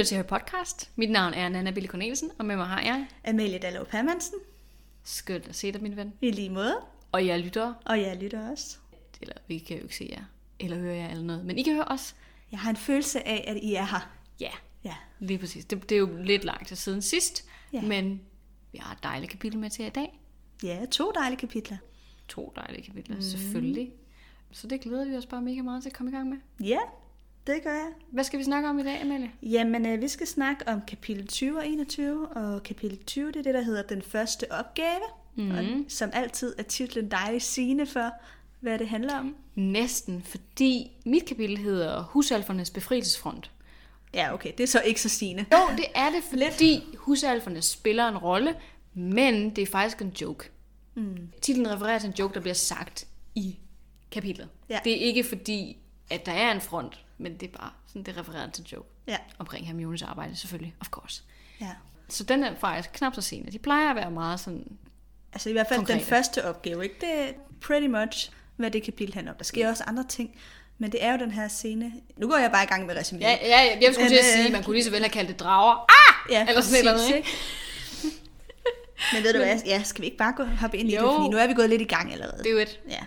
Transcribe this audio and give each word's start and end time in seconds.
lytter 0.00 0.08
til 0.08 0.16
Harry 0.16 0.26
Podcast. 0.26 0.90
Mit 0.96 1.10
navn 1.10 1.34
er 1.34 1.48
Nana 1.48 1.70
Bille 1.70 1.88
Cornelsen, 1.88 2.30
og 2.38 2.44
med 2.44 2.56
mig 2.56 2.66
har 2.66 2.80
jeg... 2.82 3.06
Amalie 3.24 3.58
Dallov 3.58 3.86
Permansen, 3.86 4.34
Skønt 5.04 5.48
at 5.48 5.54
se 5.54 5.72
dig, 5.72 5.82
min 5.82 5.96
ven. 5.96 6.12
i 6.20 6.30
lige 6.30 6.50
måde, 6.50 6.76
Og 7.12 7.26
jeg 7.26 7.40
lytter, 7.40 7.74
og 7.86 8.00
jeg 8.00 8.16
lytter 8.16 8.50
også. 8.50 8.76
eller 9.20 9.34
vi 9.48 9.58
kan 9.58 9.76
jo 9.76 9.82
ikke 9.82 9.96
se 9.96 10.08
jer, 10.12 10.24
eller 10.60 10.76
høre 10.78 10.96
jer 10.96 11.08
eller 11.10 11.24
noget, 11.24 11.44
men 11.44 11.58
I 11.58 11.62
kan 11.62 11.74
høre 11.74 11.84
os. 11.84 12.16
Jeg 12.52 12.58
har 12.60 12.70
en 12.70 12.76
følelse 12.76 13.28
af, 13.28 13.44
at 13.48 13.56
I 13.62 13.74
er 13.74 13.84
her. 13.84 14.10
Ja, 14.40 14.50
Ja, 14.84 14.94
lige 15.18 15.38
præcis. 15.38 15.64
Det, 15.64 15.88
det 15.88 15.94
er 15.94 15.98
jo 15.98 16.08
lidt 16.22 16.44
lang 16.44 16.66
tid 16.66 16.76
siden 16.76 17.02
sidst, 17.02 17.44
Ja. 17.72 17.82
men 17.82 18.20
vi 18.72 18.78
har 18.82 18.92
et 18.92 19.02
dejligt 19.02 19.30
kapitel 19.32 19.58
med 19.58 19.70
til 19.70 19.82
jer 19.82 19.88
i 19.90 19.92
dag. 19.92 20.20
ja 20.62 20.86
to 20.90 21.12
dejlige 21.14 21.38
kapitler. 21.40 21.76
To 22.28 22.52
dejlige 22.56 22.82
kapitler, 22.84 23.16
mm. 23.16 23.22
selvfølgelig. 23.22 23.92
Så 24.52 24.66
det 24.66 24.80
glæder 24.80 25.04
vi 25.04 25.16
os 25.16 25.26
bare 25.26 25.42
mega 25.42 25.62
meget 25.62 25.82
til 25.82 25.90
at 25.90 25.96
komme 25.96 26.12
i 26.12 26.14
gang 26.14 26.28
med. 26.28 26.38
Ja, 26.66 26.78
det 27.54 27.62
gør 27.62 27.70
jeg. 27.70 27.88
Hvad 28.12 28.24
skal 28.24 28.38
vi 28.38 28.44
snakke 28.44 28.68
om 28.68 28.78
i 28.78 28.82
dag, 28.82 29.02
Amalie? 29.02 29.30
Jamen, 29.42 29.86
øh, 29.86 30.02
vi 30.02 30.08
skal 30.08 30.26
snakke 30.26 30.68
om 30.68 30.80
kapitel 30.88 31.26
20 31.26 31.58
og 31.58 31.68
21, 31.68 32.28
og 32.28 32.62
kapitel 32.62 32.98
20, 33.04 33.26
det 33.26 33.36
er 33.36 33.42
det, 33.42 33.54
der 33.54 33.62
hedder 33.62 33.82
den 33.82 34.02
første 34.02 34.52
opgave, 34.52 35.00
mm. 35.36 35.50
og, 35.50 35.64
som 35.88 36.10
altid 36.12 36.54
er 36.58 36.62
titlen 36.62 37.10
dejlig 37.10 37.42
sigende 37.42 37.86
for, 37.86 38.12
hvad 38.60 38.78
det 38.78 38.88
handler 38.88 39.18
om. 39.18 39.36
Næsten, 39.54 40.22
fordi 40.22 40.90
mit 41.06 41.24
kapitel 41.24 41.58
hedder 41.58 42.02
Husalfernes 42.02 42.70
befrielsesfront. 42.70 43.50
Ja, 44.14 44.34
okay, 44.34 44.52
det 44.58 44.62
er 44.62 44.68
så 44.68 44.80
ikke 44.80 45.02
så 45.02 45.08
sigende. 45.08 45.44
Jo, 45.52 45.76
det 45.76 45.86
er 45.94 46.10
det, 46.10 46.24
fordi 46.52 46.84
husalferne 46.98 47.62
spiller 47.62 48.08
en 48.08 48.18
rolle, 48.18 48.54
men 48.94 49.56
det 49.56 49.62
er 49.62 49.66
faktisk 49.66 50.02
en 50.02 50.12
joke. 50.20 50.50
Mm. 50.94 51.28
Titlen 51.42 51.70
refererer 51.70 51.98
til 51.98 52.08
en 52.08 52.14
joke, 52.18 52.34
der 52.34 52.40
bliver 52.40 52.54
sagt 52.54 53.06
i 53.34 53.58
kapitlet. 54.10 54.48
Ja. 54.68 54.78
Det 54.84 54.92
er 54.92 55.06
ikke 55.06 55.24
fordi, 55.24 55.76
at 56.10 56.26
der 56.26 56.32
er 56.32 56.52
en 56.52 56.60
front, 56.60 57.00
men 57.20 57.36
det 57.36 57.52
er 57.54 57.58
bare 57.58 57.70
sådan, 57.86 58.02
det 58.02 58.16
refererer 58.18 58.50
til 58.50 58.64
joke. 58.64 58.88
Ja, 59.06 59.16
Omkring 59.38 59.66
Hermiones 59.66 60.02
arbejde, 60.02 60.36
selvfølgelig, 60.36 60.74
of 60.80 60.88
course. 60.88 61.22
ja. 61.60 61.70
Så 62.08 62.24
den 62.24 62.44
er 62.44 62.54
faktisk 62.60 62.90
knap 62.92 63.14
så 63.14 63.20
sen. 63.20 63.52
De 63.52 63.58
plejer 63.58 63.90
at 63.90 63.96
være 63.96 64.10
meget 64.10 64.40
sådan... 64.40 64.64
Altså 65.32 65.48
i 65.48 65.52
hvert 65.52 65.66
fald 65.68 65.78
Konkrete. 65.78 65.98
den 65.98 66.06
første 66.06 66.44
opgave, 66.44 66.84
ikke? 66.84 66.96
Det 67.00 67.08
er 67.08 67.32
pretty 67.60 67.86
much, 67.86 68.30
hvad 68.56 68.70
det 68.70 68.82
kapitel 68.82 69.14
handler 69.14 69.32
om. 69.32 69.38
Der 69.38 69.44
sker 69.44 69.68
også 69.68 69.84
andre 69.86 70.04
ting, 70.08 70.36
men 70.78 70.92
det 70.92 71.04
er 71.04 71.12
jo 71.12 71.18
den 71.18 71.30
her 71.30 71.48
scene. 71.48 71.92
Nu 72.16 72.28
går 72.28 72.36
jeg 72.36 72.50
bare 72.50 72.64
i 72.64 72.66
gang 72.66 72.86
med 72.86 72.96
resumé. 72.96 73.18
Ja, 73.20 73.38
ja 73.42 73.78
jeg 73.80 73.94
skulle 73.94 74.08
til 74.08 74.14
at 74.16 74.24
øh, 74.38 74.42
sige, 74.42 74.52
man 74.52 74.62
kunne 74.62 74.74
lige 74.74 74.84
så 74.84 74.90
vel 74.90 75.00
have 75.00 75.10
kaldt 75.10 75.28
det 75.28 75.40
drager. 75.40 75.74
Ah! 75.74 76.32
Ja, 76.32 76.46
Eller 76.48 76.60
sådan 76.60 76.74
et 76.74 76.78
eller 76.78 76.92
andet, 76.92 77.04
præcis, 77.06 77.16
ikke? 77.16 77.28
Men 79.12 79.22
ved 79.22 79.32
du 79.32 79.38
hvad, 79.38 79.60
ja, 79.66 79.82
skal 79.82 80.02
vi 80.02 80.06
ikke 80.06 80.18
bare 80.18 80.32
gå, 80.36 80.44
hoppe 80.44 80.78
ind 80.78 80.88
i 80.90 80.96
Jo. 80.96 81.02
det, 81.02 81.16
fordi 81.16 81.28
nu 81.28 81.36
er 81.36 81.46
vi 81.46 81.54
gået 81.54 81.68
lidt 81.70 81.82
i 81.82 81.84
gang 81.84 82.12
allerede. 82.12 82.38
Det 82.38 82.46
er 82.46 82.52
jo 82.52 82.58
et... 82.58 82.80
Ja. 82.88 83.00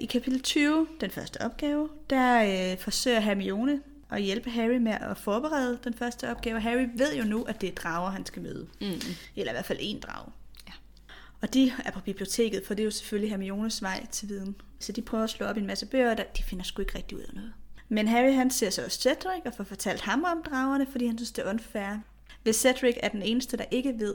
I 0.00 0.06
kapitel 0.06 0.40
20, 0.42 0.86
den 1.00 1.10
første 1.10 1.40
opgave, 1.40 1.88
der 2.10 2.42
øh, 2.72 2.78
forsøger 2.78 3.20
Hermione 3.20 3.80
at 4.10 4.22
hjælpe 4.22 4.50
Harry 4.50 4.76
med 4.76 4.92
at 4.92 5.18
forberede 5.18 5.78
den 5.84 5.94
første 5.94 6.30
opgave. 6.30 6.60
Harry 6.60 6.86
ved 6.94 7.16
jo 7.16 7.24
nu, 7.24 7.42
at 7.42 7.60
det 7.60 7.68
er 7.68 7.72
drager, 7.74 8.10
han 8.10 8.26
skal 8.26 8.42
møde. 8.42 8.66
Mm. 8.80 8.86
Eller 9.36 9.52
i 9.52 9.54
hvert 9.54 9.64
fald 9.64 9.78
en 9.82 10.00
drage. 10.00 10.32
Ja. 10.68 10.72
Og 11.40 11.54
de 11.54 11.72
er 11.84 11.90
på 11.90 12.00
biblioteket, 12.00 12.62
for 12.66 12.74
det 12.74 12.82
er 12.82 12.84
jo 12.84 12.90
selvfølgelig 12.90 13.30
Hermiones 13.30 13.82
vej 13.82 14.06
til 14.12 14.28
viden. 14.28 14.56
Så 14.80 14.92
de 14.92 15.02
prøver 15.02 15.24
at 15.24 15.30
slå 15.30 15.46
op 15.46 15.56
i 15.56 15.60
en 15.60 15.66
masse 15.66 15.86
bøger, 15.86 16.10
og 16.10 16.16
der- 16.16 16.24
de 16.36 16.42
finder 16.42 16.64
sgu 16.64 16.82
ikke 16.82 16.98
rigtig 16.98 17.16
ud 17.18 17.22
af 17.22 17.34
noget. 17.34 17.52
Men 17.88 18.08
Harry 18.08 18.32
han 18.32 18.50
ser 18.50 18.70
så 18.70 18.84
også 18.84 19.00
Cedric 19.00 19.42
og 19.46 19.54
får 19.56 19.64
fortalt 19.64 20.00
ham 20.00 20.24
om 20.24 20.42
dragerne, 20.50 20.86
fordi 20.90 21.06
han 21.06 21.18
synes, 21.18 21.32
det 21.32 21.44
er 21.46 21.50
unfair. 21.50 21.96
Hvis 22.42 22.56
Cedric 22.56 22.94
er 23.02 23.08
den 23.08 23.22
eneste, 23.22 23.56
der 23.56 23.64
ikke 23.70 23.94
ved, 23.98 24.14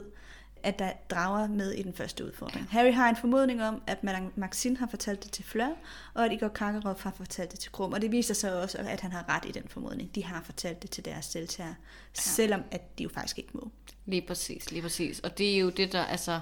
at 0.62 0.78
der 0.78 0.84
er 0.84 0.92
drager 1.10 1.48
med 1.48 1.72
i 1.72 1.82
den 1.82 1.94
første 1.94 2.26
udfordring. 2.26 2.68
Ja. 2.72 2.78
Harry 2.78 2.92
har 2.92 3.08
en 3.08 3.16
formodning 3.16 3.62
om, 3.62 3.82
at 3.86 4.04
Madame 4.04 4.30
Maxine 4.36 4.76
har 4.76 4.86
fortalt 4.86 5.24
det 5.24 5.32
til 5.32 5.44
Fleur, 5.44 5.74
og 6.14 6.24
at 6.24 6.32
Igor 6.32 6.48
Karkaroff 6.48 7.02
har 7.02 7.12
fortalt 7.16 7.52
det 7.52 7.60
til 7.60 7.72
Krum. 7.72 7.92
Og 7.92 8.02
det 8.02 8.12
viser 8.12 8.34
sig 8.34 8.62
også, 8.62 8.78
at 8.78 9.00
han 9.00 9.12
har 9.12 9.24
ret 9.28 9.44
i 9.48 9.52
den 9.52 9.64
formodning. 9.68 10.14
De 10.14 10.24
har 10.24 10.42
fortalt 10.44 10.82
det 10.82 10.90
til 10.90 11.04
deres 11.04 11.28
deltagere, 11.28 11.74
ja. 12.16 12.20
selvom 12.20 12.62
at 12.70 12.98
de 12.98 13.02
jo 13.02 13.08
faktisk 13.08 13.38
ikke 13.38 13.50
må. 13.52 13.70
Lige 14.06 14.22
præcis, 14.26 14.70
lige 14.70 14.82
præcis. 14.82 15.20
Og 15.20 15.38
det 15.38 15.54
er 15.54 15.58
jo 15.58 15.70
det, 15.70 15.92
der, 15.92 16.04
altså... 16.04 16.40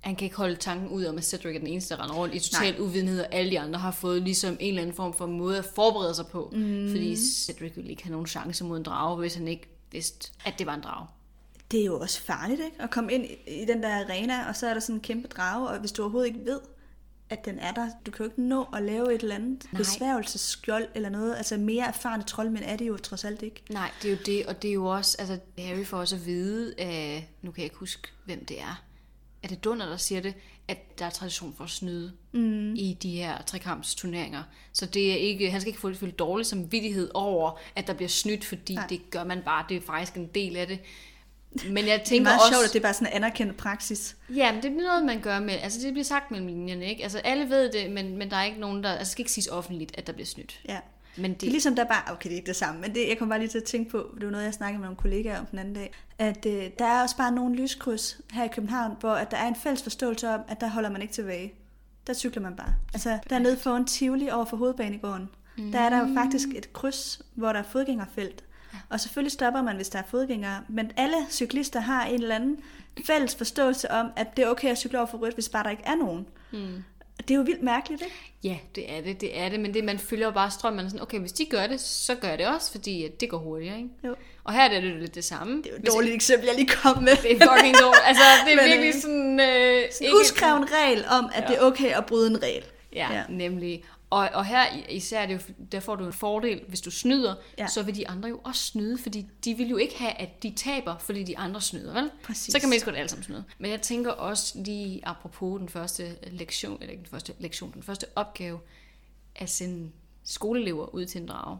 Han 0.00 0.16
kan 0.16 0.24
ikke 0.24 0.36
holde 0.36 0.56
tanken 0.56 0.88
ud 0.88 1.04
om, 1.04 1.18
at 1.18 1.24
Cedric 1.24 1.54
er 1.54 1.58
den 1.58 1.68
eneste, 1.68 1.94
der 1.94 2.02
render 2.02 2.16
rundt 2.16 2.34
i 2.34 2.38
total 2.38 2.80
uvidenhed, 2.80 3.20
og 3.20 3.26
alle 3.30 3.50
de 3.50 3.60
andre 3.60 3.78
har 3.78 3.90
fået 3.90 4.22
ligesom 4.22 4.56
en 4.60 4.68
eller 4.68 4.82
anden 4.82 4.96
form 4.96 5.14
for 5.14 5.26
måde 5.26 5.58
at 5.58 5.64
forberede 5.64 6.14
sig 6.14 6.26
på. 6.26 6.50
Mm. 6.52 6.88
Fordi 6.90 7.16
Cedric 7.16 7.76
ville 7.76 7.90
ikke 7.90 8.02
have 8.02 8.10
nogen 8.10 8.26
chance 8.26 8.64
mod 8.64 8.78
en 8.78 8.82
drage, 8.82 9.16
hvis 9.16 9.34
han 9.34 9.48
ikke 9.48 9.68
vidste, 9.90 10.30
at 10.44 10.54
det 10.58 10.66
var 10.66 10.74
en 10.74 10.80
drage. 10.80 11.06
Det 11.72 11.80
er 11.80 11.84
jo 11.84 12.00
også 12.00 12.22
farligt, 12.22 12.60
ikke? 12.60 12.82
At 12.82 12.90
komme 12.90 13.12
ind 13.12 13.26
i, 13.46 13.64
den 13.64 13.82
der 13.82 14.04
arena, 14.04 14.48
og 14.48 14.56
så 14.56 14.66
er 14.66 14.74
der 14.74 14.80
sådan 14.80 14.94
en 14.94 15.00
kæmpe 15.00 15.28
drage, 15.28 15.68
og 15.68 15.78
hvis 15.78 15.92
du 15.92 16.02
overhovedet 16.02 16.28
ikke 16.28 16.44
ved, 16.44 16.60
at 17.30 17.44
den 17.44 17.58
er 17.58 17.72
der, 17.72 17.88
du 18.06 18.10
kan 18.10 18.24
jo 18.24 18.30
ikke 18.30 18.42
nå 18.42 18.66
at 18.74 18.82
lave 18.82 19.14
et 19.14 19.22
eller 19.22 19.34
andet 19.34 19.64
Nej. 19.72 19.78
besværgelsesskjold 19.78 20.86
eller 20.94 21.08
noget. 21.08 21.36
Altså 21.36 21.56
mere 21.56 21.86
erfarne 21.86 22.22
troldmænd 22.22 22.64
er 22.66 22.76
det 22.76 22.88
jo 22.88 22.96
trods 22.96 23.24
alt 23.24 23.42
ikke. 23.42 23.62
Nej, 23.70 23.90
det 24.02 24.08
er 24.08 24.12
jo 24.12 24.18
det, 24.26 24.46
og 24.46 24.62
det 24.62 24.68
er 24.68 24.74
jo 24.74 24.86
også, 24.86 25.16
altså 25.18 25.38
Harry 25.58 25.84
får 25.84 25.98
også 25.98 26.16
at 26.16 26.26
vide, 26.26 26.74
øh, 26.78 27.22
nu 27.42 27.50
kan 27.50 27.58
jeg 27.62 27.64
ikke 27.64 27.76
huske, 27.76 28.08
hvem 28.24 28.44
det 28.44 28.60
er, 28.60 28.82
er 29.42 29.48
det 29.48 29.64
Dunder, 29.64 29.86
der 29.86 29.96
siger 29.96 30.20
det, 30.20 30.34
at 30.68 30.98
der 30.98 31.04
er 31.04 31.10
tradition 31.10 31.54
for 31.56 31.64
at 31.64 31.70
snyde 31.70 32.12
mm. 32.32 32.74
i 32.74 32.98
de 33.02 33.16
her 33.16 33.42
trekampsturneringer. 33.42 34.42
Så 34.72 34.86
det 34.86 35.12
er 35.12 35.16
ikke, 35.16 35.50
han 35.50 35.60
skal 35.60 35.68
ikke 35.68 35.80
få 35.80 35.94
føle 35.94 36.12
dårlig 36.12 36.46
samvittighed 36.46 37.10
over, 37.14 37.58
at 37.76 37.86
der 37.86 37.92
bliver 37.94 38.08
snydt, 38.08 38.44
fordi 38.44 38.74
Nej. 38.74 38.86
det 38.86 39.10
gør 39.10 39.24
man 39.24 39.42
bare, 39.44 39.64
det 39.68 39.76
er 39.76 39.80
faktisk 39.80 40.16
en 40.16 40.26
del 40.26 40.56
af 40.56 40.66
det. 40.66 40.78
Men 41.70 41.76
jeg 41.76 41.84
Det 41.84 41.92
er 42.00 42.04
tænker 42.04 42.22
meget 42.22 42.40
også... 42.40 42.52
sjovt, 42.52 42.64
at 42.64 42.72
det 42.72 42.78
er 42.78 42.82
bare 42.82 42.94
sådan 42.94 43.08
en 43.08 43.12
anerkendt 43.12 43.56
praksis. 43.56 44.16
Ja, 44.34 44.52
men 44.52 44.62
det 44.62 44.70
er 44.72 44.76
noget, 44.76 45.04
man 45.04 45.20
gør 45.20 45.40
med... 45.40 45.54
Altså, 45.62 45.80
det 45.82 45.92
bliver 45.92 46.04
sagt 46.04 46.30
mellem 46.30 46.46
linjerne, 46.48 46.86
ikke? 46.86 47.02
Altså, 47.02 47.18
alle 47.18 47.50
ved 47.50 47.72
det, 47.72 47.90
men, 47.90 48.16
men 48.18 48.30
der 48.30 48.36
er 48.36 48.44
ikke 48.44 48.60
nogen, 48.60 48.82
der... 48.84 48.90
Altså, 48.90 49.00
det 49.04 49.08
skal 49.08 49.20
ikke 49.22 49.32
siges 49.32 49.48
offentligt, 49.48 49.98
at 49.98 50.06
der 50.06 50.12
bliver 50.12 50.26
snydt. 50.26 50.60
Ja. 50.68 50.78
Men 51.16 51.32
Det 51.32 51.40
det... 51.40 51.46
er 51.46 51.50
ligesom 51.50 51.76
der 51.76 51.84
bare, 51.84 52.12
okay 52.12 52.28
det 52.28 52.32
er 52.32 52.36
ikke 52.36 52.46
det 52.46 52.56
samme, 52.56 52.80
men 52.80 52.94
det, 52.94 53.08
jeg 53.08 53.18
kom 53.18 53.28
bare 53.28 53.38
lige 53.38 53.48
til 53.48 53.58
at 53.58 53.64
tænke 53.64 53.90
på, 53.90 54.10
det 54.14 54.24
var 54.24 54.30
noget 54.30 54.44
jeg 54.44 54.54
snakkede 54.54 54.78
med 54.78 54.86
nogle 54.86 54.96
kollegaer 54.96 55.38
om 55.40 55.46
den 55.46 55.58
anden 55.58 55.74
dag, 55.74 55.92
at 56.18 56.46
øh, 56.46 56.70
der 56.78 56.84
er 56.84 57.02
også 57.02 57.16
bare 57.16 57.32
nogle 57.32 57.56
lyskryds 57.56 58.20
her 58.32 58.44
i 58.44 58.48
København, 58.48 58.92
hvor 59.00 59.12
at 59.12 59.30
der 59.30 59.36
er 59.36 59.48
en 59.48 59.56
fælles 59.56 59.82
forståelse 59.82 60.28
om, 60.28 60.40
at 60.48 60.60
der 60.60 60.68
holder 60.68 60.90
man 60.90 61.02
ikke 61.02 61.14
tilbage. 61.14 61.52
Der 62.06 62.12
cykler 62.14 62.42
man 62.42 62.56
bare. 62.56 62.74
Altså 62.94 63.18
dernede 63.30 63.56
foran 63.56 63.84
Tivoli 63.84 64.28
over 64.30 64.44
for 64.44 64.56
hovedbanegården, 64.56 65.28
mm. 65.58 65.72
der 65.72 65.80
er 65.80 65.90
der 65.90 66.08
jo 66.08 66.14
faktisk 66.14 66.48
et 66.48 66.72
kryds, 66.72 67.22
hvor 67.34 67.52
der 67.52 67.58
er 67.60 67.64
fodgængerfelt. 67.70 68.44
Og 68.88 69.00
selvfølgelig 69.00 69.32
stopper 69.32 69.62
man, 69.62 69.76
hvis 69.76 69.88
der 69.88 69.98
er 69.98 70.02
fodgængere, 70.08 70.60
men 70.68 70.90
alle 70.96 71.16
cyklister 71.30 71.80
har 71.80 72.04
en 72.04 72.22
eller 72.22 72.34
anden 72.34 72.58
fælles 73.06 73.34
forståelse 73.34 73.90
om, 73.90 74.06
at 74.16 74.36
det 74.36 74.44
er 74.44 74.48
okay 74.48 74.68
at 74.68 74.78
cykle 74.78 74.98
over 74.98 75.06
for 75.06 75.18
rødt, 75.18 75.34
hvis 75.34 75.48
bare 75.48 75.64
der 75.64 75.70
ikke 75.70 75.82
er 75.86 75.94
nogen. 75.94 76.26
Mm. 76.52 76.84
Det 77.18 77.30
er 77.30 77.34
jo 77.34 77.42
vildt 77.42 77.62
mærkeligt, 77.62 78.02
ikke? 78.02 78.14
Ja, 78.44 78.56
det 78.74 78.92
er 78.92 79.00
det, 79.00 79.20
det 79.20 79.38
er 79.38 79.48
det, 79.48 79.60
men 79.60 79.74
det, 79.74 79.84
man 79.84 79.98
følger 79.98 80.26
jo 80.26 80.32
bare 80.32 80.50
strømmen. 80.50 80.90
Sådan, 80.90 81.02
okay, 81.02 81.18
hvis 81.18 81.32
de 81.32 81.44
gør 81.44 81.66
det, 81.66 81.80
så 81.80 82.14
gør 82.14 82.28
jeg 82.28 82.38
det 82.38 82.46
også, 82.46 82.70
fordi 82.70 83.04
at 83.04 83.20
det 83.20 83.30
går 83.30 83.38
hurtigere, 83.38 83.76
ikke? 83.76 83.90
Jo. 84.04 84.14
Og 84.44 84.52
her 84.52 84.62
er 84.62 84.80
det 84.80 85.00
lidt 85.00 85.14
det 85.14 85.24
samme. 85.24 85.56
Det 85.56 85.66
er 85.66 85.70
jo 85.70 85.76
et 85.76 85.86
dårligt 85.86 86.14
eksempel, 86.14 86.46
jeg 86.46 86.54
lige 86.56 86.68
kom 86.68 87.02
med. 87.02 87.16
Det 87.22 87.32
er 87.32 87.56
fucking 87.56 87.76
dårligt. 87.80 88.04
Altså, 88.10 88.22
det 88.44 88.52
er 88.52 88.56
Men, 88.56 88.64
virkelig 88.64 88.94
øh, 88.94 89.00
sådan... 89.00 89.40
Øh, 89.40 89.82
en 90.00 90.14
uskreven 90.20 90.64
regel 90.72 91.04
om, 91.10 91.30
at 91.34 91.42
ja. 91.42 91.48
det 91.48 91.56
er 91.56 91.60
okay 91.60 91.92
at 91.94 92.06
bryde 92.06 92.30
en 92.30 92.42
regel. 92.42 92.64
Ja. 92.94 93.12
ja, 93.12 93.22
nemlig. 93.28 93.84
Og, 94.12 94.28
og 94.34 94.44
her 94.46 94.88
især, 94.88 95.26
det 95.26 95.34
jo, 95.34 95.54
der 95.72 95.80
får 95.80 95.96
du 95.96 96.06
en 96.06 96.12
fordel, 96.12 96.64
hvis 96.68 96.80
du 96.80 96.90
snyder, 96.90 97.34
Ja. 97.58 97.66
så 97.66 97.82
vil 97.82 97.94
de 97.96 98.08
andre 98.08 98.28
jo 98.28 98.40
også 98.44 98.62
snyde, 98.62 98.98
fordi 98.98 99.26
de 99.44 99.54
vil 99.54 99.68
jo 99.68 99.76
ikke 99.76 99.98
have, 99.98 100.12
at 100.12 100.42
de 100.42 100.52
taber, 100.56 100.98
fordi 100.98 101.22
de 101.24 101.38
andre 101.38 101.60
snyder, 101.60 101.92
vel? 101.94 102.10
Præcis. 102.22 102.52
Så 102.52 102.60
kan 102.60 102.68
man 102.68 102.74
ikke 102.74 102.84
godt 102.84 102.96
alle 102.96 103.08
sammen 103.08 103.24
snyde. 103.24 103.44
Men 103.58 103.70
jeg 103.70 103.82
tænker 103.82 104.10
også 104.10 104.58
lige 104.58 105.00
apropos 105.08 105.58
den 105.60 105.68
første 105.68 106.16
lektion, 106.32 106.78
eller 106.80 106.90
ikke 106.90 107.02
den 107.02 107.10
første 107.10 107.32
lektion, 107.38 107.72
den 107.74 107.82
første 107.82 108.06
opgave, 108.16 108.60
at 109.36 109.50
sende 109.50 109.90
skoleelever 110.24 110.86
ud 110.94 111.06
til 111.06 111.20
en 111.20 111.28
drage, 111.28 111.58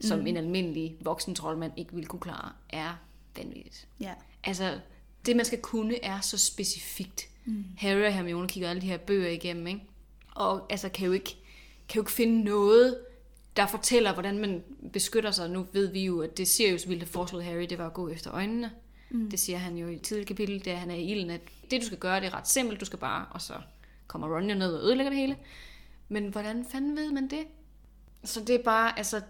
som 0.00 0.18
Mm. 0.18 0.26
en 0.26 0.36
almindelig 0.36 0.96
voksen 1.00 1.34
troldmand 1.34 1.72
ikke 1.76 1.92
ville 1.92 2.06
kunne 2.06 2.20
klare, 2.20 2.52
er 2.70 2.94
vanvittigt. 3.36 3.88
Ja. 4.00 4.12
Altså, 4.44 4.80
det 5.26 5.36
man 5.36 5.44
skal 5.44 5.60
kunne 5.60 6.04
er 6.04 6.20
så 6.20 6.38
specifikt. 6.38 7.28
Mm. 7.44 7.64
Harry 7.78 8.02
og 8.06 8.12
Hermione 8.12 8.48
kigger 8.48 8.70
alle 8.70 8.82
de 8.82 8.86
her 8.86 8.96
bøger 8.98 9.28
igennem, 9.30 9.66
ikke? 9.66 9.80
Og 10.34 10.66
altså, 10.70 10.88
kan 10.88 11.06
jo 11.06 11.12
ikke, 11.12 11.37
kan 11.88 11.98
jo 11.98 12.02
ikke 12.02 12.12
finde 12.12 12.44
noget, 12.44 12.98
der 13.56 13.66
fortæller, 13.66 14.12
hvordan 14.12 14.38
man 14.38 14.64
beskytter 14.92 15.30
sig. 15.30 15.50
Nu 15.50 15.66
ved 15.72 15.86
vi 15.86 16.04
jo, 16.04 16.20
at 16.20 16.38
det 16.38 16.48
Sirius 16.48 16.88
ville 16.88 17.00
have 17.00 17.08
foreslået 17.08 17.44
Harry, 17.44 17.66
det 17.70 17.78
var 17.78 17.86
at 17.86 17.94
gå 17.94 18.08
efter 18.08 18.34
øjnene. 18.34 18.70
Mm. 19.10 19.30
Det 19.30 19.38
siger 19.38 19.58
han 19.58 19.76
jo 19.76 19.88
i 19.88 19.98
tidligere 19.98 20.26
kapitel, 20.26 20.64
da 20.64 20.74
han 20.74 20.90
er 20.90 20.94
i 20.94 21.10
ilden, 21.10 21.30
at 21.30 21.40
det 21.70 21.80
du 21.80 21.86
skal 21.86 21.98
gøre, 21.98 22.20
det 22.20 22.26
er 22.26 22.34
ret 22.34 22.48
simpelt. 22.48 22.80
Du 22.80 22.84
skal 22.84 22.98
bare, 22.98 23.26
og 23.30 23.42
så 23.42 23.54
kommer 24.06 24.36
Ron 24.36 24.50
jo 24.50 24.54
ned 24.54 24.74
og 24.74 24.84
ødelægger 24.84 25.10
det 25.10 25.18
hele. 25.18 25.36
Men 26.08 26.28
hvordan 26.28 26.66
fanden 26.70 26.96
ved 26.96 27.12
man 27.12 27.30
det? 27.30 27.46
Så 28.24 28.40
det 28.40 28.54
er 28.54 28.62
bare, 28.62 28.98
altså, 28.98 29.20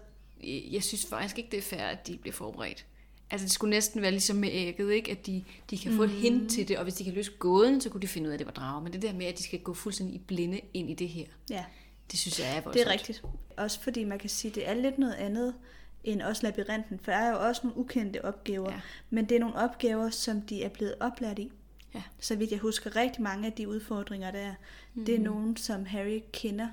jeg 0.71 0.83
synes 0.83 1.05
faktisk 1.05 1.37
ikke, 1.37 1.51
det 1.51 1.57
er 1.57 1.61
fair, 1.61 1.81
at 1.81 2.07
de 2.07 2.17
bliver 2.17 2.33
forberedt. 2.33 2.85
Altså 3.31 3.45
det 3.45 3.51
skulle 3.51 3.69
næsten 3.69 4.01
være 4.01 4.11
ligesom 4.11 4.35
med 4.35 4.49
ægget, 4.51 4.91
ikke? 4.93 5.11
at 5.11 5.25
de, 5.25 5.43
de 5.69 5.77
kan 5.77 5.95
få 5.95 6.03
et 6.03 6.09
hint 6.09 6.51
til 6.51 6.67
det, 6.67 6.77
og 6.77 6.83
hvis 6.83 6.93
de 6.93 7.03
kan 7.03 7.13
løse 7.13 7.31
gåden, 7.39 7.81
så 7.81 7.89
kunne 7.89 8.01
de 8.01 8.07
finde 8.07 8.27
ud 8.27 8.31
af, 8.31 8.35
at 8.35 8.39
det 8.39 8.47
var 8.47 8.53
drager. 8.53 8.81
Men 8.81 8.93
det 8.93 9.01
der 9.01 9.13
med, 9.13 9.25
at 9.25 9.37
de 9.37 9.43
skal 9.43 9.59
gå 9.59 9.73
fuldstændig 9.73 10.15
i 10.15 10.19
blinde 10.19 10.61
ind 10.73 10.89
i 10.89 10.93
det 10.93 11.09
her, 11.09 11.25
ja, 11.49 11.65
det 12.11 12.19
synes 12.19 12.39
jeg 12.39 12.47
er 12.49 12.53
voldsomt. 12.53 12.73
det 12.73 12.81
er 12.81 12.91
rigtigt. 12.91 13.23
Også 13.57 13.79
fordi 13.79 14.03
man 14.03 14.19
kan 14.19 14.29
sige, 14.29 14.51
at 14.51 14.55
det 14.55 14.69
er 14.69 14.73
lidt 14.73 14.97
noget 14.97 15.13
andet 15.13 15.53
end 16.03 16.21
også 16.21 16.43
labyrinten, 16.43 16.99
for 16.99 17.11
der 17.11 17.17
er 17.17 17.31
jo 17.31 17.47
også 17.47 17.61
nogle 17.63 17.77
ukendte 17.77 18.25
opgaver. 18.25 18.71
Ja. 18.71 18.81
men 19.09 19.29
det 19.29 19.35
er 19.35 19.39
nogle 19.39 19.55
opgaver, 19.55 20.09
som 20.09 20.41
de 20.41 20.63
er 20.63 20.69
blevet 20.69 20.95
oplært 20.99 21.39
i. 21.39 21.51
Ja. 21.93 22.01
Så 22.19 22.35
vidt 22.35 22.51
jeg 22.51 22.59
husker, 22.59 22.95
rigtig 22.95 23.21
mange 23.21 23.47
af 23.47 23.53
de 23.53 23.69
udfordringer 23.69 24.31
der, 24.31 24.53
mm. 24.93 25.05
det 25.05 25.15
er 25.15 25.19
nogen, 25.19 25.57
som 25.57 25.85
Harry 25.85 26.21
kender 26.33 26.67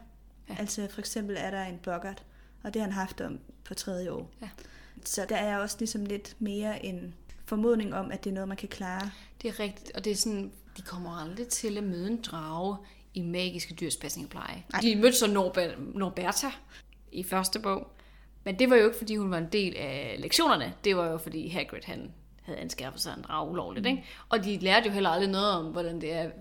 Ja. 0.49 0.57
Altså 0.59 0.89
for 0.91 1.01
eksempel 1.01 1.37
er 1.39 1.51
der 1.51 1.63
en 1.63 1.79
boggart, 1.79 2.23
og 2.63 2.75
det 2.75 2.83
har 2.83 2.89
han 2.89 2.93
haft 2.93 3.21
om 3.21 3.39
på 3.65 3.75
tredje 3.75 4.11
år. 4.11 4.31
Ja. 4.43 4.49
Så 5.05 5.27
der 5.29 5.37
er 5.37 5.59
også 5.59 5.77
ligesom 5.79 6.05
lidt 6.05 6.37
mere 6.39 6.85
en 6.85 7.15
formodning 7.45 7.95
om, 7.95 8.13
at 8.13 8.25
det 8.25 8.31
er 8.31 8.35
noget, 8.35 8.49
man 8.49 8.57
kan 8.57 8.69
klare. 8.69 9.11
Det 9.43 9.49
er 9.49 9.61
rigtigt, 9.61 9.93
og 9.97 10.05
det 10.05 10.13
er 10.13 10.17
sådan, 10.17 10.53
de 10.77 10.83
kommer 10.83 11.11
aldrig 11.11 11.49
til 11.49 11.79
at 11.79 11.85
møde 11.85 12.11
en 12.11 12.23
drage 12.23 12.77
i 13.17 13.23
magiske 13.23 13.75
dyrs 13.75 13.97
pasning 13.97 14.27
og 14.27 14.31
pleje. 14.31 14.65
Nej. 14.73 14.81
De 14.81 14.97
mødte 14.97 15.19
så 15.19 15.27
Norbe- 15.27 15.99
Norberta 15.99 16.47
i 17.13 17.23
første 17.23 17.61
bog, 17.61 17.93
men 18.45 18.59
det 18.59 18.71
var 18.71 18.77
jo 18.77 18.85
ikke, 18.85 18.99
fordi 18.99 19.17
hun 19.17 19.31
var 19.31 19.39
en 19.39 19.49
del 19.53 19.77
af 19.77 20.17
lektionerne. 20.19 20.75
Det 20.85 20.97
var 20.97 21.07
jo, 21.11 21.19
fordi 21.19 21.49
Hagrid 21.49 21.81
han 21.85 22.13
havde 22.43 22.59
anskaffet 22.59 23.01
sig 23.01 23.15
en 23.17 23.23
drage 23.23 23.51
ulovligt. 23.51 23.85
Mm. 23.85 23.91
Ikke? 23.91 24.05
Og 24.29 24.45
de 24.45 24.59
lærte 24.59 24.87
jo 24.87 24.93
heller 24.93 25.11
aldrig 25.11 25.31
noget 25.31 25.53
om, 25.53 25.67
hvordan 25.67 26.01
det 26.01 26.13
er 26.13 26.21
at 26.21 26.33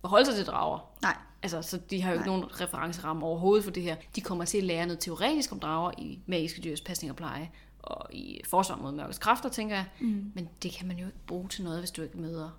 forholde 0.00 0.26
sig 0.26 0.34
til 0.34 0.46
drager. 0.46 0.78
Nej. 1.02 1.16
Altså, 1.42 1.62
så 1.62 1.76
de 1.90 2.02
har 2.02 2.10
jo 2.10 2.16
ikke 2.18 2.26
nogen 2.26 2.60
referenceramme 2.60 3.26
overhovedet 3.26 3.64
for 3.64 3.70
det 3.70 3.82
her. 3.82 3.96
De 4.16 4.20
kommer 4.20 4.44
til 4.44 4.58
at 4.58 4.64
lære 4.64 4.86
noget 4.86 5.00
teoretisk 5.00 5.52
om 5.52 5.60
drager 5.60 5.90
i 5.98 6.18
magiske 6.26 6.62
dyrs 6.62 6.80
pasning 6.80 7.10
og 7.10 7.16
pleje, 7.16 7.50
og 7.82 8.14
i 8.14 8.40
forsvar 8.50 8.76
mod 8.76 8.92
mørkets 8.92 9.18
kræfter, 9.18 9.48
tænker 9.48 9.76
jeg. 9.76 9.84
Mm. 10.00 10.32
Men 10.34 10.48
det 10.62 10.72
kan 10.72 10.88
man 10.88 10.98
jo 10.98 11.06
ikke 11.06 11.18
bruge 11.26 11.48
til 11.48 11.64
noget, 11.64 11.78
hvis 11.78 11.90
du 11.90 12.02
ikke 12.02 12.18
møder 12.18 12.50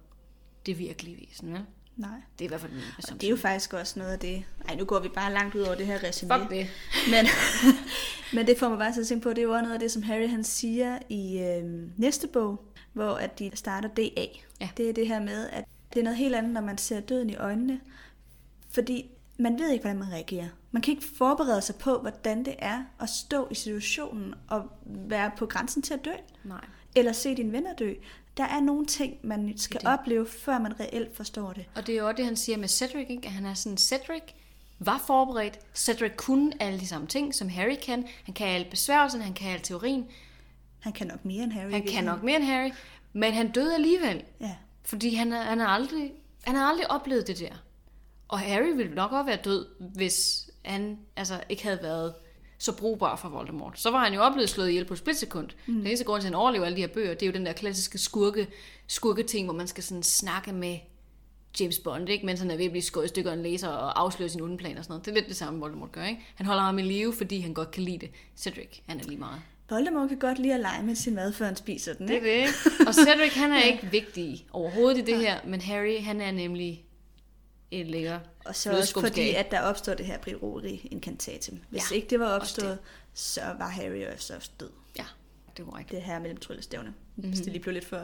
det 0.66 0.80
virkelige 0.80 1.18
væsen, 1.18 1.54
vel? 1.54 1.66
Nej. 1.98 2.10
Det 2.40 2.46
er 2.46 2.46
i 2.46 2.48
hvert 2.48 2.62
fald 2.62 2.72
min 2.72 2.82
Og 2.98 3.22
det 3.22 3.24
er 3.24 3.30
jo 3.30 3.38
faktisk 3.38 3.74
også 3.74 4.00
noget 4.00 4.12
af 4.12 4.20
det... 4.20 4.44
Ej, 4.70 4.76
nu 4.76 4.86
går 4.86 5.00
vi 5.00 5.10
bare 5.10 5.34
langt 5.34 5.56
ud 5.56 5.62
over 5.62 5.76
det 5.76 5.86
her 5.86 6.04
resume. 6.04 6.34
Fuck 6.40 6.50
det. 6.50 6.68
Men, 7.10 7.26
men 8.36 8.48
det 8.48 8.58
får 8.58 8.70
mig 8.70 8.78
bare 8.78 8.94
til 8.94 9.02
at 9.02 9.08
tænke 9.08 9.24
på, 9.24 9.30
det 9.30 9.38
er 9.38 9.44
jo 9.44 9.52
også 9.52 9.62
noget 9.62 9.74
af 9.74 9.80
det, 9.80 9.92
som 9.92 10.04
Harry 10.04 10.30
han 10.30 10.44
siger 10.44 11.00
i 11.10 11.40
øh, 11.40 11.64
næste 11.98 12.28
bog, 12.28 12.66
hvor 12.94 13.14
at 13.14 13.40
de 13.40 13.52
starter 13.54 13.90
DA. 13.90 14.26
Ja. 14.62 14.70
Det 14.78 14.90
er 14.90 14.94
det 14.94 15.08
her 15.08 15.20
med, 15.20 15.50
at 15.50 15.66
det 15.94 16.00
er 16.00 16.04
noget 16.04 16.18
helt 16.18 16.36
andet, 16.36 16.54
når 16.54 16.62
man 16.62 16.78
ser 16.78 17.00
døden 17.00 17.30
i 17.30 17.36
øjnene. 17.36 17.80
Fordi 18.70 19.10
man 19.38 19.60
ved 19.60 19.72
ikke, 19.72 19.84
hvordan 19.84 20.00
man 20.00 20.12
reagerer. 20.12 20.48
Man 20.72 20.82
kan 20.82 20.92
ikke 20.92 21.08
forberede 21.18 21.62
sig 21.62 21.76
på, 21.76 22.00
hvordan 22.00 22.46
det 22.46 22.56
er 22.60 22.84
at 23.00 23.10
stå 23.10 23.48
i 23.52 23.56
situationen 23.56 24.34
og 24.48 24.70
være 24.86 25.32
på 25.38 25.46
grænsen 25.46 25.82
til 25.82 25.94
at 25.94 26.06
dø. 26.06 26.12
Nej. 26.44 26.66
Eller 26.96 27.12
se 27.12 27.36
dine 27.36 27.52
venner 27.52 27.74
dø. 27.74 27.94
Der 28.38 28.44
er 28.44 28.60
nogle 28.60 28.86
ting, 28.86 29.18
man 29.24 29.54
skal 29.58 29.80
Det 29.82 29.90
opleve, 29.90 30.28
før 30.28 30.60
man 30.60 30.80
reelt 30.80 31.16
forstår 31.16 31.54
det. 31.54 31.66
Og 31.76 31.88
det 31.88 31.96
er 31.96 32.00
jo 32.00 32.08
også 32.08 32.18
det, 32.18 32.26
han 32.26 32.36
siger 32.36 32.58
med 32.58 32.68
Cedric, 32.68 33.08
ikke? 33.10 33.28
at 33.28 33.32
han 33.32 33.46
er 33.46 33.54
sådan, 33.54 33.78
Cedric 33.78 34.24
var 34.80 35.04
forberedt. 35.08 35.60
Cedric 35.76 36.12
kunne 36.18 36.52
alle 36.60 36.80
de 36.80 36.88
samme 36.88 37.08
ting, 37.08 37.36
som 37.36 37.50
Harry 37.50 37.76
kan. 37.84 38.08
Han 38.24 38.34
kan 38.34 38.48
alle 38.48 38.68
besværgelsen, 38.70 39.22
han 39.22 39.34
kan 39.34 39.52
alle 39.52 39.64
teorien. 39.64 40.08
Han 40.80 40.94
kan 40.94 41.08
nok 41.08 41.26
mere 41.26 41.44
end 41.44 41.52
Harry. 41.52 41.72
Han 41.72 41.88
kan 41.88 42.04
nok 42.04 42.24
mere 42.24 42.36
end 42.36 42.46
Harry, 42.46 42.72
men 43.14 43.34
han 43.34 43.52
døde 43.52 43.76
alligevel. 43.76 44.24
Ja. 44.40 44.56
Fordi 44.84 45.16
han, 45.16 45.32
han, 45.32 45.60
har 45.60 45.68
aldrig, 45.68 46.14
han 46.44 46.56
har 46.56 46.66
aldrig 46.66 46.92
oplevet 46.92 47.28
det 47.28 47.40
der. 47.40 47.64
Og 48.28 48.40
Harry 48.40 48.76
ville 48.76 48.96
nok 48.96 49.12
også 49.12 49.24
være 49.24 49.40
død, 49.44 49.68
hvis 49.80 50.50
han 50.66 51.00
altså, 51.16 51.44
ikke 51.50 51.64
havde 51.64 51.80
været 51.82 52.14
så 52.66 52.78
brugbar 52.78 53.16
for 53.16 53.30
Voldemort. 53.30 53.80
Så 53.80 53.92
var 53.92 54.04
han 54.04 54.14
jo 54.14 54.22
oplevet 54.22 54.50
slået 54.50 54.70
ihjel 54.70 54.86
på 54.86 54.94
et 54.94 54.98
splitsekund. 54.98 55.50
Mm. 55.68 55.74
Den 55.74 55.88
eneste 55.88 56.06
grund 56.06 56.22
til, 56.22 56.28
at 56.28 56.32
han 56.34 56.40
overlever 56.42 56.66
alle 56.66 56.76
de 56.76 56.82
her 56.82 56.88
bøger, 56.88 57.14
det 57.14 57.22
er 57.22 57.28
jo 57.28 57.34
den 57.34 57.46
der 57.46 57.54
klassiske 57.54 57.98
skurke, 57.98 58.48
skurke-ting, 58.88 59.46
hvor 59.46 59.54
man 59.54 59.68
skal 59.68 59.84
sådan 59.84 60.04
snakke 60.04 60.54
med 60.54 60.78
James 61.60 61.80
Bond, 61.80 62.10
ikke? 62.10 62.26
mens 62.26 62.40
han 62.40 62.52
er 62.52 62.58
ved 62.58 62.66
at 62.66 62.72
blive 62.72 62.84
skåret 62.84 63.06
i 63.06 63.08
stykker 63.08 63.32
af 63.32 63.36
en 63.36 63.44
laser 63.44 63.68
og 63.68 64.02
afsløre 64.02 64.30
sin 64.30 64.42
onde 64.42 64.58
plan 64.58 64.78
og 64.78 64.84
sådan 64.84 64.92
noget. 64.92 65.06
Det 65.06 65.12
er 65.12 65.16
lidt 65.16 65.28
det 65.28 65.36
samme, 65.36 65.60
Voldemort 65.60 65.92
gør. 65.92 66.04
Ikke? 66.04 66.22
Han 66.36 66.46
holder 66.46 66.62
ham 66.64 66.80
i 66.80 66.82
live, 66.82 67.14
fordi 67.14 67.40
han 67.40 67.54
godt 67.54 67.72
kan 67.72 67.84
lide 67.84 67.98
det. 67.98 68.10
Cedric, 68.38 68.80
han 68.88 69.00
er 69.00 69.04
lige 69.04 69.18
meget. 69.20 69.42
Voldemort 69.70 70.10
kan 70.10 70.20
godt 70.20 70.40
lide 70.40 70.54
at 70.54 70.60
lege 70.60 70.84
med 70.84 70.96
sin 70.96 71.16
mad, 71.16 71.34
før 71.34 71.46
han 71.46 71.56
spiser 71.56 71.94
den. 71.94 72.08
Det 72.08 72.14
er 72.14 72.16
Ikke? 72.16 72.28
det, 72.28 72.36
ikke? 72.42 72.88
Og 72.88 72.94
Cedric, 72.94 73.34
han 73.34 73.52
er 73.52 73.62
ikke 73.72 73.88
vigtig 73.92 74.46
overhovedet 74.52 74.98
i 74.98 75.02
det 75.02 75.18
her, 75.18 75.40
men 75.46 75.62
Harry, 75.62 76.02
han 76.02 76.22
er 76.22 76.32
nemlig 76.32 76.85
en 77.72 77.88
lækker 77.88 78.20
Og 78.46 78.56
så 78.56 78.78
også 78.78 79.02
fordi, 79.02 79.30
at 79.30 79.52
der 79.52 79.62
opstår 79.62 79.94
det 79.94 80.06
her 80.06 80.18
Briri 80.18 80.88
incantatum. 80.92 81.60
Hvis 81.70 81.92
Ja, 81.92 81.96
ikke 81.96 82.08
det 82.08 82.20
var 82.20 82.28
opstået, 82.28 82.80
så 83.14 83.42
var 83.60 83.68
Harry 83.68 84.04
jo 84.04 84.08
også 84.12 84.50
død. 84.60 84.70
Ja, 84.98 85.06
det 85.58 85.66
var 85.66 85.78
rigtigt. 85.78 85.96
Det 85.96 86.02
her 86.02 86.20
mellem 86.20 86.38
tryllestævne. 86.38 86.90
Mm-hmm. 86.90 87.30
Hvis 87.30 87.40
det 87.40 87.52
lige 87.52 87.62
blev 87.62 87.74
lidt 87.74 87.86
for... 87.86 87.98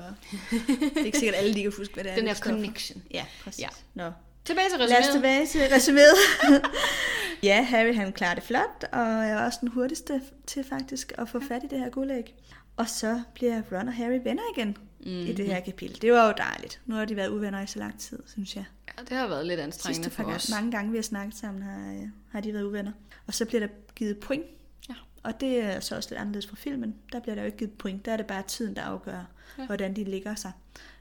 det 0.93 0.97
er 0.97 1.05
ikke 1.05 1.17
sikkert, 1.17 1.35
alle 1.35 1.51
lige 1.51 1.63
kan 1.63 1.73
huske, 1.77 1.93
hvad 1.93 2.03
det 2.03 2.11
er. 2.11 2.15
Den 2.15 2.25
det 2.25 2.37
her 2.37 2.41
connection. 2.41 3.03
Ja, 3.11 3.25
præcis. 3.43 3.61
Ja. 3.61 3.69
Nå. 3.93 4.11
Tilbage 4.45 4.69
til 4.69 4.79
Lad 4.79 4.87
os 4.87 5.05
resuméet. 5.05 5.11
tilbage 5.11 5.47
til 5.47 5.59
resuméet. 5.59 6.69
ja, 7.49 7.61
Harry 7.61 7.95
han 7.95 8.13
klarer 8.13 8.35
det 8.35 8.43
flot, 8.43 8.83
og 8.91 8.99
er 8.99 9.45
også 9.45 9.57
den 9.61 9.67
hurtigste 9.67 10.21
til 10.47 10.63
faktisk 10.63 11.13
at 11.17 11.29
få 11.29 11.39
fat 11.47 11.63
i 11.63 11.67
det 11.67 11.79
her 11.79 11.89
guldæg. 11.89 12.35
Og 12.77 12.89
så 12.89 13.21
bliver 13.33 13.61
Ron 13.71 13.87
og 13.87 13.93
Harry 13.93 14.19
venner 14.23 14.43
igen 14.57 14.77
mm-hmm. 15.05 15.19
i 15.27 15.33
det 15.33 15.45
her 15.45 15.59
kapitel. 15.59 16.01
Det 16.01 16.11
var 16.11 16.27
jo 16.27 16.33
dejligt. 16.37 16.81
Nu 16.85 16.95
har 16.95 17.05
de 17.05 17.15
været 17.15 17.29
uvenner 17.29 17.61
i 17.61 17.67
så 17.67 17.79
lang 17.79 17.99
tid, 17.99 18.19
synes 18.27 18.55
jeg. 18.55 18.65
Ja, 18.87 19.03
det 19.03 19.17
har 19.17 19.27
været 19.27 19.45
lidt 19.47 19.59
anstrengende 19.59 20.03
Sidste 20.03 20.15
for 20.23 20.23
os. 20.31 20.47
gange, 20.49 20.61
mange 20.61 20.77
gange, 20.77 20.91
vi 20.91 20.97
har 20.97 21.01
snakket 21.03 21.35
sammen, 21.37 21.63
har, 21.63 21.93
øh, 21.93 22.07
har 22.31 22.41
de 22.41 22.53
været 22.53 22.63
uvenner. 22.63 22.91
Og 23.27 23.33
så 23.33 23.45
bliver 23.45 23.59
der 23.59 23.67
givet 23.95 24.19
point. 24.19 24.45
Ja. 24.89 24.93
Og 25.23 25.39
det 25.41 25.59
er 25.63 25.79
så 25.79 25.95
også 25.95 26.09
lidt 26.09 26.19
anderledes 26.21 26.47
fra 26.47 26.55
filmen. 26.55 26.95
Der 27.11 27.19
bliver 27.19 27.35
der 27.35 27.41
jo 27.41 27.45
ikke 27.45 27.57
givet 27.57 27.71
point. 27.73 28.05
Der 28.05 28.11
er 28.13 28.17
det 28.17 28.25
bare 28.27 28.43
tiden, 28.47 28.75
der 28.75 28.81
afgør, 28.81 29.11
Ja. 29.13 29.61
ja. 29.61 29.65
hvordan 29.65 29.95
de 29.95 30.03
ligger 30.03 30.35
sig. 30.35 30.51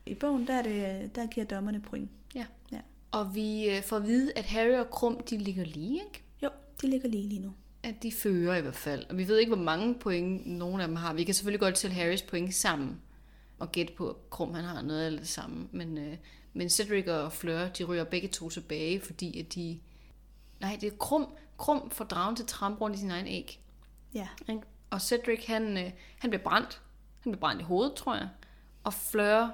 I 0.06 0.14
bogen, 0.14 0.46
der, 0.46 0.54
er 0.54 0.62
det, 0.62 1.14
der 1.14 1.26
giver 1.26 1.46
dommerne 1.46 1.80
point. 1.80 2.10
Ja. 2.34 2.44
Ja. 2.72 2.78
Og 3.10 3.34
vi 3.34 3.70
øh, 3.70 3.82
får 3.82 3.96
at 3.96 4.06
vide, 4.06 4.32
at 4.36 4.44
Harry 4.44 4.78
og 4.78 4.90
Krum, 4.90 5.20
de 5.30 5.38
ligger 5.38 5.64
lige, 5.64 5.94
ikke? 5.94 6.22
Jo, 6.42 6.48
de 6.82 6.86
ligger 6.90 7.08
lige 7.08 7.28
lige 7.28 7.40
nu. 7.40 7.52
At 7.82 8.02
de 8.02 8.12
fører 8.12 8.56
i 8.56 8.60
hvert 8.60 8.74
fald. 8.74 9.04
Og 9.08 9.18
vi 9.18 9.28
ved 9.28 9.38
ikke, 9.38 9.54
hvor 9.54 9.64
mange 9.64 9.94
point 9.94 10.46
nogen 10.46 10.80
af 10.80 10.86
dem 10.88 10.96
har. 10.96 11.12
Vi 11.14 11.24
kan 11.24 11.34
selvfølgelig 11.34 11.60
godt 11.60 11.74
tælle 11.74 11.96
Harrys 11.96 12.22
point 12.22 12.54
sammen. 12.54 13.00
Og 13.60 13.72
gætte 13.72 13.92
på, 13.96 14.08
at 14.08 14.30
Krum 14.30 14.54
han 14.54 14.64
har 14.64 14.82
noget 14.82 15.00
af 15.00 15.10
det 15.10 15.28
samme. 15.28 15.68
Men, 15.72 15.98
øh, 15.98 16.16
men 16.52 16.70
Cedric 16.70 17.06
og 17.08 17.32
Fleur, 17.32 17.68
de 17.68 17.84
ryger 17.84 18.04
begge 18.04 18.28
to 18.28 18.50
tilbage, 18.50 19.00
fordi 19.00 19.40
at 19.40 19.54
de... 19.54 19.80
Nej, 20.60 20.78
det 20.80 20.92
er 20.92 20.96
Krum. 20.96 21.34
Krum 21.56 21.90
får 21.90 22.04
dragen 22.04 22.36
til 22.36 22.42
at 22.42 22.48
trampe 22.48 22.80
rundt 22.80 22.96
i 22.96 22.98
sin 22.98 23.10
egen 23.10 23.26
æg. 23.26 23.60
Ja. 24.14 24.28
Ikke? 24.48 24.62
Og 24.90 25.00
Cedric, 25.00 25.46
han, 25.46 25.78
øh, 25.78 25.90
han 26.18 26.30
bliver 26.30 26.42
brændt. 26.42 26.80
Han 27.20 27.32
bliver 27.32 27.40
brændt 27.40 27.60
i 27.60 27.64
hovedet, 27.64 27.94
tror 27.94 28.14
jeg. 28.14 28.28
Og 28.84 28.94
Fleur, 28.94 29.50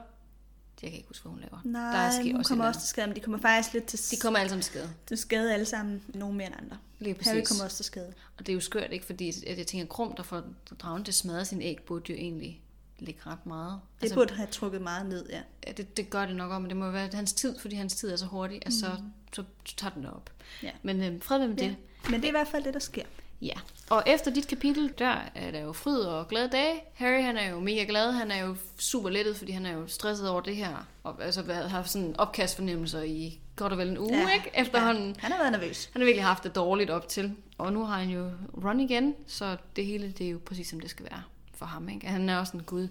jeg 0.82 0.91
kan 0.91 0.93
ikke 0.93 1.08
huske, 1.08 1.23
hvad 1.23 1.31
hun 1.31 1.41
laver. 1.41 1.61
Nej, 1.64 1.93
der 1.93 1.99
er 1.99 2.11
sker 2.11 2.23
hun 2.23 2.37
også 2.37 2.49
kommer 2.49 2.67
også 2.67 2.81
til 2.81 2.88
skade, 2.88 3.06
men 3.06 3.17
de 3.17 3.20
kommer 3.20 3.38
faktisk 3.41 3.73
lidt 3.75 3.85
til, 3.85 3.99
De 4.11 4.17
kommer 4.17 4.38
alle 4.38 4.50
sammen 4.50 4.62
til 4.62 4.73
skade. 4.73 4.91
til 5.06 5.17
skade 5.17 5.55
alle 5.55 5.67
sammen. 5.67 6.03
Nogle 6.14 6.37
mere 6.37 6.47
end 6.47 6.56
andre. 6.62 6.79
Lige 6.99 7.14
præcis. 7.14 7.32
Harry 7.32 7.43
kommer 7.44 7.64
også 7.64 7.76
til 7.76 7.85
skade. 7.85 8.14
Og 8.38 8.47
det 8.47 8.49
er 8.49 8.55
jo 8.55 8.61
skørt, 8.61 8.93
ikke? 8.93 9.05
Fordi 9.05 9.29
at 9.47 9.58
jeg 9.58 9.67
tænker, 9.67 9.87
Krum, 9.87 10.17
der 10.17 10.22
får 10.22 10.43
dragen 10.79 11.05
til 11.05 11.10
at 11.10 11.15
smadre 11.15 11.44
sin 11.44 11.63
æg, 11.63 11.82
burde 11.86 12.13
jo 12.13 12.19
egentlig 12.19 12.63
ligge 12.98 13.20
ret 13.26 13.46
meget. 13.46 13.81
Det 13.96 14.03
altså, 14.03 14.15
burde 14.15 14.34
have 14.34 14.46
trukket 14.46 14.82
meget 14.82 15.06
ned, 15.06 15.26
ja. 15.31 15.41
ja, 15.67 15.72
det, 15.72 15.96
det 15.96 16.10
gør 16.10 16.26
det 16.26 16.36
nok 16.36 16.53
om, 16.53 16.62
men 16.62 16.69
det 16.69 16.76
må 16.76 16.91
være 16.91 17.08
hans 17.12 17.32
tid, 17.32 17.58
fordi 17.58 17.76
hans 17.76 17.94
tid 17.94 18.12
er 18.12 18.17
så 18.17 18.26
hurtig, 18.26 18.62
at 18.67 18.72
så, 18.72 18.86
så 19.32 19.44
tager 19.76 19.94
den 19.94 20.03
det 20.03 20.12
op. 20.12 20.31
Ja. 20.62 20.70
Men 20.82 21.03
øh, 21.03 21.22
fred 21.22 21.38
med 21.38 21.56
ja. 21.56 21.65
det. 21.65 21.76
Men 22.10 22.15
det 22.15 22.24
er 22.24 22.29
i 22.29 22.31
hvert 22.31 22.48
fald 22.48 22.65
det, 22.65 22.74
der 22.74 22.81
sker. 22.81 23.05
Ja, 23.41 23.55
og 23.91 24.03
efter 24.06 24.31
dit 24.31 24.48
kapitel, 24.48 24.93
der 24.98 25.17
er 25.34 25.50
der 25.50 25.60
jo 25.60 25.72
fryd 25.72 25.98
og 25.98 26.29
glade 26.29 26.48
dage. 26.48 26.81
Harry, 26.94 27.22
han 27.22 27.36
er 27.36 27.50
jo 27.50 27.60
mega 27.60 27.84
glad. 27.84 28.12
Han 28.12 28.31
er 28.31 28.46
jo 28.46 28.56
super 28.79 29.10
lettet, 29.10 29.36
fordi 29.36 29.53
han 29.53 29.67
er 29.67 29.72
jo 29.72 29.86
stresset 29.86 30.29
over 30.29 30.41
det 30.41 30.56
her. 30.56 30.86
Og 31.03 31.24
altså 31.24 31.43
har 31.53 31.82
sådan 31.82 32.15
opkastfornemmelser 32.19 33.03
i 33.03 33.41
godt 33.56 33.72
og 33.72 33.79
vel 33.79 33.88
en 33.88 33.98
uge, 33.98 34.17
ja, 34.17 34.34
ikke? 34.34 34.50
Efterhånden. 34.55 35.08
Ja, 35.08 35.20
han 35.20 35.32
har 35.32 35.38
været 35.38 35.53
nervøs. 35.53 35.91
Han 35.93 36.03
har 36.03 36.06
virkelig 36.06 36.24
haft 36.24 36.44
det 36.44 36.55
dårligt 36.55 36.91
op 36.91 37.08
til. 37.08 37.34
Og 37.58 37.72
nu 37.72 37.84
har 37.84 37.98
han 37.98 38.08
jo 38.08 38.31
run 38.65 38.81
igen, 38.81 39.15
så 39.26 39.56
det 39.76 39.86
hele, 39.86 40.12
det 40.19 40.26
er 40.26 40.31
jo 40.31 40.41
præcis 40.46 40.69
som 40.69 40.81
det 40.81 40.91
skal 40.91 41.05
være 41.10 41.22
for 41.56 41.67
ham, 41.67 41.89
ikke? 41.89 42.06
Han 42.06 42.29
er 42.29 42.39
også 42.39 42.56
en 42.56 42.63
gud. 42.63 42.89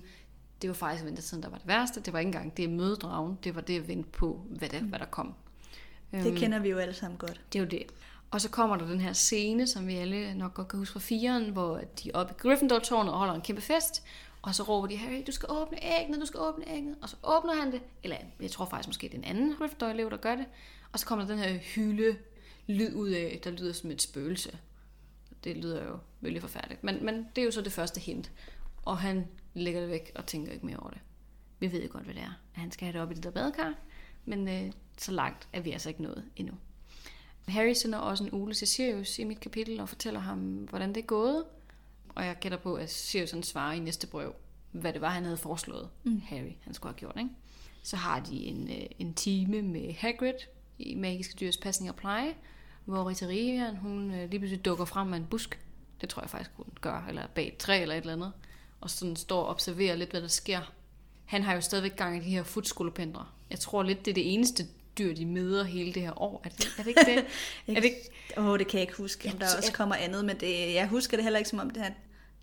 Det 0.62 0.68
var 0.68 0.74
faktisk 0.74 1.06
ventetiden, 1.06 1.44
der 1.44 1.50
var 1.50 1.58
det 1.58 1.68
værste. 1.68 2.02
Det 2.02 2.14
var 2.14 2.20
ikke 2.20 2.28
engang 2.28 2.58
det 2.58 2.64
at 2.64 2.70
møde 2.70 2.96
dragen. 2.96 3.38
Det 3.44 3.56
var 3.56 3.62
det 3.62 3.80
at 3.80 3.88
vente 3.88 4.10
på, 4.10 4.42
hvad 4.50 4.70
der, 4.70 4.82
hvad 4.82 5.00
der 5.00 5.06
kom. 5.06 5.34
Det 6.12 6.38
kender 6.38 6.60
vi 6.60 6.70
jo 6.70 6.78
alle 6.78 6.94
sammen 6.94 7.18
godt. 7.18 7.42
Det 7.54 7.60
er 7.60 7.64
jo 7.64 7.70
det. 7.70 7.84
Og 8.32 8.42
så 8.42 8.50
kommer 8.50 8.76
der 8.76 8.88
den 8.88 9.00
her 9.00 9.14
scene, 9.14 9.68
som 9.68 9.88
vi 9.88 9.96
alle 9.96 10.34
nok 10.34 10.54
godt 10.54 10.68
kan 10.68 10.80
huske 10.80 10.94
fra 10.94 11.00
firen, 11.00 11.50
hvor 11.50 11.78
de 11.78 12.10
er 12.10 12.18
oppe 12.18 12.34
i 12.34 12.38
Gryffindor-tårnet 12.38 13.14
og 13.14 13.20
holder 13.20 13.34
en 13.34 13.42
kæmpe 13.42 13.62
fest. 13.62 14.04
Og 14.42 14.56
så 14.56 14.64
råber 14.64 14.88
de, 14.88 14.98
Harry, 14.98 15.24
du 15.28 15.32
skal 15.32 15.50
åbne 15.52 15.78
ægget, 15.82 16.22
du 16.22 16.26
skal 16.26 16.40
åbne 16.40 16.72
ægget. 16.72 16.96
Og 17.02 17.10
så 17.10 17.16
åbner 17.24 17.54
han 17.54 17.72
det. 17.72 17.82
Eller 18.04 18.18
jeg 18.40 18.52
tror 18.52 18.66
faktisk 18.66 18.90
måske, 18.90 19.08
det 19.08 19.14
er 19.14 19.18
en 19.18 19.24
anden 19.24 19.56
Gryffindor-elev, 19.56 20.10
der 20.10 20.18
gør 20.18 20.36
det. 20.36 20.46
Og 20.92 21.00
så 21.00 21.06
kommer 21.06 21.26
der 21.26 21.36
den 21.36 21.44
her 21.44 21.58
hyle 21.58 22.18
lyd 22.68 22.94
ud 22.94 23.10
af, 23.10 23.42
der 23.44 23.52
lyder 23.52 23.74
som 23.74 23.92
et 23.92 24.02
spøgelse. 24.02 24.58
Det 25.44 25.58
lyder 25.58 25.84
jo 25.86 25.98
virkelig 26.22 26.42
forfærdeligt. 26.42 26.84
Men, 26.84 27.06
men 27.06 27.28
det 27.36 27.42
er 27.42 27.46
jo 27.46 27.52
så 27.52 27.62
det 27.62 27.72
første 27.72 28.00
hint. 28.00 28.32
Og 28.86 28.98
han 28.98 29.28
lægger 29.54 29.82
det 29.82 29.90
væk 29.90 30.12
og 30.16 30.26
tænker 30.26 30.52
ikke 30.52 30.66
mere 30.66 30.78
over 30.78 30.90
det. 30.90 31.00
Vi 31.60 31.72
ved 31.72 31.84
jo 31.84 31.90
godt, 31.92 32.04
hvad 32.04 32.14
det 32.14 32.22
er. 32.22 32.40
At 32.54 32.62
han 32.62 32.72
skal 32.72 32.86
have 32.86 32.94
det 32.94 33.02
op 33.02 33.12
i 33.12 33.14
det 33.14 33.24
der 33.24 33.32
badekar. 33.32 33.74
Men 34.26 34.48
øh, 34.48 34.72
så 34.98 35.12
langt 35.12 35.48
er 35.54 35.62
vi 35.62 35.72
altså 35.72 35.90
ikke 35.90 36.02
nået 36.02 36.24
endnu. 36.36 36.56
Harry 37.48 37.74
sender 37.74 38.00
også 38.00 38.24
en 38.24 38.30
ule 38.34 38.54
til 38.54 38.68
Sirius 38.68 39.20
i 39.20 39.24
mit 39.24 39.40
kapitel 39.40 39.80
og 39.80 39.90
fortæller 39.90 40.20
ham, 40.20 40.40
hvordan 40.40 40.90
det 40.90 40.98
er 40.98 41.06
gået. 41.06 41.44
Og 42.16 42.26
jeg 42.26 42.36
gætter 42.40 42.58
på, 42.58 42.76
at 42.76 42.90
Sirius 42.90 43.32
han 43.32 43.44
svarer 43.44 43.74
i 43.74 43.80
næste 43.80 44.08
brev, 44.08 44.36
hvad 44.72 44.94
det 44.94 45.02
var, 45.02 45.10
han 45.10 45.24
havde 45.24 45.38
foreslået 45.38 45.90
mm. 46.04 46.22
Harry, 46.22 46.54
han 46.62 46.74
skulle 46.74 46.94
have 46.94 47.00
gjort. 47.00 47.16
Ikke? 47.18 47.30
Så 47.84 47.96
har 47.96 48.20
de 48.20 48.36
en, 48.36 48.68
øh, 48.68 48.86
en 49.00 49.14
time 49.14 49.62
med 49.62 49.94
Hagrid 49.94 50.34
i 50.80 50.96
Magiske 50.96 51.36
Dyrs 51.40 51.58
Pasning 51.58 51.92
og 51.92 51.96
Pleje, 51.96 52.36
hvor 52.86 53.10
Rita 53.10 53.26
Rivian, 53.26 53.76
hun 53.76 54.12
øh, 54.12 54.30
lige 54.30 54.40
pludselig 54.40 54.66
dukker 54.66 54.86
frem 54.86 55.08
med 55.08 55.18
en 55.18 55.26
busk. 55.26 55.60
Det 56.02 56.10
tror 56.10 56.22
jeg 56.22 56.30
faktisk, 56.30 56.52
hun 56.54 56.66
gør, 56.82 57.06
eller 57.10 57.28
bag 57.28 57.48
et 57.48 57.58
træ 57.58 57.82
eller 57.82 57.96
et 57.96 58.02
eller 58.02 58.14
andet. 58.14 58.32
Og 58.82 58.90
sådan 58.90 59.16
står 59.16 59.42
og 59.42 59.48
observerer 59.48 59.96
lidt, 59.96 60.12
hvad 60.12 60.22
der 60.22 60.28
sker. 60.28 60.74
Han 61.26 61.44
har 61.44 61.54
jo 61.54 61.62
stadigvæk 61.62 61.96
gang 61.96 62.18
i 62.18 62.20
de 62.20 62.30
her 62.30 62.44
futskolopendre. 62.44 63.26
Jeg 63.50 63.60
tror 63.60 63.84
lidt, 63.84 64.06
det 64.06 64.12
er 64.12 64.16
det 64.16 64.34
eneste 64.34 64.64
dyr, 64.98 65.16
de 65.16 65.26
møder 65.26 65.64
hele 65.64 65.94
det 65.94 66.02
her 66.02 66.22
år. 66.22 66.42
Er 66.44 66.50
det, 66.50 66.68
er 66.78 66.84
det 66.84 66.88
ikke 66.88 67.06
det? 67.06 67.18
er 67.76 67.82
det 67.82 67.84
ikke? 67.84 68.10
Åh, 68.38 68.46
oh, 68.48 68.60
det 68.60 68.68
kan 68.68 68.78
jeg 68.78 68.82
ikke 68.88 68.98
huske, 68.98 69.28
om 69.28 69.34
Jeg 69.34 69.42
der 69.42 69.48
tror- 69.48 69.58
også 69.58 69.70
jeg- 69.70 69.76
kommer 69.76 69.96
andet, 69.96 70.26
men 70.26 70.40
det, 70.40 70.74
jeg 70.74 70.88
husker 70.88 71.18
det 71.18 71.24
heller 71.24 71.38
ikke 71.40 71.50
som 71.50 71.60
om, 71.60 71.70
det 71.70 71.84
er, 71.84 71.90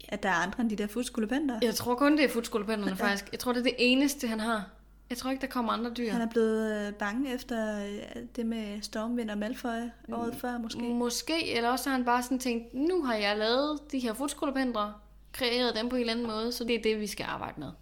at 0.09 0.23
der 0.23 0.29
er 0.29 0.33
andre 0.35 0.61
end 0.61 0.71
de 0.71 0.77
der 0.77 0.87
fudskulebenter. 0.87 1.59
Jeg 1.63 1.75
tror 1.75 1.95
kun, 1.95 2.17
det 2.17 2.25
er 2.25 2.29
fudskolebænderne 2.29 2.97
faktisk. 2.97 3.29
Jeg 3.33 3.39
tror, 3.41 3.53
det 3.53 3.61
er 3.61 3.65
det 3.65 3.75
eneste, 3.79 4.27
han 4.29 4.41
har. 4.41 4.65
Jeg 5.11 5.19
tror 5.19 5.31
ikke, 5.31 5.41
der 5.41 5.47
kommer 5.47 5.73
andre 5.73 5.91
dyr. 5.97 6.11
Han 6.13 6.21
er 6.21 6.27
blevet 6.31 6.87
øh, 6.89 6.93
bange 6.95 7.35
efter 7.35 7.85
øh, 7.87 8.23
det 8.37 8.47
med 8.47 8.83
Stormvind 8.83 9.31
og 9.31 9.39
Malfoy 9.39 9.69
året 10.13 10.35
før, 10.41 10.59
måske. 10.59 10.79
Måske, 10.81 11.53
eller 11.57 11.69
også 11.71 11.89
har 11.91 11.97
han 11.97 12.05
bare 12.05 12.23
sådan 12.23 12.39
tænkt, 12.39 12.75
nu 12.75 13.03
har 13.05 13.15
jeg 13.15 13.39
lavet 13.39 13.79
de 13.93 13.99
her 13.99 14.15
fudskolebændere, 14.15 14.95
kreeret 15.33 15.75
dem 15.75 15.89
på 15.89 15.97
en 15.97 16.01
eller 16.01 16.13
anden 16.13 16.27
måde, 16.27 16.53
så 16.53 16.65
det 16.65 16.75
er 16.75 16.83
det, 16.83 17.01
vi 17.01 17.07
skal 17.07 17.25
arbejde 17.25 17.61
med. 17.61 17.73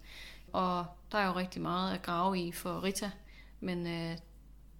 Og 0.53 0.87
der 1.13 1.19
er 1.19 1.27
jo 1.27 1.33
rigtig 1.33 1.63
meget 1.63 1.95
at 1.95 2.03
grave 2.03 2.39
i 2.39 2.53
for 2.53 2.83
Rita, 2.83 3.11
men 3.61 3.87
øh, 3.87 4.17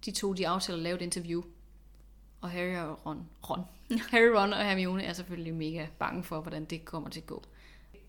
de 0.05 0.11
to, 0.11 0.33
de 0.33 0.47
aftaler 0.47 0.77
at 0.77 0.83
lave 0.83 0.95
et 0.95 1.01
interview. 1.01 1.43
Og 2.41 2.51
Harry 2.51 2.75
og 2.75 3.05
Ron, 3.05 3.29
Ron. 3.49 3.65
Harry, 4.11 4.27
Ron 4.27 4.53
og 4.53 4.65
Hermione 4.65 5.03
er 5.03 5.13
selvfølgelig 5.13 5.53
mega 5.53 5.87
bange 5.99 6.23
for, 6.23 6.41
hvordan 6.41 6.65
det 6.65 6.85
kommer 6.85 7.09
til 7.09 7.19
at 7.19 7.27
gå. 7.27 7.43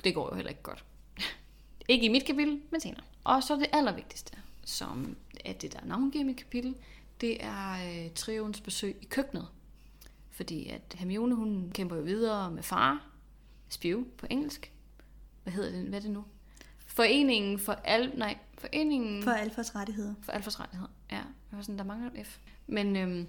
Det 0.05 0.15
går 0.15 0.29
jo 0.31 0.35
heller 0.35 0.51
ikke 0.51 0.63
godt. 0.63 0.85
ikke 1.89 2.07
i 2.07 2.09
mit 2.09 2.25
kapitel, 2.25 2.61
men 2.71 2.81
senere. 2.81 3.05
Og 3.25 3.43
så 3.43 3.57
det 3.57 3.67
allervigtigste, 3.73 4.33
som 4.65 5.17
er 5.45 5.53
det, 5.53 5.73
der 5.73 5.85
navngiver 5.85 6.25
mit 6.25 6.37
kapitel, 6.37 6.75
det 7.21 7.45
er 7.45 7.73
øh, 7.73 8.11
trions 8.15 8.61
besøg 8.61 8.97
i 9.01 9.05
køkkenet. 9.05 9.49
Fordi 10.31 10.69
at 10.69 10.95
Hermione, 10.95 11.35
hun 11.35 11.71
kæmper 11.75 11.97
jo 11.97 12.03
videre 12.03 12.51
med 12.51 12.63
far, 12.63 13.12
Spew 13.73 14.05
på 14.19 14.27
engelsk. 14.31 14.73
Hvad 15.43 15.53
hedder 15.53 15.71
det, 15.71 15.89
hvad 15.89 15.99
er 15.99 16.03
det 16.03 16.11
nu? 16.11 16.25
Foreningen 16.79 17.59
for 17.59 17.73
al... 17.73 18.13
Nej, 18.19 18.39
foreningen 18.59 19.23
For 19.23 19.31
alfas 19.31 19.75
rettigheder. 19.75 20.15
for 20.23 20.33
alfas 20.33 20.61
rettigheder. 20.61 20.91
Ja, 21.11 21.17
jeg 21.17 21.25
var 21.57 21.63
sådan, 21.63 21.79
der 21.79 21.85
mangler 21.85 22.11
et 22.21 22.27
F. 22.27 22.39
Men 22.67 22.97
øhm, 22.97 23.29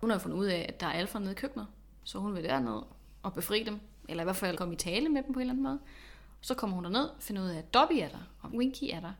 hun 0.00 0.10
har 0.10 0.16
jo 0.16 0.20
fundet 0.20 0.38
ud 0.38 0.46
af, 0.46 0.66
at 0.68 0.80
der 0.80 0.86
er 0.86 0.92
alfa 0.92 1.18
nede 1.18 1.32
i 1.32 1.34
køkkenet, 1.34 1.66
så 2.04 2.18
hun 2.18 2.34
vil 2.34 2.44
derned 2.44 2.82
og 3.22 3.32
befri 3.34 3.62
dem, 3.62 3.80
eller 4.08 4.22
i 4.22 4.24
hvert 4.24 4.36
fald 4.36 4.56
komme 4.56 4.74
i 4.74 4.76
tale 4.76 5.08
med 5.08 5.22
dem 5.22 5.32
på 5.32 5.38
en 5.38 5.40
eller 5.40 5.52
anden 5.52 5.62
måde. 5.62 5.78
Så 6.40 6.54
kommer 6.54 6.74
hun 6.74 6.84
derned, 6.84 7.08
finder 7.20 7.42
ud 7.42 7.48
af, 7.48 7.58
at 7.58 7.74
Dobby 7.74 7.92
er 7.92 8.08
der, 8.08 8.32
og 8.40 8.50
Winky 8.50 8.84
er 8.92 9.00
der, 9.00 9.12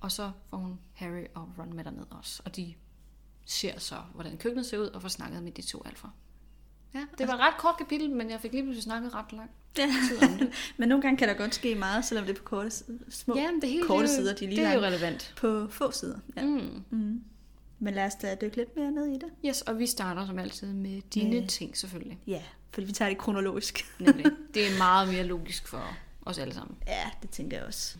og 0.00 0.12
så 0.12 0.30
får 0.50 0.56
hun 0.56 0.78
Harry 0.94 1.24
og 1.34 1.48
Ron 1.58 1.72
med 1.72 1.84
derned 1.84 2.06
også, 2.10 2.42
og 2.44 2.56
de 2.56 2.74
ser 3.46 3.78
så, 3.78 3.96
hvordan 4.14 4.36
køkkenet 4.38 4.66
ser 4.66 4.78
ud, 4.78 4.86
og 4.86 5.02
får 5.02 5.08
snakket 5.08 5.42
med 5.42 5.52
de 5.52 5.62
to 5.62 5.82
alfa. 5.86 6.08
Ja, 6.94 7.00
det 7.18 7.28
var 7.28 7.34
et 7.34 7.40
ret 7.40 7.54
kort 7.58 7.76
kapitel, 7.78 8.10
men 8.10 8.30
jeg 8.30 8.40
fik 8.40 8.52
lige 8.52 8.62
pludselig 8.62 8.82
snakket 8.82 9.14
ret 9.14 9.32
langt 9.32 9.52
Ja. 9.78 9.88
Men 10.76 10.88
nogle 10.88 11.02
gange 11.02 11.16
kan 11.16 11.28
der 11.28 11.34
godt 11.34 11.54
ske 11.54 11.74
meget, 11.74 12.04
selvom 12.04 12.26
det 12.26 12.32
er 12.32 12.36
på 12.38 12.44
korte, 12.44 12.70
små 13.10 13.36
Ja, 13.36 13.48
det 13.62 13.70
hele 13.70 13.82
korte 13.86 14.02
det, 14.06 14.08
jo- 14.12 14.14
sider, 14.16 14.34
de 14.34 14.44
er 14.44 14.48
lige 14.48 14.60
det 14.60 14.68
er 14.68 14.74
jo 14.74 14.80
relevant. 14.80 15.34
på 15.36 15.66
få 15.70 15.90
sider. 15.90 16.18
Ja. 16.36 16.42
Mm. 16.46 16.82
Mm. 16.90 17.20
Men 17.78 17.94
lad 17.94 18.06
os 18.06 18.14
da 18.14 18.34
dykke 18.40 18.56
lidt 18.56 18.76
mere 18.76 18.90
ned 18.90 19.06
i 19.06 19.14
det. 19.14 19.28
Yes, 19.46 19.62
og 19.62 19.78
vi 19.78 19.86
starter 19.86 20.26
som 20.26 20.38
altid 20.38 20.72
med 20.72 21.00
dine 21.14 21.40
Med- 21.40 21.48
ting 21.48 21.76
selvfølgelig. 21.76 22.18
Ja, 22.26 22.42
fordi 22.70 22.86
vi 22.86 22.92
tager 22.92 23.08
det 23.08 23.18
kronologisk. 23.18 23.86
Nemlig. 23.98 24.24
Det 24.54 24.66
er 24.72 24.78
meget 24.78 25.08
mere 25.08 25.24
logisk 25.24 25.68
for 25.68 25.96
os 26.26 26.38
alle 26.38 26.54
sammen. 26.54 26.76
Ja, 26.86 27.10
det 27.22 27.30
tænker 27.30 27.56
jeg 27.56 27.66
også. 27.66 27.96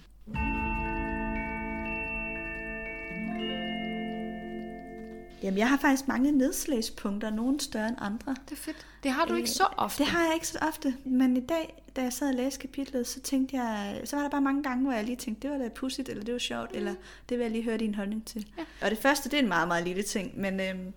Jamen, 5.42 5.58
jeg 5.58 5.68
har 5.68 5.76
faktisk 5.76 6.08
mange 6.08 6.32
nedslagspunkter, 6.32 7.30
nogle 7.30 7.60
større 7.60 7.88
end 7.88 7.96
andre. 8.00 8.36
Det 8.48 8.52
er 8.52 8.60
fedt. 8.60 8.86
Det 9.02 9.10
har 9.10 9.24
du 9.24 9.34
ikke 9.34 9.50
så 9.50 9.64
ofte. 9.76 9.98
Det 10.02 10.06
har 10.12 10.24
jeg 10.24 10.34
ikke 10.34 10.46
så 10.48 10.58
ofte, 10.68 10.94
men 11.04 11.36
i 11.36 11.40
dag, 11.40 11.82
da 11.96 12.02
jeg 12.02 12.12
sad 12.12 12.28
og 12.28 12.34
læste 12.34 12.60
kapitlet, 12.60 13.06
så 13.06 13.20
tænkte 13.20 13.56
jeg, 13.56 14.00
så 14.04 14.16
var 14.16 14.22
der 14.22 14.30
bare 14.30 14.40
mange 14.40 14.62
gange, 14.62 14.84
hvor 14.84 14.92
jeg 14.92 15.04
lige 15.04 15.16
tænkte, 15.16 15.48
det 15.48 15.58
var 15.58 15.64
da 15.64 15.68
pudsigt, 15.74 16.08
eller 16.08 16.24
det 16.24 16.32
var 16.32 16.38
sjovt, 16.38 16.70
mm. 16.72 16.76
eller 16.78 16.94
det 17.28 17.38
vil 17.38 17.44
jeg 17.44 17.50
lige 17.50 17.64
høre 17.64 17.78
din 17.78 17.94
holdning 17.94 18.24
til. 18.26 18.46
Ja. 18.58 18.62
Og 18.84 18.90
det 18.90 18.98
første, 18.98 19.28
det 19.30 19.38
er 19.38 19.42
en 19.42 19.48
meget, 19.48 19.68
meget 19.68 19.84
lille 19.84 20.02
ting, 20.02 20.40
men 20.40 20.60
øhm, 20.60 20.92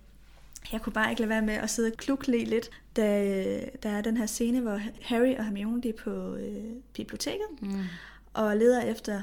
jeg 0.72 0.82
kunne 0.82 0.92
bare 0.92 1.10
ikke 1.10 1.20
lade 1.22 1.28
være 1.30 1.42
med 1.42 1.54
at 1.54 1.70
sidde 1.70 1.88
og 1.92 1.96
klukle 1.96 2.44
lidt, 2.44 2.70
da 2.96 3.02
der 3.82 3.88
er 3.90 4.00
den 4.00 4.16
her 4.16 4.26
scene, 4.26 4.60
hvor 4.60 4.80
Harry 5.02 5.34
og 5.38 5.44
Hermione 5.44 5.82
de 5.82 5.88
er 5.88 5.92
på 6.04 6.34
øh, 6.34 6.64
biblioteket, 6.92 7.46
Mm. 7.60 7.80
og 8.34 8.56
leder 8.56 8.82
efter 8.82 9.22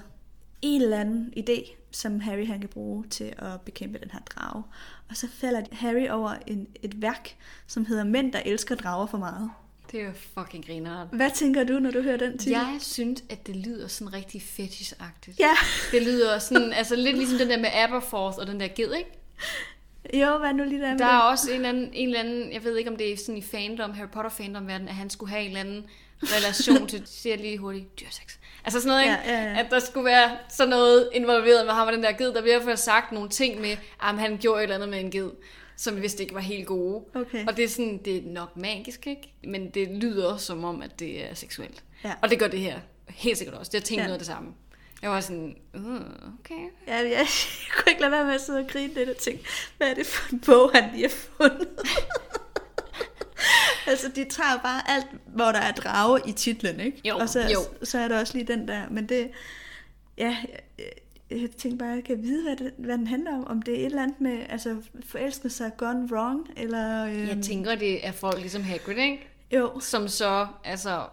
en 0.62 0.82
eller 0.82 1.00
anden 1.00 1.34
idé, 1.38 1.75
som 1.93 2.19
Harry 2.19 2.47
han 2.47 2.59
kan 2.59 2.69
bruge 2.69 3.03
til 3.09 3.33
at 3.38 3.62
bekæmpe 3.62 4.00
den 4.00 4.12
her 4.12 4.19
drage. 4.19 4.63
Og 5.09 5.17
så 5.17 5.27
falder 5.39 5.62
Harry 5.71 6.09
over 6.09 6.35
en, 6.47 6.67
et 6.81 7.01
værk, 7.01 7.35
som 7.67 7.85
hedder 7.85 8.03
Mænd, 8.03 8.33
der 8.33 8.41
elsker 8.45 8.75
drager 8.75 9.05
for 9.05 9.17
meget. 9.17 9.50
Det 9.91 10.01
er 10.01 10.05
jo 10.05 10.12
fucking 10.39 10.65
grineren. 10.65 11.07
Hvad 11.12 11.31
tænker 11.35 11.63
du, 11.63 11.79
når 11.79 11.91
du 11.91 12.01
hører 12.01 12.17
den 12.17 12.38
titel? 12.38 12.51
Jeg 12.51 12.77
synes, 12.79 13.23
at 13.29 13.47
det 13.47 13.55
lyder 13.55 13.88
sådan 13.88 14.13
rigtig 14.13 14.41
fetishagtigt. 14.41 15.39
Ja, 15.39 15.53
Det 15.91 16.01
lyder 16.01 16.39
sådan, 16.39 16.73
altså 16.73 16.95
lidt 16.95 17.17
ligesom 17.17 17.38
den 17.38 17.50
der 17.50 17.57
med 17.57 17.69
Aberforth 17.73 18.38
og 18.38 18.47
den 18.47 18.59
der 18.59 18.67
ged, 18.67 18.93
ikke? 18.93 19.09
jo, 20.13 20.38
hvad 20.38 20.53
nu 20.53 20.63
lige 20.63 20.81
der 20.81 20.97
Der 20.97 21.05
er 21.05 21.19
også 21.19 21.50
en 21.50 21.55
eller, 21.55 21.69
anden, 21.69 21.89
en 21.93 22.07
eller 22.07 22.19
anden, 22.19 22.53
jeg 22.53 22.63
ved 22.63 22.77
ikke 22.77 22.89
om 22.89 22.97
det 22.97 23.13
er 23.13 23.17
sådan 23.17 23.38
i 23.38 23.41
fandom, 23.41 23.93
Harry 23.93 24.09
Potter 24.09 24.29
fandom 24.29 24.67
verden, 24.67 24.88
at 24.88 24.93
han 24.95 25.09
skulle 25.09 25.29
have 25.29 25.41
en 25.41 25.47
eller 25.47 25.59
anden 25.59 25.85
relation 26.24 26.88
til, 26.88 27.03
siger 27.05 27.36
lige 27.38 27.58
hurtigt, 27.58 28.00
dyrsex. 28.00 28.36
Altså 28.65 28.79
sådan 28.82 28.88
noget, 28.89 29.01
ikke? 29.03 29.34
Ja, 29.34 29.43
ja, 29.43 29.51
ja. 29.53 29.60
At 29.60 29.65
der 29.72 29.79
skulle 29.79 30.05
være 30.05 30.38
sådan 30.50 30.70
noget 30.70 31.10
involveret 31.13 31.65
med 31.65 31.74
ham 31.74 31.88
og 31.88 31.93
den 31.93 32.03
der 32.03 32.12
ged, 32.12 32.34
der 32.34 32.41
bliver 32.41 32.55
i 32.55 32.58
hvert 32.58 32.63
fald 32.67 32.77
sagt 32.77 33.12
nogle 33.12 33.29
ting 33.29 33.62
med, 33.62 33.72
at 34.03 34.20
han 34.20 34.38
gjorde 34.38 34.60
et 34.60 34.63
eller 34.63 34.75
andet 34.75 34.89
med 34.89 35.00
en 35.00 35.12
ged, 35.12 35.29
som 35.77 36.01
vist 36.01 36.20
ikke 36.20 36.34
var 36.34 36.39
helt 36.41 36.67
gode. 36.67 37.03
Okay. 37.15 37.48
Og 37.48 37.58
det 37.58 37.65
er 37.65 37.70
sådan, 37.70 37.98
det 38.05 38.17
er 38.17 38.22
nok 38.25 38.58
magisk, 38.58 39.08
ikke? 39.08 39.34
Men 39.43 39.70
det 39.70 39.88
lyder 39.91 40.38
som 40.38 40.63
om, 40.63 40.82
at 40.82 41.00
det 41.00 41.29
er 41.29 41.34
seksuelt. 41.34 41.84
Ja. 42.03 42.13
Og 42.22 42.29
det 42.29 42.39
gør 42.39 42.48
det 42.48 42.60
her 42.60 42.79
helt 43.10 43.38
sikkert 43.38 43.58
også. 43.58 43.70
Det 43.72 43.79
har 43.79 43.86
tænkt 43.86 44.00
Ja. 44.01 44.03
noget 44.03 44.13
af 44.13 44.20
det 44.20 44.27
samme. 44.27 44.50
Jeg 45.01 45.12
var 45.12 45.20
sådan, 45.22 45.55
uh, 45.74 45.82
okay. 46.39 46.63
Ja, 46.88 46.96
jeg, 46.96 47.10
jeg 47.17 47.27
kunne 47.77 47.89
ikke 47.91 48.01
lade 48.01 48.12
være 48.12 48.25
med 48.25 48.34
at 48.34 48.41
sidde 48.41 48.60
og 48.60 48.67
grine 48.67 48.93
lidt 48.93 49.10
og 49.10 49.17
tænke, 49.17 49.43
hvad 49.77 49.88
er 49.89 49.93
det 49.93 50.05
for 50.05 50.34
en 50.34 50.39
bog, 50.39 50.72
han 50.74 50.89
lige 50.93 51.03
har 51.03 51.15
fundet? 51.38 51.67
altså, 53.88 54.08
de 54.16 54.25
tager 54.30 54.58
bare 54.63 54.90
alt, 54.92 55.08
hvor 55.25 55.52
der 55.52 55.60
er 55.60 55.72
drage 55.72 56.20
i 56.25 56.32
titlen, 56.32 56.80
ikke? 56.80 57.02
Jo, 57.06 57.18
og 57.18 57.30
så, 57.30 57.40
jo. 57.42 57.86
så 57.86 58.00
er 58.00 58.08
der 58.08 58.20
også 58.20 58.34
lige 58.38 58.48
den 58.48 58.68
der, 58.68 58.90
men 58.90 59.10
det, 59.10 59.32
ja, 60.18 60.38
jeg, 60.80 60.90
jeg 61.32 61.50
tænkte 61.52 61.78
bare, 61.78 61.90
jeg 61.90 62.04
kan 62.04 62.22
vide, 62.24 62.44
hvad, 62.44 62.56
det, 62.56 62.74
hvad 62.78 62.98
den 62.98 63.08
handler 63.08 63.38
om. 63.38 63.48
Om 63.48 63.62
det 63.62 63.74
er 63.74 63.78
et 63.80 63.86
eller 63.86 64.04
andet 64.04 64.22
med, 64.22 64.46
altså, 64.50 64.78
forelskelse 65.06 65.72
gone 65.78 66.13
wrong, 66.13 66.48
eller... 66.58 67.06
Øhm, 67.06 67.28
Jeg 67.28 67.40
tænker, 67.44 67.75
det 67.75 68.08
er 68.08 68.12
folk 68.12 68.40
ligesom 68.40 68.63
Hagrid, 68.63 68.98
ikke? 68.98 69.30
Jo, 69.52 69.80
Som 69.80 70.08
så, 70.08 70.48
altså, 70.63 71.06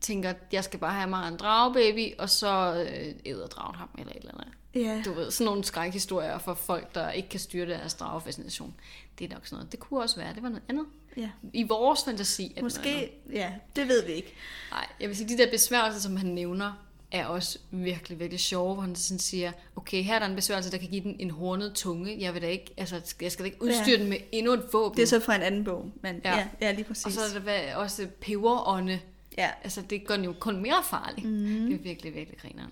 tænker, 0.00 0.32
jeg 0.52 0.64
skal 0.64 0.78
bare 0.80 0.92
have 0.94 1.08
mig 1.10 1.28
en 1.28 1.36
dragebaby, 1.36 2.18
og 2.18 2.30
så 2.30 2.84
øh, 2.90 3.14
æder 3.26 3.46
dragen 3.46 3.74
ham, 3.74 3.88
eller 3.98 4.12
et 4.12 4.18
eller 4.18 4.34
andet. 4.34 4.54
ja. 4.74 5.02
Du 5.04 5.12
ved, 5.12 5.30
sådan 5.30 5.44
nogle 5.44 5.64
skrækhistorier 5.64 6.38
for 6.38 6.54
folk, 6.54 6.94
der 6.94 7.10
ikke 7.10 7.28
kan 7.28 7.40
styre 7.40 7.66
deres 7.66 7.94
dragefascination. 7.94 8.74
Det 9.18 9.24
er 9.30 9.34
nok 9.34 9.46
sådan 9.46 9.56
noget. 9.56 9.72
Det 9.72 9.80
kunne 9.80 10.00
også 10.02 10.16
være, 10.16 10.34
det 10.34 10.42
var 10.42 10.48
noget 10.48 10.62
andet. 10.68 10.86
Ja. 11.16 11.28
I 11.52 11.62
vores 11.62 12.04
fantasi 12.04 12.44
andet. 12.44 12.62
Måske, 12.62 13.12
ja, 13.32 13.52
det 13.76 13.88
ved 13.88 14.06
vi 14.06 14.12
ikke. 14.12 14.34
Nej, 14.70 14.86
jeg 15.00 15.08
vil 15.08 15.16
sige, 15.16 15.28
de 15.28 15.38
der 15.38 15.50
besværgelser, 15.50 16.00
som 16.00 16.16
han 16.16 16.26
nævner, 16.26 16.82
er 17.12 17.26
også 17.26 17.58
virkelig, 17.70 18.18
virkelig 18.20 18.40
sjove, 18.40 18.74
hvor 18.74 18.82
han 18.82 18.96
sådan 18.96 19.18
siger, 19.18 19.52
okay, 19.76 20.02
her 20.02 20.14
er 20.14 20.18
der 20.18 20.26
en 20.26 20.34
besværgelse, 20.36 20.70
der 20.70 20.78
kan 20.78 20.88
give 20.88 21.02
den 21.02 21.16
en 21.18 21.30
hornet 21.30 21.72
tunge. 21.74 22.16
Jeg 22.20 22.34
vil 22.34 22.42
da 22.42 22.46
ikke, 22.48 22.74
altså, 22.76 23.14
jeg 23.20 23.32
skal 23.32 23.44
da 23.44 23.46
ikke 23.46 23.62
udstyre 23.62 23.90
Ja. 23.90 23.96
den 23.96 24.08
med 24.08 24.16
endnu 24.32 24.52
et 24.52 24.64
våben. 24.72 24.96
Det 24.96 25.02
er 25.02 25.06
så 25.06 25.20
fra 25.20 25.34
en 25.36 25.42
anden 25.42 25.64
bog, 25.64 25.90
men 26.02 26.20
ja, 26.24 26.36
Ja. 26.36 26.46
ja, 26.60 26.72
lige 26.72 26.84
præcis. 26.84 27.06
Og 27.06 27.12
så 27.12 27.20
er 27.36 27.40
der 27.44 27.74
også 27.76 28.06
peberånde. 28.20 29.00
ja, 29.38 29.50
Altså, 29.64 29.82
det 29.90 30.06
gør 30.06 30.16
den 30.16 30.24
jo 30.24 30.34
kun 30.40 30.62
mere 30.62 30.82
farlig. 30.84 31.26
Mm. 31.26 31.66
Det 31.70 31.74
er 31.74 31.78
virkelig, 31.78 32.14
virkelig 32.14 32.38
grineren. 32.40 32.70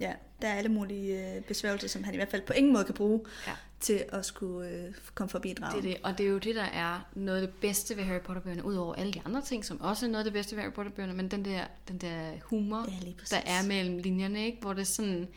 ja, 0.00 0.12
der 0.42 0.48
er 0.48 0.54
alle 0.54 0.68
mulige 0.70 1.34
øh, 1.36 1.42
besværgelser, 1.42 1.88
som 1.88 2.04
han 2.04 2.14
i 2.14 2.16
hvert 2.16 2.30
fald 2.30 2.42
på 2.42 2.52
ingen 2.52 2.72
måde 2.72 2.84
kan 2.84 2.94
bruge 2.94 3.20
Ja. 3.46 3.52
Til 3.82 4.04
at 4.08 4.26
skulle 4.26 4.68
øh, 4.68 4.94
komme 5.14 5.30
forbi 5.30 5.52
dragen. 5.60 5.82
Det 5.82 5.90
er 5.90 5.94
det. 5.94 6.02
Og 6.04 6.18
det 6.18 6.26
er 6.26 6.30
jo 6.30 6.38
det, 6.38 6.54
der 6.54 6.62
er 6.62 7.08
noget 7.14 7.40
af 7.40 7.46
det 7.46 7.56
bedste 7.60 7.96
ved 7.96 8.04
Harry 8.04 8.20
Potter-bøgerne, 8.20 8.64
udover 8.64 8.94
alle 8.94 9.12
de 9.12 9.20
andre 9.24 9.42
ting, 9.42 9.64
som 9.64 9.80
også 9.80 10.06
er 10.06 10.10
noget 10.10 10.20
af 10.20 10.24
det 10.24 10.32
bedste 10.32 10.56
ved 10.56 10.62
Harry 10.62 10.72
Potter-bøgerne, 10.72 11.14
men 11.14 11.28
den 11.30 11.44
der, 11.44 11.64
den 11.88 11.98
der 11.98 12.30
humor, 12.44 12.86
Ja, 12.88 13.10
der 13.30 13.42
er 13.46 13.66
mellem 13.68 13.98
linjerne, 13.98 14.46
ikke? 14.46 14.58
hvor 14.60 14.72
det 14.72 14.80
er 14.80 14.84
sådan... 14.86 15.28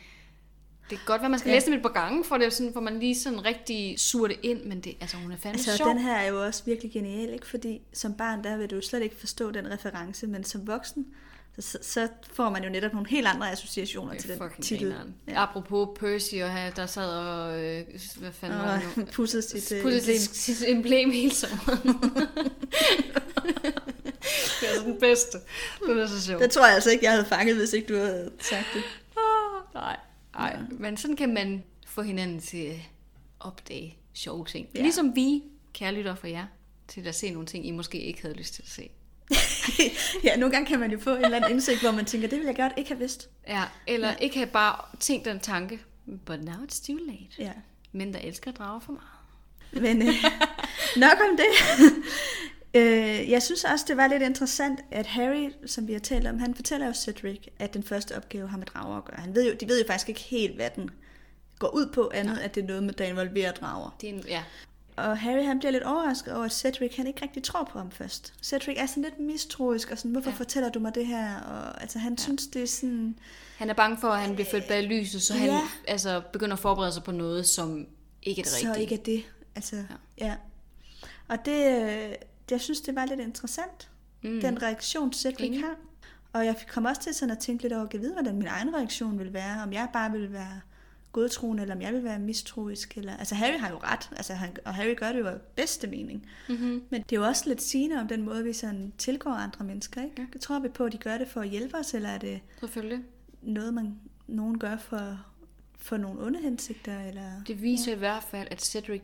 Det 0.90 0.96
er 0.96 1.06
godt, 1.06 1.22
at 1.22 1.32
man 1.32 1.40
skal 1.40 1.50
ja. 1.50 1.56
læse 1.56 1.66
dem 1.66 1.74
et 1.74 1.82
par 1.82 1.90
gange, 1.90 2.24
for 2.24 2.38
det 2.38 2.46
er 2.46 2.50
sådan, 2.50 2.74
for 2.74 2.80
man 2.80 3.00
lige 3.00 3.16
sådan 3.20 3.46
rigtig 3.46 4.00
suger 4.00 4.28
det 4.28 4.40
ind, 4.44 4.64
men 4.64 4.82
det, 4.82 4.98
altså, 5.02 5.18
hun 5.18 5.32
er 5.32 5.38
fandme 5.38 5.58
Altså, 5.58 5.78
sjov. 5.78 5.90
den 5.90 6.00
her 6.00 6.16
er 6.16 6.28
jo 6.28 6.46
også 6.46 6.64
virkelig 6.66 6.92
genial, 6.92 7.34
ikke? 7.34 7.48
Fordi 7.48 7.82
som 7.94 8.14
barn, 8.14 8.44
der 8.44 8.58
vil 8.58 8.70
du 8.70 8.82
slet 8.82 9.02
ikke 9.02 9.16
forstå 9.16 9.52
den 9.52 9.72
reference, 9.72 10.28
men 10.28 10.44
som 10.44 10.68
voksen, 10.68 11.06
så, 11.60 11.78
så 11.82 12.08
får 12.34 12.50
man 12.50 12.64
jo 12.64 12.70
netop 12.70 12.94
nogle 12.94 13.10
helt 13.10 13.28
andre 13.28 13.52
associationer 13.52 14.12
Det 14.14 14.22
til 14.22 14.30
den 14.30 14.50
titel. 14.62 14.88
grineren. 14.88 15.16
Ja. 15.28 15.44
Apropos 15.44 16.00
Percy 16.00 16.36
og 16.36 16.54
her, 16.54 16.72
der 16.72 16.86
sad 16.86 17.10
og... 17.10 17.64
Øh, 17.64 17.84
hvad 18.20 18.32
fanden 18.32 18.60
var 18.60 18.80
det 18.80 18.98
nu? 18.98 19.04
Og 19.04 19.10
pusset 19.10 19.44
sit 19.44 19.72
øh, 19.72 19.82
Pudsede 19.84 20.02
emblem. 20.02 20.18
sit, 20.20 20.64
emblem 20.68 21.12
hele 21.12 21.32
sommeren. 21.34 21.80
det 24.62 24.70
er 24.78 24.84
den 24.86 25.00
bedste. 25.00 25.38
Det 25.88 25.98
er 26.02 26.08
så 26.08 26.22
sjovt. 26.26 26.42
Det 26.44 26.52
tror 26.52 26.66
jeg 26.66 26.76
altså 26.76 26.92
ikke, 26.92 27.06
jeg 27.06 27.12
havde 27.12 27.26
fanget, 27.26 27.56
hvis 27.56 27.74
ikke 27.74 27.94
du 27.94 28.00
havde 28.00 28.32
sagt 28.40 28.66
det. 28.74 28.84
Ah, 29.18 29.74
Nej, 29.74 29.98
nej. 30.34 30.58
Men 30.72 30.98
sådan 30.98 31.16
kan 31.16 31.34
man 31.34 31.64
få 31.88 32.02
hinanden 32.02 32.40
til 32.40 32.66
at 32.66 32.76
opdage 33.40 33.98
sjove 34.14 34.46
ting. 34.46 34.68
Ja. 34.74 34.80
Ja. 34.80 34.84
Ligesom 34.84 35.16
vi, 35.16 35.44
kærlytter 35.74 36.16
for 36.16 36.28
jer, 36.28 36.46
til 36.88 37.08
at 37.08 37.16
se 37.16 37.30
nogle 37.32 37.46
ting, 37.48 37.68
I 37.68 37.72
måske 37.72 38.02
ikke 38.02 38.22
havde 38.22 38.36
lyst 38.36 38.54
til 38.54 38.62
at 38.62 38.70
se. 38.70 38.90
ja, 40.24 40.36
nogle 40.38 40.52
gange 40.54 40.68
kan 40.68 40.80
man 40.80 40.92
jo 40.92 41.00
få 41.00 41.16
en 41.16 41.26
eller 41.26 41.38
anden 41.38 41.52
indsigt, 41.52 41.82
hvor 41.82 41.92
man 41.92 42.06
tænker, 42.06 42.28
det 42.28 42.38
ville 42.38 42.48
jeg 42.48 42.56
godt 42.56 42.74
ikke 42.78 42.90
have 42.90 43.00
vidst. 43.00 43.30
Ja, 43.48 43.64
eller 43.88 44.08
Ja. 44.08 44.14
ja. 44.20 44.24
ikke 44.24 44.36
have 44.38 44.48
bare 44.50 44.76
tænkt 45.00 45.26
den 45.26 45.40
tanke, 45.40 45.80
but 46.26 46.44
now 46.44 46.56
it's 46.56 46.88
too 46.88 46.98
late. 47.08 47.28
Ja, 47.40 47.52
Men 47.92 48.14
der 48.14 48.20
elsker 48.20 48.52
drager 48.52 48.80
for 48.80 48.92
meget. 48.92 49.84
Men 49.84 50.08
øh, 50.08 50.14
nok 51.06 51.18
om 51.30 51.38
det. 51.38 51.46
øh, 52.82 53.30
jeg 53.30 53.44
synes 53.44 53.64
også, 53.64 53.86
det 53.88 53.98
var 53.98 54.08
lidt 54.08 54.24
interessant, 54.24 54.80
at 54.92 55.06
Harry, 55.06 55.50
som 55.66 55.88
vi 55.88 55.94
har 55.94 56.00
talt 56.00 56.28
om, 56.28 56.40
han 56.40 56.56
fortæller 56.56 56.88
jo 56.88 56.94
Cedric, 56.94 57.40
at 57.60 57.74
den 57.74 57.84
første 57.84 58.18
opgave 58.18 58.48
har 58.48 58.58
med 58.58 58.66
drager 58.66 58.98
at 58.98 59.06
gøre. 59.06 59.20
Han 59.20 59.36
ved 59.36 59.48
jo, 59.48 59.56
de 59.60 59.68
ved 59.68 59.82
jo 59.82 59.88
faktisk 59.88 60.10
ikke 60.10 60.22
helt, 60.22 60.56
hvad 60.56 60.70
den 60.76 60.90
går 61.60 61.68
ud 61.76 61.88
på, 61.94 62.12
andet 62.14 62.38
at 62.38 62.56
det 62.56 62.64
er 62.64 62.68
noget 62.68 62.84
med, 62.84 62.94
der 62.94 63.06
involverer 63.06 63.52
drager. 63.52 63.96
Det 64.02 64.10
er 64.10 64.14
en, 64.14 64.24
ja. 64.28 64.44
Og 64.96 65.18
Harry 65.18 65.44
han 65.44 65.60
bliver 65.60 65.72
lidt 65.72 65.84
overrasket 65.84 66.34
over, 66.34 66.46
at 66.46 66.52
Cedric 66.52 66.96
han 66.96 67.08
ikke 67.08 67.22
rigtig 67.22 67.44
tror 67.44 67.64
på 67.64 67.78
ham 67.78 67.92
først. 67.92 68.34
Cedric 68.44 68.76
er 68.80 68.86
sådan 68.86 69.04
lidt 69.04 69.20
mistroisk, 69.20 69.92
og 69.92 69.98
sådan, 69.98 70.12
hvorfor 70.12 70.30
ja. 70.30 70.36
Fortæller 70.36 70.70
du 70.70 70.80
mig 70.80 70.96
det 70.96 71.08
her? 71.08 71.40
Og 71.40 71.82
altså, 71.82 72.00
han 72.00 72.14
ja. 72.14 72.24
synes, 72.24 72.48
det 72.48 72.64
er 72.64 72.68
sådan... 72.68 73.20
Han 73.58 73.70
er 73.70 73.74
bange 73.74 73.98
for, 73.98 74.08
at 74.08 74.22
han 74.22 74.36
bliver 74.36 74.50
ført 74.52 74.64
bag 74.68 74.84
lyset, 74.84 75.22
så 75.22 75.34
han 75.34 75.50
Ja. 75.50 75.62
altså, 75.88 76.22
begynder 76.34 76.54
at 76.54 76.60
forberede 76.60 76.92
sig 76.92 77.04
på 77.04 77.12
noget, 77.12 77.48
som 77.48 77.88
ikke 78.24 78.40
er 78.40 78.44
det 78.44 78.52
så 78.52 78.68
rigtige. 78.68 78.82
ikke 78.82 78.96
er 78.96 79.04
det. 79.04 79.24
Altså, 79.56 79.76
ja. 79.76 80.26
ja. 80.26 80.36
Og 81.28 81.46
det, 81.46 81.82
øh, 81.82 82.16
jeg 82.52 82.62
synes, 82.62 82.82
det 82.82 82.96
var 82.96 83.06
lidt 83.06 83.20
interessant, 83.20 83.90
mm. 84.24 84.42
den 84.42 84.62
reaktion, 84.62 85.14
Cedric 85.14 85.48
Enig. 85.48 85.60
har. 85.60 85.76
Og 86.34 86.46
jeg 86.46 86.56
kom 86.70 86.86
også 86.86 87.02
til 87.02 87.14
sådan 87.14 87.32
at 87.32 87.40
tænke 87.40 87.64
lidt 87.64 87.74
over, 87.74 87.88
at 87.94 88.02
vide, 88.02 88.14
hvordan 88.14 88.36
min 88.36 88.48
egen 88.48 88.76
reaktion 88.76 89.20
vil 89.20 89.34
være. 89.34 89.64
Om 89.64 89.74
jeg 89.74 89.88
bare 89.94 90.12
vil 90.12 90.34
være 90.34 90.62
godtroende, 91.16 91.62
eller 91.62 91.76
om 91.76 91.82
jeg 91.82 91.94
vil 91.94 92.04
være 92.04 92.20
mistroisk. 92.20 92.98
Eller... 92.98 93.18
Altså 93.18 93.36
Harry 93.36 93.60
har 93.60 93.70
jo 93.70 93.78
ret, 93.78 94.10
altså, 94.16 94.34
han, 94.34 94.56
og 94.66 94.74
Harry 94.74 94.96
gør 94.98 95.12
det 95.12 95.20
jo 95.20 95.28
af 95.28 95.42
bedste 95.56 95.88
mening. 95.88 96.26
Mm-hmm. 96.50 96.84
Men 96.90 97.02
det 97.02 97.16
er 97.16 97.20
jo 97.20 97.26
også 97.26 97.50
lidt 97.50 97.62
sigende 97.62 98.00
om 98.00 98.08
den 98.08 98.22
måde, 98.22 98.44
vi 98.44 98.54
sådan 98.54 98.94
tilgår 98.98 99.32
andre 99.32 99.66
mennesker. 99.66 100.04
Ikke? 100.04 100.28
Ja. 100.34 100.40
Tror 100.40 100.60
vi 100.60 100.70
på, 100.70 100.86
at 100.86 100.92
de 100.92 100.98
gør 100.98 101.18
det 101.18 101.28
for 101.28 101.42
at 101.42 101.50
hjælpe 101.50 101.78
os, 101.78 101.94
eller 101.94 102.10
er 102.10 102.18
det 102.18 102.40
Selvfølgelig. 102.60 103.00
noget, 103.42 103.74
man, 103.74 104.00
nogen 104.28 104.60
gør 104.60 104.78
for, 104.78 105.26
for 105.78 105.98
nogle 105.98 106.26
onde 106.26 106.42
hensigter? 106.42 107.02
Eller... 107.02 107.44
Det 107.48 107.62
viser 107.62 107.92
ja. 107.92 107.96
i 107.96 108.00
hvert 108.00 108.24
fald, 108.24 108.48
at 108.52 108.62
Cedric 108.62 109.02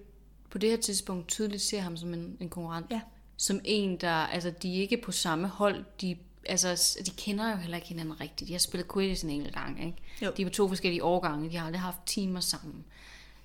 på 0.50 0.58
det 0.58 0.70
her 0.70 0.78
tidspunkt 0.78 1.28
tydeligt 1.28 1.62
ser 1.62 1.80
ham 1.80 1.98
som 1.98 2.14
en, 2.14 2.38
en 2.40 2.50
konkurrent. 2.50 2.88
Ja. 2.92 3.02
Som 3.38 3.60
en, 3.64 3.98
der, 3.98 4.12
altså 4.12 4.54
de 4.62 4.78
er 4.78 4.82
ikke 4.82 4.98
på 4.98 5.12
samme 5.12 5.48
hold, 5.48 5.86
de, 6.02 6.18
altså, 6.46 7.00
de 7.06 7.12
kender 7.12 7.52
jo 7.52 7.56
heller 7.58 7.78
ikke 7.78 7.88
hinanden 7.88 8.22
rigtigt. 8.22 8.48
De 8.48 8.54
har 8.54 8.60
spillet 8.60 8.92
Quidditch 8.94 9.24
en 9.26 9.30
enkelt 9.30 9.54
gang, 9.56 9.86
ikke? 9.86 9.98
Jo. 10.22 10.32
De 10.38 10.42
er 10.42 10.46
på 10.46 10.52
to 10.54 10.68
forskellige 10.68 11.04
årgange, 11.04 11.50
de 11.50 11.58
har 11.58 11.66
aldrig 11.66 11.82
haft 11.82 11.98
timer 12.06 12.40
sammen. 12.40 12.86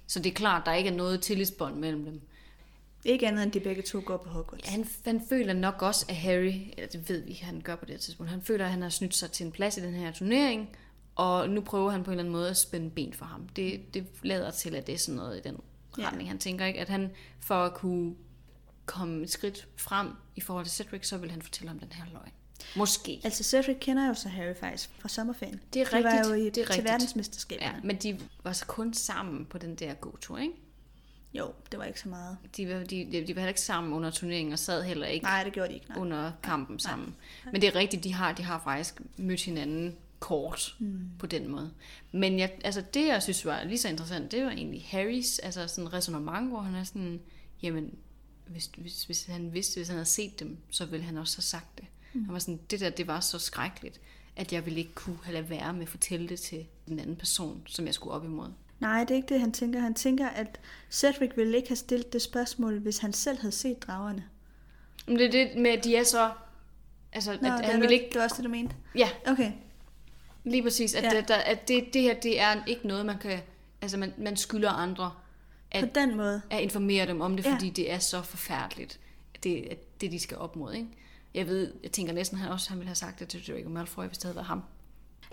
Så 0.06 0.18
det 0.20 0.30
er 0.30 0.34
klart, 0.34 0.62
der 0.66 0.72
ikke 0.74 0.90
er 0.90 0.94
noget 0.94 1.22
tillidsbånd 1.22 1.74
mellem 1.76 2.04
dem. 2.04 2.20
Ikke 3.04 3.28
andet 3.28 3.42
end 3.42 3.52
de 3.52 3.60
begge 3.60 3.82
to 3.82 4.02
går 4.06 4.16
på 4.16 4.28
Hogwarts. 4.30 4.68
Han, 4.68 4.88
han 5.04 5.22
føler 5.28 5.52
nok 5.52 5.82
også, 5.82 6.06
at 6.08 6.16
Harry, 6.16 6.54
eller 6.76 6.86
det 6.92 7.08
ved 7.08 7.22
vi, 7.24 7.32
han 7.32 7.60
gør 7.60 7.76
på 7.76 7.84
det 7.84 8.00
tidspunkt, 8.00 8.30
han 8.30 8.42
føler, 8.42 8.64
at 8.64 8.70
han 8.70 8.82
har 8.82 8.88
snydt 8.88 9.14
sig 9.14 9.30
til 9.32 9.46
en 9.46 9.52
plads 9.52 9.76
i 9.76 9.80
den 9.80 9.94
her 9.94 10.12
turnering, 10.12 10.68
og 11.14 11.50
nu 11.50 11.60
prøver 11.60 11.90
han 11.90 12.04
på 12.04 12.10
en 12.10 12.12
eller 12.12 12.22
anden 12.22 12.32
måde 12.32 12.50
at 12.50 12.56
spænde 12.56 12.90
ben 12.90 13.12
for 13.12 13.24
ham. 13.24 13.48
Det, 13.48 13.94
det 13.94 14.06
lader 14.22 14.50
til, 14.50 14.74
at 14.74 14.86
det 14.86 14.92
er 14.94 14.98
sådan 14.98 15.16
noget 15.16 15.38
i 15.38 15.40
den 15.48 15.56
Ja. 15.98 16.06
retning. 16.06 16.28
Han 16.28 16.38
tænker 16.38 16.66
ikke, 16.66 16.80
at 16.80 16.88
han 16.88 17.10
for 17.40 17.54
at 17.54 17.74
kunne 17.74 18.14
komme 18.86 19.22
et 19.22 19.30
skridt 19.30 19.68
frem 19.76 20.08
i 20.36 20.40
forhold 20.40 20.64
til 20.66 20.72
Cedric, 20.74 21.08
så 21.08 21.16
vil 21.18 21.30
han 21.30 21.42
fortælle 21.42 21.68
ham 21.68 21.78
den 21.78 21.92
her 21.92 22.04
løgn. 22.12 22.30
Måske. 22.76 23.20
Altså 23.25 23.44
Cedric 23.44 23.76
kender 23.80 24.08
jo 24.08 24.14
så 24.14 24.28
Harry 24.28 24.54
faktisk 24.60 24.90
fra 24.98 25.08
sommerferien. 25.08 25.60
Det 25.75 25.82
er 25.82 25.84
De 25.84 26.04
var 26.04 26.10
rigtigt, 26.12 26.28
jo 26.28 26.32
i, 26.34 26.44
det 26.44 26.48
er 26.48 26.52
til 26.52 26.64
rigtigt. 26.66 26.84
verdensmesterskaberne. 26.84 27.72
Ja, 27.75 27.80
men 27.84 27.96
de 27.96 28.20
var 28.44 28.52
så 28.52 28.66
kun 28.66 28.94
sammen 28.94 29.46
på 29.46 29.58
den 29.58 29.75
der 29.75 29.94
gåtur, 29.94 30.38
ikke? 30.38 30.54
Jo, 31.34 31.52
det 31.70 31.78
var 31.78 31.84
ikke 31.84 32.00
så 32.00 32.08
meget. 32.08 32.36
De 32.56 32.68
var, 32.68 32.75
de, 32.75 32.84
de, 32.86 33.26
de 33.26 33.34
var 33.36 33.40
heller 33.40 33.48
ikke 33.48 33.60
sammen 33.60 33.92
under 33.92 34.10
turneringen, 34.10 34.52
og 34.52 34.58
sad 34.58 34.82
heller 34.82 35.06
ikke 35.06 35.25
Nej, 35.25 35.44
det 35.44 35.52
gjorde 35.52 35.68
de 35.68 35.75
ikke. 35.75 35.88
Nej. 35.88 35.98
under 35.98 36.32
kampen 36.42 36.78
sammen. 36.78 37.14
Men 37.52 37.60
det 37.60 37.68
er 37.68 37.75
rigtigt, 37.75 38.04
de 38.04 38.12
har, 38.14 38.32
de 38.32 38.42
har 38.42 38.60
faktisk 38.64 39.00
mødt 39.16 39.42
hinanden 39.42 39.96
kort 40.18 40.76
mm. 40.78 41.00
på 41.18 41.26
den 41.26 41.48
måde. 41.48 41.70
Men 42.12 42.38
jeg, 42.38 42.52
altså 42.64 42.83
det, 42.94 43.07
jeg 43.07 43.22
synes 43.22 43.44
var 43.44 43.64
lige 43.64 43.78
så 43.78 43.88
interessant, 43.88 44.33
det 44.33 44.44
var 44.44 44.50
egentlig 44.50 44.87
Harrys 44.90 45.38
altså 45.38 45.66
sådan 45.68 45.92
resonemang, 45.92 46.48
hvor 46.48 46.61
han 46.61 46.74
er 46.74 46.85
sådan, 46.85 47.20
jamen, 47.62 47.94
hvis, 48.46 48.70
hvis, 48.76 49.04
hvis 49.04 49.24
han 49.24 49.52
vidste, 49.52 49.78
hvis 49.78 49.88
han 49.88 49.96
havde 49.96 50.09
set 50.09 50.40
dem, 50.40 50.59
så 50.70 50.87
ville 50.87 51.07
han 51.07 51.16
også 51.16 51.37
have 51.37 51.42
sagt 51.42 51.78
det. 51.78 51.85
Mm. 52.18 52.24
Han 52.24 52.33
var 52.33 52.38
sådan, 52.38 52.61
det 52.70 52.81
der, 52.81 52.90
det 52.90 53.07
var 53.07 53.20
så 53.20 53.38
skrækkeligt, 53.38 54.00
at 54.37 54.52
jeg 54.52 54.66
ville 54.66 54.79
ikke 54.79 54.94
kunne 54.94 55.18
have 55.24 55.35
lade 55.35 55.50
være 55.50 55.72
med 55.72 55.83
at 55.83 55.88
fortælle 55.88 56.29
det 56.29 56.40
til 56.40 56.66
den 56.88 56.98
anden 56.98 57.16
person, 57.16 57.62
som 57.66 57.87
jeg 57.87 57.94
skulle 57.94 58.14
op 58.14 58.24
imod. 58.24 58.48
Nej, 58.81 59.00
det 59.00 59.11
er 59.11 59.14
ikke 59.14 59.29
det, 59.29 59.40
han 59.40 59.52
tænker. 59.52 59.81
Han 59.81 59.94
tænker, 59.94 60.29
at 60.29 60.61
Cedric 60.90 61.31
ville 61.37 61.57
ikke 61.57 61.68
have 61.68 61.76
stillet 61.76 62.12
det 62.12 62.22
spørgsmål, 62.22 62.79
hvis 62.79 62.98
han 62.98 63.12
selv 63.12 63.38
havde 63.40 63.52
set 63.52 63.83
dragerne. 63.83 64.24
Men 65.07 65.16
det 65.16 65.26
er 65.26 65.31
det 65.31 65.59
med, 65.62 65.70
at 65.70 65.85
de 65.85 65.96
er 65.96 66.05
så... 66.05 66.31
Altså, 67.12 67.38
Nå, 67.42 67.48
at 67.48 67.59
det, 67.59 67.64
han 67.66 67.81
ville 67.81 67.94
ikke... 67.94 68.07
det 68.12 68.16
var 68.18 68.22
også 68.24 68.37
det, 68.37 68.44
du 68.44 68.50
mente? 68.50 68.74
Ja, 68.94 69.09
Okay. 69.26 69.52
Lige 70.44 70.62
præcis, 70.62 70.94
at, 70.94 71.02
Ja. 71.05 71.20
der, 71.29 71.35
at 71.37 71.68
det, 71.68 71.85
det 71.94 72.02
her, 72.02 72.20
det 72.20 72.40
er 72.40 72.64
ikke 72.66 72.88
noget, 72.88 73.07
man 73.07 73.18
kan, 73.18 73.38
altså 73.83 73.96
man, 73.96 74.12
man 74.18 74.37
skylder 74.37 74.70
andre 74.70 75.11
På 75.11 75.87
at, 75.87 75.94
den 75.94 76.16
måde. 76.16 76.42
at 76.50 76.61
informere 76.61 77.07
dem 77.07 77.20
om 77.20 77.37
det, 77.37 77.44
Ja. 77.46 77.55
fordi 77.55 77.70
det 77.70 77.92
er 77.92 77.98
så 77.98 78.22
forfærdeligt, 78.22 79.00
det, 79.42 79.68
at 79.70 80.00
det 80.00 80.12
de 80.12 80.18
skal 80.18 80.37
op 80.37 80.57
mod, 80.57 80.74
ikke? 80.74 80.88
Jeg 81.37 81.46
ved, 81.46 81.72
jeg 81.83 81.92
tænker 81.92 82.12
næsten, 82.12 82.38
han 82.38 82.53
også 82.53 82.68
han 82.68 82.79
ville 82.79 82.88
have 82.88 82.94
sagt 82.94 83.20
det 83.20 83.29
til 83.29 83.46
Draco 83.49 83.68
Malfoy, 83.68 84.05
hvis 84.05 84.18
det 84.18 84.25
havde 84.25 84.37
været 84.37 84.46
ham. 84.46 84.62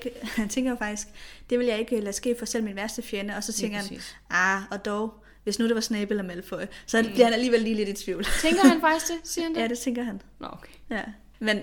Han 0.38 0.50
tænker 0.50 0.72
jo 0.72 0.78
faktisk, 0.78 1.08
det 1.50 1.60
vil 1.60 1.68
jeg 1.68 1.80
ikke 1.80 2.00
lade 2.00 2.14
ske 2.14 2.36
for 2.40 2.46
selv 2.46 2.64
min 2.64 2.76
værste 2.76 3.02
fjende. 3.02 3.36
Og 3.36 3.44
så 3.44 3.54
tænker 3.54 3.78
han, 3.78 4.00
ah, 4.30 4.62
og 4.72 4.86
dog, 4.86 5.24
hvis 5.44 5.60
nu 5.60 5.68
det 5.68 5.76
var 5.76 5.82
Snape 5.82 6.10
eller 6.10 6.24
Malfoy, 6.24 6.62
så 6.86 7.02
mm. 7.02 7.08
bliver 7.08 7.26
han 7.26 7.34
alligevel 7.34 7.62
lige 7.62 7.76
lidt 7.76 7.90
i 7.90 7.94
tvivl. 7.94 8.24
Tænker 8.42 8.68
han 8.68 8.82
faktisk 8.82 9.12
det, 9.12 9.18
siger 9.24 9.46
han 9.46 9.56
det? 9.56 9.62
ja, 9.62 9.68
det 9.68 9.80
tænker 9.80 10.04
han. 10.04 10.22
Nå, 10.40 10.48
okay. 10.52 10.72
Ja. 10.90 11.04
Men 11.40 11.60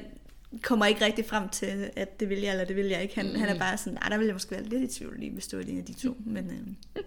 kommer 0.62 0.86
ikke 0.86 1.04
rigtig 1.04 1.26
frem 1.26 1.48
til, 1.48 1.90
at 1.96 2.20
det 2.20 2.28
vil 2.28 2.40
jeg, 2.40 2.50
eller 2.50 2.64
det 2.64 2.76
vil 2.76 2.86
jeg 2.86 3.02
ikke. 3.02 3.14
Han, 3.14 3.26
mm. 3.32 3.40
han 3.40 3.48
er 3.48 3.58
bare 3.58 3.78
sådan, 3.78 3.98
ah, 4.02 4.10
der 4.10 4.18
vil 4.18 4.26
jeg 4.26 4.34
måske 4.34 4.50
være 4.50 4.62
lidt 4.62 4.82
i 4.82 4.98
tvivl 4.98 5.18
lige, 5.18 5.32
hvis 5.32 5.46
det 5.46 5.58
var 5.58 5.64
en 5.64 5.78
af 5.78 5.84
de 5.84 5.92
to. 5.92 6.16
Men 6.34 6.50
øh, 6.50 7.02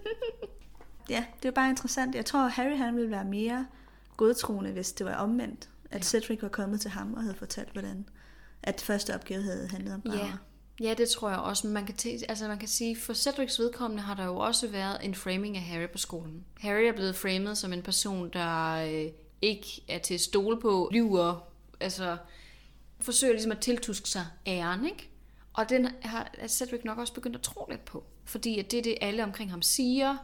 ja, 1.10 1.26
det 1.41 1.48
er 1.48 1.54
bare 1.54 1.69
interessant. 1.69 2.15
Jeg 2.15 2.26
tror, 2.26 2.48
Harry 2.48 2.78
han 2.78 2.96
ville 2.96 3.12
være 3.12 3.26
mere 3.26 3.67
godtroende, 4.17 4.72
hvis 4.72 4.91
det 4.91 5.06
var 5.06 5.15
omvendt. 5.15 5.69
At 5.93 5.99
Ja. 5.99 6.03
Cedric 6.03 6.41
var 6.41 6.47
kommet 6.47 6.82
til 6.82 6.91
ham 6.91 7.13
og 7.13 7.21
havde 7.21 7.36
fortalt, 7.36 7.71
hvordan 7.71 8.10
at 8.63 8.82
første 8.82 9.15
opgave 9.15 9.43
havde 9.43 9.67
handlet 9.67 9.93
om 9.93 10.01
Ja. 10.06 10.12
drager. 10.12 10.38
ja, 10.79 10.93
det 10.97 11.10
tror 11.10 11.29
jeg 11.29 11.39
også. 11.39 11.67
Men 11.67 11.73
man 11.73 11.86
kan, 11.86 11.95
tæ- 12.01 12.25
altså 12.29 12.47
man 12.47 12.58
kan 12.60 12.67
sige, 12.67 12.95
for 12.99 13.13
Cedrics 13.13 13.60
vedkommende 13.60 14.03
har 14.03 14.15
der 14.15 14.25
jo 14.25 14.38
også 14.38 14.67
været 14.67 14.97
en 15.06 15.15
framing 15.15 15.58
af 15.58 15.63
Harry 15.63 15.89
på 15.89 15.97
skolen. 15.97 16.45
Harry 16.60 16.82
er 16.84 16.91
blevet 16.93 17.15
framet 17.15 17.58
som 17.58 17.73
en 17.73 17.82
person, 17.82 18.29
der 18.34 18.69
øh, 18.73 19.12
ikke 19.41 19.67
er 19.88 19.97
til 19.99 20.13
at 20.13 20.21
stole 20.21 20.62
på, 20.62 20.89
lyver, 20.93 21.47
altså 21.79 22.17
forsøger 22.99 23.34
ligesom 23.34 23.51
at 23.51 23.60
tiltuske 23.60 24.10
sig 24.10 24.25
æren, 24.47 24.86
ikke? 24.86 25.10
Og 25.53 25.69
den 25.69 25.88
har 26.01 26.32
Cedric 26.47 26.82
nok 26.86 26.97
også 26.97 27.13
begyndt 27.13 27.36
at 27.36 27.41
tro 27.41 27.67
lidt 27.69 27.86
på. 27.86 28.03
Fordi 28.25 28.60
at 28.60 28.71
det 28.71 28.79
er 28.79 28.84
det, 28.84 28.97
alle 29.01 29.23
omkring 29.23 29.51
ham 29.51 29.62
siger. 29.62 30.17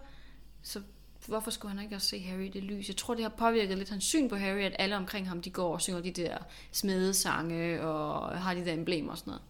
Så 0.64 0.82
hvorfor 1.30 1.52
skulle 1.52 1.74
han 1.76 1.84
ikke 1.84 1.96
også 1.96 2.08
se 2.08 2.20
Harry 2.20 2.46
i 2.46 2.50
det 2.50 2.64
lys? 2.64 2.88
Jeg 2.88 2.98
tror, 2.98 3.14
det 3.14 3.24
har 3.24 3.30
påvirket 3.38 3.78
lidt 3.78 3.90
hans 3.90 4.04
syn 4.04 4.30
på 4.30 4.36
Harry, 4.36 4.60
at 4.62 4.76
alle 4.80 4.96
omkring 4.98 5.28
ham, 5.30 5.42
de 5.42 5.50
går 5.50 5.74
og 5.74 5.82
synger 5.82 6.02
de 6.02 6.12
der 6.12 6.38
smedesange 6.72 7.82
og 7.82 8.42
har 8.42 8.54
de 8.54 8.66
der 8.66 8.74
emblemer 8.74 9.12
og 9.12 9.18
sådan 9.18 9.32
noget. 9.32 9.42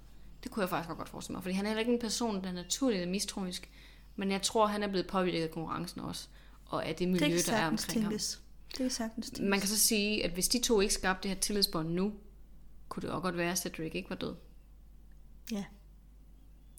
Det 0.44 0.52
kunne 0.52 0.62
jeg 0.62 0.70
faktisk 0.70 0.98
godt 0.98 1.10
forestille 1.10 1.36
mig, 1.36 1.44
fordi 1.44 1.56
han 1.56 1.66
er 1.66 1.70
heller 1.70 1.80
ikke 1.80 1.94
en 1.94 2.00
person, 2.00 2.44
der 2.44 2.52
naturligt 2.52 3.04
er 3.04 3.08
mistroisk. 3.08 3.70
Men 4.16 4.32
jeg 4.32 4.42
tror, 4.42 4.66
han 4.68 4.84
er 4.84 4.88
blevet 4.88 5.08
påvirket 5.08 5.44
af 5.44 5.52
konkurrencen 5.52 6.02
også, 6.02 6.28
og 6.66 6.86
af 6.86 6.96
det 6.96 7.08
miljø, 7.08 7.28
Det 7.36 7.46
der 7.48 7.54
er 7.54 7.68
omkring 7.68 8.02
ham. 8.04 8.12
tænkes. 8.12 8.42
Det 8.72 8.78
kan 8.78 8.90
sagtens 8.90 9.30
tænkes. 9.30 9.50
Man 9.50 9.60
kan 9.60 9.70
så 9.70 9.78
sige, 9.78 10.26
at 10.26 10.32
hvis 10.32 10.48
de 10.48 10.60
to 10.62 10.82
ikke 10.82 10.94
skabte 10.94 11.24
det 11.30 11.36
her 11.36 11.42
tillidsbånd 11.42 11.90
nu, 11.90 12.14
kunne 12.90 13.02
det 13.02 13.10
også 13.10 13.22
godt 13.22 13.38
være, 13.38 13.52
at 13.52 13.58
Cedric 13.60 13.92
ikke 13.96 14.10
var 14.10 14.16
død. 14.16 14.36
Ja. 15.52 15.64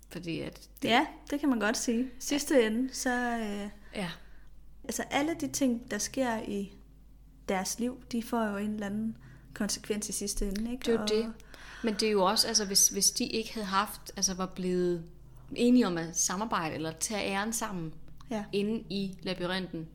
Fordi 0.08 0.40
at... 0.40 0.68
ja, 0.84 1.06
det 1.30 1.40
kan 1.40 1.48
man 1.48 1.60
godt 1.60 1.76
sige. 1.76 2.10
Sidste 2.18 2.66
ende, 2.66 2.94
så... 2.94 3.10
Øh, 3.38 3.68
Ja, 3.94 4.10
altså 4.90 5.02
alle 5.10 5.34
de 5.40 5.48
ting, 5.48 5.90
der 5.90 5.98
sker 5.98 6.42
i 6.48 6.72
deres 7.48 7.78
liv, 7.78 8.02
de 8.12 8.22
får 8.22 8.44
jo 8.46 8.56
en 8.56 8.70
eller 8.74 8.86
anden 8.86 9.16
konsekvens 9.54 10.08
i 10.08 10.12
sidste 10.12 10.48
ende. 10.48 10.72
Ikke? 10.72 10.80
det 10.84 10.88
er 10.88 10.92
jo 10.92 11.02
Og- 11.02 11.08
det. 11.08 11.32
Men 11.84 11.94
det 11.94 12.02
er 12.02 12.10
jo 12.12 12.24
også, 12.24 12.48
altså 12.48 12.64
hvis, 12.64 12.88
hvis 12.88 13.10
de 13.10 13.24
ikke 13.24 13.54
havde 13.54 13.66
haft, 13.66 14.12
altså 14.16 14.34
var 14.34 14.46
blevet 14.46 15.04
enige 15.56 15.86
om 15.86 15.98
at 15.98 16.16
samarbejde, 16.18 16.74
eller 16.74 16.92
tage 16.92 17.22
æren 17.30 17.52
sammen, 17.52 17.94
Ja. 18.30 18.44
inde 18.52 18.84
i 18.90 19.18
labyrinten, 19.22 19.88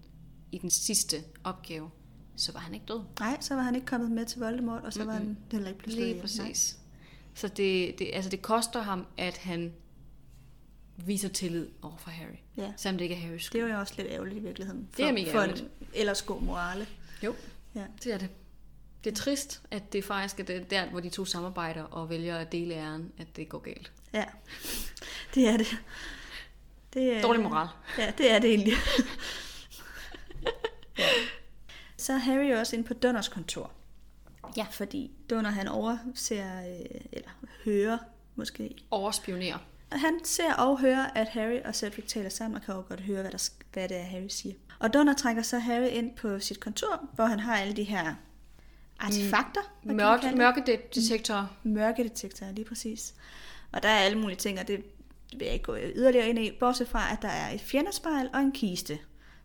i 0.52 0.58
den 0.58 0.70
sidste 0.70 1.18
opgave, 1.44 1.90
så 2.36 2.52
var 2.52 2.60
han 2.60 2.74
ikke 2.74 2.86
død. 2.86 3.02
Nej, 3.20 3.38
så 3.42 3.56
var 3.56 3.62
han 3.62 3.76
ikke 3.76 3.88
kommet 3.88 4.12
med 4.12 4.26
til 4.26 4.40
Voldemort, 4.40 4.84
og 4.84 4.94
så 4.94 5.04
var 5.04 5.14
han 5.14 5.38
heller 5.52 5.68
ikke 5.70 5.80
blevet 5.80 5.96
Lige 5.96 6.04
ihjel. 6.06 6.16
Nej. 6.16 6.22
præcis. 6.22 6.78
Så 7.34 7.48
det, 7.48 8.00
det, 8.00 8.10
altså 8.14 8.30
det 8.32 8.42
koster 8.42 8.82
ham, 8.82 9.06
at 9.18 9.38
han 9.38 9.74
viser 10.98 11.30
tillid 11.30 11.68
over 11.82 11.98
for 11.98 12.10
Harry. 12.10 12.36
Ja. 12.58 12.74
Selvom 12.78 12.98
det 12.98 13.06
ikke 13.06 13.16
er 13.16 13.20
Harrys 13.20 13.34
Det 13.42 13.46
skyld. 13.46 13.62
er 13.62 13.74
jo 13.74 13.80
også 13.80 13.94
lidt 13.98 14.08
ærgerligt 14.12 14.38
i 14.38 14.40
virkeligheden. 14.40 14.88
For, 14.92 14.98
Det 14.98 15.06
er 15.10 15.12
mega 15.14 15.32
for 15.32 15.38
ærgerligt. 15.40 15.62
en 15.62 15.70
ellers 15.94 16.22
god 16.22 16.42
morale. 16.42 16.88
Jo, 17.24 17.36
Ja. 17.76 17.84
det 18.04 18.14
er 18.14 18.18
det. 18.18 18.30
Det 19.04 19.12
er 19.12 19.16
trist, 19.16 19.62
at 19.72 19.94
det 19.94 20.04
faktisk 20.06 20.40
er 20.40 20.44
det- 20.44 20.70
der, 20.72 20.90
hvor 20.90 21.00
de 21.00 21.10
to 21.10 21.26
samarbejder 21.26 21.84
og 21.84 22.10
vælger 22.10 22.38
at 22.38 22.52
dele 22.52 22.74
æren, 22.76 23.12
at 23.18 23.28
det 23.36 23.50
går 23.50 23.60
galt. 23.60 23.92
ja, 24.14 24.26
det 25.36 25.48
er 25.48 25.58
det. 25.58 25.68
det 26.94 27.18
er, 27.18 27.22
Dårlig 27.22 27.42
moral. 27.44 27.68
Ja, 27.98 28.14
det 28.18 28.32
er 28.32 28.40
det 28.40 28.50
egentlig. 28.50 28.74
ja. 31.00 31.04
Så 31.98 32.14
er 32.14 32.18
Harry 32.18 32.54
også 32.54 32.76
inde 32.76 32.88
på 32.88 32.94
Dunners 32.94 33.28
kontor. 33.28 33.72
Ja. 34.58 34.66
Fordi 34.72 35.12
Dunner 35.30 35.50
han 35.50 35.68
overser, 35.68 36.60
øh, 36.70 37.02
eller 37.12 37.30
hører 37.66 37.98
måske, 38.36 38.76
Overspionere. 38.92 39.60
Han 39.92 40.20
ser 40.26 40.54
og 40.54 40.80
hører, 40.80 41.06
at 41.16 41.28
Harry 41.28 41.60
og 41.66 41.76
Cedric 41.76 42.06
taler 42.08 42.30
sammen, 42.30 42.56
og 42.56 42.62
kan 42.66 42.76
jo 42.76 42.84
godt 42.90 43.00
høre, 43.00 43.22
hvad, 43.22 43.32
der, 43.32 43.50
hvad 43.74 43.90
det 43.90 43.98
er, 43.98 44.04
Harry 44.04 44.28
siger. 44.30 44.56
Og 44.80 44.94
Donner 44.94 45.14
trækker 45.14 45.42
så 45.42 45.60
Harry 45.60 45.88
ind 45.88 46.16
på 46.16 46.40
sit 46.40 46.60
kontor, 46.60 47.10
hvor 47.16 47.26
han 47.26 47.40
har 47.40 47.58
alle 47.58 47.74
de 47.74 47.84
her 47.84 48.16
artefakter. 49.00 49.62
man 49.84 49.96
Mørke, 49.96 50.22
kalde 50.22 50.32
det? 50.32 50.38
mørkedetektorer. 50.38 51.48
mørkedetektorer, 51.64 52.52
lige 52.52 52.66
præcis. 52.66 53.14
Og 53.72 53.84
der 53.84 53.90
er 53.90 53.98
alle 54.00 54.18
mulige 54.20 54.38
ting, 54.38 54.60
og 54.60 54.68
det 54.68 54.84
vil 55.38 55.46
jeg 55.46 55.54
ikke 55.54 55.66
gå 55.66 55.78
yderligere 55.78 56.30
ind 56.30 56.40
i, 56.40 56.52
bortset 56.60 56.88
fra, 56.88 57.12
at 57.14 57.22
der 57.22 57.28
er 57.28 57.52
et 57.54 57.62
fjendespejl 57.62 58.30
og 58.34 58.40
en 58.42 58.52
kiste, 58.52 59.00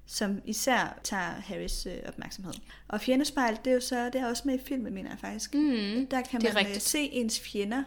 som 0.07 0.41
især 0.45 0.99
tager 1.05 1.23
Harrys 1.23 1.87
øh, 1.87 1.97
opmærksomhed. 2.09 2.53
Og 2.89 3.01
fjendespejl, 3.01 3.59
det 3.65 3.71
er 3.71 3.75
jo 3.75 3.81
så, 3.81 4.11
det 4.11 4.21
er 4.21 4.27
også 4.27 4.43
med 4.47 4.55
i 4.55 4.63
filmen, 4.67 4.95
mener 4.95 5.11
jeg 5.11 5.19
faktisk. 5.19 5.55
Mm, 5.55 6.07
Der 6.11 6.21
kan 6.31 6.41
man 6.43 6.51
øh, 6.53 6.57
rigtigt. 6.57 6.83
se 6.83 6.99
ens 6.99 7.41
fjender 7.41 7.83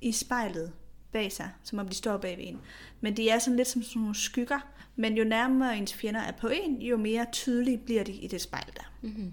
i 0.00 0.12
spejlet 0.12 0.72
bag 1.14 1.32
sig, 1.32 1.50
som 1.62 1.78
om 1.78 1.88
de 1.88 1.94
står 1.94 2.16
bag 2.16 2.38
ved 2.38 2.44
en. 2.46 2.60
Men 3.00 3.16
de 3.16 3.28
er 3.28 3.38
sådan 3.38 3.56
lidt 3.56 3.68
som 3.68 3.82
sådan 3.82 4.00
nogle 4.02 4.14
skygger. 4.14 4.58
Men 4.96 5.16
jo 5.16 5.24
nærmere 5.24 5.78
ens 5.78 5.94
fjender 5.94 6.20
er 6.20 6.32
på 6.32 6.48
en, 6.48 6.82
jo 6.82 6.96
mere 6.96 7.26
tydelige 7.32 7.78
bliver 7.78 8.04
de 8.04 8.12
i 8.12 8.26
det 8.26 8.40
spejl 8.40 8.66
der. 8.76 8.92
Mm-hmm. 9.02 9.32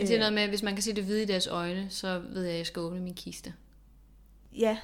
Det 0.00 0.10
er 0.10 0.18
noget 0.18 0.32
med, 0.32 0.42
at 0.42 0.48
hvis 0.48 0.62
man 0.62 0.74
kan 0.74 0.82
se 0.82 0.92
det 0.92 1.04
hvide 1.04 1.22
i 1.22 1.26
deres 1.26 1.46
øjne, 1.46 1.86
så 1.90 2.22
ved 2.28 2.42
jeg, 2.42 2.52
at 2.52 2.58
jeg 2.58 2.66
skal 2.66 2.80
åbne 2.80 3.00
min 3.00 3.14
kiste. 3.14 3.54
Ja, 4.58 4.76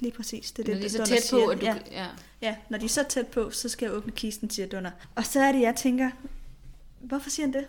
lige 0.00 0.12
præcis. 0.12 0.52
Det 0.52 0.68
er 0.68 0.74
Når 0.74 0.80
det, 0.80 0.90
de 0.92 0.98
er 0.98 1.04
så 1.04 1.12
tæt 1.12 1.22
siger. 1.22 1.44
på, 1.44 1.50
at 1.50 1.60
du... 1.60 1.66
Ja. 1.66 1.76
Ja. 1.90 2.06
Ja, 2.42 2.56
når 2.68 2.78
de 2.78 2.84
er 2.84 2.88
så 2.88 3.04
tæt 3.08 3.26
på, 3.26 3.50
så 3.50 3.68
skal 3.68 3.86
jeg 3.86 3.94
åbne 3.94 4.12
kisten, 4.12 4.50
siger 4.50 4.68
Dunner. 4.68 4.90
Og 5.14 5.24
så 5.24 5.40
er 5.40 5.52
det, 5.52 5.60
jeg 5.60 5.76
tænker, 5.76 6.10
hvorfor 7.00 7.30
siger 7.30 7.46
han 7.46 7.52
det? 7.52 7.66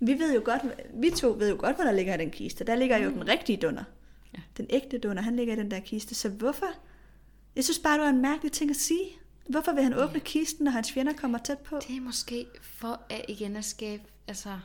Vi 0.00 0.12
ved 0.12 0.34
jo 0.34 0.42
godt, 0.44 0.62
vi 0.94 1.10
to 1.10 1.36
ved 1.38 1.50
jo 1.50 1.56
godt, 1.58 1.76
hvad 1.76 1.86
der 1.86 1.92
ligger 1.92 2.14
i 2.14 2.18
den 2.18 2.30
kiste. 2.30 2.64
Der 2.64 2.74
ligger 2.74 2.98
jo 2.98 3.10
den 3.10 3.28
rigtige 3.28 3.56
Dunner. 3.56 3.84
Ja. 4.34 4.38
Den 4.56 4.66
ægte 4.70 4.98
Dunner, 4.98 5.22
han 5.22 5.36
ligger 5.36 5.54
i 5.54 5.56
den 5.56 5.70
der 5.70 5.80
kiste. 5.80 6.14
Så 6.14 6.28
hvorfor? 6.28 6.66
Jeg 7.56 7.64
synes 7.64 7.78
bare, 7.78 7.94
det 7.94 8.02
var 8.02 8.08
en 8.08 8.22
mærkelig 8.22 8.52
ting 8.52 8.70
at 8.70 8.76
sige. 8.76 9.10
Hvorfor 9.48 9.72
vil 9.72 9.82
han 9.82 9.94
åbne 9.94 10.20
kisten, 10.20 10.64
når 10.64 10.70
hans 10.70 10.92
fjender 10.92 11.12
kommer 11.12 11.38
tæt 11.38 11.58
på? 11.58 11.78
Det 11.88 11.96
er 11.96 12.00
måske 12.00 12.46
for 12.62 13.00
at 13.08 13.24
igen 13.28 13.56
at 13.56 13.64
skabe, 13.64 14.02
altså 14.28 14.58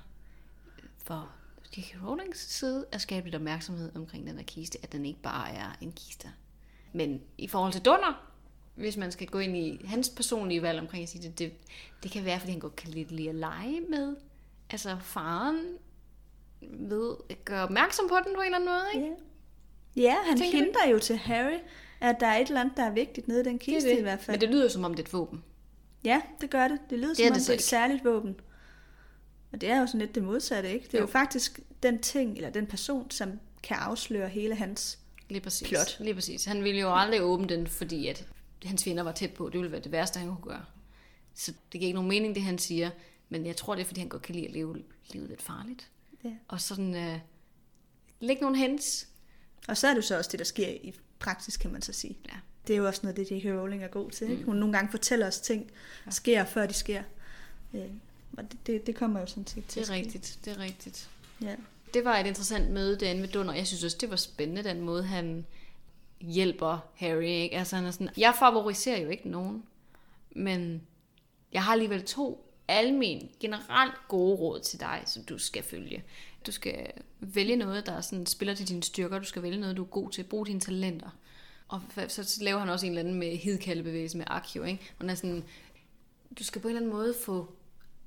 for 1.03 1.29
J.K. 1.77 1.95
Rowlings 2.05 2.53
side 2.53 2.85
at 2.91 3.01
skabe 3.01 3.25
lidt 3.25 3.35
opmærksomhed 3.35 3.95
omkring 3.95 4.27
den 4.27 4.37
der 4.37 4.43
kiste, 4.43 4.77
at 4.83 4.91
den 4.91 5.05
ikke 5.05 5.21
bare 5.21 5.51
er 5.51 5.77
en 5.81 5.91
kiste. 5.91 6.27
Men 6.93 7.21
i 7.37 7.47
forhold 7.47 7.73
til 7.73 7.81
Dunner, 7.81 8.29
hvis 8.75 8.97
man 8.97 9.11
skal 9.11 9.27
gå 9.27 9.39
ind 9.39 9.57
i 9.57 9.85
hans 9.85 10.09
personlige 10.09 10.61
valg 10.61 10.79
omkring 10.79 11.03
at 11.03 11.09
sige 11.09 11.23
det, 11.23 11.39
det, 11.39 11.53
det 12.03 12.11
kan 12.11 12.25
være, 12.25 12.39
fordi 12.39 12.51
han 12.51 12.59
godt 12.59 12.75
kan 12.75 12.89
lidt 12.89 13.11
lide 13.11 13.29
at 13.29 13.35
lege 13.35 13.81
med. 13.89 14.15
Altså 14.69 14.97
faren 15.01 15.77
ved 16.61 17.15
at 17.29 17.45
gøre 17.45 17.63
opmærksom 17.63 18.07
på 18.07 18.15
den 18.15 18.35
på 18.35 18.41
en 18.41 18.45
eller 18.45 18.57
anden 18.57 18.69
måde, 18.69 18.85
ikke? 18.95 19.15
Ja, 19.95 20.01
ja 20.01 20.15
han 20.25 20.37
Tænker 20.37 20.73
du 20.85 20.91
jo 20.91 20.99
til 20.99 21.17
Harry, 21.17 21.59
at 22.01 22.15
der 22.19 22.27
er 22.27 22.37
et 22.37 22.47
eller 22.47 22.61
andet, 22.61 22.77
der 22.77 22.83
er 22.83 22.91
vigtigt 22.91 23.27
nede 23.27 23.41
i 23.41 23.43
den 23.43 23.53
Det 23.53 23.61
kiste 23.61 23.89
er 23.89 23.93
det. 23.93 23.99
i 23.99 24.03
hvert 24.03 24.19
fald. 24.21 24.37
Men 24.37 24.41
det 24.41 24.49
lyder 24.49 24.69
som 24.69 24.83
om 24.83 24.93
det 24.93 25.03
er 25.03 25.07
et 25.07 25.13
våben. 25.13 25.43
Ja, 26.03 26.21
det 26.41 26.49
gør 26.49 26.67
det. 26.67 26.79
Det 26.89 26.99
lyder 26.99 27.07
Det 27.13 27.17
som 27.17 27.25
om 27.27 27.33
det 27.33 27.41
det 27.47 27.49
er 27.49 27.53
et 27.53 27.61
særligt 27.63 28.05
våben. 28.05 28.35
Og 29.51 29.61
det 29.61 29.69
er 29.69 29.79
jo 29.79 29.87
sådan 29.87 29.99
lidt 29.99 30.15
det 30.15 30.23
modsatte, 30.23 30.73
ikke? 30.73 30.85
Det 30.85 30.93
er 30.93 30.97
jo, 30.97 31.05
Jo. 31.05 31.11
faktisk 31.11 31.59
den 31.83 31.99
ting, 32.01 32.35
eller 32.35 32.49
den 32.49 32.67
person, 32.67 33.11
som 33.11 33.39
kan 33.63 33.77
afsløre 33.77 34.29
hele 34.29 34.55
hans... 34.55 34.99
Lige 35.29 35.41
præcis. 35.41 35.67
Plot. 35.67 35.97
Lige 35.99 36.13
præcis. 36.13 36.45
Han 36.45 36.63
ville 36.63 36.79
jo 36.79 36.93
aldrig 36.95 37.21
åbne 37.23 37.47
den, 37.49 37.67
fordi 37.67 38.07
at 38.07 38.27
hans 38.65 38.83
fjender 38.83 39.03
var 39.03 39.11
tæt 39.11 39.33
på. 39.33 39.49
Det 39.49 39.59
ville 39.59 39.71
være 39.71 39.81
det 39.81 39.91
værste, 39.91 40.19
han 40.19 40.27
kunne 40.27 40.43
gøre. 40.43 40.65
Så 41.33 41.51
det 41.51 41.79
giver 41.79 41.85
ikke 41.85 41.95
nogen 41.95 42.09
mening, 42.09 42.35
det 42.35 42.43
han 42.43 42.57
siger. 42.57 42.89
Men 43.29 43.45
jeg 43.45 43.55
tror, 43.55 43.75
det 43.75 43.81
er, 43.81 43.85
fordi 43.85 43.99
han 43.99 44.09
godt 44.09 44.21
kan 44.21 44.35
lide 44.35 44.45
at 44.47 44.51
leve 44.53 44.75
livet 45.13 45.29
lidt 45.29 45.41
farligt. 45.41 45.89
Ja. 46.23 46.29
Og 46.47 46.61
sådan 46.61 46.95
øh, 46.95 47.19
lægge 48.19 48.41
nogle 48.41 48.57
hens. 48.57 49.07
Og 49.67 49.77
så 49.77 49.87
er 49.87 49.93
det 49.93 50.03
så 50.03 50.17
også 50.17 50.29
det, 50.31 50.39
der 50.39 50.45
sker 50.45 50.67
i 50.67 50.93
praksis, 51.19 51.57
kan 51.57 51.71
man 51.71 51.81
så 51.81 51.93
sige. 51.93 52.17
Ja. 52.29 52.37
Det 52.67 52.73
er 52.73 52.77
jo 52.77 52.87
også 52.87 52.99
noget, 53.03 53.17
det 53.17 53.31
J.K. 53.31 53.45
Rowling 53.45 53.83
er 53.83 53.87
god 53.87 54.11
til. 54.11 54.29
Ikke? 54.31 54.43
Hun 54.43 54.55
nogle 54.55 54.73
gange 54.73 54.91
fortæller 54.91 55.27
os 55.27 55.39
ting, 55.39 55.71
der 56.05 56.11
sker, 56.11 56.45
før 56.45 56.65
de 56.65 56.73
sker. 56.73 57.03
Øh, 57.73 57.81
og 58.37 58.51
det, 58.51 58.67
det, 58.67 58.87
det 58.87 58.95
kommer 58.95 59.19
jo 59.19 59.25
sådan 59.25 59.47
set 59.47 59.65
til 59.67 59.81
Det 59.81 59.89
er 59.89 59.93
rigtigt. 59.93 60.39
Det 60.45 60.53
er 60.53 60.59
rigtigt. 60.59 61.09
Ja. 61.41 61.55
Det 61.93 62.05
var 62.05 62.17
et 62.17 62.27
interessant 62.27 62.71
møde 62.71 62.99
derinde 62.99 63.21
ved 63.21 63.29
Dunder. 63.29 63.53
Jeg 63.53 63.67
synes 63.67 63.83
også, 63.83 63.97
det 64.01 64.09
var 64.09 64.15
spændende, 64.15 64.63
den 64.63 64.81
måde, 64.81 65.03
han 65.03 65.45
hjælper 66.21 66.79
Harry. 66.95 67.23
Ikke? 67.23 67.57
Altså, 67.57 67.75
han 67.75 67.85
er 67.85 67.91
sådan, 67.91 68.09
jeg 68.17 68.35
favoriserer 68.39 69.01
jo 69.01 69.09
ikke 69.09 69.29
nogen, 69.29 69.63
men 70.31 70.81
jeg 71.51 71.63
har 71.63 71.71
alligevel 71.71 72.05
to 72.05 72.48
almen, 72.69 73.29
generelt 73.39 73.93
gode 74.07 74.35
råd 74.35 74.59
til 74.59 74.79
dig, 74.79 75.03
som 75.05 75.23
du 75.23 75.37
skal 75.37 75.63
følge. 75.63 76.03
Du 76.45 76.51
skal 76.51 76.87
vælge 77.19 77.55
noget, 77.55 77.85
der 77.85 78.01
sådan 78.01 78.25
spiller 78.25 78.55
til 78.55 78.67
dine 78.67 78.83
styrker. 78.83 79.19
Du 79.19 79.25
skal 79.25 79.43
vælge 79.43 79.59
noget, 79.59 79.77
du 79.77 79.83
er 79.83 79.87
god 79.87 80.11
til. 80.11 80.23
Brug 80.23 80.47
dine 80.47 80.59
talenter. 80.59 81.09
Og 81.67 81.81
så 82.07 82.37
laver 82.41 82.59
han 82.59 82.69
også 82.69 82.85
en 82.85 82.91
eller 82.91 82.99
anden 82.99 83.19
med 83.19 83.37
hidkaldebevægelse 83.37 84.17
med 84.17 84.25
Akio, 84.27 84.63
ikke? 84.63 84.83
Og 84.89 85.03
han 85.03 85.09
er 85.09 85.15
sådan, 85.15 85.43
du 86.39 86.43
skal 86.43 86.61
på 86.61 86.67
en 86.67 86.75
eller 86.75 86.81
anden 86.81 86.97
måde 86.97 87.15
få, 87.25 87.53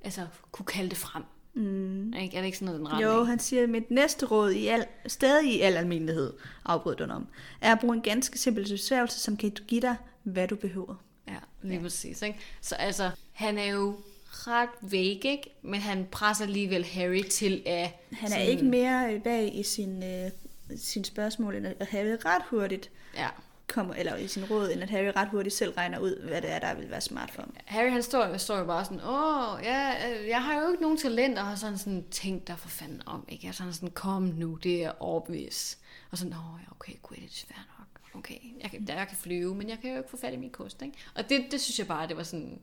altså, 0.05 0.27
kunne 0.53 0.67
kalde 0.67 0.91
det 0.91 0.99
frem. 0.99 1.23
Mm. 1.55 2.15
Ikke? 2.15 2.37
Er 2.37 2.41
det 2.41 2.47
ikke 2.47 2.59
sådan 2.59 2.67
noget, 2.67 2.79
den 2.79 2.89
retning? 2.89 3.13
Jo, 3.13 3.25
han 3.25 3.39
siger, 3.39 3.63
at 3.63 3.69
mit 3.69 3.91
næste 3.91 4.27
råd 4.27 4.51
i 4.51 4.67
al, 4.67 4.87
stadig 5.07 5.55
i 5.55 5.61
al 5.61 5.77
almindelighed, 5.77 6.33
afbrød 6.65 6.97
du 6.97 7.05
om, 7.05 7.27
er 7.61 7.73
at 7.73 7.81
bruge 7.81 7.97
en 7.97 8.03
ganske 8.03 8.39
simpel 8.39 8.69
besværgelse, 8.69 9.21
som 9.21 9.37
kan 9.37 9.51
give 9.51 9.81
dig, 9.81 9.97
hvad 10.23 10.49
du 10.49 10.57
behøver. 10.57 10.95
Ja, 11.29 11.37
lige 11.63 11.77
ja. 11.77 11.83
præcis. 11.83 12.23
Ikke? 12.23 12.39
Så 12.61 12.75
altså, 12.75 13.11
han 13.33 13.59
er 13.59 13.67
jo 13.67 13.97
ret 14.33 14.69
væk, 14.91 15.25
ikke? 15.25 15.55
Men 15.63 15.81
han 15.81 16.07
presser 16.13 16.45
alligevel 16.45 16.85
Harry 16.85 17.23
til 17.31 17.63
at... 17.67 17.91
Han 18.13 18.27
er 18.29 18.29
sådan- 18.35 18.49
ikke 18.49 18.65
mere 18.65 19.15
øh, 19.15 19.23
bag 19.23 19.55
i 19.59 19.63
sin, 19.63 20.03
øh, 20.03 20.31
sin 20.77 21.05
spørgsmål, 21.05 21.55
end 21.55 21.67
at 21.67 21.87
Harry 21.87 22.17
ret 22.25 22.43
hurtigt 22.51 22.91
Ja. 23.17 23.29
kommer, 23.69 23.95
eller 23.95 24.17
i 24.17 24.29
sin 24.29 24.45
råd, 24.45 24.71
end 24.71 24.83
at 24.83 24.91
Harry 24.91 25.13
ret 25.17 25.29
hurtigt 25.29 25.55
selv 25.55 25.71
regner 25.73 25.99
ud, 25.99 26.27
hvad 26.29 26.43
det 26.43 26.51
er, 26.53 26.59
der 26.59 26.75
vil 26.75 26.91
være 26.91 27.01
smart 27.01 27.31
for 27.31 27.43
ham. 27.43 27.55
Harry, 27.65 27.91
han 27.91 28.03
står, 28.03 28.37
står 28.37 28.59
jo 28.59 28.65
bare 28.65 28.85
sådan, 28.85 29.01
åh, 29.01 29.61
ja, 29.63 29.95
øh, 30.21 30.29
jeg 30.29 30.45
har 30.45 30.61
jo 30.63 30.71
ikke 30.71 30.83
nogen 30.83 30.99
talenter, 30.99 31.43
og 31.43 31.49
har 31.49 31.57
sådan 31.57 31.79
sådan 31.79 32.05
tænkt 32.11 32.49
dig 32.49 32.59
for 32.59 32.69
fanden 32.69 33.03
om, 33.07 33.25
ikke? 33.29 33.47
Jeg 33.47 33.55
sådan 33.55 33.73
sådan, 33.73 33.91
kom 33.91 34.23
nu, 34.23 34.55
det 34.55 34.85
er 34.85 34.93
obvious. 35.03 35.79
Og 36.11 36.19
sådan, 36.19 36.33
åh, 36.33 36.55
okay, 36.71 36.93
Quidditch, 37.09 37.47
fair 37.47 37.59
nok. 37.79 38.19
Okay, 38.19 38.39
jeg 38.63 38.71
kan, 38.71 38.85
jeg 38.89 39.07
kan 39.09 39.17
flyve, 39.17 39.55
men 39.55 39.69
jeg 39.69 39.79
kan 39.83 39.91
jo 39.91 39.97
ikke 39.97 40.11
få 40.11 40.17
fat 40.17 40.33
i 40.33 40.37
min 40.37 40.51
kost, 40.51 40.83
ikke? 40.83 40.97
Og 41.15 41.29
det, 41.29 41.47
det 41.51 41.61
synes 41.61 41.79
jeg 41.79 41.87
bare, 41.87 42.09
det 42.09 42.17
var 42.17 42.23
sådan, 42.23 42.59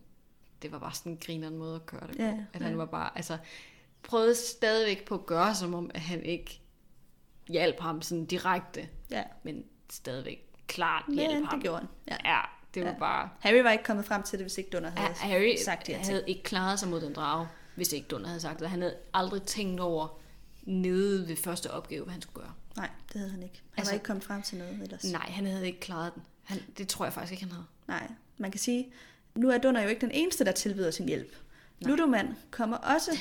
det 0.62 0.72
var 0.72 0.80
bare 0.80 0.94
sådan 0.94 1.12
en 1.12 1.18
grineren 1.26 1.58
måde 1.58 1.76
at 1.76 1.86
gøre 1.86 2.08
det 2.08 2.18
på. 2.18 2.24
Ja, 2.24 2.38
at 2.54 2.62
han 2.62 2.72
ja. 2.72 2.78
var 2.78 2.86
bare, 2.86 3.10
altså, 3.16 3.38
prøvede 4.04 4.36
stadigvæk 4.36 5.06
på 5.06 5.16
at 5.16 5.26
gøre, 5.26 5.56
som 5.56 5.74
om, 5.74 5.92
at 5.94 6.02
han 6.02 6.24
ikke 6.24 6.62
hjalp 7.48 7.80
ham 7.80 8.02
sådan 8.02 8.26
direkte, 8.26 8.90
Ja, 9.12 9.24
men 9.44 9.64
stadigvæk 9.90 10.46
klart 10.68 11.04
hjalp 11.14 11.34
men 11.34 11.46
ham. 11.46 11.60
det 11.60 11.64
gjorde 11.64 11.78
han. 11.80 11.88
Ja. 12.08 12.32
Ja, 12.36 12.42
det 12.74 12.84
var 12.86 12.90
Ja. 12.92 13.00
bare... 13.00 13.30
Harry 13.40 13.64
var 13.64 13.72
ikke 13.72 13.84
kommet 13.84 14.06
frem 14.06 14.24
til 14.24 14.40
det, 14.40 14.44
hvis 14.46 14.58
ikke 14.58 14.70
Dunder 14.70 14.92
Ja, 14.96 15.02
havde 15.02 15.14
Harry 15.14 15.56
sagt 15.66 15.88
de 15.88 15.92
her 15.92 16.00
ting. 16.00 16.08
havde 16.14 16.24
ikke 16.28 16.44
klaret 16.44 16.80
sig 16.80 16.90
mod 16.90 17.02
den 17.02 17.14
drage, 17.14 17.48
hvis 17.76 17.94
ikke 17.94 18.08
Dunder 18.08 18.28
havde 18.28 18.42
sagt 18.42 18.60
det. 18.60 18.70
Han 18.70 18.82
havde 18.82 18.96
aldrig 19.14 19.44
tænkt 19.44 19.80
over 19.80 20.20
nede 20.64 21.28
ved 21.28 21.36
første 21.36 21.72
opgave, 21.72 22.04
hvad 22.04 22.12
han 22.14 22.22
skulle 22.22 22.44
gøre. 22.46 22.54
Nej, 22.78 22.90
det 23.14 23.20
havde 23.20 23.32
han 23.32 23.44
ikke. 23.44 23.56
Han 23.56 23.64
Altså- 23.82 23.92
var 23.92 23.94
ikke 23.94 24.06
kommet 24.06 24.24
frem 24.24 24.42
til 24.42 24.58
noget 24.58 24.82
ellers. 24.82 25.04
Nej, 25.04 25.30
han 25.30 25.46
havde 25.46 25.66
ikke 25.68 25.80
klaret 25.80 26.14
den. 26.16 26.24
Han, 26.44 26.58
det 26.78 26.88
tror 26.88 27.06
jeg 27.06 27.14
faktisk 27.14 27.32
ikke, 27.32 27.44
han 27.44 27.52
havde. 27.52 27.66
Nej, 27.88 28.12
man 28.38 28.52
kan 28.52 28.60
sige, 28.60 28.92
nu 29.40 29.50
er 29.50 29.58
Dunder 29.58 29.82
jo 29.82 29.90
ikke 29.90 30.02
den 30.02 30.12
eneste, 30.12 30.46
der 30.46 30.52
tilbyder 30.52 30.92
sin 30.92 31.08
hjælp. 31.08 31.36
Ludoman 31.82 32.28
kommer 32.52 32.78
også 32.78 33.12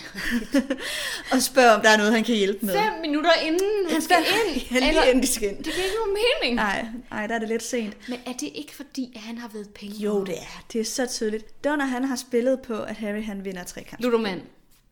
og 1.33 1.43
spørger, 1.43 1.71
om 1.75 1.81
der 1.81 1.91
er 1.91 1.97
noget, 1.97 2.13
han 2.13 2.25
kan 2.25 2.35
hjælpe 2.35 2.67
med. 2.67 2.75
Fem 2.75 2.93
minutter 3.01 3.31
inden 3.47 3.91
han 3.91 4.03
skal 4.03 4.17
ind. 4.17 4.63
Ja, 4.71 4.79
lige 4.79 4.89
eller, 4.89 5.03
inden 5.03 5.23
de 5.23 5.27
skal 5.27 5.49
ind. 5.49 5.57
det 5.57 5.65
giver 5.65 5.85
ikke 5.85 5.97
nogen 5.97 6.17
mening. 6.43 6.55
Nej, 6.55 6.87
nej, 7.11 7.27
der 7.27 7.35
er 7.35 7.39
det 7.39 7.49
lidt 7.49 7.63
sent. 7.63 8.09
Men 8.09 8.19
er 8.27 8.33
det 8.33 8.51
ikke 8.55 8.75
fordi, 8.75 9.13
at 9.15 9.21
han 9.21 9.39
har 9.39 9.49
været 9.49 9.71
penge? 9.75 9.97
Jo, 9.97 10.25
det 10.25 10.35
er. 10.39 10.65
Det 10.73 10.81
er 10.81 10.85
så 10.85 11.07
tydeligt. 11.07 11.65
Donner, 11.65 11.85
han 11.85 12.05
har 12.05 12.17
spillet 12.17 12.61
på, 12.61 12.83
at 12.83 12.97
Harry 12.97 13.25
han 13.25 13.45
vinder 13.45 13.65
trekamp. 13.65 14.03
Ludoman. 14.03 14.43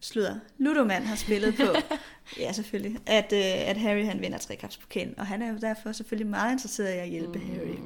Sludder. 0.00 0.34
Ludoman 0.58 1.02
har 1.02 1.16
spillet 1.16 1.56
på, 1.56 1.96
ja 2.42 2.52
selvfølgelig, 2.52 3.00
at, 3.06 3.32
øh, 3.32 3.68
at 3.68 3.76
Harry 3.76 4.04
han 4.04 4.20
vinder 4.20 4.38
trekampspokalen. 4.38 5.18
Og 5.18 5.26
han 5.26 5.42
er 5.42 5.52
jo 5.52 5.58
derfor 5.60 5.92
selvfølgelig 5.92 6.30
meget 6.30 6.52
interesseret 6.52 6.94
i 6.94 6.98
at 6.98 7.08
hjælpe 7.08 7.38
mm. 7.38 7.50
Harry. 7.50 7.76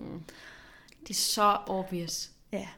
Det 1.02 1.10
er 1.10 1.14
så 1.14 1.56
obvious. 1.66 2.30
Ja, 2.52 2.68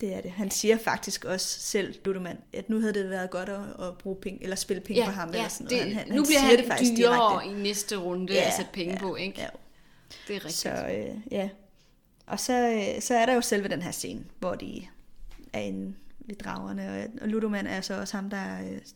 det 0.00 0.14
er 0.14 0.20
det. 0.20 0.30
Han 0.30 0.50
siger 0.50 0.78
faktisk 0.78 1.24
også 1.24 1.60
selv, 1.60 1.94
Ludoman, 2.04 2.38
at 2.52 2.70
nu 2.70 2.80
havde 2.80 2.92
det 2.94 3.10
været 3.10 3.30
godt 3.30 3.48
at, 3.48 3.60
at 3.86 3.98
bruge 3.98 4.16
penge, 4.16 4.42
eller 4.42 4.56
spille 4.56 4.80
penge 4.80 5.04
på 5.04 5.10
ham. 5.10 5.28
eller 5.28 5.48
sådan 5.48 5.66
noget. 5.70 5.84
det, 5.86 5.94
han, 5.94 6.06
han, 6.06 6.16
nu 6.16 6.24
bliver 6.24 6.40
han 6.40 6.56
det 6.58 6.66
faktisk 6.66 6.92
dyrere 6.96 7.40
direkte. 7.42 7.60
i 7.60 7.62
næste 7.62 7.96
runde 7.96 8.32
Ja, 8.32 8.46
at 8.46 8.52
sætte 8.56 8.70
penge 8.72 8.92
ja, 8.92 8.98
på, 8.98 9.16
ikke? 9.16 9.40
Ja. 9.40 9.46
Det 10.28 10.36
er 10.36 10.44
rigtigt. 10.44 10.54
Så 10.54 10.70
øh, 10.70 11.16
ja. 11.30 11.48
Og 12.26 12.40
så, 12.40 12.52
øh, 12.52 13.02
så 13.02 13.14
er 13.14 13.26
der 13.26 13.34
jo 13.34 13.40
selve 13.40 13.68
den 13.68 13.82
her 13.82 13.90
scene, 13.90 14.24
hvor 14.38 14.54
de 14.54 14.86
er 15.52 15.60
inde 15.60 15.94
ved 16.26 16.36
dragerne, 16.44 16.88
og, 16.92 17.22
og 17.22 17.28
Ludoman 17.28 17.66
er 17.66 17.80
så 17.80 17.94
også 18.00 18.16
ham, 18.16 18.30
der, 18.30 18.46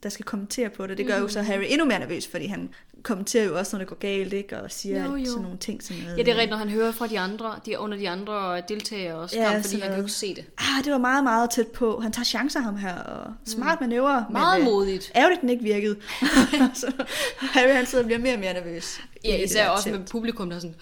der 0.02 0.08
skal 0.08 0.24
kommentere 0.24 0.68
på 0.68 0.86
det. 0.86 0.98
Det 0.98 1.06
gør 1.06 1.16
jo 1.16 1.22
Mm. 1.22 1.28
så 1.28 1.42
Harry 1.42 1.64
endnu 1.66 1.86
mere 1.86 1.98
nervøs, 1.98 2.26
fordi 2.28 2.46
han 2.46 2.70
kommenterer 3.02 3.44
jo 3.44 3.58
også, 3.58 3.76
når 3.76 3.78
det 3.78 3.88
går 3.88 3.96
galt, 3.96 4.32
ikke? 4.32 4.60
og 4.60 4.70
siger 4.70 5.04
Jo, 5.04 5.10
jo, 5.10 5.16
jo. 5.16 5.24
sådan 5.24 5.42
nogle 5.42 5.58
ting. 5.58 5.82
Som 5.82 5.96
noget, 5.96 6.18
Ja, 6.18 6.22
det 6.22 6.28
er 6.28 6.34
rigtigt, 6.34 6.50
når 6.50 6.56
han 6.56 6.68
hører 6.68 6.92
fra 6.92 7.06
de 7.06 7.18
andre, 7.20 7.54
de 7.66 7.72
er 7.72 7.78
under 7.78 7.98
de 7.98 8.08
andre 8.08 8.60
deltagere 8.68 9.14
også, 9.14 9.36
Ja, 9.36 9.42
ja, 9.42 9.56
fordi 9.56 9.62
sådan 9.68 9.80
han 9.80 9.88
kan 9.90 9.98
jo 9.98 10.02
ikke 10.04 10.12
se 10.12 10.34
det. 10.34 10.44
Ah, 10.58 10.84
det 10.84 10.92
var 10.92 10.98
meget, 10.98 11.24
meget 11.24 11.50
tæt 11.50 11.66
på. 11.68 12.00
Han 12.00 12.12
tager 12.12 12.24
chancer 12.24 12.60
ham 12.60 12.76
her, 12.76 12.94
og 12.94 13.32
smart 13.46 13.80
manøvre. 13.80 14.24
Mm. 14.28 14.32
Meget 14.32 14.60
men, 14.60 14.68
øh, 14.68 14.74
modigt. 14.74 15.12
Ærgerligt, 15.16 15.40
den 15.40 15.48
ikke 15.48 15.62
virkede. 15.64 15.96
så 16.74 16.92
Harry 17.38 17.72
han 17.72 17.86
sidder 17.86 18.04
og 18.04 18.06
bliver 18.06 18.18
mere 18.20 18.34
og 18.34 18.40
mere 18.40 18.52
nervøs. 18.54 19.00
Ja, 19.24 19.36
især 19.44 19.68
også 19.68 19.84
telt. 19.84 19.98
med 19.98 20.06
publikum, 20.06 20.48
der 20.50 20.56
er 20.56 20.60
sådan, 20.60 20.74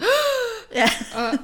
Ja, 0.75 0.89
og, 1.17 1.37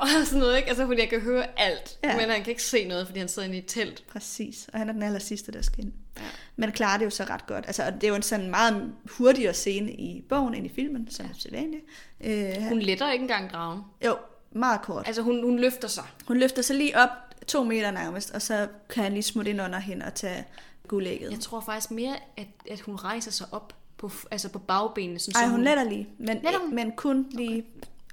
og 0.20 0.26
sådan 0.26 0.38
noget, 0.38 0.56
ikke? 0.56 0.68
Altså, 0.68 0.86
fordi 0.86 1.00
jeg 1.00 1.08
kan 1.08 1.20
høre 1.20 1.46
alt, 1.60 1.98
Ja. 2.04 2.10
ja. 2.10 2.16
men 2.16 2.30
han 2.30 2.42
kan 2.42 2.50
ikke 2.50 2.62
se 2.62 2.84
noget, 2.88 3.06
fordi 3.06 3.18
han 3.18 3.28
sidder 3.28 3.46
inde 3.48 3.56
i 3.56 3.60
et 3.60 3.66
telt. 3.66 4.04
præcis. 4.08 4.68
Og 4.72 4.78
han 4.78 4.88
er 4.88 4.92
den 4.92 5.02
aller 5.02 5.18
sidste, 5.18 5.52
der 5.52 5.62
skal 5.62 5.84
ind. 5.84 5.92
Ja. 6.16 6.22
Men 6.56 6.72
klarer 6.72 6.98
det 6.98 7.04
jo 7.04 7.10
så 7.10 7.24
ret 7.24 7.46
godt. 7.46 7.64
Altså, 7.66 7.82
og 7.86 7.94
det 7.94 8.04
er 8.04 8.08
jo 8.08 8.14
en 8.14 8.22
sådan 8.22 8.50
meget 8.50 8.92
hurtigere 9.18 9.54
scene 9.54 9.92
i 9.92 10.24
bogen 10.28 10.54
end 10.54 10.66
i 10.66 10.68
filmen, 10.74 11.10
som 11.10 11.26
er 11.26 11.30
sædvanligt. 11.38 11.84
Øh, 12.20 12.68
Hun 12.68 12.78
letter 12.78 13.12
ikke 13.12 13.22
engang 13.22 13.50
dragen. 13.50 13.80
jo, 14.04 14.16
meget 14.52 14.82
kort. 14.82 15.06
Altså, 15.06 15.22
hun, 15.22 15.42
hun 15.44 15.58
løfter 15.58 15.88
sig. 15.88 16.04
Hun 16.28 16.36
løfter 16.38 16.62
sig 16.62 16.76
lige 16.76 16.96
op 16.98 17.08
to 17.46 17.64
meter 17.64 17.90
nærmest, 17.90 18.30
og 18.30 18.42
så 18.42 18.68
kan 18.90 19.02
han 19.02 19.12
lige 19.12 19.22
smutte 19.22 19.50
ind 19.50 19.62
under 19.62 19.78
hende 19.78 20.06
og 20.06 20.14
tage 20.14 20.44
guldægget. 20.88 21.30
Jeg 21.30 21.40
tror 21.40 21.60
faktisk 21.60 21.90
mere, 21.90 22.14
at, 22.36 22.46
at 22.70 22.80
hun 22.80 22.96
rejser 22.96 23.30
sig 23.30 23.46
op 23.52 23.72
på, 23.96 24.10
altså 24.30 24.48
på 24.48 24.58
bagbenene. 24.58 25.18
Sådan, 25.18 25.36
Ej, 25.42 25.46
så 25.46 25.50
hun 25.50 25.64
letter 25.64 25.84
lige, 25.84 26.08
men, 26.18 26.28
Letter 26.28 26.58
hun? 26.60 26.74
men 26.74 26.92
kun 26.92 27.26
lige 27.30 27.64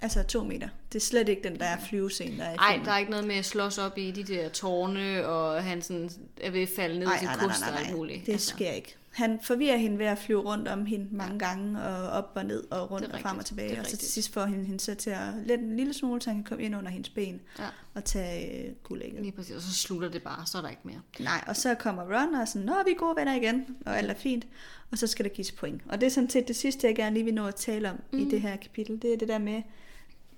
altså 0.03 0.23
to 0.23 0.43
meter. 0.43 0.67
Det 0.93 0.95
er 0.99 1.03
slet 1.03 1.29
ikke 1.29 1.43
den 1.49 1.59
der 1.59 1.77
flyvescene, 1.89 2.37
der 2.37 2.43
er 2.43 2.57
Ej, 2.57 2.71
filmen. 2.71 2.85
der 2.85 2.91
er 2.91 2.97
ikke 2.97 3.11
noget 3.11 3.27
med 3.27 3.35
at 3.35 3.45
slås 3.45 3.77
op 3.77 3.97
i 3.97 4.11
de 4.11 4.23
der 4.23 4.49
tårne, 4.49 5.27
og 5.27 5.63
han 5.63 5.81
sådan 5.81 6.09
er 6.41 6.51
ved 6.51 6.61
at 6.61 6.69
falde 6.69 6.95
ned 6.95 7.01
i 7.01 7.05
Nej, 7.05 7.17
sin 7.19 7.27
nej, 7.27 7.35
nej, 7.35 7.47
kost 7.47 7.61
nej, 7.61 7.69
og 7.71 7.77
alt 7.79 7.87
nej, 7.87 7.95
muligt. 7.97 8.25
det 8.25 8.41
sker 8.41 8.71
ikke. 8.71 8.95
Han 9.11 9.39
forvirrer 9.43 9.77
hende 9.77 9.99
ved 9.99 10.05
at 10.05 10.17
flyve 10.17 10.39
rundt 10.41 10.67
om 10.67 10.85
hende 10.85 11.07
mange 11.15 11.39
gange, 11.39 11.81
og 11.83 12.09
op 12.09 12.31
og 12.35 12.45
ned 12.45 12.63
og 12.71 12.91
rundt 12.91 13.11
og 13.13 13.19
frem 13.19 13.37
og 13.37 13.45
tilbage. 13.45 13.79
Og 13.79 13.85
så 13.85 13.97
til 13.97 14.07
sidst 14.07 14.33
får 14.33 14.45
hende, 14.45 14.65
hende 14.65 14.79
så 14.79 14.95
til 14.95 15.09
at 15.09 15.19
lette 15.45 15.63
en 15.63 15.75
lille 15.77 15.93
smule, 15.93 16.21
så 16.21 16.29
han 16.29 16.37
kan 16.37 16.43
komme 16.43 16.63
ind 16.63 16.75
under 16.75 16.91
hendes 16.91 17.09
ben 17.09 17.41
Ja. 17.59 17.63
og 17.93 18.03
tage 18.03 18.67
øh, 18.67 18.73
guldægget. 18.83 19.21
Lige 19.21 19.31
præcis, 19.31 19.55
og 19.55 19.61
så 19.61 19.73
slutter 19.73 20.09
det 20.09 20.23
bare, 20.23 20.45
så 20.45 20.57
er 20.57 20.61
der 20.61 20.69
ikke 20.69 20.81
mere. 20.83 21.01
Nej, 21.19 21.43
og 21.47 21.55
så 21.55 21.75
kommer 21.75 22.03
Ron 22.03 22.35
og 22.35 22.41
er 22.41 22.45
sådan, 22.45 22.65
nå, 22.65 22.73
vi 22.85 22.91
er 22.91 22.95
gode 22.95 23.15
venner 23.17 23.35
igen, 23.35 23.65
og 23.85 23.97
alt 23.97 24.09
er 24.11 24.15
fint. 24.15 24.47
Og 24.91 24.97
så 24.97 25.07
skal 25.07 25.25
der 25.25 25.31
gives 25.31 25.51
point. 25.51 25.81
Og 25.89 26.01
det 26.01 26.07
er 26.07 26.11
sådan 26.11 26.29
set 26.29 26.47
det 26.47 26.55
sidste, 26.55 26.87
jeg 26.87 26.95
gerne 26.95 27.13
lige 27.13 27.25
vil 27.25 27.33
nå 27.33 27.47
at 27.47 27.55
tale 27.55 27.89
om 27.89 27.95
mm. 28.11 28.19
i 28.19 28.29
det 28.31 28.41
her 28.41 28.55
kapitel. 28.55 29.01
Det 29.01 29.13
er 29.13 29.17
det 29.17 29.27
der 29.27 29.37
med, 29.37 29.61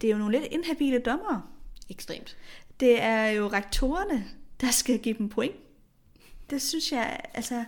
det 0.02 0.08
er 0.08 0.12
jo 0.12 0.18
nogle 0.18 0.40
lidt 0.40 0.54
inhabile 0.54 1.00
dommere. 1.00 1.42
Ekstremt. 1.90 2.38
Det 2.80 3.02
er 3.02 3.28
jo 3.28 3.48
rektorerne, 3.48 4.26
der 4.62 4.72
skal 4.72 5.00
give 5.00 5.18
dem 5.18 5.30
point. 5.30 5.56
Det 6.50 6.62
synes 6.62 6.92
jeg, 6.92 7.20
altså... 7.34 7.64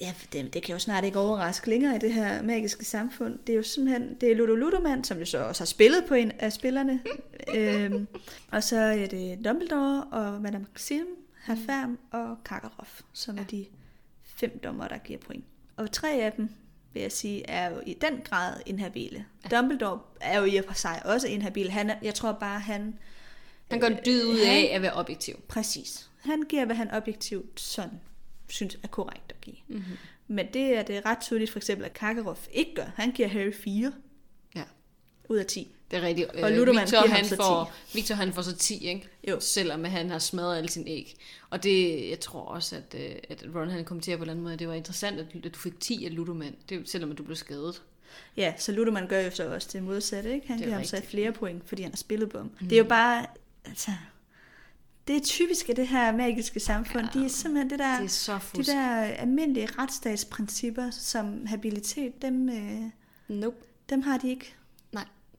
Ja, 0.00 0.14
det, 0.32 0.54
det 0.54 0.62
kan 0.62 0.72
jo 0.72 0.78
snart 0.78 1.04
ikke 1.04 1.18
overraske 1.18 1.70
længere 1.70 1.96
i 1.96 1.98
det 1.98 2.12
her 2.12 2.42
magiske 2.42 2.84
samfund. 2.84 3.38
Det 3.46 3.52
er 3.52 3.56
jo 3.56 3.62
simpelthen, 3.62 4.14
det 4.20 4.32
er 4.32 4.36
Ludo 4.36 4.54
Ludoman, 4.54 5.04
som 5.04 5.18
jo 5.18 5.24
så 5.24 5.38
også 5.38 5.60
har 5.60 5.66
spillet 5.66 6.04
på 6.08 6.14
en 6.14 6.32
af 6.38 6.52
spillerne. 6.52 7.00
øhm, 7.56 8.06
og 8.52 8.62
så 8.62 8.76
er 8.76 9.06
det 9.06 9.44
Dumbledore 9.44 10.04
og 10.04 10.42
Madame 10.42 10.66
Maxim, 10.72 11.06
Herfam 11.46 11.98
og 12.10 12.36
Karkaroff, 12.44 13.00
som 13.12 13.38
er 13.38 13.44
de 13.44 13.66
fem 14.22 14.60
dommer, 14.64 14.88
der 14.88 14.98
giver 14.98 15.18
point. 15.18 15.44
Og 15.76 15.92
tre 15.92 16.12
af 16.12 16.32
dem, 16.32 16.48
vil 16.94 17.02
jeg 17.02 17.12
sige, 17.12 17.50
er 17.50 17.70
jo 17.70 17.80
i 17.86 17.94
den 18.00 18.20
grad 18.24 18.60
inhabile. 18.66 19.24
Dumbledore 19.50 20.00
er 20.20 20.38
jo 20.38 20.44
i 20.44 20.56
og 20.56 20.64
for 20.64 20.74
sig 20.74 21.02
også 21.04 21.28
inhabil. 21.28 21.70
Han 21.70 21.90
er, 21.90 21.94
jeg 22.02 22.14
tror 22.14 22.32
bare, 22.32 22.60
han 22.60 22.98
Han 23.70 23.80
gør 23.80 23.86
en 23.88 23.98
dyd 24.06 24.24
ud 24.24 24.38
han- 24.38 24.46
af 24.56 24.70
at 24.74 24.82
være 24.82 24.92
objektiv. 24.92 25.40
Præcis. 25.48 26.10
Han 26.24 26.42
giver, 26.42 26.64
hvad 26.64 26.76
han 26.76 26.90
objektivt 26.90 27.60
sådan 27.60 28.00
synes 28.48 28.78
er 28.82 28.88
korrekt 28.88 29.24
at 29.32 29.40
give. 29.40 29.56
Mhm. 29.68 29.78
Mm-hmm. 29.78 29.96
Men 30.28 30.46
det 30.52 30.62
er 30.78 30.82
det 30.82 31.04
ret 31.06 31.18
tydeligt, 31.20 31.50
for 31.50 31.58
eksempel, 31.58 31.84
at 31.86 31.92
Karkaroff 31.92 32.46
ikke 32.52 32.74
gør. 32.74 32.86
Han 32.96 33.10
giver 33.10 33.28
Harry 33.28 33.52
4 33.54 33.92
Ja, 34.56 34.62
ud 35.28 35.36
af 35.36 35.46
10. 35.46 35.73
det 35.90 35.98
er 35.98 36.02
rigtigt. 36.02 36.30
Og 36.30 36.50
Øh, 36.50 36.56
Ludoman 36.56 36.82
Victor, 36.82 37.06
han 37.06 37.24
så 37.24 37.36
får, 37.36 37.72
Victor 37.94 38.14
han 38.14 38.32
får 38.32 38.42
så 38.42 38.56
10, 38.56 38.86
ikke? 38.86 39.08
Jo. 39.28 39.40
Selvom 39.40 39.84
han 39.84 40.10
har 40.10 40.18
smadret 40.18 40.58
alle 40.58 40.70
sine 40.70 40.90
æg. 40.90 41.16
Og 41.50 41.62
det, 41.62 42.08
jeg 42.10 42.20
tror 42.20 42.40
også, 42.40 42.76
at, 42.76 42.94
øh, 43.00 43.16
at 43.28 43.44
Ron 43.54 43.70
han 43.70 43.84
kommenterer 43.84 44.16
på 44.16 44.20
en 44.20 44.22
eller 44.22 44.32
anden 44.32 44.42
måde, 44.42 44.52
at 44.52 44.58
det 44.58 44.68
var 44.68 44.74
interessant, 44.74 45.20
at 45.20 45.54
du 45.54 45.58
fik 45.58 45.80
10 45.80 46.04
af 46.06 46.14
Ludoman, 46.14 46.54
det, 46.68 46.88
selvom 46.88 47.10
at 47.10 47.18
du 47.18 47.22
blev 47.22 47.36
skadet. 47.36 47.82
Ja, 48.36 48.52
så 48.58 48.72
Ludoman 48.72 49.08
gør 49.08 49.20
jo 49.20 49.30
så 49.30 49.54
også 49.54 49.68
det 49.72 49.82
modsatte, 49.82 50.34
ikke? 50.34 50.46
Han 50.46 50.58
er 50.58 50.62
giver 50.64 50.74
ham 50.76 50.84
så 50.84 51.02
flere 51.08 51.32
point, 51.32 51.68
fordi 51.68 51.82
han 51.82 51.92
har 51.92 51.96
spillet 51.96 52.30
på 52.30 52.38
ham. 52.38 52.50
Mm. 52.60 52.68
Det 52.68 52.76
er 52.76 52.82
jo 52.82 52.88
bare, 52.88 53.26
altså... 53.64 53.90
Det 55.08 55.16
er 55.16 55.20
typisk 55.20 55.68
af 55.68 55.74
det 55.74 55.88
her 55.88 56.16
magiske 56.16 56.60
samfund. 56.60 57.04
Ja, 57.14 57.20
de 57.20 57.24
er 57.24 57.28
simpelthen 57.28 57.70
det 57.70 57.78
der, 57.78 57.96
Det 57.96 58.04
er 58.04 58.08
så 58.08 58.38
de 58.56 58.64
der 58.64 58.90
almindelige 59.00 59.68
retsstatsprincipper, 59.78 60.90
som 60.90 61.46
habilitet, 61.46 62.22
dem, 62.22 62.48
øh, 62.48 62.90
Nope. 63.28 63.56
dem 63.90 64.02
har 64.02 64.18
de 64.18 64.30
ikke. 64.30 64.54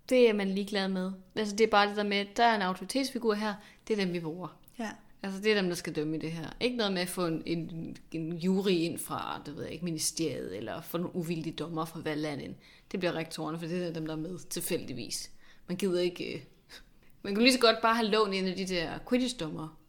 Det 0.09 0.29
er 0.29 0.33
man 0.33 0.49
ligeglad 0.49 0.87
med. 0.87 1.11
Altså, 1.35 1.55
det 1.55 1.63
er 1.63 1.69
bare 1.71 1.89
det 1.89 1.97
der 1.97 2.03
med, 2.03 2.25
der 2.37 2.43
er 2.43 2.55
en 2.55 2.61
autoritetsfigur 2.61 3.33
her, 3.33 3.53
det 3.87 3.99
er 3.99 4.05
dem, 4.05 4.13
vi 4.13 4.19
bruger. 4.19 4.59
Ja. 4.79 4.89
Altså, 5.23 5.41
det 5.41 5.51
er 5.51 5.55
dem, 5.55 5.67
der 5.67 5.75
skal 5.75 5.95
dømme 5.95 6.15
i 6.15 6.19
det 6.19 6.31
her. 6.31 6.49
Ikke 6.59 6.77
noget 6.77 6.93
med 6.93 7.01
at 7.01 7.09
få 7.09 7.25
en, 7.25 7.43
en, 7.45 7.97
en 8.11 8.33
jury 8.33 8.69
ind 8.69 8.99
fra, 8.99 9.41
det 9.45 9.55
ved 9.55 9.63
jeg 9.63 9.73
ikke, 9.73 9.85
ministeriet, 9.85 10.57
eller 10.57 10.81
få 10.81 10.97
nogle 10.97 11.15
uvildige 11.15 11.55
dommer 11.55 11.85
fra 11.85 11.99
hver 11.99 12.15
land 12.15 12.41
ind. 12.41 12.55
Det 12.91 12.99
bliver 12.99 13.13
rektorerne, 13.13 13.59
for 13.59 13.65
det 13.65 13.87
er 13.87 13.93
dem, 13.93 14.05
der 14.05 14.13
er 14.13 14.17
med 14.17 14.39
tilfældigvis. 14.49 15.31
Man 15.67 15.77
gider 15.77 16.01
ikke... 16.01 16.33
øh, 16.33 16.41
Man 17.23 17.35
kunne 17.35 17.43
lige 17.43 17.53
så 17.53 17.59
godt 17.59 17.81
bare 17.81 17.95
have 17.95 18.07
lånt 18.07 18.33
en 18.33 18.47
af 18.47 18.55
de 18.55 18.65
der 18.65 18.99
Quidditch-dommer. 19.09 19.79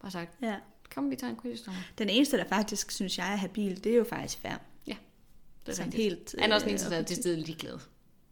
Bare 0.00 0.10
sagt, 0.10 0.38
ja. 0.42 0.56
kom, 0.94 1.10
vi 1.10 1.16
tager 1.16 1.30
en 1.30 1.40
Quidditch-dommer. 1.40 1.80
Den 1.98 2.08
eneste, 2.08 2.36
der 2.36 2.44
faktisk 2.44 2.90
synes 2.90 3.18
jeg 3.18 3.32
er 3.32 3.36
habil, 3.36 3.84
det 3.84 3.92
er 3.92 3.96
jo 3.96 4.04
faktisk 4.04 4.38
Færm. 4.38 4.60
Ja, 4.86 4.96
det 5.66 5.72
er 5.72 5.76
Sådan 5.76 5.92
rigtigt. 5.92 6.02
helt, 6.02 6.34
Han 6.38 6.50
er 6.50 6.54
også 6.54 6.64
den 6.64 6.68
øh, 6.68 6.72
eneste, 6.72 6.90
der 6.90 6.96
er 6.96 7.02
til 7.02 7.16
stedet 7.16 7.38
ligeglad. 7.38 7.78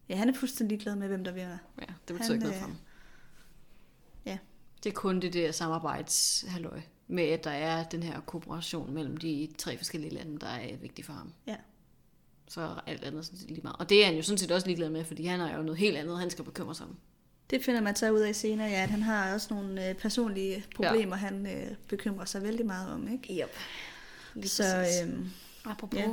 Ja, 0.08 0.16
han 0.16 0.28
er 0.28 0.34
fuldstændig 0.34 0.80
glad 0.80 0.96
med, 0.96 1.08
hvem 1.08 1.24
der 1.24 1.32
vinder. 1.32 1.58
Ja, 1.80 1.86
det 2.08 2.16
betyder 2.16 2.22
Han, 2.22 2.32
ikke 2.34 2.44
noget 2.44 2.54
øh, 2.56 2.60
for 2.60 2.66
ham. 2.68 2.76
Ja. 4.26 4.38
Det 4.84 4.90
er 4.90 4.94
kun 4.94 5.20
det 5.20 5.32
der 5.32 5.52
samarbejdshalløj 5.52 6.80
med, 7.08 7.24
at 7.24 7.44
der 7.44 7.50
er 7.50 7.84
den 7.84 8.02
her 8.02 8.20
kooperation 8.20 8.94
mellem 8.94 9.16
de 9.16 9.48
tre 9.58 9.76
forskellige 9.76 10.14
lande, 10.14 10.38
der 10.38 10.46
er 10.46 10.76
vigtigt 10.76 11.06
for 11.06 11.12
ham. 11.12 11.32
Ja. 11.46 11.56
Så 12.48 12.60
er 12.60 12.80
alt 12.86 13.04
andet 13.04 13.24
sådan 13.24 13.38
set 13.38 13.48
lige 13.50 13.60
meget. 13.62 13.76
Og 13.78 13.88
det 13.88 14.02
er 14.02 14.06
han 14.06 14.16
jo 14.16 14.22
sådan 14.22 14.38
set 14.38 14.50
også 14.50 14.66
ligeglad 14.66 14.90
med, 14.90 15.04
fordi 15.04 15.24
han 15.24 15.40
har 15.40 15.56
jo 15.56 15.62
noget 15.62 15.78
helt 15.78 15.96
andet, 15.96 16.18
han 16.18 16.30
skal 16.30 16.44
bekymre 16.44 16.74
sig 16.74 16.86
om. 16.86 16.96
Det 17.50 17.64
finder 17.64 17.80
man 17.80 17.96
så 17.96 18.10
ud 18.10 18.20
af 18.20 18.34
senere, 18.36 18.68
ja, 18.68 18.82
at 18.82 18.90
han 18.90 19.02
har 19.02 19.34
også 19.34 19.54
nogle 19.54 19.88
øh, 19.88 19.94
personlige 19.94 20.64
problemer, 20.76 21.16
ja. 21.16 21.20
han 21.20 21.46
øh, 21.46 21.76
bekymrer 21.88 22.24
sig 22.24 22.42
vældig 22.42 22.66
meget 22.66 22.92
om. 22.92 23.08
Ikke? 23.12 23.42
Yep. 23.42 23.50
Lige 24.34 24.48
Så 24.48 24.62
præcis. 24.62 25.02
øhm, 25.02 25.30
Apropos 25.64 26.00
ja. 26.00 26.08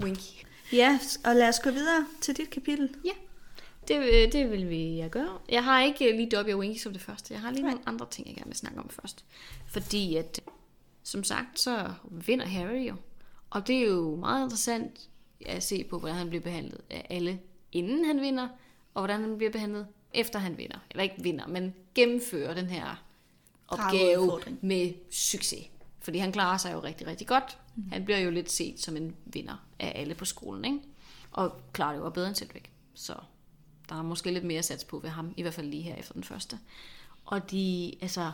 Winky. 0.00 0.44
Ja, 0.72 0.98
og 1.24 1.36
lad 1.36 1.48
os 1.48 1.60
gå 1.60 1.70
videre 1.70 2.06
til 2.20 2.36
dit 2.36 2.50
kapitel. 2.50 2.94
Ja, 3.04 3.10
det, 3.88 3.96
øh, 3.96 4.32
det 4.32 4.50
vil 4.50 4.70
vi 4.70 4.96
ja, 4.96 5.08
gøre. 5.08 5.38
Jeg 5.48 5.64
har 5.64 5.82
ikke 5.82 6.16
lige 6.16 6.30
Dobby 6.30 6.50
og 6.52 6.58
Winky 6.58 6.78
som 6.78 6.92
det 6.92 7.02
første. 7.02 7.34
Jeg 7.34 7.40
har 7.40 7.50
lige 7.50 7.62
Nej. 7.62 7.70
nogle 7.70 7.88
andre 7.88 8.06
ting, 8.10 8.26
jeg 8.26 8.36
gerne 8.36 8.48
vil 8.48 8.56
snakke 8.56 8.78
om 8.78 8.88
først. 8.90 9.24
Fordi 9.66 10.16
at, 10.16 10.40
som 11.02 11.24
sagt, 11.24 11.60
så 11.60 11.90
vinder 12.10 12.46
Harry 12.46 12.88
jo. 12.88 12.94
Og 13.50 13.66
det 13.66 13.76
er 13.76 13.86
jo 13.86 14.16
meget 14.16 14.44
interessant 14.44 15.08
at 15.46 15.62
se 15.62 15.84
på, 15.84 15.98
hvordan 15.98 16.16
han 16.16 16.28
bliver 16.28 16.42
behandlet 16.42 16.80
af 16.90 17.06
alle, 17.10 17.40
inden 17.72 18.04
han 18.04 18.20
vinder, 18.20 18.48
og 18.94 19.02
hvordan 19.02 19.20
han 19.20 19.36
bliver 19.36 19.52
behandlet, 19.52 19.86
efter 20.14 20.38
han 20.38 20.58
vinder. 20.58 20.78
Eller 20.90 21.02
ikke 21.02 21.22
vinder, 21.22 21.46
men 21.46 21.74
gennemfører 21.94 22.54
den 22.54 22.66
her 22.66 23.04
opgave 23.68 24.40
med 24.60 24.92
succes. 25.10 25.64
Fordi 26.02 26.18
han 26.18 26.32
klarer 26.32 26.56
sig 26.56 26.72
jo 26.72 26.80
rigtig, 26.80 27.06
rigtig 27.06 27.26
godt. 27.26 27.58
Mm. 27.76 27.90
Han 27.92 28.04
bliver 28.04 28.18
jo 28.18 28.30
lidt 28.30 28.50
set 28.50 28.80
som 28.80 28.96
en 28.96 29.16
vinder 29.24 29.66
af 29.78 29.92
alle 29.94 30.14
på 30.14 30.24
skolen, 30.24 30.64
ikke? 30.64 30.78
Og 31.32 31.60
klarer 31.72 31.92
det 31.92 31.98
jo 32.00 32.10
bedre 32.10 32.28
end 32.28 32.36
Cedric. 32.36 32.64
Så 32.94 33.14
der 33.88 33.94
er 33.94 34.02
måske 34.02 34.30
lidt 34.30 34.44
mere 34.44 34.62
sats 34.62 34.84
på 34.84 34.98
ved 34.98 35.10
ham, 35.10 35.34
i 35.36 35.42
hvert 35.42 35.54
fald 35.54 35.66
lige 35.66 35.82
her 35.82 35.94
efter 35.94 36.12
den 36.12 36.24
første. 36.24 36.58
Og 37.24 37.50
de, 37.50 37.94
altså... 38.00 38.32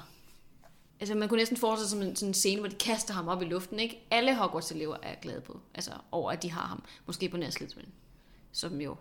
Altså, 1.00 1.14
man 1.14 1.28
kunne 1.28 1.38
næsten 1.38 1.56
forestille 1.56 1.88
sig 1.88 1.98
som 1.98 2.08
en, 2.08 2.16
sådan 2.16 2.30
en 2.30 2.34
scene, 2.34 2.60
hvor 2.60 2.68
de 2.68 2.76
kaster 2.76 3.14
ham 3.14 3.28
op 3.28 3.42
i 3.42 3.44
luften, 3.44 3.80
ikke? 3.80 4.06
Alle 4.10 4.36
Hogwarts-elever 4.36 4.96
er 5.02 5.14
glade 5.14 5.40
på, 5.40 5.60
altså 5.74 5.90
over, 6.10 6.32
at 6.32 6.42
de 6.42 6.50
har 6.50 6.66
ham. 6.66 6.82
Måske 7.06 7.28
på 7.28 7.36
nær 7.36 7.50
Slytherin, 7.50 7.88
som 8.52 8.80
jo 8.80 8.96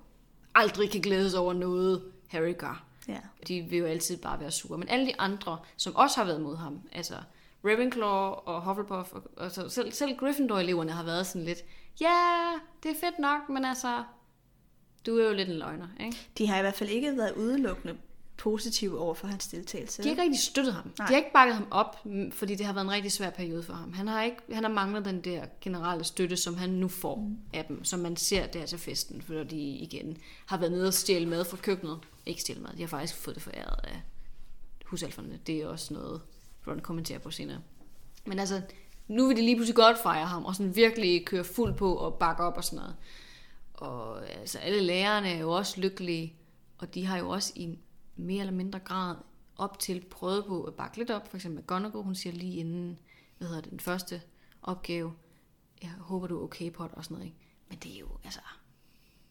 aldrig 0.55 0.91
kan 0.91 1.01
glædes 1.01 1.33
over 1.33 1.53
noget, 1.53 2.03
Harry 2.27 2.57
gør. 2.57 2.83
Ja. 3.07 3.19
De 3.47 3.61
vil 3.61 3.79
jo 3.79 3.85
altid 3.85 4.17
bare 4.17 4.39
være 4.39 4.51
sure. 4.51 4.77
Men 4.77 4.89
alle 4.89 5.05
de 5.05 5.19
andre, 5.19 5.59
som 5.77 5.95
også 5.95 6.17
har 6.17 6.25
været 6.25 6.41
mod 6.41 6.57
ham, 6.57 6.81
altså 6.91 7.15
Ravenclaw 7.65 8.31
og 8.45 8.61
Hufflepuff, 8.61 9.13
og, 9.13 9.23
og 9.37 9.51
så 9.51 9.69
selv, 9.69 9.91
selv 9.91 10.17
Gryffindor-eleverne 10.17 10.91
har 10.91 11.03
været 11.03 11.27
sådan 11.27 11.45
lidt, 11.45 11.59
ja, 12.01 12.53
det 12.83 12.91
er 12.91 12.95
fedt 12.99 13.19
nok, 13.19 13.49
men 13.49 13.65
altså, 13.65 14.03
du 15.05 15.17
er 15.17 15.27
jo 15.27 15.33
lidt 15.33 15.49
en 15.49 15.55
løgner, 15.55 15.87
ikke? 15.99 16.17
De 16.37 16.47
har 16.47 16.57
i 16.57 16.61
hvert 16.61 16.75
fald 16.75 16.89
ikke 16.89 17.17
været 17.17 17.31
udelukkende 17.35 17.97
positive 18.37 18.99
over 18.99 19.13
for 19.13 19.27
hans 19.27 19.47
deltagelse. 19.47 20.03
De 20.03 20.07
har 20.07 20.11
ikke 20.11 20.21
rigtig 20.21 20.39
støttet 20.39 20.73
ham. 20.73 20.91
Nej. 20.99 21.07
De 21.07 21.13
har 21.13 21.17
ikke 21.17 21.33
bakket 21.33 21.55
ham 21.55 21.67
op, 21.71 21.97
fordi 22.31 22.55
det 22.55 22.65
har 22.65 22.73
været 22.73 22.85
en 22.85 22.91
rigtig 22.91 23.11
svær 23.11 23.29
periode 23.29 23.63
for 23.63 23.73
ham. 23.73 23.93
Han 23.93 24.07
har, 24.07 24.23
ikke, 24.23 24.37
han 24.51 24.63
har 24.63 24.71
manglet 24.71 25.05
den 25.05 25.21
der 25.21 25.45
generelle 25.61 26.03
støtte, 26.03 26.37
som 26.37 26.57
han 26.57 26.69
nu 26.69 26.87
får 26.87 27.15
mm. 27.15 27.37
af 27.53 27.65
dem, 27.65 27.83
som 27.83 27.99
man 27.99 28.15
ser 28.15 28.47
der 28.47 28.65
til 28.65 28.79
festen, 28.79 29.21
fordi 29.21 29.43
de 29.43 29.57
igen 29.57 30.17
har 30.45 30.57
været 30.57 30.71
nede 30.71 30.87
og 30.87 30.93
stjæle 30.93 31.25
mad 31.25 31.45
fra 31.45 31.57
køkkenet. 31.57 31.99
Ikke 32.25 32.41
stjæle 32.41 32.61
mad, 32.61 32.71
de 32.71 32.81
har 32.81 32.87
faktisk 32.87 33.15
fået 33.15 33.35
det 33.35 33.43
foræret 33.43 33.79
af 33.83 34.01
husalferne. 34.85 35.39
Det 35.47 35.61
er 35.61 35.67
også 35.67 35.93
noget, 35.93 36.21
Ron 36.67 36.79
kommentere 36.79 37.19
på 37.19 37.31
senere. 37.31 37.61
Men 38.25 38.39
altså, 38.39 38.61
nu 39.07 39.27
vil 39.27 39.37
de 39.37 39.41
lige 39.41 39.55
pludselig 39.55 39.75
godt 39.75 39.97
fejre 40.03 40.25
ham, 40.25 40.45
og 40.45 40.55
sådan 40.55 40.75
virkelig 40.75 41.25
køre 41.25 41.43
fuld 41.43 41.73
på 41.73 41.95
og 41.95 42.13
bakke 42.13 42.43
op 42.43 42.57
og 42.57 42.63
sådan 42.63 42.77
noget. 42.77 42.95
Og 43.73 44.29
altså, 44.29 44.59
alle 44.59 44.81
lærerne 44.81 45.29
er 45.29 45.39
jo 45.39 45.51
også 45.51 45.81
lykkelige, 45.81 46.33
og 46.77 46.93
de 46.93 47.05
har 47.05 47.17
jo 47.17 47.29
også 47.29 47.53
i 47.55 47.77
mere 48.15 48.39
eller 48.39 48.53
mindre 48.53 48.79
grad 48.79 49.15
op 49.57 49.79
til 49.79 50.05
prøvet 50.05 50.45
på 50.45 50.63
at 50.63 50.73
bakke 50.73 50.97
lidt 50.97 51.11
op. 51.11 51.27
For 51.27 51.37
eksempel 51.37 51.61
McGonagall, 51.61 52.03
hun 52.03 52.15
siger 52.15 52.33
lige 52.33 52.55
inden, 52.55 52.99
hvad 53.37 53.47
hedder 53.47 53.61
det, 53.61 53.71
den 53.71 53.79
første 53.79 54.21
opgave, 54.61 55.13
jeg 55.81 55.91
håber, 55.99 56.27
du 56.27 56.39
er 56.39 56.43
okay 56.43 56.71
på 56.71 56.83
det 56.83 56.91
og 56.91 57.03
sådan 57.03 57.15
noget. 57.15 57.25
Ikke? 57.25 57.37
Men 57.69 57.77
det 57.83 57.95
er 57.95 57.99
jo, 57.99 58.07
altså, 58.23 58.39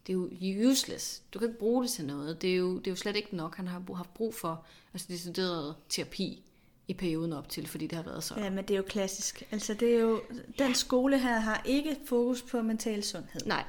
det 0.06 0.12
er 0.12 0.16
jo 0.16 0.70
useless. 0.70 1.22
Du 1.34 1.38
kan 1.38 1.48
ikke 1.48 1.58
bruge 1.58 1.82
det 1.82 1.90
til 1.90 2.06
noget. 2.06 2.42
Det 2.42 2.52
er 2.52 2.56
jo, 2.56 2.78
det 2.78 2.86
er 2.86 2.90
jo 2.90 2.96
slet 2.96 3.16
ikke 3.16 3.36
nok. 3.36 3.56
Han 3.56 3.68
har 3.68 3.94
haft 3.94 4.14
brug 4.14 4.34
for 4.34 4.64
altså 4.92 5.06
decideret 5.10 5.76
terapi 5.88 6.42
i 6.88 6.94
perioden 6.94 7.32
op 7.32 7.48
til, 7.48 7.66
fordi 7.66 7.86
det 7.86 7.96
har 7.96 8.02
været 8.02 8.24
så. 8.24 8.34
Ja, 8.36 8.50
men 8.50 8.64
det 8.64 8.70
er 8.70 8.76
jo 8.76 8.84
klassisk. 8.88 9.42
Altså, 9.50 9.74
det 9.74 9.94
er 9.94 10.00
jo, 10.00 10.20
den 10.58 10.74
skole 10.74 11.18
her 11.18 11.38
har 11.38 11.62
ikke 11.64 11.96
fokus 12.04 12.42
på 12.42 12.62
mental 12.62 13.04
sundhed. 13.04 13.40
Nej, 13.46 13.64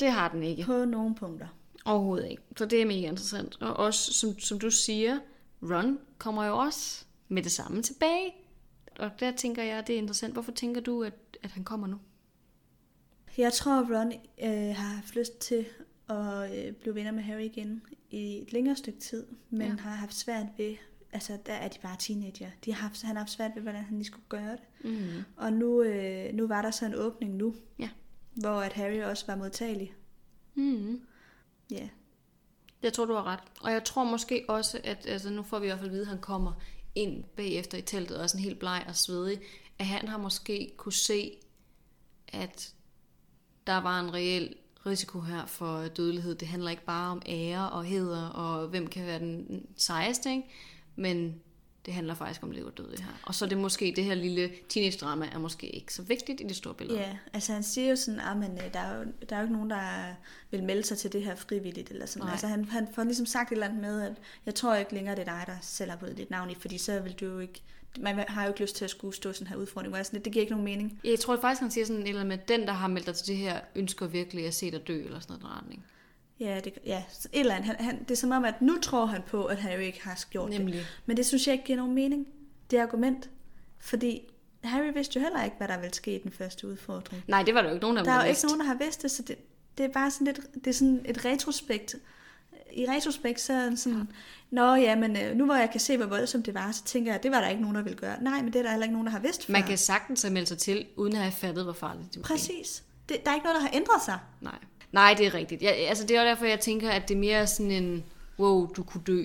det 0.00 0.12
har 0.12 0.28
den 0.28 0.42
ikke. 0.42 0.64
På 0.64 0.84
nogen 0.84 1.14
punkter. 1.14 1.46
Overhovedet 1.84 2.30
ikke. 2.30 2.42
Så 2.56 2.66
det 2.66 2.82
er 2.82 2.86
mega 2.86 3.08
interessant. 3.08 3.62
Og 3.62 3.76
også, 3.76 4.12
som, 4.12 4.38
som 4.38 4.58
du 4.58 4.70
siger, 4.70 5.18
Ron 5.62 5.98
kommer 6.18 6.44
jo 6.44 6.58
også 6.58 7.04
med 7.28 7.42
det 7.42 7.52
samme 7.52 7.82
tilbage. 7.82 8.34
Og 8.98 9.10
der 9.20 9.32
tænker 9.36 9.62
jeg, 9.62 9.86
det 9.86 9.94
er 9.94 9.98
interessant. 9.98 10.32
Hvorfor 10.32 10.52
tænker 10.52 10.80
du, 10.80 11.02
at, 11.02 11.14
at 11.42 11.50
han 11.50 11.64
kommer 11.64 11.86
nu? 11.86 11.98
Jeg 13.38 13.52
tror, 13.52 13.98
Ron 13.98 14.12
øh, 14.42 14.76
har 14.76 14.94
haft 14.94 15.16
lyst 15.16 15.38
til 15.38 15.66
at 16.08 16.58
øh, 16.58 16.72
blive 16.72 16.94
venner 16.94 17.12
med 17.12 17.22
Harry 17.22 17.40
igen 17.42 17.82
i 18.10 18.42
et 18.42 18.52
længere 18.52 18.76
stykke 18.76 19.00
tid, 19.00 19.26
men 19.50 19.68
ja. 19.68 19.76
har 19.76 19.90
haft 19.90 20.14
svært 20.14 20.46
ved, 20.56 20.76
altså 21.12 21.38
der 21.46 21.52
er 21.52 21.68
de 21.68 21.78
bare 21.82 21.96
teenager, 21.98 22.50
de 22.64 22.72
har 22.74 22.80
haft, 22.82 23.02
han 23.02 23.16
har 23.16 23.22
haft 23.22 23.30
svært 23.30 23.50
ved, 23.54 23.62
hvordan 23.62 23.82
han 23.84 23.96
lige 23.96 24.04
skulle 24.06 24.24
gøre 24.28 24.52
det. 24.52 24.90
Mm. 24.90 25.24
Og 25.36 25.52
nu, 25.52 25.82
øh, 25.82 26.34
nu 26.34 26.46
var 26.46 26.62
der 26.62 26.70
så 26.70 26.86
en 26.86 26.94
åbning 26.94 27.34
nu, 27.36 27.54
Ja. 27.78 27.88
hvor 28.34 28.60
at 28.60 28.72
Harry 28.72 29.00
også 29.02 29.24
var 29.26 29.36
modtagelig. 29.36 29.94
Mm. 30.54 31.00
Ja, 31.70 31.88
Jeg 32.82 32.92
tror, 32.92 33.04
du 33.04 33.14
har 33.14 33.24
ret. 33.26 33.40
Og 33.60 33.72
jeg 33.72 33.84
tror 33.84 34.04
måske 34.04 34.44
også, 34.48 34.80
at 34.84 35.06
altså, 35.06 35.30
nu 35.30 35.42
får 35.42 35.58
vi 35.58 35.66
i 35.66 35.68
hvert 35.68 35.78
fald 35.78 35.88
at 35.90 35.92
vide, 35.92 36.02
at 36.02 36.08
han 36.08 36.20
kommer 36.20 36.52
ind 36.94 37.24
bagefter 37.24 37.78
i 37.78 37.82
teltet, 37.82 38.16
og 38.16 38.22
er 38.22 38.26
sådan 38.26 38.44
helt 38.44 38.58
bleg 38.58 38.84
og 38.88 38.96
svedig, 38.96 39.40
at 39.78 39.86
han 39.86 40.08
har 40.08 40.18
måske 40.18 40.72
kunne 40.76 40.92
se, 40.92 41.36
at 42.28 42.74
der 43.66 43.76
var 43.76 44.00
en 44.00 44.14
reel 44.14 44.54
risiko 44.86 45.20
her 45.20 45.46
for 45.46 45.88
dødelighed. 45.88 46.34
Det 46.34 46.48
handler 46.48 46.70
ikke 46.70 46.84
bare 46.84 47.10
om 47.10 47.22
ære 47.26 47.70
og 47.70 47.84
heder, 47.84 48.28
og 48.28 48.68
hvem 48.68 48.86
kan 48.86 49.06
være 49.06 49.18
den 49.18 49.66
sejeste, 49.76 50.30
ikke? 50.30 50.48
Men 50.98 51.40
det 51.86 51.94
handler 51.94 52.14
faktisk 52.14 52.42
om 52.42 52.50
liv 52.50 52.64
og 52.64 52.78
død 52.78 52.90
det 52.90 53.00
her. 53.00 53.20
Og 53.22 53.34
så 53.34 53.44
er 53.44 53.48
det 53.48 53.58
måske, 53.58 53.92
det 53.96 54.04
her 54.04 54.14
lille 54.14 54.50
teenage-drama 54.68 55.28
er 55.32 55.38
måske 55.38 55.68
ikke 55.68 55.94
så 55.94 56.02
vigtigt 56.02 56.40
i 56.40 56.44
det 56.44 56.56
store 56.56 56.74
billede. 56.74 56.98
ja 56.98 57.16
altså 57.32 57.52
han 57.52 57.62
siger 57.62 57.90
jo 57.90 57.96
sådan, 57.96 58.20
at 58.20 58.36
men, 58.36 58.50
øh, 58.50 58.72
der, 58.72 58.80
er 58.80 58.98
jo, 58.98 59.04
der 59.28 59.36
er 59.36 59.40
jo 59.40 59.44
ikke 59.44 59.54
nogen, 59.54 59.70
der 59.70 60.14
vil 60.50 60.62
melde 60.62 60.82
sig 60.82 60.98
til 60.98 61.12
det 61.12 61.22
her 61.22 61.34
frivilligt. 61.34 61.90
Eller 61.90 62.06
sådan. 62.06 62.24
Nej. 62.24 62.32
Altså 62.32 62.46
han, 62.46 62.64
han 62.64 62.88
får 62.94 63.04
ligesom 63.04 63.26
sagt 63.26 63.52
et 63.52 63.52
eller 63.52 63.66
andet 63.66 63.80
med, 63.80 64.02
at 64.02 64.12
jeg 64.46 64.54
tror 64.54 64.74
ikke 64.74 64.94
længere, 64.94 65.16
det 65.16 65.28
er 65.28 65.32
dig, 65.36 65.44
der 65.46 65.56
selv 65.62 65.90
har 65.90 65.98
fået 65.98 66.16
dit 66.16 66.30
navn 66.30 66.50
i, 66.50 66.54
fordi 66.54 66.78
så 66.78 67.00
vil 67.00 67.12
du 67.12 67.26
jo 67.26 67.38
ikke, 67.38 67.62
man 68.00 68.24
har 68.28 68.42
jo 68.42 68.48
ikke 68.48 68.60
lyst 68.60 68.76
til 68.76 68.84
at 68.84 68.90
skulle 68.90 69.16
stå 69.16 69.32
sådan 69.32 69.46
her 69.46 69.56
udfordring, 69.56 69.96
er 69.96 70.02
sådan, 70.02 70.16
lidt, 70.16 70.24
det 70.24 70.32
giver 70.32 70.42
ikke 70.42 70.52
nogen 70.52 70.64
mening. 70.64 71.00
Jeg 71.04 71.20
tror 71.20 71.40
faktisk, 71.40 71.60
han 71.60 71.70
siger 71.70 71.86
sådan 71.86 72.02
et 72.02 72.08
eller 72.08 72.20
andet 72.20 72.38
med, 72.38 72.58
den, 72.58 72.66
der 72.66 72.72
har 72.72 72.88
meldt 72.88 73.06
dig 73.06 73.14
til 73.14 73.26
det 73.26 73.36
her, 73.36 73.60
ønsker 73.74 74.06
virkelig 74.06 74.46
at 74.46 74.54
se 74.54 74.70
dig 74.70 74.88
dø, 74.88 75.04
eller 75.04 75.20
sådan 75.20 75.36
noget 75.40 75.56
retning. 75.56 75.84
Ja, 76.40 76.60
det, 76.64 76.78
ja 76.86 77.02
så 77.08 77.28
et 77.32 77.40
eller 77.40 77.54
andet. 77.54 77.66
Han, 77.66 77.76
han, 77.84 77.98
det 77.98 78.10
er 78.10 78.14
som 78.16 78.30
om, 78.30 78.44
at 78.44 78.62
nu 78.62 78.78
tror 78.82 79.06
han 79.06 79.22
på, 79.26 79.44
at 79.44 79.58
Harry 79.58 79.80
ikke 79.80 80.02
har 80.02 80.24
gjort 80.30 80.50
Nemlig. 80.50 80.74
det. 80.74 80.86
Men 81.06 81.16
det 81.16 81.26
synes 81.26 81.46
jeg 81.46 81.52
ikke 81.52 81.64
giver 81.64 81.76
nogen 81.76 81.94
mening, 81.94 82.26
det 82.70 82.78
argument. 82.78 83.30
Fordi 83.78 84.20
Harry 84.64 84.92
vidste 84.94 85.18
jo 85.18 85.22
heller 85.22 85.44
ikke, 85.44 85.56
hvad 85.56 85.68
der 85.68 85.78
ville 85.78 85.94
ske 85.94 86.14
i 86.14 86.22
den 86.22 86.32
første 86.32 86.68
udfordring. 86.68 87.24
Nej, 87.26 87.42
det 87.42 87.54
var 87.54 87.62
der 87.62 87.68
jo 87.68 87.74
ikke 87.74 87.82
nogen, 87.82 87.96
der 87.96 88.04
Der 88.04 88.12
er 88.12 88.24
jo 88.24 88.28
ikke 88.28 88.46
nogen, 88.46 88.60
der 88.60 88.66
har 88.66 88.74
vidst 88.74 89.02
det, 89.02 89.10
så 89.10 89.22
det, 89.22 89.36
det 89.78 89.84
er 89.84 89.92
bare 89.92 90.10
sådan 90.10 90.24
lidt, 90.24 90.40
det 90.54 90.66
er 90.66 90.74
sådan 90.74 91.02
et 91.04 91.24
retrospekt. 91.24 91.96
I 92.72 92.86
retrospekt, 92.88 93.40
så 93.40 93.52
er 93.52 93.74
sådan, 93.74 94.08
Nå 94.50 94.74
ja, 94.74 94.96
men 94.96 95.16
øh, 95.16 95.36
nu 95.36 95.44
hvor 95.44 95.54
jeg 95.54 95.70
kan 95.70 95.80
se, 95.80 95.96
hvor 95.96 96.06
voldsomt 96.06 96.46
det 96.46 96.54
var, 96.54 96.72
så 96.72 96.84
tænker 96.84 97.10
jeg, 97.10 97.16
at 97.16 97.22
det 97.22 97.30
var 97.30 97.40
der 97.40 97.48
ikke 97.48 97.62
nogen, 97.62 97.76
der 97.76 97.82
ville 97.82 97.98
gøre. 97.98 98.22
Nej, 98.22 98.42
men 98.42 98.52
det 98.52 98.58
er 98.58 98.62
der 98.62 98.70
heller 98.70 98.84
ikke 98.84 98.92
nogen, 98.92 99.06
der 99.06 99.12
har 99.12 99.20
vidst 99.20 99.46
før. 99.46 99.52
Man 99.52 99.62
kan 99.62 99.78
sagtens 99.78 100.22
have 100.22 100.32
meldt 100.32 100.48
sig 100.48 100.58
til, 100.58 100.86
uden 100.96 101.12
at 101.12 101.18
have 101.18 101.32
fattet, 101.32 101.64
hvor 101.64 101.72
farligt 101.72 102.14
det 102.14 102.16
var. 102.16 102.22
Præcis. 102.22 102.82
Det, 103.08 103.24
der 103.24 103.30
er 103.30 103.34
ikke 103.34 103.44
noget, 103.44 103.56
der 103.56 103.62
har 103.62 103.70
ændret 103.72 104.02
sig. 104.04 104.18
Nej. 104.40 104.58
Nej, 104.92 105.14
det 105.18 105.26
er 105.26 105.34
rigtigt. 105.34 105.62
Jeg, 105.62 105.74
altså, 105.88 106.04
det 106.06 106.16
er 106.16 106.20
også 106.20 106.28
derfor, 106.28 106.44
jeg 106.44 106.60
tænker, 106.60 106.90
at 106.90 107.08
det 107.08 107.14
er 107.14 107.18
mere 107.18 107.46
sådan 107.46 107.70
en, 107.72 108.04
wow, 108.38 108.66
du 108.66 108.82
kunne 108.82 109.02
dø. 109.06 109.24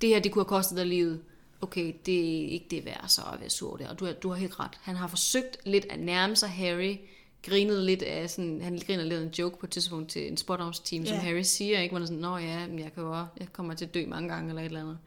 Det 0.00 0.08
her, 0.08 0.20
det 0.20 0.32
kunne 0.32 0.40
have 0.44 0.48
kostet 0.48 0.76
dig 0.78 0.86
livet. 0.86 1.20
Okay, 1.60 1.92
det 2.06 2.18
er 2.44 2.48
ikke 2.48 2.66
det 2.70 2.84
værd 2.84 3.04
så 3.08 3.20
at 3.32 3.40
være 3.40 3.50
sur 3.50 3.76
der. 3.76 3.88
Og 3.88 3.98
du, 4.00 4.04
har- 4.06 4.12
du 4.12 4.28
har 4.28 4.36
helt 4.36 4.60
ret. 4.60 4.70
Han 4.82 4.96
har 4.96 5.06
forsøgt 5.06 5.56
lidt 5.64 5.86
at 5.90 6.00
nærme 6.00 6.36
sig 6.36 6.48
Harry. 6.48 6.96
Grinet 7.42 7.82
lidt 7.82 8.02
af 8.02 8.30
sådan, 8.30 8.60
han 8.62 8.80
griner 8.86 9.04
lidt 9.04 9.22
en 9.22 9.28
joke 9.38 9.58
på 9.58 9.66
et 9.66 9.70
tidspunkt 9.70 10.10
til 10.10 10.28
en 10.28 10.36
spothouse-team, 10.36 11.02
yeah. 11.02 11.08
som. 11.08 11.18
Harry 11.18 11.42
siger, 11.42 11.80
ikke? 11.80 11.92
Hvor 11.92 11.98
han 11.98 12.02
er 12.02 12.06
sådan, 12.06 12.20
nå 12.20 12.36
ja, 12.36 12.66
men 12.66 12.78
jeg, 12.78 12.92
kan 12.94 13.02
jo 13.02 13.14
jeg 13.40 13.52
kommer 13.52 13.74
til 13.74 13.84
at 13.84 13.94
dø 13.94 14.06
mange 14.06 14.28
gange, 14.28 14.48
eller 14.48 14.62
et 14.62 14.66
eller 14.66 14.80
andet. 14.80 14.98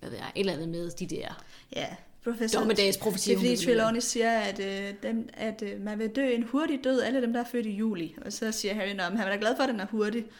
Hvad 0.00 0.10
ved 0.10 0.18
jeg, 0.18 0.26
et 0.34 0.40
eller 0.40 0.52
andet 0.52 0.68
med 0.68 0.90
de 0.90 1.06
der. 1.06 1.44
Ja, 1.76 1.86
professor. 2.30 2.58
Dommedagsprofetier, 2.58 3.38
Det 3.38 3.52
er 3.52 3.56
fordi 3.56 3.66
Trelawney 3.66 4.00
siger, 4.00 4.30
at, 4.30 4.60
øh, 4.60 4.94
dem, 5.02 5.28
at 5.34 5.62
øh, 5.62 5.80
man 5.84 5.98
vil 5.98 6.08
dø 6.08 6.34
en 6.34 6.42
hurtig 6.42 6.80
død, 6.84 7.00
alle 7.02 7.22
dem, 7.22 7.32
der 7.32 7.40
er 7.40 7.44
født 7.52 7.66
i 7.66 7.70
juli. 7.70 8.14
Og 8.24 8.32
så 8.32 8.52
siger 8.52 8.74
Harry, 8.74 8.88
at 8.88 9.00
han 9.02 9.18
er 9.18 9.30
da 9.30 9.36
glad 9.40 9.56
for, 9.56 9.62
at 9.62 9.68
den 9.68 9.80
er 9.80 9.86
hurtig. 9.90 10.24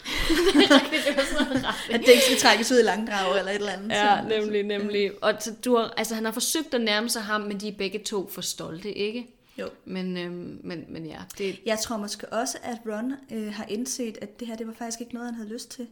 at 1.90 2.00
det 2.00 2.08
ikke 2.08 2.22
skal 2.24 2.36
trækkes 2.38 2.72
ud 2.72 2.78
i 2.78 2.82
langdrag 2.82 3.38
eller 3.38 3.50
et 3.50 3.56
eller 3.56 3.72
andet. 3.72 3.88
Ja, 3.90 4.18
Så- 4.22 4.28
nemlig, 4.40 4.62
nemlig. 4.62 5.10
Og 5.22 5.32
så 5.40 5.52
du 5.64 5.76
har, 5.76 5.94
altså, 5.96 6.14
han 6.14 6.24
har 6.24 6.32
forsøgt 6.32 6.74
at 6.74 6.80
nærme 6.80 7.08
sig 7.08 7.22
ham, 7.22 7.40
men 7.40 7.60
de 7.60 7.68
er 7.68 7.72
begge 7.78 7.98
to 7.98 8.28
for 8.30 8.40
stolte, 8.42 8.92
ikke? 8.92 9.26
Jo. 9.58 9.68
Men, 9.84 10.16
øhm, 10.16 10.60
men, 10.64 10.84
men 10.88 11.06
ja, 11.06 11.18
det, 11.38 11.58
Jeg 11.66 11.78
tror 11.78 11.96
måske 11.96 12.32
også, 12.32 12.58
at 12.62 12.76
Ron 12.86 13.12
øh, 13.32 13.52
har 13.54 13.66
indset, 13.68 14.18
at 14.22 14.40
det 14.40 14.48
her 14.48 14.56
det 14.56 14.66
var 14.66 14.72
faktisk 14.78 15.00
ikke 15.00 15.14
noget, 15.14 15.26
han 15.26 15.34
havde 15.34 15.48
lyst 15.48 15.70
til. 15.70 15.86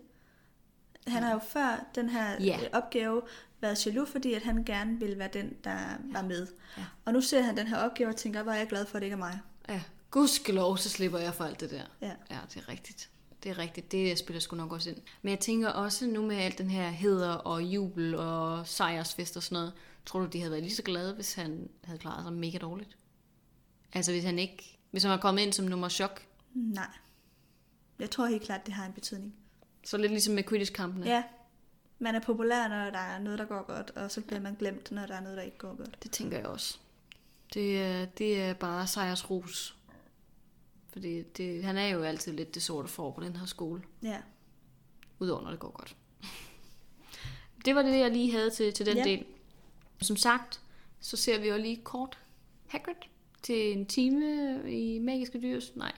Han 1.07 1.23
har 1.23 1.33
jo 1.33 1.39
før 1.39 1.87
den 1.95 2.09
her 2.09 2.43
Ja. 2.43 2.59
øh, 2.63 2.69
opgave 2.73 3.23
været 3.61 3.87
jaloux, 3.87 4.09
fordi 4.11 4.33
at 4.35 4.43
han 4.43 4.65
gerne 4.65 4.99
ville 4.99 5.19
være 5.19 5.29
den, 5.33 5.57
der 5.65 5.79
var 6.13 6.23
med. 6.23 6.47
Ja. 6.79 6.85
Og 7.05 7.13
nu 7.13 7.21
ser 7.21 7.43
han 7.43 7.57
den 7.57 7.67
her 7.67 7.77
opgave 7.79 8.09
og 8.11 8.17
tænker, 8.17 8.43
hvor 8.43 8.53
er 8.53 8.57
jeg 8.57 8.67
glad 8.69 8.87
for, 8.87 8.97
at 8.97 9.01
det 9.01 9.07
ikke 9.07 9.15
er 9.15 9.19
mig. 9.19 9.41
ja, 9.69 9.83
gudskelov, 10.11 10.77
så 10.79 10.89
slipper 10.89 11.19
jeg 11.19 11.35
for 11.35 11.45
alt 11.45 11.61
det 11.61 11.71
der. 11.71 11.83
Ja. 12.01 12.13
Ja, 12.31 12.39
det 12.55 12.57
er 12.57 12.69
rigtigt. 12.69 13.11
Det 13.43 13.51
er 13.51 13.59
rigtigt. 13.59 13.93
Det 13.93 14.19
spiller 14.19 14.41
sgu 14.41 14.57
nok 14.57 14.73
også 14.73 14.91
ind. 14.91 14.99
Men 15.23 15.31
jeg 15.31 15.41
tænker 15.41 15.69
også 15.69 16.07
nu 16.07 16.27
med 16.27 16.37
alt 16.37 16.59
den 16.59 16.71
her 16.71 16.91
heder 16.91 17.33
og 17.33 17.63
jubel 17.63 18.15
og 18.15 18.67
sejrsfest 18.67 19.37
og 19.37 19.43
sådan 19.43 19.55
noget, 19.57 19.73
tror 20.07 20.21
du, 20.21 20.27
de 20.27 20.39
havde 20.39 20.51
været 20.51 20.63
lige 20.63 20.75
så 20.75 20.83
glade, 20.83 21.15
hvis 21.15 21.35
han 21.35 21.69
havde 21.85 21.99
klaret 21.99 22.25
sig 22.25 22.33
mega 22.33 22.59
dårligt? 22.59 22.97
Altså 23.93 24.13
hvis 24.13 24.25
han 24.25 24.39
ikke, 24.39 24.79
hvis 24.91 25.03
han 25.03 25.11
var 25.13 25.17
kommet 25.19 25.43
ind 25.43 25.53
som 25.53 25.65
nummer 25.65 25.89
chok, 25.89 26.27
Nej. 26.55 26.87
Jeg 27.99 28.11
tror 28.11 28.27
helt 28.27 28.43
klart, 28.43 28.67
det 28.67 28.75
har 28.75 28.87
en 28.87 28.93
betydning. 28.93 29.35
Så 29.85 29.97
lidt 29.97 30.13
ligesom 30.13 30.35
med 30.35 30.43
Quidditch-kampene. 30.45 31.07
Ja, 31.07 31.23
man 31.99 32.15
er 32.15 32.21
populær, 32.21 32.69
når 32.69 32.91
der 32.91 32.99
er 32.99 33.19
noget, 33.19 33.39
der 33.39 33.45
går 33.45 33.63
godt, 33.63 33.91
og 33.91 34.11
så 34.11 34.21
bliver 34.21 34.41
man 34.41 34.55
glemt, 34.55 34.91
når 34.93 35.07
der 35.07 35.15
er 35.15 35.21
noget, 35.21 35.37
der 35.37 35.43
ikke 35.43 35.59
går 35.59 35.75
godt. 35.75 36.03
Det 36.03 36.11
tænker 36.11 36.37
jeg 36.37 36.47
også. 36.47 36.79
Det 37.55 37.83
er, 37.83 38.05
det 38.05 38.41
er 38.43 38.55
bare 38.55 38.87
sejrsrus. 38.87 39.77
Fordi 40.93 41.23
det, 41.23 41.65
han 41.65 41.77
er 41.77 41.87
jo 41.87 42.03
altid 42.03 42.33
lidt 42.33 42.55
det 42.55 42.63
sorte 42.63 42.89
for 42.89 43.11
på 43.11 43.21
den 43.21 43.37
her 43.37 43.47
skole. 43.47 43.83
Ja. 44.03 44.19
Udover 45.19 45.43
når 45.43 45.51
det 45.51 45.61
går 45.61 45.71
godt. 45.71 45.97
Det 47.65 47.75
var 47.75 47.83
det, 47.83 47.99
jeg 47.99 48.11
lige 48.11 48.33
havde 48.33 48.51
til, 48.51 48.73
til 48.73 48.87
den 48.87 48.97
Ja. 48.97 49.05
del. 49.05 49.25
Som 50.03 50.17
sagt, 50.17 50.61
så 51.01 51.17
ser 51.17 51.41
vi 51.41 51.49
jo 51.49 51.57
lige 51.57 51.77
kort 51.77 52.19
Hagrid 52.67 52.95
til 53.43 53.73
en 53.73 53.87
time 53.87 54.61
i 54.73 54.99
Magiske 54.99 55.41
Dyrs... 55.41 55.77
Nej. 55.77 55.93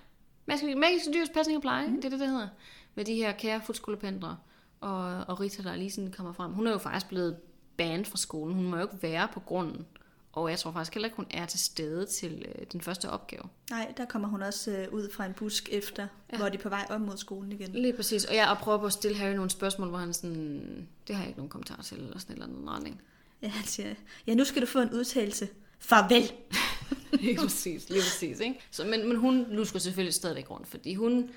Magiske, 0.46 0.74
Magiske 0.74 1.12
Dyrs 1.12 1.28
Pasning 1.34 1.56
og 1.56 1.62
Pleje, 1.62 1.86
mm. 1.86 1.96
det 1.96 2.04
er 2.04 2.10
det, 2.10 2.20
det 2.20 2.28
hedder. 2.28 2.48
Med 2.96 3.04
de 3.04 3.14
her 3.14 3.32
kære 3.32 3.60
futskolependre 3.66 4.36
og, 4.80 5.24
og 5.28 5.40
Rita, 5.40 5.62
der 5.62 5.76
lige 5.76 5.90
sådan 5.90 6.12
kommer 6.12 6.32
frem. 6.32 6.52
Hun 6.52 6.66
er 6.66 6.70
jo 6.72 6.78
faktisk 6.78 7.08
blevet 7.08 7.36
banned 7.76 8.04
fra 8.04 8.16
skolen. 8.16 8.54
Hun 8.54 8.64
må 8.64 8.76
jo 8.76 8.82
ikke 8.82 9.02
være 9.02 9.28
på 9.34 9.40
grunden. 9.40 9.86
Og 10.32 10.50
jeg 10.50 10.58
tror 10.58 10.72
faktisk 10.72 10.94
heller 10.94 11.06
ikke, 11.06 11.16
hun 11.16 11.26
er 11.30 11.46
til 11.46 11.60
stede 11.60 12.06
til 12.06 12.44
øh, 12.48 12.66
den 12.72 12.80
første 12.80 13.10
opgave. 13.10 13.42
Nej, 13.70 13.92
der 13.96 14.04
kommer 14.04 14.28
hun 14.28 14.42
også 14.42 14.70
øh, 14.70 14.92
ud 14.92 15.10
fra 15.12 15.26
en 15.26 15.32
busk 15.34 15.68
efter, 15.72 16.06
Ja. 16.32 16.36
hvor 16.36 16.48
de 16.48 16.58
er 16.58 16.62
på 16.62 16.68
vej 16.68 16.86
op 16.90 17.00
mod 17.00 17.16
skolen 17.16 17.52
igen. 17.52 17.72
Lige 17.72 17.92
præcis. 17.92 18.24
Og 18.24 18.34
jeg 18.34 18.56
prøver 18.60 18.78
på 18.78 18.86
at 18.86 18.92
stille 18.92 19.16
Harry 19.16 19.34
nogle 19.34 19.50
spørgsmål, 19.50 19.88
hvor 19.88 19.98
han 19.98 20.14
sådan, 20.14 20.88
det 21.08 21.16
har 21.16 21.22
jeg 21.22 21.28
ikke 21.28 21.38
nogen 21.38 21.50
kommentar 21.50 21.82
til, 21.82 21.96
eller 21.98 22.18
sådan 22.18 22.32
eller 22.32 22.46
andet 22.46 22.68
retning. 22.68 23.02
Ja, 23.42 23.48
han 23.48 23.64
siger, 23.66 23.94
ja, 24.26 24.34
nu 24.34 24.44
skal 24.44 24.62
du 24.62 24.66
få 24.66 24.80
en 24.80 24.90
udtalelse. 24.90 25.48
Farvel! 25.78 26.32
lige 27.20 27.36
præcis, 27.36 27.88
lige 27.88 28.00
præcis, 28.00 28.40
ikke? 28.40 28.60
Så, 28.70 28.84
men, 28.84 29.08
men 29.08 29.16
hun 29.16 29.46
lusker 29.50 29.78
selvfølgelig 29.78 30.14
stadigvæk 30.14 30.50
rundt, 30.50 30.66
fordi 30.66 30.94
hun, 30.94 31.30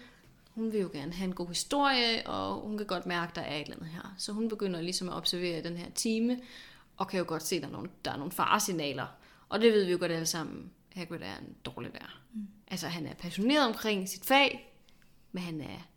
hun 0.60 0.74
vil 0.74 0.82
jo 0.82 0.90
gerne 0.94 1.14
have 1.14 1.28
en 1.28 1.36
god 1.36 1.48
historie, 1.48 2.28
og 2.28 2.62
hun 2.62 2.78
kan 2.78 2.88
godt 2.88 3.06
mærke, 3.06 3.32
der 3.36 3.42
er 3.42 3.56
et 3.56 3.62
eller 3.62 3.76
andet 3.76 3.90
her. 3.90 4.16
Så 4.18 4.32
hun 4.32 4.50
begynder 4.50 4.82
ligesom 4.82 5.10
at 5.10 5.16
observere 5.16 5.64
den 5.64 5.78
her 5.78 5.90
time, 5.96 6.40
og 6.98 7.08
kan 7.08 7.20
jo 7.20 7.26
godt 7.28 7.44
se, 7.44 7.56
at 7.56 7.62
der 7.62 7.68
er 7.68 7.72
nogle, 7.72 7.90
der 8.06 8.12
er 8.12 8.18
nogle 8.18 8.32
faresignaler. 8.32 9.08
Og 9.50 9.62
det 9.62 9.74
ved 9.74 9.86
vi 9.86 9.92
jo 9.92 9.98
godt 10.00 10.12
alle 10.12 10.26
sammen. 10.26 10.72
Hagrid 10.96 11.22
er 11.22 11.38
en 11.38 11.56
dårlig 11.66 11.92
lærer. 11.92 12.22
Mm. 12.34 12.48
Altså, 12.68 12.88
han 12.88 13.06
er 13.08 13.14
passioneret 13.14 13.68
omkring 13.68 14.10
sit 14.10 14.26
fag, 14.26 14.74
men 15.32 15.44
han 15.44 15.62
er, 15.62 15.88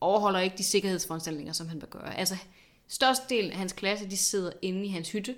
overholder 0.00 0.40
ikke 0.40 0.56
de 0.58 0.64
sikkerhedsforanstaltninger, 0.64 1.52
som 1.52 1.68
han 1.68 1.80
bør 1.80 1.86
gøre. 1.86 2.18
Altså, 2.18 2.36
størstedelen 2.88 3.50
af 3.50 3.56
hans 3.56 3.72
klasse, 3.72 4.10
de 4.10 4.16
sidder 4.16 4.52
inde 4.62 4.84
i 4.84 4.88
hans 4.88 5.12
hytte, 5.12 5.34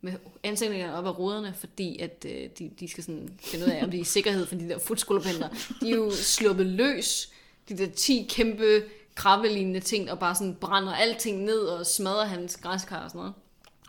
med 0.00 0.12
ansigterne 0.42 0.94
op 0.94 1.06
af 1.06 1.18
ruderne, 1.18 1.54
fordi 1.54 1.98
at 1.98 2.26
øh, 2.28 2.50
de, 2.58 2.70
de 2.80 2.88
skal 2.88 3.04
sådan 3.04 3.38
finde 3.38 3.64
ud 3.64 3.70
af, 3.70 3.84
om 3.84 3.90
de 3.90 3.96
er 3.96 4.00
i 4.00 4.04
sikkerhed 4.04 4.46
for 4.46 4.54
de 4.54 4.68
der 4.68 4.78
futskolepender. 4.78 5.48
De 5.80 5.90
er 5.90 5.96
jo 5.96 6.10
sluppet 6.10 6.66
løs, 6.66 7.32
de 7.70 7.78
der 7.78 7.90
10 7.90 8.26
kæmpe 8.30 8.82
krabbelignende 9.14 9.80
ting, 9.80 10.10
og 10.10 10.18
bare 10.18 10.34
sådan 10.34 10.54
brænder 10.54 10.94
alting 10.94 11.42
ned 11.42 11.60
og 11.60 11.86
smadrer 11.86 12.24
hans 12.24 12.56
græskar 12.56 13.04
og 13.04 13.10
sådan 13.10 13.18
noget. 13.18 13.34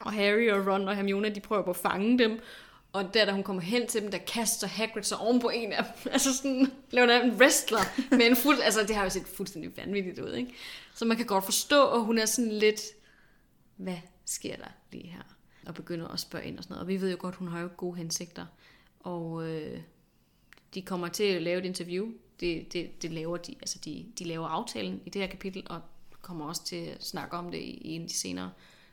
Og 0.01 0.13
Harry 0.13 0.49
og 0.51 0.67
Ron 0.67 0.88
og 0.88 0.95
Hermione, 0.95 1.29
de 1.29 1.39
prøver 1.39 1.63
på 1.63 1.69
at 1.69 1.75
fange 1.75 2.19
dem, 2.19 2.39
og 2.93 3.13
der, 3.13 3.25
da 3.25 3.32
hun 3.32 3.43
kommer 3.43 3.61
hen 3.61 3.88
til 3.88 4.01
dem, 4.01 4.11
der 4.11 4.17
kaster 4.17 4.67
Hagrid 4.67 5.03
sig 5.03 5.17
oven 5.17 5.39
på 5.39 5.49
en 5.49 5.73
af 5.73 5.84
dem. 5.84 6.11
Altså 6.13 6.38
sådan, 6.38 6.71
laver 6.91 7.21
en 7.21 7.32
wrestler 7.32 7.79
med 8.11 8.25
en 8.25 8.36
fuld... 8.36 8.57
Altså, 8.63 8.84
det 8.84 8.95
har 8.95 9.03
jo 9.03 9.09
set 9.09 9.27
fuldstændig 9.27 9.77
vanvittigt 9.77 10.19
ud, 10.19 10.34
ikke? 10.34 10.53
Så 10.95 11.05
man 11.05 11.17
kan 11.17 11.25
godt 11.25 11.45
forstå, 11.45 11.88
at 11.88 12.01
hun 12.01 12.17
er 12.17 12.25
sådan 12.25 12.51
lidt... 12.51 12.82
Hvad 13.77 13.97
sker 14.25 14.55
der 14.55 14.67
lige 14.91 15.07
her? 15.07 15.21
og 15.65 15.73
begynder 15.73 16.07
at 16.07 16.19
spørge 16.19 16.45
ind 16.45 16.57
og 16.57 16.63
sådan 16.63 16.73
noget. 16.73 16.82
Og 16.82 16.88
vi 16.88 17.01
ved 17.01 17.11
jo 17.11 17.17
godt, 17.19 17.36
hun 17.36 17.47
har 17.47 17.59
jo 17.59 17.69
gode 17.77 17.97
hensigter. 17.97 18.45
Og 18.99 19.49
øh, 19.49 19.79
de 20.73 20.82
kommer 20.82 21.07
til 21.07 21.23
at 21.23 21.41
lave 21.41 21.59
et 21.59 21.65
interview. 21.65 22.11
Det, 22.42 22.74
det, 22.74 23.02
det 23.02 23.12
laver 23.12 23.38
de, 23.38 23.56
altså 23.60 23.80
de, 23.86 24.06
de 24.20 24.24
laver 24.24 24.48
aftalen 24.48 25.02
i 25.06 25.10
det 25.10 25.22
her 25.22 25.30
kapitel, 25.30 25.64
og 25.70 25.82
kommer 26.22 26.46
også 26.46 26.64
til 26.64 26.76
at 26.76 27.04
snakke 27.06 27.38
om 27.38 27.52
det 27.52 27.58
i, 27.58 27.72
i 27.72 27.92
en 27.92 28.02
af 28.02 28.08
de 28.08 28.14
senere, 28.14 28.52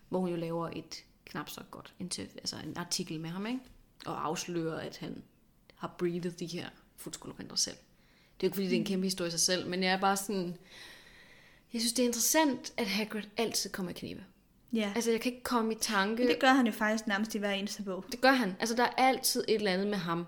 hvor 0.09 0.21
hun 0.21 0.29
jo 0.29 0.37
laver 0.37 0.69
et 0.69 1.05
knap 1.25 1.49
så 1.49 1.61
godt 1.71 1.95
interview, 1.99 2.37
altså 2.37 2.57
en 2.65 2.77
artikel 2.77 3.21
med 3.21 3.31
ham, 3.31 3.47
ikke? 3.47 3.61
og 4.07 4.27
afslører, 4.27 4.81
at 4.81 4.97
han 4.97 5.23
har 5.75 5.95
breathed 5.99 6.33
de 6.33 6.47
her 6.47 6.69
fuldskoleprinter 6.97 7.57
selv. 7.57 7.77
Det 7.77 8.47
er 8.47 8.47
jo 8.47 8.47
ikke, 8.47 8.55
fordi 8.55 8.67
det 8.67 8.75
er 8.75 8.79
en 8.79 8.85
kæmpe 8.85 9.07
historie 9.07 9.29
i 9.29 9.31
sig 9.31 9.41
selv, 9.41 9.69
men 9.69 9.83
jeg 9.83 9.93
er 9.93 10.01
bare 10.01 10.17
sådan... 10.17 10.57
Jeg 11.73 11.81
synes, 11.81 11.93
det 11.93 12.03
er 12.03 12.07
interessant, 12.07 12.73
at 12.77 12.87
Hagrid 12.87 13.23
altid 13.37 13.71
kommer 13.71 13.91
i 13.91 13.95
knibe. 13.95 14.25
Ja. 14.73 14.93
Altså, 14.95 15.11
jeg 15.11 15.21
kan 15.21 15.33
ikke 15.33 15.45
komme 15.45 15.73
i 15.73 15.77
tanke... 15.81 16.29
Det 16.29 16.39
gør 16.41 16.53
han 16.53 16.67
jo 16.67 16.73
faktisk 16.73 17.07
nærmest 17.07 17.35
i 17.35 17.39
hver 17.39 17.51
eneste 17.51 17.83
bog. 17.83 18.05
Det 18.13 18.21
gør 18.21 18.33
han. 18.33 18.57
Altså, 18.61 18.77
der 18.77 18.83
er 18.83 18.93
altid 18.97 19.45
et 19.49 19.55
eller 19.55 19.73
andet 19.73 19.87
med 19.87 19.99
ham. 19.99 20.27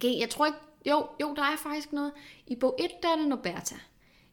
Kan, 0.00 0.18
jeg 0.18 0.30
tror 0.30 0.46
ikke... 0.46 0.58
Jo, 0.90 1.08
jo, 1.20 1.34
der 1.34 1.42
er 1.42 1.56
faktisk 1.62 1.92
noget. 1.92 2.12
I 2.46 2.56
bog 2.56 2.76
1, 2.78 2.90
der 3.02 3.08
er 3.08 3.16
det 3.16 3.28
Norberta. 3.28 3.74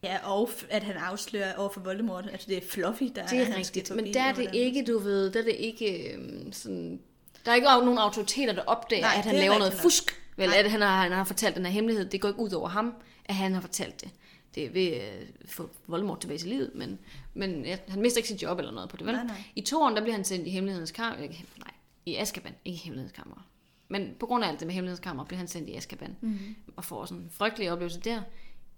Ja, 0.02 0.18
og 0.28 0.50
at 0.70 0.82
han 0.82 0.96
afslører 0.96 1.54
over 1.56 1.68
for 1.68 1.80
Voldemort, 1.80 2.26
at 2.32 2.44
det 2.48 2.56
er 2.56 2.60
Fluffy, 2.70 3.02
der 3.14 3.26
Det 3.26 3.40
er 3.40 3.44
han 3.44 3.56
rigtigt. 3.56 3.96
Men 3.96 4.14
der 4.14 4.22
er 4.22 4.32
det 4.32 4.54
ikke, 4.54 4.84
du 4.84 4.98
ved, 4.98 5.30
der 5.30 5.40
er 5.40 5.44
det 5.44 5.54
ikke 5.54 6.12
øhm, 6.12 6.52
sådan... 6.52 7.00
Der 7.44 7.50
er 7.50 7.54
ikke 7.54 7.66
nogen 7.66 7.98
autoriteter, 7.98 8.52
der 8.52 8.62
opdager, 8.66 9.02
Nej, 9.02 9.14
at 9.18 9.24
han 9.24 9.34
er 9.34 9.40
laver 9.40 9.58
noget 9.58 9.72
nok. 9.72 9.82
fusk. 9.82 10.20
Vel, 10.36 10.48
Nej. 10.48 10.58
at 10.58 10.70
han 10.70 10.80
har, 10.80 11.02
han 11.02 11.12
har 11.12 11.24
fortalt 11.24 11.56
den 11.56 11.64
her 11.66 11.72
hemmelighed. 11.72 12.04
Det 12.10 12.20
går 12.20 12.28
ikke 12.28 12.40
ud 12.40 12.52
over 12.52 12.68
ham, 12.68 12.94
at 13.24 13.34
han 13.34 13.54
har 13.54 13.60
fortalt 13.60 14.00
det. 14.00 14.10
Det 14.54 14.74
vil 14.74 14.92
øh, 14.92 15.26
få 15.46 15.70
Voldemort 15.86 16.20
tilbage 16.20 16.38
til 16.38 16.48
livet, 16.48 16.70
men, 16.74 16.98
men 17.34 17.64
ja, 17.64 17.78
han 17.88 18.00
mister 18.00 18.18
ikke 18.18 18.28
sit 18.28 18.42
job 18.42 18.58
eller 18.58 18.72
noget 18.72 18.90
på 18.90 18.96
det, 18.96 19.06
vel? 19.06 19.14
Nej, 19.14 19.24
nej. 19.24 19.42
I 19.56 19.60
toren, 19.60 19.94
der 19.96 20.00
bliver 20.02 20.14
han 20.14 20.24
sendt 20.24 20.46
i 20.46 20.50
hemmelighedens 20.50 20.90
kammer. 20.90 21.16
Nej, 21.58 21.70
i 22.06 22.16
Azkaban, 22.16 22.54
ikke 22.64 22.76
i 22.76 22.78
hemmelighedens 22.78 23.16
kammer. 23.16 23.46
Men 23.88 24.14
på 24.20 24.26
grund 24.26 24.44
af 24.44 24.48
alt 24.48 24.60
det 24.60 24.66
med 24.66 24.74
hemmelighedens 24.74 25.04
kammer, 25.04 25.24
bliver 25.24 25.38
han 25.38 25.48
sendt 25.48 25.68
i 25.68 25.74
Azkaban. 25.74 26.16
Mm-hmm. 26.20 26.54
Og 26.76 26.84
får 26.84 27.04
sådan 27.06 27.22
en 27.22 27.30
frygtelig 27.30 27.72
oplevelse 27.72 28.00
der. 28.00 28.22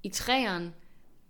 I 0.03 0.09
træeren, 0.09 0.75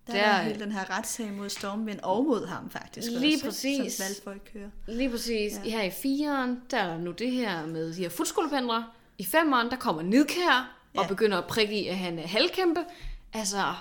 Der, 0.06 0.12
der, 0.12 0.20
er 0.20 0.42
hele 0.42 0.60
den 0.60 0.72
her 0.72 0.98
retssag 0.98 1.32
mod 1.32 1.48
Stormvind 1.48 2.00
og 2.00 2.24
mod 2.24 2.46
ham 2.46 2.70
faktisk. 2.70 3.10
Lige 3.10 3.34
også, 3.36 3.44
præcis. 3.46 3.92
Som 3.92 4.04
Malfoy 4.26 4.40
kører. 4.52 4.70
Lige 4.88 5.10
præcis. 5.10 5.52
Ja. 5.64 5.70
Her 5.70 5.82
i 5.82 5.90
fireren, 5.90 6.60
der 6.70 6.78
er 6.78 6.98
nu 6.98 7.10
det 7.12 7.30
her 7.30 7.66
med 7.66 7.88
de 7.94 8.02
her 8.02 8.08
fuldskolependlere. 8.08 8.86
I 9.18 9.24
femeren, 9.24 9.70
der 9.70 9.76
kommer 9.76 10.02
Nidkær 10.02 10.76
og 10.96 11.02
Ja. 11.02 11.08
begynder 11.08 11.38
at 11.38 11.46
prikke 11.46 11.82
i, 11.82 11.86
at 11.86 11.96
han 11.98 12.18
er 12.18 12.26
halvkæmpe. 12.26 12.80
Altså, 13.32 13.74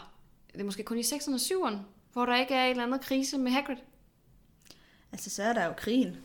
det 0.53 0.61
er 0.61 0.65
måske 0.65 0.83
kun 0.83 0.97
i 0.97 1.01
6'erne 1.01 1.33
og 1.33 1.39
7'eren, 1.69 1.77
hvor 2.13 2.25
der 2.25 2.39
ikke 2.39 2.53
er 2.53 2.65
et 2.65 2.69
eller 2.71 2.83
andet 2.83 3.01
krise 3.01 3.37
med 3.37 3.51
Hagrid. 3.51 3.75
Altså, 5.11 5.29
så 5.29 5.43
er 5.43 5.53
der 5.53 5.65
jo 5.65 5.73
krigen. 5.77 6.17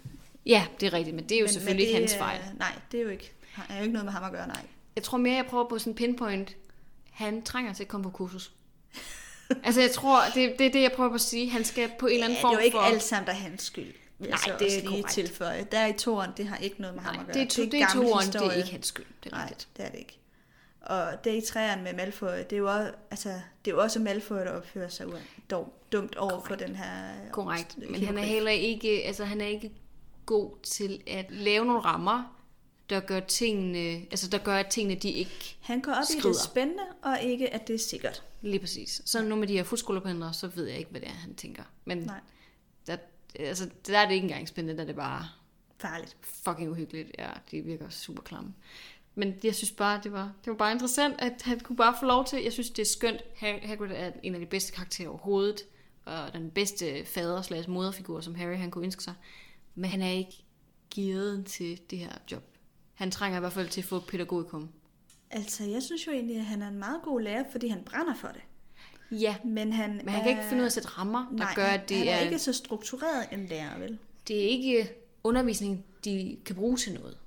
Ja, 0.46 0.66
det 0.80 0.86
er 0.86 0.92
rigtigt, 0.92 1.16
men 1.16 1.24
det 1.24 1.32
er 1.34 1.38
jo 1.40 1.44
Men- 1.44 1.52
selvfølgelig 1.52 1.86
men 1.86 1.88
ikke 1.88 2.12
det 2.12 2.20
hans 2.20 2.40
fejl. 2.40 2.58
Nej, 2.58 2.72
det 2.92 3.00
er 3.00 3.04
jo 3.04 3.10
ikke, 3.10 3.32
er 3.68 3.76
jo 3.76 3.82
ikke 3.82 3.92
noget 3.92 4.04
med 4.04 4.12
ham 4.12 4.24
at 4.24 4.32
gøre, 4.32 4.46
nej. 4.46 4.66
Jeg 4.96 5.04
tror 5.04 5.18
mere, 5.18 5.36
jeg 5.36 5.46
prøver 5.46 5.68
på 5.68 5.78
sådan 5.78 5.90
en 5.92 5.96
pinpoint. 5.96 6.56
Han 7.10 7.42
trænger 7.42 7.72
til 7.72 7.84
at 7.84 7.88
komme 7.88 8.04
på 8.04 8.10
kursus. 8.10 8.52
altså, 9.64 9.80
jeg 9.80 9.90
tror, 9.90 10.20
det, 10.34 10.54
det 10.58 10.66
er 10.66 10.70
det, 10.72 10.82
jeg 10.82 10.92
prøver 10.92 11.08
på 11.08 11.14
at 11.14 11.20
sige. 11.20 11.50
Han 11.50 11.64
skal 11.64 11.90
på 11.98 12.06
en 12.06 12.12
eller 12.12 12.24
anden 12.24 12.36
Ja, 12.36 12.42
form 12.42 12.50
det 12.50 12.56
er 12.58 12.62
jo 12.62 12.64
ikke 12.64 12.76
for... 12.76 12.80
alt 12.82 13.02
sammen, 13.02 13.26
der 13.26 13.32
er 13.32 13.36
hans 13.36 13.62
skyld. 13.62 13.92
Nej, 14.18 14.36
så 14.38 14.52
det 14.58 14.66
er 14.76 14.80
lige 14.80 14.88
korrekt. 14.88 15.10
tilføje. 15.10 15.66
Der 15.72 15.86
i 15.86 15.92
toren, 15.92 16.30
det 16.36 16.46
har 16.46 16.56
ikke 16.56 16.80
noget 16.80 16.94
med 16.96 17.02
ham 17.02 17.14
Nej, 17.14 17.20
at 17.20 17.26
gøre. 17.26 17.34
det 17.34 17.42
er, 17.42 17.46
to, 17.46 17.62
det 17.62 17.66
er 17.82 17.88
det 17.88 18.10
er 18.10 18.20
historie. 18.20 18.56
ikke 18.58 18.70
hans 18.70 18.86
skyld. 18.86 19.06
Det 19.24 19.32
er 19.32 19.36
Nej, 19.36 19.44
rigtigt. 19.44 19.68
det 19.76 19.84
er 19.84 19.90
det 19.90 19.98
ikke. 19.98 20.18
Og 20.80 21.24
det 21.24 21.34
i 21.42 21.46
træerne 21.46 21.82
med 21.82 21.94
Malfoy, 21.94 22.28
det 22.28 22.52
er 22.52 22.56
jo 22.56 22.70
også, 22.70 22.92
altså, 23.10 23.28
det 23.64 23.70
er 23.70 23.74
jo 23.74 23.80
også 23.82 23.98
Malfoy, 24.00 24.36
der 24.36 24.50
opfører 24.50 24.88
sig 24.88 25.06
dog, 25.50 25.74
dumt 25.92 26.16
over 26.16 26.44
for 26.44 26.54
den 26.54 26.76
her... 26.76 26.90
Korrekt, 27.32 27.78
men 27.90 28.04
han 28.04 28.18
er 28.18 28.22
heller 28.22 28.50
ikke, 28.50 29.04
altså 29.04 29.24
han 29.24 29.40
er 29.40 29.46
ikke 29.46 29.72
god 30.26 30.50
til 30.62 31.00
at 31.06 31.26
lave 31.30 31.64
nogle 31.64 31.80
rammer, 31.80 32.36
der 32.90 33.00
gør 33.00 33.20
tingene, 33.20 33.78
altså 34.10 34.28
der 34.28 34.38
gør, 34.38 34.56
at 34.56 34.66
tingene 34.66 35.00
de 35.00 35.10
ikke, 35.10 35.56
Han 35.60 35.80
går 35.80 35.92
op 35.92 36.02
i 36.02 36.12
skrider. 36.12 36.34
det 36.34 36.42
spændende, 36.42 36.82
og 37.02 37.22
ikke 37.22 37.54
at 37.54 37.66
det 37.68 37.74
er 37.74 37.78
sikkert. 37.78 38.22
lige 38.42 38.58
præcis. 38.60 39.02
Så 39.04 39.22
nu 39.22 39.36
med 39.36 39.48
de 39.48 39.52
her 39.56 39.62
fuldskolepindere, 39.64 40.32
så 40.34 40.46
ved 40.46 40.66
jeg 40.66 40.78
ikke, 40.78 40.90
hvad 40.90 41.00
det 41.00 41.08
er, 41.08 41.12
han 41.12 41.34
tænker. 41.34 41.62
Men 41.84 41.98
Nej, 41.98 42.20
der, 42.86 42.96
altså, 43.38 43.70
der 43.86 43.98
er 43.98 44.06
det 44.06 44.14
ikke 44.14 44.24
engang 44.24 44.48
spændende, 44.48 44.76
der 44.76 44.82
er 44.82 44.86
det 44.86 44.96
bare 44.96 45.28
farligt. 45.78 46.16
fucking 46.22 46.70
uhyggeligt. 46.70 47.10
Ja, 47.18 47.30
det 47.50 47.66
virker 47.66 47.88
super 47.88 48.22
klamme. 48.22 48.54
Men 49.14 49.34
jeg 49.44 49.54
synes 49.54 49.70
bare, 49.72 50.00
det 50.04 50.12
var, 50.12 50.32
det 50.44 50.50
var 50.50 50.56
bare 50.56 50.72
interessant, 50.72 51.14
at 51.18 51.42
han 51.42 51.60
kunne 51.60 51.76
bare 51.76 51.96
få 52.00 52.06
lov 52.06 52.26
til. 52.26 52.42
Jeg 52.42 52.52
synes, 52.52 52.70
det 52.70 52.82
er 52.82 52.86
skønt. 52.86 53.20
Hagrid 53.36 53.90
er 53.94 54.12
en 54.22 54.34
af 54.34 54.40
de 54.40 54.46
bedste 54.46 54.72
karakterer 54.72 55.08
overhovedet. 55.08 55.60
Og 56.04 56.32
den 56.32 56.50
bedste 56.50 57.04
fader 57.04 57.42
slags 57.42 57.68
moderfigur, 57.68 58.20
som 58.20 58.34
Harry 58.34 58.56
han 58.56 58.70
kunne 58.70 58.84
ønske 58.84 59.02
sig. 59.02 59.14
Men 59.74 59.90
han 59.90 60.02
er 60.02 60.10
ikke 60.10 60.44
gearet 60.94 61.46
til 61.46 61.80
det 61.90 61.98
her 61.98 62.12
job. 62.32 62.42
Han 63.00 63.10
trænger 63.10 63.38
i 63.38 63.40
hvert 63.40 63.52
fald 63.52 63.68
til 63.68 63.80
at 63.80 63.84
få 63.84 63.96
et 63.96 64.04
pædagogikum. 64.04 64.68
Altså, 65.30 65.64
jeg 65.64 65.82
synes 65.82 66.06
jo 66.06 66.12
egentlig, 66.12 66.36
at 66.36 66.44
han 66.44 66.62
er 66.62 66.68
en 66.68 66.78
meget 66.78 67.02
god 67.02 67.20
lærer, 67.20 67.44
fordi 67.52 67.68
han 67.68 67.82
brænder 67.84 68.14
for 68.14 68.28
det. 68.28 68.40
Ja, 69.20 69.36
Men 69.44 69.72
han, 69.72 69.90
men 70.04 70.08
han 70.08 70.22
kan 70.22 70.30
ikke 70.30 70.42
finde 70.42 70.56
ud 70.56 70.64
af 70.64 70.66
at 70.66 70.72
sætte 70.72 70.88
rammer, 70.88 71.26
der 71.30 71.36
Nej, 71.36 71.52
gør, 71.54 71.66
at 71.66 71.88
det 71.88 71.96
han 71.98 72.08
er, 72.08 72.12
er, 72.12 72.20
ikke 72.20 72.38
så 72.38 72.52
struktureret 72.52 73.26
en 73.32 73.46
lærer, 73.46 73.78
vel? 73.78 73.98
det 74.28 74.36
er 74.44 74.48
ikke 74.48 74.90
undervisning, 75.24 75.84
de 76.04 76.36
kan 76.44 76.56
bruge 76.56 76.76
til 76.76 76.94
noget. 76.94 77.18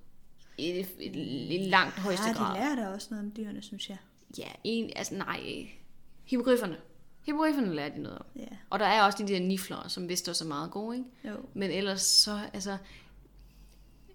I, 0.57 0.85
i, 0.99 1.07
i 1.55 1.69
langt 1.69 1.99
højeste 1.99 2.27
ja, 2.27 2.33
grad. 2.33 2.55
de 2.55 2.59
lærer 2.59 2.75
da 2.75 2.87
også 2.93 3.07
noget 3.11 3.25
om 3.25 3.31
dyrene, 3.37 3.61
synes 3.61 3.89
jeg. 3.89 3.97
Ja, 4.37 4.47
en, 4.63 4.91
altså 4.95 5.15
nej. 5.15 5.67
Hippogrifferne. 6.25 6.77
Hippogrifferne 7.25 7.73
lærer 7.75 7.89
de 7.95 8.01
noget 8.01 8.17
om. 8.19 8.25
Ja, 8.35 8.45
Og 8.69 8.79
der 8.79 8.85
er 8.85 9.03
også 9.03 9.23
de 9.23 9.33
der 9.33 9.39
nifler, 9.39 9.87
som 9.87 10.09
vist 10.09 10.29
også 10.29 10.43
er 10.45 10.47
meget 10.47 10.71
gode, 10.71 10.97
ikke? 10.97 11.09
jo. 11.29 11.45
Men 11.53 11.71
ellers 11.71 12.01
så, 12.01 12.39
altså, 12.53 12.77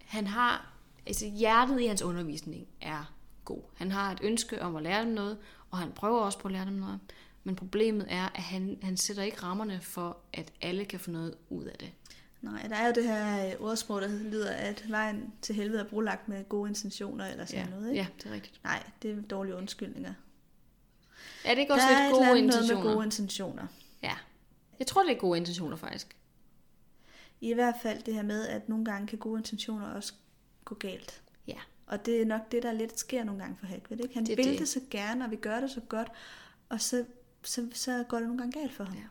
han 0.04 0.26
har, 0.26 0.72
altså 1.08 1.26
hjertet 1.26 1.80
i 1.80 1.86
hans 1.86 2.02
undervisning 2.02 2.66
er 2.80 3.14
god. 3.44 3.62
Han 3.76 3.90
har 3.92 4.12
et 4.12 4.18
ønske 4.22 4.62
om 4.62 4.76
at 4.76 4.82
lære 4.82 5.02
dem 5.04 5.12
noget, 5.12 5.38
og 5.70 5.78
han 5.78 5.92
prøver 5.92 6.20
også 6.20 6.38
på 6.38 6.48
at 6.48 6.52
lære 6.52 6.64
dem 6.64 6.72
noget. 6.72 7.00
Men 7.44 7.56
problemet 7.56 8.06
er, 8.08 8.28
at 8.34 8.42
han, 8.42 8.78
han 8.82 8.96
sætter 8.96 9.22
ikke 9.22 9.42
rammerne 9.42 9.80
for, 9.82 10.16
at 10.32 10.52
alle 10.60 10.84
kan 10.84 11.00
få 11.00 11.10
noget 11.10 11.34
ud 11.50 11.64
af 11.64 11.76
det. 11.80 11.92
Nej, 12.42 12.62
der 12.68 12.76
er 12.76 12.86
jo 12.86 12.92
det 12.92 13.04
her 13.04 13.46
øh, 13.46 13.52
ordsprog, 13.60 14.00
der 14.02 14.08
lyder, 14.08 14.50
at 14.50 14.84
vejen 14.88 15.32
til 15.42 15.54
helvede 15.54 15.80
er 15.80 15.84
brolagt 15.84 16.28
med 16.28 16.48
gode 16.48 16.68
intentioner, 16.68 17.26
eller 17.26 17.44
sådan 17.46 17.64
Ja, 17.64 17.70
noget, 17.70 17.88
ikke? 17.90 18.00
ja, 18.00 18.06
det 18.18 18.26
er 18.26 18.34
rigtigt. 18.34 18.64
Nej, 18.64 18.82
det 19.02 19.10
er 19.10 19.22
dårlige 19.22 19.54
undskyldninger. 19.56 20.12
Er 21.44 21.54
det 21.54 21.60
ikke 21.60 21.68
Der 21.68 21.74
også 21.74 21.86
er 21.88 22.02
lidt 22.02 22.14
gode 22.14 22.28
andet 22.28 22.44
noget 22.46 22.54
med 22.54 22.62
intentioner? 22.62 22.94
gode 22.94 23.04
intentioner. 23.04 23.66
Ja. 24.02 24.14
Jeg 24.78 24.86
tror, 24.86 25.02
det 25.02 25.12
er 25.12 25.18
gode 25.18 25.38
intentioner, 25.38 25.76
faktisk. 25.76 26.16
I 27.40 27.54
hvert 27.54 27.74
fald 27.82 28.02
det 28.02 28.14
her 28.14 28.22
med, 28.22 28.46
at 28.48 28.68
nogle 28.68 28.84
gange 28.84 29.06
kan 29.06 29.18
gode 29.18 29.38
intentioner 29.38 29.86
også 29.86 30.12
gå 30.68 30.74
galt. 30.74 31.22
Ja. 31.46 31.58
Og 31.86 32.06
det 32.06 32.22
er 32.22 32.26
nok 32.26 32.52
det, 32.52 32.62
der 32.62 32.72
lidt 32.72 32.98
sker 32.98 33.24
nogle 33.24 33.40
gange 33.40 33.56
for 33.56 33.66
Hagrid. 33.66 34.00
Ikke? 34.00 34.14
Han 34.14 34.26
Det 34.26 34.36
vil 34.36 34.44
det. 34.46 34.58
det 34.58 34.68
så 34.68 34.80
gerne, 34.90 35.24
og 35.24 35.30
vi 35.30 35.36
gør 35.36 35.60
det 35.60 35.70
så 35.70 35.80
godt, 35.80 36.08
og 36.68 36.80
så, 36.80 37.04
så, 37.42 37.68
så 37.72 38.04
går 38.08 38.16
det 38.18 38.26
nogle 38.26 38.42
gange 38.42 38.60
galt 38.60 38.72
for 38.72 38.84
ham. 38.84 38.94
Ja. 38.94 39.02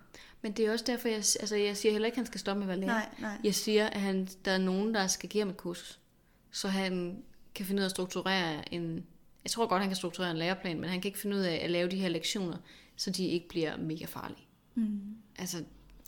Men 0.42 0.52
det 0.52 0.66
er 0.66 0.72
også 0.72 0.86
derfor, 0.88 1.08
jeg, 1.08 1.18
altså, 1.18 1.56
jeg 1.56 1.78
siger 1.78 1.92
heller 1.92 2.06
ikke, 2.06 2.16
at 2.16 2.18
han 2.18 2.26
skal 2.26 2.40
stoppe 2.40 2.66
med 2.66 2.74
at 2.74 2.80
være 2.80 2.88
lærer. 2.88 3.00
Nej, 3.00 3.10
nej. 3.20 3.38
Jeg 3.44 3.56
siger, 3.56 3.88
at 3.88 4.02
han, 4.02 4.28
der 4.46 4.52
er 4.52 4.58
nogen, 4.58 4.94
der 4.94 5.08
skal 5.08 5.30
give 5.30 5.42
ham 5.42 5.50
et 5.50 5.58
kursus, 5.58 6.00
så 6.52 6.68
han 6.68 7.24
kan 7.56 7.66
finde 7.66 7.80
ud 7.80 7.84
af 7.84 7.88
at 7.88 7.92
strukturere 7.92 8.74
en... 8.74 9.06
Jeg 9.44 9.52
tror 9.52 9.68
godt, 9.68 9.82
han 9.82 9.90
kan 9.90 9.96
strukturere 9.96 10.32
en 10.32 10.38
læreplan, 10.38 10.80
men 10.80 10.90
han 10.90 11.02
kan 11.02 11.10
ikke 11.10 11.20
finde 11.20 11.38
ud 11.38 11.42
af 11.42 11.60
at 11.64 11.70
lave 11.70 11.90
de 11.90 11.98
her 11.98 12.10
lektioner, 12.10 12.58
så 12.96 13.12
de 13.12 13.28
ikke 13.28 13.48
bliver 13.48 13.78
mega 13.78 14.06
farlige. 14.06 14.48
Mm. 14.76 15.00
Altså, 15.38 15.64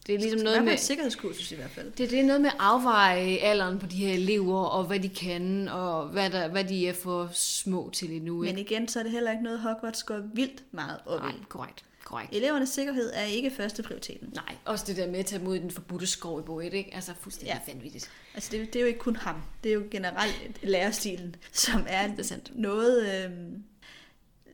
det 0.08 0.16
er 0.16 0.20
ligesom 0.20 0.40
Noget 0.42 0.58
med 0.58 0.66
med... 0.66 0.74
et 0.74 0.80
sikkerhedskursus 0.80 1.52
i 1.52 1.56
hvert 1.56 1.70
fald. 1.72 1.92
Det, 1.92 2.10
det 2.12 2.20
er 2.20 2.24
noget 2.24 2.42
med 2.42 2.50
at 2.50 2.56
afveje 2.60 3.38
alderen 3.38 3.80
på 3.80 3.86
de 3.86 3.96
her 3.96 4.14
elever, 4.14 4.60
og 4.64 4.84
hvad 4.84 5.00
de 5.00 5.10
kan, 5.10 5.68
og 5.68 6.08
hvad, 6.08 6.30
der, 6.30 6.48
hvad 6.48 6.64
de 6.64 6.88
er 6.88 6.94
for 6.94 7.30
små 7.34 7.90
til 7.94 8.12
endnu. 8.12 8.38
Men 8.40 8.58
Ikke? 8.58 8.62
igen, 8.62 8.88
så 8.88 9.00
er 9.00 9.04
det 9.04 9.12
heller 9.12 9.32
ikke 9.32 9.44
noget, 9.44 9.60
Hogwarts 9.60 10.04
går 10.04 10.22
vildt 10.34 10.64
meget 10.72 11.00
op 11.06 11.22
Nej, 11.22 11.32
korrekt. 11.50 11.86
korrekt. 12.04 12.36
Elevernes 12.36 12.70
sikkerhed 12.70 13.12
er 13.14 13.24
ikke 13.24 13.52
første 13.52 13.84
prioriteten. 13.84 14.30
Nej, 14.36 14.56
også 14.66 14.86
det 14.88 14.98
der 14.98 15.08
med 15.12 15.20
at 15.20 15.26
tage 15.26 15.44
mod 15.44 15.60
den 15.60 15.72
forbudte 15.72 16.08
skov 16.08 16.40
i 16.40 16.44
bog 16.44 16.66
1, 16.66 16.74
ikke? 16.74 16.96
Altså 16.96 17.12
fuldstændig 17.22 17.62
ja. 17.68 17.74
vanvittigt. 17.74 18.10
Altså 18.34 18.50
det, 18.52 18.74
det 18.74 18.76
er 18.76 18.82
jo 18.82 18.88
ikke 18.88 19.00
kun 19.00 19.16
ham. 19.16 19.36
Det 19.64 19.70
er 19.70 19.74
jo 19.74 19.84
generelt 19.92 20.60
lærerstilen, 20.64 21.36
som 21.52 21.82
er, 21.88 22.08
er 22.08 22.38
noget, 22.56 23.26
øhm, 23.26 23.64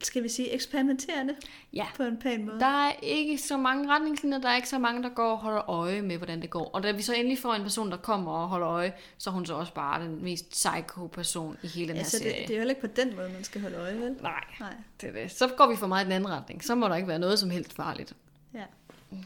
skal 0.06 0.24
vi 0.24 0.30
sige, 0.30 0.54
eksperimenterende 0.54 1.36
Ja, 1.74 1.86
på 1.96 2.04
en 2.04 2.18
pæn 2.18 2.46
måde. 2.46 2.60
Der 2.60 2.88
er 2.88 2.92
ikke 3.04 3.38
så 3.38 3.58
mange 3.58 3.90
retningslinjer, 3.90 4.40
der 4.40 4.50
er 4.50 4.56
ikke 4.56 4.70
så 4.70 4.80
mange, 4.80 5.04
der 5.04 5.10
går 5.10 5.32
og 5.32 5.38
holder 5.38 5.70
øje 5.70 6.02
med, 6.02 6.18
hvordan 6.18 6.42
det 6.42 6.50
går. 6.50 6.70
Og 6.74 6.84
da 6.84 6.92
vi 6.92 7.02
så 7.02 7.14
endelig 7.14 7.40
får 7.40 7.54
en 7.54 7.62
person, 7.62 7.92
der 7.92 7.98
kommer 7.98 8.32
og 8.32 8.48
holder 8.48 8.68
øje, 8.68 8.94
så 9.18 9.30
er 9.30 9.34
hun 9.34 9.46
så 9.46 9.54
også 9.54 9.74
bare 9.74 10.04
den 10.04 10.24
mest 10.24 10.50
psycho-person 10.50 11.58
i 11.64 11.68
hele 11.68 11.88
den 11.88 11.96
her 11.96 12.04
altså, 12.04 12.18
det, 12.18 12.24
serie. 12.24 12.48
det 12.48 12.58
er 12.58 12.64
jo 12.64 12.70
ikke 12.70 12.82
på 12.82 12.88
den 12.88 13.16
måde, 13.16 13.30
man 13.30 13.44
skal 13.44 13.62
holde 13.62 13.78
øje, 13.78 14.00
vel? 14.00 14.16
Nej, 14.22 14.44
Nej. 14.60 14.74
det 15.02 15.10
er 15.10 15.14
det. 15.14 15.32
Så 15.32 15.48
går 15.58 15.68
vi 15.68 15.76
for 15.76 15.88
meget 15.88 16.04
i 16.04 16.06
den 16.06 16.12
anden 16.12 16.30
retning. 16.30 16.64
Så 16.64 16.76
må 16.76 16.88
der 16.88 16.96
ikke 16.96 17.08
være 17.08 17.20
noget 17.20 17.40
som 17.40 17.50
helst 17.50 17.74
farligt. 17.74 18.14
Ja. 18.54 18.64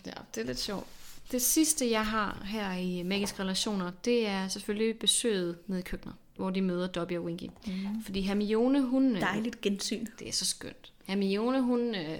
Ja, 0.05 0.11
det 0.35 0.41
er 0.41 0.45
lidt 0.45 0.59
sjovt. 0.59 0.87
Det 1.31 1.41
sidste, 1.41 1.91
jeg 1.91 2.05
har 2.05 2.41
her 2.45 2.73
i 2.73 3.03
Magiske 3.03 3.41
Relationer, 3.43 3.91
det 4.05 4.27
er 4.27 4.47
selvfølgelig 4.47 4.99
besøget 4.99 5.57
nede 5.67 5.79
i 5.79 5.83
køkkenet, 5.83 6.15
hvor 6.39 6.49
de 6.49 6.61
møder 6.61 6.87
Dobby 6.87 7.17
og 7.17 7.23
Winky. 7.23 7.43
Mm. 7.67 8.03
Fordi 8.05 8.21
Hermione, 8.21 8.81
hun... 8.81 9.15
øh, 9.15 9.21
Dejligt 9.21 9.61
gensyn. 9.61 10.05
Det 10.19 10.27
er 10.27 10.31
så 10.31 10.45
skønt. 10.45 10.93
Hermione, 11.05 11.61
hun, 11.61 11.95
øh, 11.95 12.19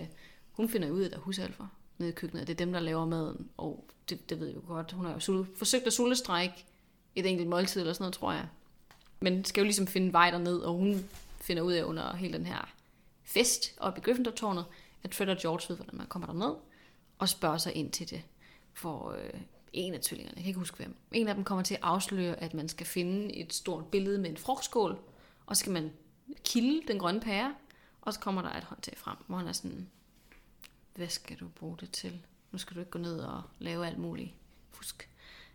hun 0.51 0.69
finder 0.69 0.89
ud 0.89 1.01
af, 1.01 1.05
at 1.05 1.11
der 1.11 1.17
er 1.17 1.21
husalfer 1.21 1.67
nede 1.97 2.09
i 2.11 2.13
køkkenet. 2.13 2.47
Det 2.47 2.53
er 2.53 2.57
dem, 2.57 2.73
der 2.73 2.79
laver 2.79 3.05
maden. 3.05 3.49
Og 3.57 3.85
det, 4.09 4.29
det 4.29 4.39
ved 4.39 4.47
jeg 4.47 4.55
jo 4.55 4.61
godt. 4.67 4.91
Hun 4.91 5.05
har 5.05 5.13
jo 5.13 5.19
sul- 5.19 5.57
forsøgt 5.57 5.87
at 5.87 5.93
sulestrække 5.93 6.65
et 7.15 7.25
enkelt 7.25 7.49
måltid 7.49 7.81
eller 7.81 7.93
sådan 7.93 8.03
noget, 8.03 8.13
tror 8.13 8.31
jeg. 8.31 8.47
Men 9.19 9.45
skal 9.45 9.61
jo 9.61 9.65
ligesom 9.65 9.87
finde 9.87 10.13
vej 10.13 10.31
derned, 10.31 10.57
og 10.59 10.73
hun 10.73 11.05
finder 11.41 11.63
ud 11.63 11.73
af 11.73 11.83
under 11.83 12.15
hele 12.15 12.37
den 12.37 12.45
her 12.45 12.69
fest 13.23 13.73
oppe 13.77 13.99
i 13.99 14.03
Gryffindor-tårnet, 14.03 14.65
at 15.03 15.15
Fred 15.15 15.27
og 15.27 15.37
George 15.37 15.65
ved, 15.69 15.75
hvordan 15.75 15.97
man 15.97 16.07
kommer 16.07 16.25
derned, 16.27 16.55
og 17.19 17.29
spørger 17.29 17.57
sig 17.57 17.73
ind 17.75 17.91
til 17.91 18.09
det. 18.09 18.21
For 18.73 19.11
øh, 19.11 19.39
en 19.73 19.93
af 19.93 19.99
tvillingerne, 19.99 20.35
jeg 20.35 20.43
kan 20.43 20.47
ikke 20.47 20.59
huske 20.59 20.77
hvem, 20.77 20.95
en 21.11 21.27
af 21.27 21.35
dem 21.35 21.43
kommer 21.43 21.63
til 21.63 21.73
at 21.73 21.79
afsløre, 21.83 22.35
at 22.35 22.53
man 22.53 22.69
skal 22.69 22.85
finde 22.85 23.35
et 23.35 23.53
stort 23.53 23.85
billede 23.85 24.19
med 24.19 24.29
en 24.29 24.37
frugtskål, 24.37 24.99
og 25.45 25.55
så 25.55 25.59
skal 25.59 25.71
man 25.71 25.91
kilde 26.43 26.81
den 26.87 26.99
grønne 26.99 27.19
pære, 27.19 27.55
og 28.01 28.13
så 28.13 28.19
kommer 28.19 28.41
der 28.41 28.49
et 28.49 28.63
håndtag 28.63 28.97
frem, 28.97 29.17
hvor 29.27 29.37
han 29.37 29.47
er 29.47 29.51
sådan, 29.51 29.89
hvad 30.95 31.07
skal 31.07 31.37
du 31.37 31.47
bruge 31.47 31.77
det 31.79 31.91
til? 31.91 32.21
Nu 32.51 32.57
skal 32.57 32.75
du 32.75 32.79
ikke 32.79 32.91
gå 32.91 32.99
ned 32.99 33.19
og 33.19 33.41
lave 33.59 33.87
alt 33.87 33.97
muligt 33.97 34.31
fusk. 34.71 35.09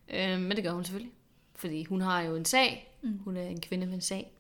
Øh, 0.09 0.41
men 0.41 0.57
det 0.57 0.65
gør 0.65 0.73
hun 0.73 0.85
selvfølgelig, 0.85 1.15
fordi 1.55 1.85
hun 1.85 2.01
har 2.01 2.21
jo 2.21 2.37
en 2.37 2.45
sag. 2.45 2.97
Mm. 3.03 3.19
Hun 3.19 3.37
er 3.37 3.43
en 3.43 3.61
kvinde 3.61 3.87
med 3.87 3.95
en 3.95 4.01
sag. 4.01 4.33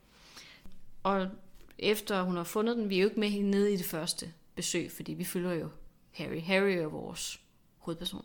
Og 1.02 1.30
efter 1.78 2.22
hun 2.22 2.36
har 2.36 2.44
fundet 2.44 2.76
den, 2.76 2.90
vi 2.90 2.96
er 2.96 3.00
jo 3.00 3.08
ikke 3.08 3.20
med 3.20 3.28
hende 3.28 3.50
nede 3.50 3.72
i 3.72 3.76
det 3.76 3.86
første 3.86 4.32
besøg, 4.54 4.92
fordi 4.92 5.12
vi 5.12 5.24
følger 5.24 5.52
jo 5.52 5.68
Harry. 6.10 6.40
Harry 6.40 6.70
er 6.70 6.86
vores 6.86 7.40
hovedperson. 7.78 8.24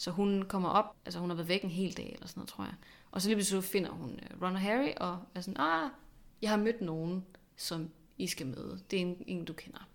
Så 0.00 0.10
hun 0.10 0.42
kommer 0.42 0.68
op, 0.68 0.96
altså 1.04 1.20
hun 1.20 1.30
har 1.30 1.34
været 1.36 1.48
væk 1.48 1.62
en 1.62 1.70
hel 1.70 1.96
dag 1.96 2.12
eller 2.14 2.26
sådan 2.26 2.38
noget, 2.40 2.48
tror 2.48 2.64
jeg. 2.64 2.74
Og 3.10 3.22
så 3.22 3.28
lige 3.28 3.36
pludselig 3.36 3.64
finder 3.64 3.90
hun 3.90 4.10
øh, 4.10 4.42
Ron 4.42 4.54
og 4.54 4.60
Harry, 4.60 4.92
og 4.96 5.22
er 5.34 5.40
sådan, 5.40 5.60
ah, 5.60 5.90
jeg 6.42 6.50
har 6.50 6.56
mødt 6.56 6.80
nogen, 6.80 7.24
som 7.56 7.90
I 8.18 8.26
skal 8.26 8.46
møde. 8.46 8.80
Det 8.90 8.96
er 8.96 9.00
en, 9.00 9.24
en 9.26 9.44
du 9.44 9.52
kender. 9.52 9.88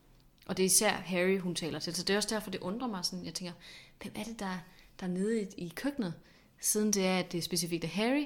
Og 0.46 0.58
det 0.58 0.64
er 0.64 0.66
især 0.66 0.92
Harry, 0.92 1.40
hun 1.40 1.56
taler 1.56 1.80
til. 1.80 1.96
Så 1.96 2.04
det 2.04 2.14
er 2.14 2.18
også 2.18 2.30
derfor, 2.36 2.52
det 2.52 2.62
undrer 2.62 2.88
mig 2.88 3.06
sådan. 3.06 3.26
Jeg 3.26 3.34
tænker, 3.34 3.54
hvem 4.02 4.14
er 4.16 4.24
det, 4.24 4.40
der, 4.40 4.58
der 5.00 5.06
er 5.06 5.12
nede 5.12 5.42
i, 5.42 5.46
i 5.58 5.74
køkkenet? 5.76 6.14
Siden 6.60 6.94
det 6.94 7.06
er, 7.06 7.20
at 7.20 7.32
det 7.32 7.38
er 7.38 7.42
specifikt 7.42 7.84
af 7.84 7.90
Harry. 7.90 8.26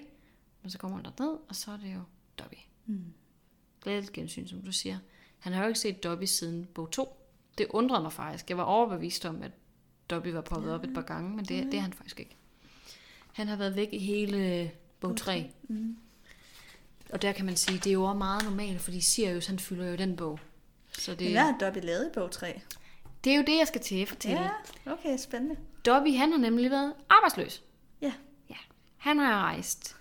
Men 0.61 0.71
så 0.71 0.77
kommer 0.77 0.97
han 0.97 1.13
ned, 1.19 1.37
og 1.49 1.55
så 1.55 1.71
er 1.71 1.77
det 1.77 1.93
jo 1.93 2.01
Dobby. 2.39 2.57
Mm. 2.85 3.13
Glædeligt 3.81 4.13
gensyn, 4.13 4.47
som 4.47 4.61
du 4.61 4.71
siger. 4.71 4.99
Han 5.39 5.53
har 5.53 5.61
jo 5.61 5.67
ikke 5.67 5.79
set 5.79 6.03
Dobby 6.03 6.23
siden 6.23 6.65
bog 6.65 6.91
2. 6.91 7.29
Det 7.57 7.67
undrede 7.69 8.01
mig 8.01 8.13
faktisk. 8.13 8.49
Jeg 8.49 8.57
var 8.57 8.63
overbevist 8.63 9.25
om, 9.25 9.43
at 9.43 9.51
Dobby 10.09 10.27
var 10.27 10.41
poppet 10.41 10.69
ja. 10.69 10.75
op 10.75 10.83
et 10.83 10.93
par 10.93 11.01
gange, 11.01 11.35
men 11.35 11.45
det, 11.45 11.65
det 11.65 11.73
er 11.73 11.81
han 11.81 11.93
faktisk 11.93 12.19
ikke. 12.19 12.35
Han 13.33 13.47
har 13.47 13.55
været 13.55 13.75
væk 13.75 13.89
i 13.91 13.97
hele 13.97 14.71
bog 14.99 15.17
3. 15.17 15.51
Mm. 15.63 15.97
Og 17.09 17.21
der 17.21 17.31
kan 17.31 17.45
man 17.45 17.55
sige, 17.55 17.77
det 17.77 17.87
er 17.87 17.93
jo 17.93 18.03
også 18.03 18.17
meget 18.17 18.43
normalt, 18.43 18.81
fordi 18.81 19.01
Sirius 19.01 19.47
han 19.47 19.59
fylder 19.59 19.89
jo 19.89 19.95
den 19.95 20.15
bog. 20.15 20.39
Så 20.91 21.15
det, 21.15 21.31
hvad 21.31 21.41
har 21.41 21.57
Dobby 21.61 21.77
lavet 21.83 22.05
i 22.05 22.09
bog 22.13 22.31
3? 22.31 22.61
Det 23.23 23.33
er 23.33 23.37
jo 23.37 23.43
det, 23.47 23.57
jeg 23.57 23.67
skal 23.67 23.81
til 23.81 24.01
at 24.01 24.07
fortælle. 24.07 24.41
Ja, 24.41 24.91
okay, 24.91 25.17
spændende. 25.17 25.55
Dobby, 25.85 26.15
han 26.15 26.31
har 26.31 26.39
nemlig 26.39 26.71
været 26.71 26.93
arbejdsløs. 27.09 27.63
Ja. 28.01 28.13
ja. 28.49 28.55
Han 28.97 29.17
har 29.17 29.41
rejst 29.41 29.97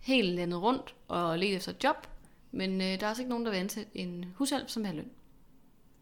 hele 0.00 0.36
landet 0.36 0.62
rundt 0.62 0.94
og 1.08 1.38
let 1.38 1.56
efter 1.56 1.72
et 1.72 1.84
job, 1.84 2.06
men 2.50 2.80
øh, 2.80 2.86
der 2.86 3.04
er 3.04 3.08
altså 3.08 3.22
ikke 3.22 3.30
nogen, 3.30 3.44
der 3.44 3.50
vil 3.50 3.58
ansætte 3.58 3.90
en 3.94 4.26
hushjælp 4.36 4.68
som 4.68 4.86
er 4.86 4.92
løn. 4.92 5.10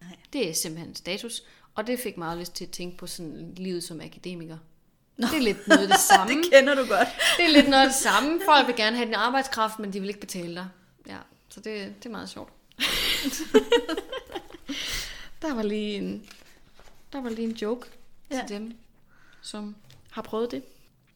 Nej. 0.00 0.16
Det 0.32 0.48
er 0.48 0.52
simpelthen 0.54 0.94
status, 0.94 1.42
og 1.74 1.86
det 1.86 2.00
fik 2.00 2.16
meget 2.16 2.38
lyst 2.38 2.54
til 2.54 2.64
at 2.64 2.70
tænke 2.70 2.96
på 2.96 3.06
sådan 3.06 3.52
livet 3.56 3.84
som 3.84 4.00
akademiker. 4.00 4.58
Nå. 5.16 5.26
Det 5.26 5.36
er 5.36 5.40
lidt 5.42 5.68
noget 5.68 5.82
af 5.82 5.88
det 5.88 5.98
samme. 6.16 6.34
det 6.34 6.44
kender 6.52 6.74
du 6.74 6.86
godt. 6.88 7.08
det 7.36 7.44
er 7.44 7.48
lidt 7.52 7.68
noget 7.68 7.82
af 7.82 7.88
det 7.88 7.96
samme. 7.96 8.40
Folk 8.44 8.66
vil 8.66 8.76
gerne 8.76 8.96
have 8.96 9.06
din 9.06 9.14
arbejdskraft, 9.14 9.78
men 9.78 9.92
de 9.92 10.00
vil 10.00 10.08
ikke 10.08 10.20
betale 10.20 10.54
dig. 10.54 10.68
Ja, 11.06 11.16
så 11.48 11.60
det, 11.60 11.94
det 11.98 12.06
er 12.06 12.10
meget 12.10 12.30
sjovt. 12.30 12.52
der 15.42 15.54
var 15.54 15.62
lige 15.62 15.96
en, 15.96 16.26
der 17.12 17.20
var 17.20 17.30
lige 17.30 17.48
en 17.48 17.54
joke 17.54 17.86
ja. 18.30 18.44
til 18.48 18.56
dem, 18.56 18.72
som 19.42 19.76
har 20.10 20.22
prøvet 20.22 20.50
det. 20.50 20.62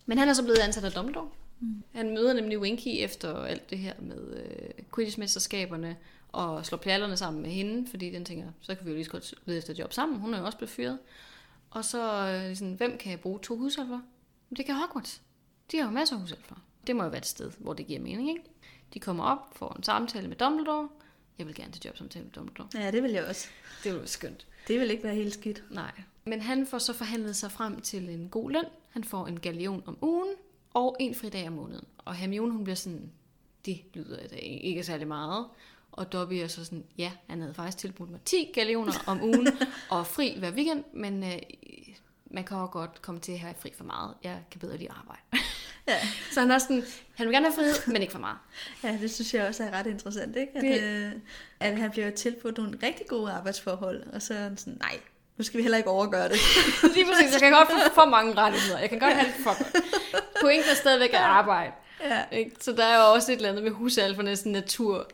Men 0.06 0.18
han 0.18 0.28
er 0.28 0.32
så 0.32 0.42
blevet 0.42 0.58
ansat 0.58 0.84
af 0.84 0.92
Dumbledore. 0.92 1.28
Mm. 1.60 1.82
Han 1.94 2.14
møder 2.14 2.32
nemlig 2.32 2.58
Winky 2.58 2.88
efter 2.88 3.44
alt 3.44 3.70
det 3.70 3.78
her 3.78 3.92
med 3.98 4.36
øh, 4.36 4.84
Quidditch-mesterskaberne 4.94 5.96
og 6.34 6.66
slår 6.66 6.78
pjallerne 6.78 7.16
sammen 7.16 7.42
med 7.42 7.50
hende, 7.50 7.90
fordi 7.90 8.10
den 8.10 8.24
tænker, 8.24 8.46
så 8.60 8.74
kan 8.74 8.86
vi 8.86 8.90
jo 8.90 8.96
lige 8.96 9.04
så 9.04 9.10
godt 9.10 9.34
lede 9.44 9.58
efter 9.58 9.74
job 9.74 9.92
sammen. 9.92 10.18
Hun 10.20 10.34
er 10.34 10.38
jo 10.38 10.44
også 10.44 10.58
blevet 10.58 10.70
fyret. 10.70 10.98
Og 11.70 11.84
så 11.84 12.28
øh, 12.28 12.56
sådan, 12.56 12.74
hvem 12.74 12.98
kan 12.98 13.10
jeg 13.10 13.20
bruge 13.20 13.38
to 13.42 13.56
husalfer? 13.56 14.00
Det 14.56 14.66
kan 14.66 14.74
Hogwarts. 14.74 15.22
De 15.72 15.78
har 15.78 15.84
jo 15.84 15.90
masser 15.90 16.16
af 16.16 16.22
husalfer. 16.22 16.56
Det 16.86 16.96
må 16.96 17.02
jo 17.02 17.08
være 17.08 17.18
et 17.18 17.26
sted, 17.26 17.50
hvor 17.58 17.72
det 17.72 17.86
giver 17.86 18.00
mening, 18.00 18.28
ikke? 18.28 18.42
De 18.94 19.00
kommer 19.00 19.24
op, 19.24 19.38
får 19.56 19.74
en 19.76 19.82
samtale 19.82 20.28
med 20.28 20.36
Dumbledore. 20.36 20.88
Jeg 21.38 21.46
vil 21.46 21.54
gerne 21.54 21.72
til 21.72 21.82
jobsamtale 21.84 22.24
med 22.24 22.32
Dumbledore. 22.32 22.68
Ja, 22.74 22.90
det 22.90 23.02
vil 23.02 23.10
jeg 23.10 23.24
også. 23.24 23.48
Det 23.84 23.92
vil 23.92 23.98
være 23.98 24.08
skønt. 24.08 24.46
Det 24.68 24.80
vil 24.80 24.90
ikke 24.90 25.04
være 25.04 25.14
helt 25.14 25.34
skidt. 25.34 25.64
Nej. 25.70 25.92
Men 26.24 26.40
han 26.40 26.66
får 26.66 26.78
så 26.78 26.92
forhandlet 26.92 27.36
sig 27.36 27.52
frem 27.52 27.80
til 27.80 28.08
en 28.08 28.28
god 28.28 28.50
løn. 28.50 28.64
Han 28.90 29.04
får 29.04 29.26
en 29.26 29.40
galion 29.40 29.82
om 29.86 29.98
ugen 30.00 30.34
og 30.74 30.96
en 31.00 31.14
fridag 31.14 31.46
om 31.46 31.52
måneden. 31.52 31.84
Og 31.98 32.14
Hermione, 32.14 32.52
hun 32.52 32.64
bliver 32.64 32.76
sådan, 32.76 33.12
det 33.66 33.80
lyder 33.94 34.18
ikke 34.40 34.84
særlig 34.84 35.08
meget. 35.08 35.46
Og 35.96 36.12
Dobby 36.12 36.32
er 36.32 36.48
så 36.48 36.64
sådan, 36.64 36.84
ja, 36.98 37.12
han 37.28 37.40
havde 37.40 37.54
faktisk 37.54 37.78
tilbudt 37.78 38.10
mig 38.10 38.20
10 38.24 38.50
galioner 38.54 38.92
om 39.06 39.22
ugen 39.22 39.48
og 39.90 40.06
fri 40.06 40.36
hver 40.38 40.50
weekend, 40.50 40.84
men 40.92 41.24
øh, 41.24 41.38
man 42.26 42.44
kan 42.44 42.56
også 42.56 42.70
godt 42.70 43.02
komme 43.02 43.20
til 43.20 43.32
at 43.32 43.38
have 43.38 43.54
fri 43.58 43.72
for 43.76 43.84
meget. 43.84 44.14
Jeg 44.24 44.38
kan 44.50 44.60
bedre 44.60 44.76
lige 44.76 44.90
arbejde. 44.90 45.22
Ja. 45.88 45.98
Så 46.32 46.40
han 46.40 46.50
er 46.50 46.58
sådan, 46.58 46.84
han 47.14 47.26
vil 47.26 47.34
gerne 47.34 47.46
have 47.46 47.54
frihed, 47.54 47.92
men 47.92 48.02
ikke 48.02 48.12
for 48.12 48.18
meget. 48.18 48.36
Ja, 48.84 48.98
det 49.00 49.14
synes 49.14 49.34
jeg 49.34 49.46
også 49.46 49.64
er 49.64 49.70
ret 49.70 49.86
interessant, 49.86 50.36
ikke? 50.36 50.52
At, 50.54 50.62
det... 50.62 50.82
øh, 50.82 51.12
at 51.60 51.78
han 51.78 51.90
bliver 51.90 52.10
tilbudt 52.10 52.58
nogle 52.58 52.78
rigtig 52.82 53.06
gode 53.06 53.32
arbejdsforhold, 53.32 54.02
og 54.12 54.22
så 54.22 54.34
er 54.34 54.38
han 54.38 54.56
sådan, 54.56 54.78
nej, 54.80 55.00
nu 55.36 55.44
skal 55.44 55.58
vi 55.58 55.62
heller 55.62 55.78
ikke 55.78 55.90
overgøre 55.90 56.28
det. 56.28 56.36
Lige 56.94 57.06
præcis, 57.06 57.32
jeg 57.32 57.40
kan 57.40 57.52
godt 57.52 57.68
få 57.68 57.94
for 57.94 58.04
mange 58.04 58.34
rettigheder. 58.34 58.78
Jeg 58.78 58.88
kan 58.88 58.98
godt 58.98 59.12
have 59.12 59.26
det 59.26 59.34
for 59.34 59.50
godt. 59.58 59.84
Pointen 60.40 60.70
er 60.70 60.74
stadigvæk 60.74 61.10
at 61.10 61.20
arbejde. 61.20 61.72
Ja. 62.00 62.24
Ikke? 62.32 62.50
Så 62.60 62.72
der 62.72 62.84
er 62.84 62.96
jo 62.96 63.12
også 63.14 63.32
et 63.32 63.36
eller 63.36 63.48
andet 63.48 63.64
med 63.64 63.72
husalfernes 63.72 64.46
natur, 64.46 65.10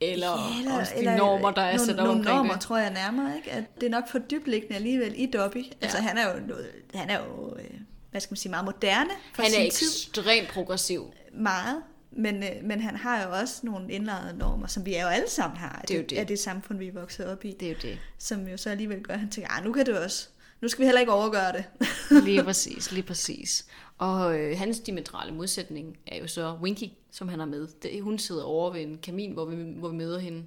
eller, 0.00 0.26
ja, 0.26 0.58
eller 0.58 0.78
også 0.78 0.92
de 0.94 0.98
eller, 0.98 1.16
normer, 1.16 1.50
der 1.50 1.62
er 1.62 1.76
sat 1.76 2.00
omkring 2.00 2.24
normer, 2.24 2.52
det. 2.52 2.60
tror 2.60 2.78
jeg 2.78 2.92
nærmere, 2.92 3.36
ikke? 3.36 3.50
At 3.50 3.64
det 3.74 3.86
er 3.86 3.90
nok 3.90 4.08
for 4.08 4.18
dybliggende 4.18 4.74
alligevel 4.74 5.14
i 5.16 5.26
Dobby. 5.26 5.56
Ja. 5.56 5.70
Altså 5.80 5.98
han 5.98 6.18
er 6.18 6.24
jo, 6.24 6.54
han 6.94 7.10
er 7.10 7.18
jo 7.18 7.56
øh, 7.56 7.64
hvad 8.10 8.20
skal 8.20 8.32
man 8.32 8.36
sige, 8.36 8.50
meget 8.50 8.64
moderne 8.64 9.10
for 9.34 9.42
Han 9.42 9.50
er 9.50 9.54
sin 9.54 9.66
ekstremt 9.66 10.46
tid. 10.46 10.54
progressiv. 10.54 11.14
Meget. 11.32 11.82
Men, 12.16 12.42
øh, 12.42 12.50
men 12.62 12.80
han 12.80 12.96
har 12.96 13.22
jo 13.22 13.32
også 13.32 13.60
nogle 13.62 13.92
indlejrede 13.92 14.38
normer, 14.38 14.66
som 14.66 14.86
vi 14.86 14.98
jo 14.98 15.06
alle 15.06 15.30
sammen 15.30 15.58
har. 15.58 15.84
Det 15.88 15.94
er 15.94 15.98
jo 15.98 16.04
det. 16.10 16.16
Af 16.16 16.26
det 16.26 16.38
samfund, 16.38 16.78
vi 16.78 16.88
er 16.88 16.92
vokset 16.92 17.26
op 17.26 17.44
i. 17.44 17.56
Det 17.60 17.68
er 17.68 17.72
jo 17.72 17.78
det. 17.82 17.98
Som 18.18 18.48
jo 18.48 18.56
så 18.56 18.70
alligevel 18.70 19.02
gør, 19.02 19.14
at 19.14 19.20
han 19.20 19.30
tænker, 19.30 19.50
ah, 19.50 19.64
nu 19.64 19.72
kan 19.72 19.86
det 19.86 19.98
også. 19.98 20.28
Nu 20.64 20.68
skal 20.68 20.80
vi 20.82 20.86
heller 20.86 21.00
ikke 21.00 21.12
overgøre 21.12 21.52
det. 21.52 21.64
lige 22.24 22.44
præcis, 22.50 22.92
lige 22.92 23.02
præcis. 23.02 23.66
Og 23.98 24.38
øh, 24.38 24.58
hans 24.58 24.80
diametrale 24.80 25.34
modsætning 25.34 25.98
er 26.06 26.18
jo 26.18 26.26
så 26.26 26.58
Winky, 26.62 26.88
som 27.10 27.28
han 27.28 27.38
har 27.38 27.46
med. 27.46 27.68
Det, 27.82 28.02
hun 28.02 28.18
sidder 28.18 28.44
over 28.44 28.72
ved 28.72 28.80
en 28.80 28.98
kamin, 28.98 29.32
hvor 29.32 29.44
vi, 29.44 29.56
hvor 29.78 29.88
vi 29.88 29.96
møder 29.96 30.18
hende. 30.18 30.44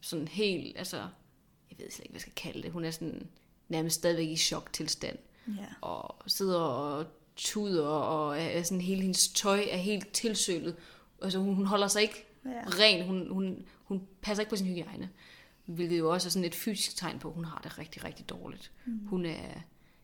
Sådan 0.00 0.28
helt, 0.28 0.78
altså, 0.78 0.96
jeg 1.70 1.78
ved 1.78 1.90
slet 1.90 2.04
ikke, 2.04 2.12
hvad 2.12 2.16
jeg 2.16 2.20
skal 2.20 2.32
kalde 2.36 2.62
det. 2.62 2.72
Hun 2.72 2.84
er 2.84 2.90
sådan 2.90 3.28
nærmest 3.68 3.96
stadigvæk 3.96 4.28
i 4.28 4.36
choktilstand. 4.36 5.18
Ja. 5.48 5.66
Og 5.80 6.16
sidder 6.26 6.60
og 6.60 7.06
tuder, 7.36 7.86
og 7.86 8.40
er 8.40 8.62
sådan, 8.62 8.80
hele 8.80 9.02
hendes 9.02 9.28
tøj 9.28 9.64
er 9.70 9.76
helt 9.76 10.12
tilsølet. 10.12 10.76
Altså, 11.22 11.38
hun, 11.38 11.54
hun 11.54 11.66
holder 11.66 11.88
sig 11.88 12.02
ikke 12.02 12.24
ja. 12.44 12.50
ren. 12.66 13.06
Hun, 13.06 13.28
hun, 13.30 13.64
hun 13.84 14.02
passer 14.22 14.42
ikke 14.42 14.50
på 14.50 14.56
sin 14.56 14.66
hygiejne. 14.66 15.10
Hvilket 15.64 15.98
jo 15.98 16.12
også 16.12 16.28
er 16.28 16.30
sådan 16.30 16.46
et 16.46 16.54
fysisk 16.54 16.96
tegn 16.96 17.18
på, 17.18 17.28
at 17.28 17.34
hun 17.34 17.44
har 17.44 17.60
det 17.64 17.78
rigtig, 17.78 18.04
rigtig 18.04 18.28
dårligt. 18.28 18.72
Mm. 18.84 19.06
Hun 19.06 19.26
er 19.26 19.60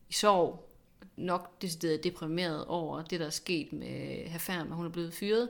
i 0.08 0.12
sorg, 0.12 0.68
nok 1.16 1.62
decideret 1.62 2.04
deprimeret 2.04 2.64
over 2.64 3.02
det, 3.02 3.20
der 3.20 3.26
er 3.26 3.30
sket 3.30 3.72
med 3.72 4.26
Herfærm, 4.28 4.70
at 4.70 4.76
hun 4.76 4.86
er 4.86 4.90
blevet 4.90 5.14
fyret. 5.14 5.48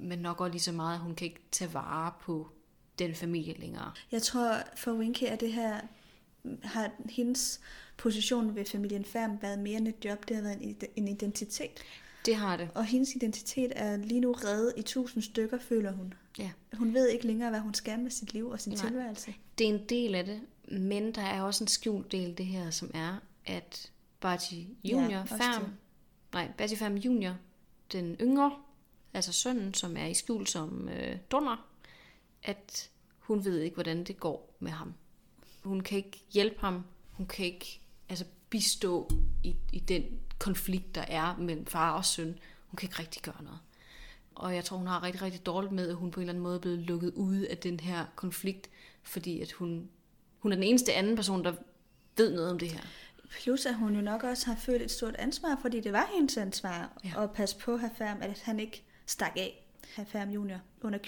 Men 0.00 0.18
nok 0.18 0.40
også 0.40 0.52
lige 0.52 0.62
så 0.62 0.72
meget, 0.72 0.94
at 0.94 1.00
hun 1.00 1.14
kan 1.14 1.24
ikke 1.24 1.40
tage 1.50 1.74
vare 1.74 2.12
på 2.20 2.48
den 2.98 3.14
familie 3.14 3.54
længere. 3.54 3.92
Jeg 4.12 4.22
tror 4.22 4.56
for 4.76 4.92
Winky 4.92 5.24
er 5.26 5.36
det 5.36 5.52
her, 5.52 5.80
har 6.62 6.90
hendes 7.10 7.60
position 7.96 8.54
ved 8.54 8.64
familien 8.64 9.04
Færm 9.04 9.42
været 9.42 9.58
mere 9.58 9.76
end 9.76 9.88
et 9.88 10.04
job, 10.04 10.28
det 10.28 10.36
har 10.36 10.42
været 10.42 10.88
en 10.96 11.08
identitet. 11.08 11.82
Det 12.26 12.36
har 12.36 12.56
det. 12.56 12.70
Og 12.74 12.84
hendes 12.84 13.14
identitet 13.14 13.72
er 13.76 13.96
lige 13.96 14.20
nu 14.20 14.32
reddet 14.32 14.72
i 14.76 14.82
tusind 14.82 15.22
stykker, 15.22 15.58
føler 15.58 15.92
hun. 15.92 16.14
Ja. 16.38 16.50
Hun 16.72 16.94
ved 16.94 17.08
ikke 17.08 17.26
længere, 17.26 17.50
hvad 17.50 17.60
hun 17.60 17.74
skal 17.74 17.98
med 17.98 18.10
sit 18.10 18.32
liv 18.32 18.48
og 18.48 18.60
sin 18.60 18.72
Nej. 18.72 18.86
tilværelse. 18.86 19.34
Det 19.58 19.64
er 19.64 19.74
en 19.74 19.84
del 19.88 20.14
af 20.14 20.24
det, 20.24 20.40
men 20.68 21.14
der 21.14 21.22
er 21.22 21.42
også 21.42 21.64
en 21.64 21.68
skjult 21.68 22.12
del 22.12 22.38
det 22.38 22.46
her, 22.46 22.70
som 22.70 22.90
er, 22.94 23.16
at 23.46 23.92
Barty 24.20 24.54
Junior, 24.84 25.10
ja, 25.10 25.22
Færm, 25.22 25.72
nej, 26.32 26.50
Barty 26.58 26.74
Færm 26.74 26.94
Junior, 26.94 27.36
den 27.92 28.16
yngre, 28.20 28.52
altså 29.14 29.32
sønnen, 29.32 29.74
som 29.74 29.96
er 29.96 30.06
i 30.06 30.14
skjul 30.14 30.46
som 30.46 30.88
øh, 30.88 31.16
donner, 31.30 31.68
at 32.42 32.90
hun 33.18 33.44
ved 33.44 33.60
ikke, 33.60 33.74
hvordan 33.74 34.04
det 34.04 34.20
går 34.20 34.56
med 34.60 34.70
ham. 34.70 34.94
Hun 35.62 35.80
kan 35.80 35.98
ikke 35.98 36.24
hjælpe 36.32 36.60
ham, 36.60 36.84
hun 37.12 37.26
kan 37.26 37.46
ikke 37.46 37.80
altså, 38.08 38.24
bistå 38.50 39.10
i, 39.44 39.56
i 39.72 39.78
den 39.78 40.04
konflikt, 40.38 40.94
der 40.94 41.04
er 41.08 41.36
mellem 41.38 41.66
far 41.66 41.92
og 41.92 42.04
søn. 42.04 42.38
Hun 42.66 42.76
kan 42.76 42.86
ikke 42.86 42.98
rigtig 42.98 43.22
gøre 43.22 43.42
noget. 43.42 43.58
Og 44.34 44.54
jeg 44.54 44.64
tror, 44.64 44.76
hun 44.76 44.86
har 44.86 45.02
rigtig, 45.02 45.22
rigtig 45.22 45.46
dårligt 45.46 45.72
med, 45.72 45.88
at 45.88 45.94
hun 45.94 46.10
på 46.10 46.20
en 46.20 46.22
eller 46.22 46.32
anden 46.32 46.42
måde 46.42 46.56
er 46.56 46.60
blevet 46.60 46.78
lukket 46.78 47.12
ude 47.14 47.48
af 47.48 47.58
den 47.58 47.80
her 47.80 48.04
konflikt, 48.16 48.70
fordi 49.02 49.40
at 49.40 49.52
hun, 49.52 49.88
hun 50.38 50.52
er 50.52 50.56
den 50.56 50.62
eneste 50.62 50.92
anden 50.92 51.16
person, 51.16 51.44
der 51.44 51.52
ved 52.16 52.34
noget 52.34 52.50
om 52.50 52.58
det 52.58 52.70
her. 52.70 52.80
Plus 53.30 53.66
at 53.66 53.74
hun 53.74 53.94
jo 53.94 54.00
nok 54.00 54.22
også 54.22 54.46
har 54.46 54.56
følt 54.56 54.82
et 54.82 54.90
stort 54.90 55.16
ansvar, 55.18 55.58
fordi 55.62 55.80
det 55.80 55.92
var 55.92 56.10
hendes 56.14 56.36
ansvar 56.36 56.92
ja. 57.04 57.22
at 57.22 57.30
passe 57.30 57.58
på 57.58 57.78
færm, 57.98 58.18
at 58.20 58.40
han 58.40 58.60
ikke 58.60 58.84
stak 59.06 59.32
af 59.36 59.66
Herm 59.96 60.30
Junior 60.30 60.58
under 60.82 60.98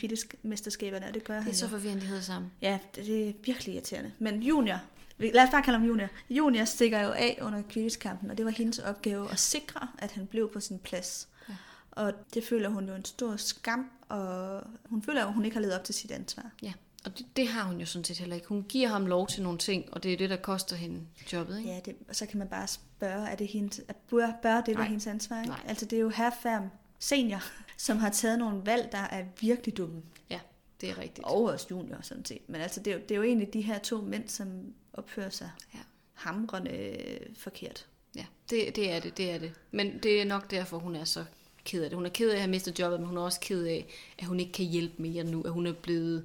mesterskaberne, 0.42 1.06
og 1.06 1.14
det 1.14 1.24
gør 1.24 1.34
Det 1.34 1.42
han 1.42 1.52
er 1.52 1.56
så 1.56 1.68
forvirrende, 1.68 2.02
de 2.02 2.06
hedder 2.06 2.22
sammen. 2.22 2.52
Ja, 2.62 2.78
det, 2.94 3.06
det 3.06 3.28
er 3.28 3.32
virkelig 3.44 3.74
irriterende. 3.74 4.12
Men 4.18 4.42
Junior, 4.42 4.80
lad 5.18 5.44
os 5.44 5.50
bare 5.50 5.62
kalde 5.62 5.78
ham 5.78 5.88
Junior. 5.88 6.08
Junior 6.30 6.64
stikker 6.64 7.00
jo 7.00 7.10
af 7.10 7.38
under 7.42 7.62
kvindeskampen, 7.68 8.30
og 8.30 8.38
det 8.38 8.44
var 8.44 8.50
hendes 8.50 8.78
opgave 8.78 9.30
at 9.30 9.38
sikre, 9.38 9.88
at 9.98 10.12
han 10.12 10.26
blev 10.26 10.52
på 10.52 10.60
sin 10.60 10.78
plads. 10.78 11.28
Ja. 11.48 11.54
Og 11.90 12.12
det 12.34 12.44
føler 12.44 12.68
hun 12.68 12.88
jo 12.88 12.94
en 12.94 13.04
stor 13.04 13.36
skam, 13.36 13.90
og 14.08 14.62
hun 14.84 15.02
føler 15.02 15.22
jo, 15.22 15.28
at 15.28 15.34
hun 15.34 15.44
ikke 15.44 15.54
har 15.54 15.60
levet 15.60 15.78
op 15.78 15.84
til 15.84 15.94
sit 15.94 16.10
ansvar. 16.10 16.50
Ja, 16.62 16.72
og 17.04 17.18
det, 17.18 17.26
det 17.36 17.48
har 17.48 17.64
hun 17.64 17.80
jo 17.80 17.86
sådan 17.86 18.04
set 18.04 18.18
heller 18.18 18.36
ikke. 18.36 18.48
Hun 18.48 18.62
giver 18.62 18.88
ham 18.88 19.06
lov 19.06 19.26
til 19.26 19.42
nogle 19.42 19.58
ting, 19.58 19.84
og 19.92 20.02
det 20.02 20.12
er 20.12 20.16
det, 20.16 20.30
der 20.30 20.36
koster 20.36 20.76
hende 20.76 21.00
jobbet, 21.32 21.58
ikke? 21.58 21.70
Ja, 21.70 21.80
det, 21.84 21.96
og 22.08 22.16
så 22.16 22.26
kan 22.26 22.38
man 22.38 22.48
bare 22.48 22.66
spørge, 22.66 23.28
er 23.28 23.36
det 23.36 23.46
hendes, 23.46 23.80
at 23.88 23.96
bør, 23.96 24.32
bør 24.42 24.60
det 24.60 24.76
være 24.76 24.86
hendes 24.86 25.06
ansvar? 25.06 25.38
Ikke? 25.40 25.48
Nej. 25.48 25.60
Altså 25.68 25.86
det 25.86 25.96
er 25.96 26.00
jo 26.00 26.08
herr 26.08 26.30
Færm 26.42 26.70
senior, 26.98 27.42
som 27.76 27.98
har 27.98 28.10
taget 28.10 28.38
nogle 28.38 28.66
valg, 28.66 28.88
der 28.92 28.98
er 28.98 29.24
virkelig 29.40 29.76
dumme. 29.76 30.02
Ja, 30.30 30.40
det 30.80 30.90
er 30.90 30.98
rigtigt. 30.98 31.26
Og 31.26 31.42
også 31.42 31.66
junior 31.70 31.98
sådan 32.02 32.24
set. 32.24 32.48
Men 32.48 32.60
altså 32.60 32.80
det 32.80 32.90
er, 32.90 32.94
jo, 32.94 33.02
det 33.02 33.10
er 33.10 33.16
jo 33.16 33.22
egentlig 33.22 33.52
de 33.52 33.60
her 33.60 33.78
to 33.78 34.00
mænd, 34.00 34.28
som 34.28 34.74
opfører 34.92 35.30
sig 35.30 35.50
Ja. 35.74 35.78
hamrende 36.14 37.18
forkert. 37.36 37.86
Ja, 38.16 38.26
det, 38.50 38.76
det 38.76 38.92
er 38.92 39.00
det, 39.00 39.16
det 39.16 39.30
er 39.30 39.38
det. 39.38 39.52
Men 39.70 39.98
det 40.02 40.20
er 40.20 40.24
nok 40.24 40.50
derfor, 40.50 40.78
hun 40.78 40.96
er 40.96 41.04
så 41.04 41.24
ked 41.64 41.82
af 41.84 41.90
det. 41.90 41.96
Hun 41.96 42.06
er 42.06 42.10
ked 42.10 42.30
af 42.30 42.34
at 42.34 42.40
have 42.40 42.50
mistet 42.50 42.78
jobbet, 42.78 43.00
men 43.00 43.08
hun 43.08 43.18
er 43.18 43.22
også 43.22 43.40
ked 43.40 43.64
af, 43.64 43.86
at 44.18 44.24
hun 44.24 44.40
ikke 44.40 44.52
kan 44.52 44.64
hjælpe 44.64 45.02
mere 45.02 45.24
nu, 45.24 45.42
at 45.42 45.52
hun 45.52 45.66
er 45.66 45.72
blevet 45.72 46.24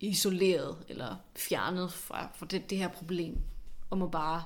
isoleret 0.00 0.76
eller 0.88 1.16
fjernet 1.36 1.92
fra, 1.92 2.28
fra 2.34 2.46
det, 2.46 2.70
det 2.70 2.78
her 2.78 2.88
problem, 2.88 3.38
og 3.90 3.98
må 3.98 4.08
bare 4.08 4.44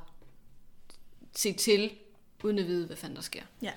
se 1.37 1.53
til, 1.53 1.91
uden 2.45 2.59
at 2.59 2.67
vide, 2.67 2.87
hvad 2.87 2.97
fanden 2.97 3.17
der 3.17 3.23
sker. 3.23 3.43
Ja. 3.63 3.73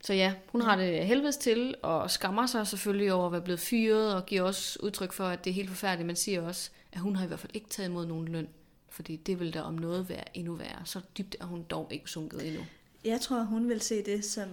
Så 0.00 0.12
ja, 0.14 0.34
hun 0.48 0.60
har 0.60 0.76
det 0.76 1.06
helvedes 1.06 1.36
til, 1.36 1.74
og 1.82 2.10
skammer 2.10 2.46
sig 2.46 2.66
selvfølgelig 2.66 3.12
over 3.12 3.26
at 3.26 3.32
være 3.32 3.40
blevet 3.42 3.60
fyret, 3.60 4.14
og 4.14 4.26
giver 4.26 4.42
også 4.42 4.78
udtryk 4.82 5.12
for, 5.12 5.24
at 5.26 5.44
det 5.44 5.50
er 5.50 5.54
helt 5.54 5.68
forfærdeligt. 5.68 6.06
Man 6.06 6.16
siger 6.16 6.42
også, 6.42 6.70
at 6.96 7.02
hun 7.02 7.16
har 7.16 7.24
i 7.24 7.26
hvert 7.26 7.40
fald 7.40 7.54
ikke 7.54 7.68
taget 7.68 7.88
imod 7.88 8.06
nogen 8.06 8.28
løn, 8.28 8.48
fordi 8.88 9.16
det 9.16 9.40
vil 9.40 9.52
der 9.52 9.60
om 9.60 9.74
noget 9.74 10.08
være 10.08 10.36
endnu 10.36 10.54
værre. 10.54 10.82
Så 10.84 11.00
dybt 11.18 11.36
er 11.40 11.44
hun 11.44 11.62
dog 11.62 11.88
ikke 11.90 12.10
sunket 12.10 12.46
endnu. 12.46 12.62
Jeg 13.04 13.20
tror, 13.20 13.42
hun 13.42 13.68
vil 13.68 13.80
se 13.80 14.04
det 14.04 14.24
som 14.24 14.48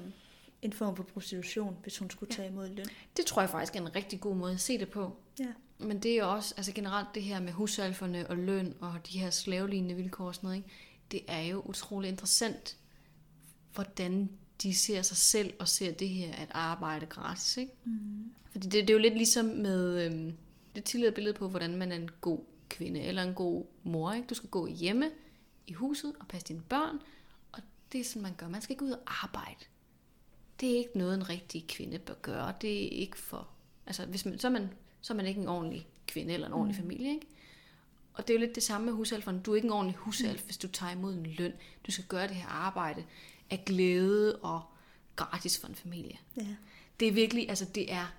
en 0.61 0.73
form 0.73 0.95
for 0.95 1.03
prostitution, 1.03 1.77
hvis 1.81 1.97
hun 1.97 2.09
skulle 2.09 2.33
tage 2.33 2.49
imod 2.49 2.69
løn. 2.69 2.85
Det 3.17 3.25
tror 3.25 3.41
jeg 3.41 3.49
faktisk 3.49 3.75
er 3.75 3.81
en 3.81 3.95
rigtig 3.95 4.19
god 4.19 4.35
måde 4.35 4.53
at 4.53 4.59
se 4.59 4.77
det 4.77 4.89
på. 4.89 5.15
Ja. 5.39 5.47
Men 5.79 5.99
det 5.99 6.11
er 6.11 6.23
også, 6.23 6.53
altså 6.57 6.71
generelt 6.71 7.07
det 7.15 7.23
her 7.23 7.39
med 7.39 7.51
husalferne 7.51 8.27
og 8.27 8.37
løn 8.37 8.75
og 8.79 8.93
de 9.11 9.19
her 9.19 9.29
slavelignende 9.29 9.95
vilkår 9.95 10.25
og 10.25 10.35
sådan 10.35 10.47
noget, 10.47 10.57
ikke? 10.57 10.69
det 11.11 11.21
er 11.27 11.41
jo 11.41 11.61
utrolig 11.65 12.09
interessant, 12.09 12.77
hvordan 13.73 14.29
de 14.63 14.75
ser 14.75 15.01
sig 15.01 15.17
selv 15.17 15.53
og 15.59 15.67
ser 15.67 15.91
det 15.91 16.09
her 16.09 16.33
at 16.33 16.47
arbejde 16.51 17.05
gratis. 17.05 17.57
Ikke? 17.57 17.71
Mm. 17.83 18.31
Fordi 18.51 18.67
det, 18.67 18.73
det 18.73 18.89
er 18.89 18.93
jo 18.93 18.99
lidt 18.99 19.13
ligesom 19.13 19.45
med 19.45 20.05
øhm, 20.05 20.33
det 20.75 20.83
tidligere 20.83 21.13
billede 21.13 21.33
på, 21.33 21.49
hvordan 21.49 21.75
man 21.77 21.91
er 21.91 21.95
en 21.95 22.09
god 22.21 22.39
kvinde 22.69 23.01
eller 23.01 23.23
en 23.23 23.33
god 23.33 23.65
mor. 23.83 24.13
Ikke? 24.13 24.27
Du 24.27 24.33
skal 24.33 24.49
gå 24.49 24.67
hjemme 24.67 25.11
i 25.67 25.73
huset 25.73 26.13
og 26.19 26.27
passe 26.27 26.47
dine 26.47 26.61
børn, 26.61 26.99
og 27.51 27.61
det 27.91 27.99
er 27.99 28.03
sådan, 28.03 28.21
man 28.21 28.35
gør. 28.37 28.47
Man 28.47 28.61
skal 28.61 28.73
ikke 28.73 28.85
ud 28.85 28.91
og 28.91 29.23
arbejde. 29.23 29.65
Det 30.59 30.71
er 30.71 30.77
ikke 30.77 30.97
noget, 30.97 31.15
en 31.15 31.29
rigtig 31.29 31.67
kvinde 31.67 31.99
bør 31.99 32.13
gøre. 32.13 32.53
Det 32.61 32.83
er 32.83 32.89
ikke 32.89 33.17
for... 33.17 33.49
Altså, 33.85 34.05
hvis 34.05 34.25
man, 34.25 34.39
så, 34.39 34.47
er 34.47 34.51
man, 34.51 34.69
så 35.01 35.13
er 35.13 35.17
man 35.17 35.25
ikke 35.25 35.41
en 35.41 35.47
ordentlig 35.47 35.87
kvinde 36.07 36.33
eller 36.33 36.47
en 36.47 36.53
ordentlig 36.53 36.75
mm. 36.77 36.83
familie, 36.83 37.13
ikke? 37.13 37.27
Og 38.13 38.27
det 38.27 38.33
er 38.33 38.39
jo 38.39 38.45
lidt 38.45 38.55
det 38.55 38.63
samme 38.63 38.85
med 38.85 38.93
husalferen. 38.93 39.41
Du 39.41 39.51
er 39.51 39.55
ikke 39.55 39.65
en 39.65 39.71
ordentlig 39.71 39.95
husalf, 39.95 40.41
mm. 40.41 40.45
hvis 40.45 40.57
du 40.57 40.67
tager 40.67 40.91
imod 40.91 41.13
en 41.13 41.25
løn. 41.25 41.53
Du 41.87 41.91
skal 41.91 42.05
gøre 42.05 42.27
det 42.27 42.35
her 42.35 42.47
arbejde 42.47 43.05
af 43.49 43.63
glæde 43.65 44.35
og 44.35 44.61
gratis 45.15 45.59
for 45.59 45.67
en 45.67 45.75
familie. 45.75 46.17
ja. 46.37 46.55
Det 46.99 47.07
er 47.07 47.11
virkelig, 47.11 47.49
altså 47.49 47.65
det 47.65 47.91
er 47.91 48.13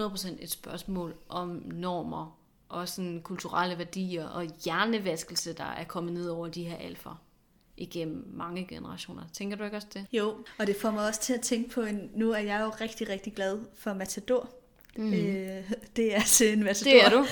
100% 0.00 0.42
et 0.42 0.50
spørgsmål 0.50 1.14
om 1.28 1.62
normer 1.66 2.38
og 2.68 2.88
sådan 2.88 3.20
kulturelle 3.22 3.78
værdier 3.78 4.26
og 4.26 4.46
hjernevaskelse, 4.64 5.52
der 5.52 5.64
er 5.64 5.84
kommet 5.84 6.12
ned 6.12 6.28
over 6.28 6.48
de 6.48 6.64
her 6.64 6.76
alfer 6.76 7.22
igennem 7.76 8.28
mange 8.34 8.66
generationer. 8.66 9.22
Tænker 9.32 9.56
du 9.56 9.64
ikke 9.64 9.76
også 9.76 9.88
det? 9.94 10.06
Jo, 10.12 10.36
og 10.58 10.66
det 10.66 10.76
får 10.76 10.90
mig 10.90 11.06
også 11.06 11.20
til 11.20 11.32
at 11.32 11.40
tænke 11.40 11.70
på, 11.70 11.82
en, 11.82 12.10
nu 12.14 12.30
er 12.30 12.38
jeg 12.38 12.60
jo 12.60 12.72
rigtig, 12.80 13.08
rigtig 13.08 13.34
glad 13.34 13.58
for 13.74 13.92
Matador. 13.92 14.50
Mm. 14.96 15.12
Øh, 15.12 15.72
det 15.96 16.16
er 16.16 16.22
til 16.22 16.52
en 16.52 16.64
Matador. 16.64 16.90
Det 16.90 17.04
er 17.04 17.10
du. 17.10 17.26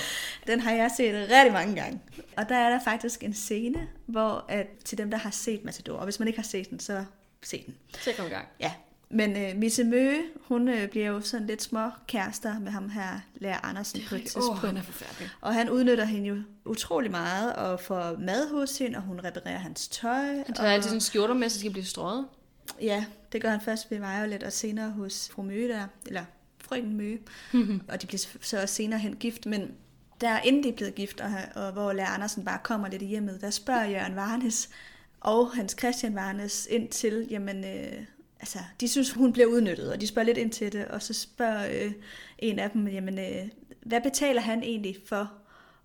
Den 0.47 0.59
har 0.59 0.71
jeg 0.71 0.91
set 0.97 1.13
rigtig 1.13 1.53
mange 1.53 1.75
gange. 1.75 2.01
Og 2.37 2.49
der 2.49 2.55
er 2.55 2.69
der 2.69 2.79
faktisk 2.83 3.23
en 3.23 3.33
scene, 3.33 3.87
hvor 4.05 4.45
at, 4.49 4.67
til 4.85 4.97
dem, 4.97 5.11
der 5.11 5.17
har 5.17 5.31
set 5.31 5.63
Matador, 5.63 5.97
og 5.97 6.03
hvis 6.03 6.19
man 6.19 6.27
ikke 6.27 6.39
har 6.39 6.47
set 6.47 6.69
den, 6.69 6.79
så 6.79 7.05
se 7.43 7.63
den. 7.65 7.77
Så 7.99 8.11
kom 8.17 8.25
i 8.25 8.29
gang. 8.29 8.47
Ja, 8.59 8.73
men 9.13 9.37
øh, 9.37 9.57
Misse 9.57 9.83
Møge, 9.83 10.21
hun 10.47 10.67
øh, 10.67 10.89
bliver 10.89 11.07
jo 11.07 11.21
sådan 11.21 11.47
lidt 11.47 11.61
små 11.61 11.89
kærester 12.07 12.59
med 12.59 12.71
ham 12.71 12.89
her, 12.89 13.19
Lærer 13.35 13.65
Andersen 13.65 14.01
på 14.09 14.15
et 14.15 14.21
tidspunkt. 14.21 14.59
han 14.59 14.77
er 14.77 14.81
forfærdelig. 14.81 15.29
Og 15.41 15.53
han 15.53 15.69
udnytter 15.69 16.05
hende 16.05 16.27
jo 16.27 16.35
utrolig 16.65 17.11
meget, 17.11 17.55
og 17.55 17.79
får 17.79 18.17
mad 18.19 18.49
hos 18.51 18.77
hende, 18.77 18.97
og 18.97 19.03
hun 19.03 19.19
reparerer 19.23 19.57
hans 19.57 19.87
tøj. 19.87 20.25
Han 20.25 20.45
og, 20.49 20.55
tager 20.55 20.69
altid 20.69 20.89
sådan 20.89 21.01
skjorter 21.01 21.33
med, 21.33 21.49
så 21.49 21.59
skal 21.59 21.71
blive 21.71 21.85
strøget. 21.85 22.27
Ja, 22.81 23.05
det 23.31 23.41
gør 23.41 23.49
han 23.49 23.61
først 23.61 23.91
ved 23.91 23.97
Violet, 23.97 24.43
og 24.43 24.53
senere 24.53 24.91
hos 24.91 25.29
fru 25.29 25.41
Møge 25.41 25.67
der, 25.67 25.87
eller 26.05 26.23
frøken 26.57 26.97
Møge. 26.97 27.19
og 27.89 28.01
de 28.01 28.07
bliver 28.07 28.25
så 28.41 28.61
også 28.61 28.75
senere 28.75 28.99
hen 28.99 29.15
gift, 29.15 29.45
men 29.45 29.71
der 30.21 30.39
inden 30.39 30.63
de 30.63 30.69
er 30.69 30.75
blevet 30.75 30.95
gift, 30.95 31.21
og, 31.21 31.29
og 31.55 31.71
hvor 31.71 31.93
Lærer 31.93 32.07
Andersen 32.07 32.45
bare 32.45 32.59
kommer 32.63 32.87
lidt 32.87 33.01
i 33.01 33.05
hjemmet, 33.05 33.41
der 33.41 33.49
spørger 33.49 33.85
Jørgen 33.85 34.15
Varnes 34.15 34.69
og 35.19 35.51
Hans 35.51 35.75
Christian 35.79 36.15
Varnes 36.15 36.67
ind 36.71 36.89
til, 36.89 37.27
jamen, 37.29 37.65
øh, 37.65 38.03
altså, 38.41 38.59
de 38.79 38.87
synes, 38.87 39.11
hun 39.11 39.33
bliver 39.33 39.47
udnyttet, 39.47 39.91
og 39.91 40.01
de 40.01 40.07
spørger 40.07 40.25
lidt 40.25 40.37
ind 40.37 40.51
til 40.51 40.73
det, 40.73 40.85
og 40.85 41.01
så 41.01 41.13
spørger 41.13 41.67
øh, 41.71 41.91
en 42.39 42.59
af 42.59 42.71
dem, 42.71 42.87
jamen, 42.87 43.19
øh, 43.19 43.47
hvad 43.81 44.01
betaler 44.01 44.41
han 44.41 44.63
egentlig 44.63 44.97
for 45.05 45.31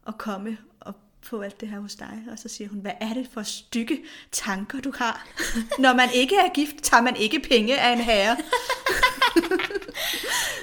at 0.08 0.18
komme 0.18 0.58
og 0.80 0.94
få 1.20 1.40
alt 1.40 1.60
det 1.60 1.68
her 1.68 1.80
hos 1.80 1.94
dig? 1.94 2.22
Og 2.30 2.38
så 2.38 2.48
siger 2.48 2.68
hun, 2.68 2.80
hvad 2.80 2.92
er 3.00 3.14
det 3.14 3.28
for 3.32 3.42
stykke 3.42 4.04
tanker, 4.32 4.80
du 4.80 4.92
har? 4.96 5.28
Når 5.84 5.94
man 5.94 6.08
ikke 6.14 6.36
er 6.36 6.54
gift, 6.54 6.76
tager 6.82 7.02
man 7.02 7.16
ikke 7.16 7.40
penge 7.40 7.80
af 7.80 7.92
en 7.92 8.00
herre. 8.00 8.36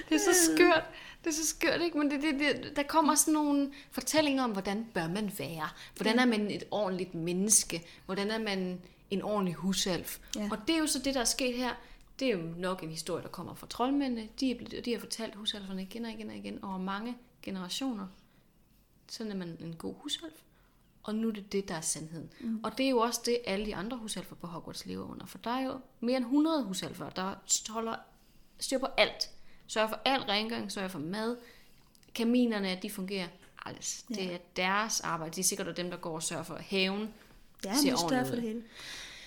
Det 0.10 0.16
er 0.16 0.34
så 0.34 0.54
skørt. 0.54 0.84
Det 1.24 1.30
er 1.30 1.34
så 1.34 1.48
skørt, 1.48 1.82
ikke? 1.82 1.98
Men 1.98 2.12
det, 2.12 2.22
det, 2.22 2.40
det, 2.40 2.76
der 2.76 2.84
kommer 2.84 3.16
sådan 3.16 3.34
nogle 3.34 3.72
fortællinger 3.92 4.44
om, 4.44 4.52
hvordan 4.52 4.86
bør 4.94 5.08
man 5.08 5.32
være. 5.38 5.70
Hvordan 5.96 6.20
er 6.20 6.26
man 6.26 6.52
et 6.52 6.64
ordentligt 6.72 7.16
menneske? 7.16 7.84
Hvordan 8.06 8.32
er 8.32 8.40
man 8.40 8.82
en 9.14 9.22
ordentlig 9.22 9.54
husalf? 9.54 10.20
Ja. 10.36 10.50
Og 10.52 10.58
det 10.68 10.76
er 10.76 10.80
jo 10.80 10.88
så 10.88 11.00
det, 11.00 11.14
der 11.14 11.22
er 11.22 11.26
sket 11.26 11.58
her. 11.58 11.74
Det 12.20 12.28
er 12.28 12.32
jo 12.32 12.54
nok 12.58 12.84
en 12.84 12.90
historie, 12.90 13.24
der 13.24 13.30
kommer 13.30 13.54
fra 13.54 13.68
troldmændene. 13.68 14.30
De, 14.40 14.52
er 14.52 14.56
blevet, 14.56 14.86
de 14.86 14.92
har 14.92 15.00
fortalt 15.00 15.36
husalferne 15.36 15.82
igen 15.82 16.06
og 16.06 16.12
igen 16.12 16.30
og 16.30 16.36
igen 16.36 16.64
over 16.64 16.78
mange 16.78 17.18
generationer. 17.42 18.08
Sådan 19.10 19.32
er 19.32 19.36
man 19.36 19.58
en 19.60 19.76
god 19.76 19.96
husalf. 19.98 20.34
Og 21.04 21.16
nu 21.16 21.28
er 21.28 21.32
det 21.32 21.52
det, 21.52 21.68
der 21.68 21.76
er 21.76 21.82
sandheden. 21.82 22.30
Mm. 22.40 22.60
Og 22.64 22.78
det 22.78 22.86
er 22.86 22.90
jo 22.90 22.98
også 22.98 23.22
det, 23.26 23.38
alle 23.46 23.66
de 23.66 23.76
andre 23.76 23.98
husalfer 23.98 24.36
på 24.36 24.48
Hogwarts 24.48 24.86
lever 24.86 25.12
under. 25.12 25.26
For 25.26 25.38
der 25.38 25.52
er 25.52 25.62
jo 25.62 25.80
mere 26.00 26.18
end 26.18 26.26
100 26.26 26.64
husalfer, 26.64 27.10
der 27.10 27.36
holder 27.70 27.96
styr 28.58 28.78
på 28.78 28.88
alt. 28.98 29.30
Sørger 29.68 29.88
for 29.88 30.00
al 30.06 30.22
rengøring, 30.22 30.72
sørger 30.72 30.88
for 30.88 31.00
mad. 31.00 31.38
Kaminerne, 32.16 32.70
at 32.70 32.84
de 32.84 32.90
fungerer. 32.90 33.28
Alles. 33.66 34.06
Ja. 34.10 34.16
Det 34.16 34.34
er 34.34 34.38
deres 34.56 35.02
arbejde. 35.02 35.36
De 35.36 35.40
er 35.40 35.44
sikkert 35.44 35.78
dem, 35.78 35.90
der 35.90 35.98
går 35.98 36.16
og 36.16 36.24
sørger 36.24 36.44
for 36.44 36.56
haven. 36.56 37.14
Ja, 37.66 37.76
ser 37.76 38.08
de 38.08 38.16
er 38.16 38.26
for 38.26 38.36
det 38.36 38.42
hele. 38.44 38.64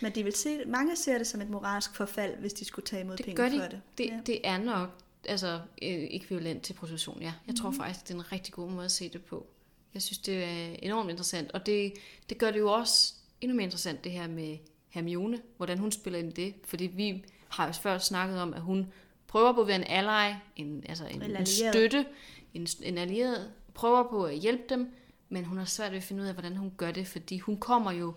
Men 0.00 0.14
de 0.14 0.24
vil 0.24 0.32
se, 0.32 0.58
mange 0.66 0.96
ser 0.96 1.18
det 1.18 1.26
som 1.26 1.40
et 1.40 1.50
moralsk 1.50 1.94
forfald, 1.94 2.36
hvis 2.38 2.52
de 2.52 2.64
skulle 2.64 2.86
tage 2.86 3.02
imod 3.02 3.16
Det 3.16 3.24
penge 3.24 3.36
gør 3.42 3.48
de. 3.48 3.60
for 3.60 3.68
det. 3.68 3.80
Det, 3.98 4.06
ja. 4.06 4.18
det 4.26 4.40
er 4.44 4.58
nok 4.58 4.88
altså, 5.28 5.54
øh, 5.82 6.06
ekvivalent 6.10 6.62
til 6.62 6.72
prostitution, 6.74 7.18
ja. 7.20 7.24
Jeg 7.24 7.34
Mhm. 7.46 7.56
tror 7.56 7.70
faktisk, 7.70 8.08
det 8.08 8.14
er 8.14 8.18
en 8.18 8.32
rigtig 8.32 8.54
god 8.54 8.70
måde 8.70 8.84
at 8.84 8.90
se 8.90 9.08
det 9.08 9.24
på. 9.24 9.46
Jeg 9.94 10.02
synes, 10.02 10.18
det 10.18 10.44
er 10.44 10.76
enormt 10.82 11.10
interessant. 11.10 11.52
Og 11.52 11.66
det, 11.66 11.92
det 12.28 12.38
gør 12.38 12.50
det 12.50 12.58
jo 12.58 12.72
også 12.72 13.14
endnu 13.40 13.56
mere 13.56 13.64
interessant, 13.64 14.04
det 14.04 14.12
her 14.12 14.28
med 14.28 14.56
Hermione, 14.88 15.40
hvordan 15.56 15.78
hun 15.78 15.92
spiller 15.92 16.18
ind 16.18 16.38
i 16.38 16.42
det. 16.42 16.54
Fordi 16.64 16.84
vi 16.86 17.24
har 17.48 17.66
jo 17.66 17.72
før 17.72 17.98
snakket 17.98 18.40
om, 18.40 18.54
at 18.54 18.60
hun 18.60 18.92
prøver 19.26 19.52
på 19.52 19.60
at 19.60 19.66
være 19.66 19.76
en 19.76 19.84
ally, 19.86 20.34
en, 20.56 20.84
altså 20.88 21.06
en, 21.06 21.22
En 21.22 21.36
en 21.36 21.46
støtte, 21.46 22.06
en, 22.54 22.66
en 22.82 22.98
allieret, 22.98 23.52
prøver 23.74 24.02
på 24.10 24.24
at 24.24 24.36
hjælpe 24.38 24.62
dem, 24.68 24.94
men 25.28 25.44
hun 25.44 25.58
har 25.58 25.64
svært 25.64 25.90
ved 25.90 25.98
at 25.98 26.04
finde 26.04 26.22
ud 26.22 26.26
af, 26.28 26.32
hvordan 26.34 26.56
hun 26.56 26.72
gør 26.76 26.90
det, 26.90 27.06
fordi 27.06 27.38
hun 27.38 27.56
kommer 27.56 27.92
jo 27.92 28.14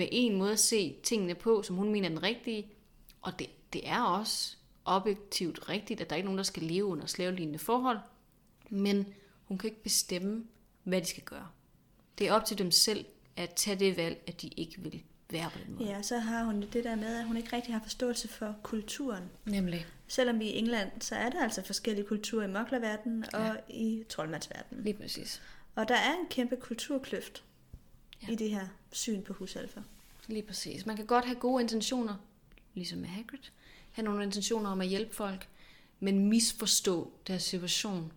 med 0.00 0.08
en 0.12 0.36
måde 0.36 0.52
at 0.52 0.58
se 0.58 0.96
tingene 1.02 1.34
på, 1.34 1.62
som 1.62 1.76
hun 1.76 1.92
mener 1.92 2.08
er 2.08 2.12
den 2.14 2.22
rigtige, 2.22 2.66
og 3.22 3.38
det, 3.38 3.46
det 3.72 3.88
er 3.88 4.02
også 4.02 4.56
objektivt 4.84 5.68
rigtigt, 5.68 6.00
at 6.00 6.10
der 6.10 6.16
ikke 6.16 6.24
er 6.24 6.28
nogen, 6.28 6.38
der 6.38 6.44
skal 6.44 6.62
leve 6.62 6.84
under 6.84 7.06
slavelignende 7.06 7.58
forhold, 7.58 7.98
men 8.70 9.06
hun 9.44 9.58
kan 9.58 9.70
ikke 9.70 9.82
bestemme, 9.82 10.44
hvad 10.84 11.00
de 11.00 11.06
skal 11.06 11.22
gøre. 11.22 11.48
Det 12.18 12.28
er 12.28 12.32
op 12.32 12.44
til 12.44 12.58
dem 12.58 12.70
selv 12.70 13.04
at 13.36 13.54
tage 13.54 13.78
det 13.78 13.96
valg, 13.96 14.22
at 14.26 14.42
de 14.42 14.48
ikke 14.48 14.80
vil 14.80 15.02
være 15.30 15.50
på 15.50 15.58
den 15.66 15.74
måde. 15.74 15.88
ja, 15.90 16.02
så 16.02 16.18
har 16.18 16.44
hun 16.44 16.62
det 16.72 16.84
der 16.84 16.94
med, 16.96 17.16
at 17.18 17.24
hun 17.24 17.36
ikke 17.36 17.56
rigtig 17.56 17.74
har 17.74 17.82
forståelse 17.82 18.28
for 18.28 18.54
kulturen. 18.62 19.24
Nemlig. 19.44 19.86
Selvom 20.08 20.38
vi 20.40 20.48
er 20.48 20.54
i 20.54 20.58
England, 20.58 20.90
så 21.00 21.14
er 21.14 21.30
der 21.30 21.42
altså 21.42 21.62
forskellige 21.62 22.06
kulturer 22.06 22.44
i 22.48 22.50
moklerverdenen 22.52 23.24
og 23.34 23.40
Ja. 23.40 23.54
i 23.68 24.04
troldmandsverdenen. 24.08 24.84
Lige 24.84 24.94
præcis. 24.94 25.42
Og 25.74 25.88
der 25.88 25.94
er 25.94 26.12
en 26.20 26.26
kæmpe 26.30 26.56
kulturkløft 26.56 27.44
Ja. 28.22 28.32
i 28.32 28.34
det 28.34 28.50
her 28.50 28.66
syn 28.92 29.22
på 29.22 29.32
husalfer. 29.32 29.82
Lige 30.26 30.42
præcis. 30.42 30.86
Man 30.86 30.96
kan 30.96 31.06
godt 31.06 31.24
have 31.24 31.38
gode 31.38 31.62
intentioner, 31.62 32.14
ligesom 32.74 32.98
med 32.98 33.08
Hagrid. 33.08 33.38
Have 33.92 34.04
nogle 34.04 34.22
intentioner 34.24 34.70
om 34.70 34.80
at 34.80 34.86
hjælpe 34.88 35.14
folk, 35.14 35.48
men 36.00 36.28
misforstå 36.28 37.12
deres 37.26 37.42
situation, 37.42 38.12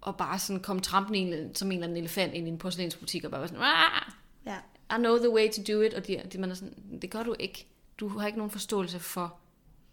og 0.00 0.16
bare 0.16 0.38
sådan 0.38 0.62
komme 0.62 0.82
trampende 0.82 1.50
som 1.54 1.68
en 1.72 1.78
eller 1.78 1.86
anden 1.86 1.98
elefant 1.98 2.34
ind 2.34 2.46
i 2.46 2.50
en 2.50 2.58
porcelænsbutik, 2.58 3.24
og 3.24 3.30
bare 3.30 3.40
være 3.40 3.48
sådan, 3.48 3.62
"Ah, 3.64 4.12
Ja. 4.46 4.56
I 4.96 4.98
know 4.98 5.18
the 5.18 5.30
way 5.30 5.50
to 5.52 5.72
do 5.72 5.80
it, 5.80 5.94
og 5.94 6.06
de, 6.06 6.22
de, 6.32 6.38
man 6.38 6.50
er 6.50 6.54
sådan, 6.54 6.98
det 7.02 7.10
gør 7.10 7.22
du 7.22 7.34
ikke. 7.38 7.66
Du 7.98 8.08
har 8.08 8.26
ikke 8.26 8.38
nogen 8.38 8.50
forståelse 8.50 8.98
for 8.98 9.38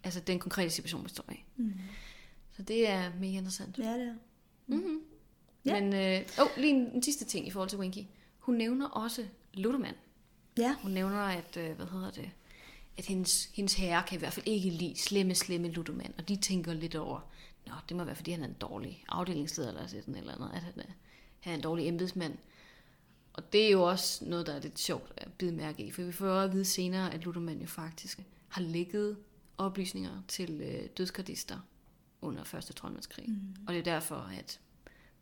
altså, 0.03 0.19
den 0.19 0.39
konkrete 0.39 0.69
situation, 0.69 1.01
man 1.01 1.09
står 1.09 1.25
i. 1.31 1.43
Mm. 1.57 1.73
Så 2.55 2.61
det 2.61 2.89
er 2.89 3.11
mega 3.19 3.37
interessant. 3.37 3.77
Ja, 3.77 3.93
det 3.93 4.07
er. 4.07 4.13
Mm-hmm. 4.67 4.99
Ja. 5.65 5.81
Men, 5.81 5.93
øh, 5.93 6.21
oh, 6.41 6.47
lige 6.57 6.69
en, 6.73 6.91
en 6.95 7.03
sidste 7.03 7.25
ting 7.25 7.47
i 7.47 7.51
forhold 7.51 7.69
til 7.69 7.79
Winky. 7.79 8.03
Hun 8.49 8.57
nævner 8.57 8.87
også 8.87 9.25
Ludoman. 9.53 9.95
Ja. 10.57 10.75
Hun 10.81 10.91
nævner, 10.91 11.19
at, 11.19 11.57
øh, 11.57 11.75
hvad 11.75 11.85
hedder 11.85 12.11
det, 12.11 12.31
at 12.97 13.05
hendes, 13.05 13.45
hendes 13.45 13.73
herre 13.73 14.03
kan 14.07 14.17
i 14.17 14.19
hvert 14.19 14.33
fald 14.33 14.47
ikke 14.47 14.69
lide 14.69 14.99
slemme, 14.99 15.35
slemme 15.35 15.67
Ludoman. 15.67 16.13
Og 16.17 16.29
de 16.29 16.35
tænker 16.35 16.73
lidt 16.73 16.95
over, 16.95 17.19
nå, 17.67 17.73
det 17.89 17.97
må 17.97 18.03
være, 18.03 18.15
fordi 18.15 18.31
han 18.31 18.43
er 18.43 18.47
en 18.47 18.55
dårlig 18.61 19.05
afdelingsleder 19.09 19.69
eller 19.69 19.87
sådan 19.87 20.15
eller 20.15 20.33
andet, 20.33 20.51
at 20.53 20.61
han 20.61 20.73
er, 20.77 20.83
han 21.39 21.53
er 21.53 21.57
en 21.57 21.63
dårlig 21.63 21.87
embedsmand. 21.87 22.37
Og 23.33 23.53
det 23.53 23.65
er 23.65 23.71
jo 23.71 23.83
også 23.83 24.25
noget, 24.25 24.47
der 24.47 24.53
er 24.53 24.59
lidt 24.59 24.79
sjovt 24.79 25.13
at 25.17 25.33
bide 25.33 25.51
mærke 25.51 25.83
i, 25.83 25.91
for 25.91 26.01
vi 26.01 26.11
får 26.11 26.27
jo 26.27 26.41
at 26.41 26.53
vide 26.53 26.65
senere, 26.65 27.13
at 27.13 27.25
Ludoman 27.25 27.59
jo 27.61 27.67
faktisk 27.67 28.19
har 28.47 28.61
lægget 28.61 29.17
oplysninger 29.57 30.21
til 30.27 30.61
øh, 30.61 30.89
dødskardister 30.97 31.59
under 32.21 32.43
Første 32.43 32.73
troldmandskrig. 32.73 33.29
Mm. 33.29 33.55
Og 33.67 33.73
det 33.73 33.79
er 33.79 33.93
derfor, 33.93 34.15
at 34.15 34.59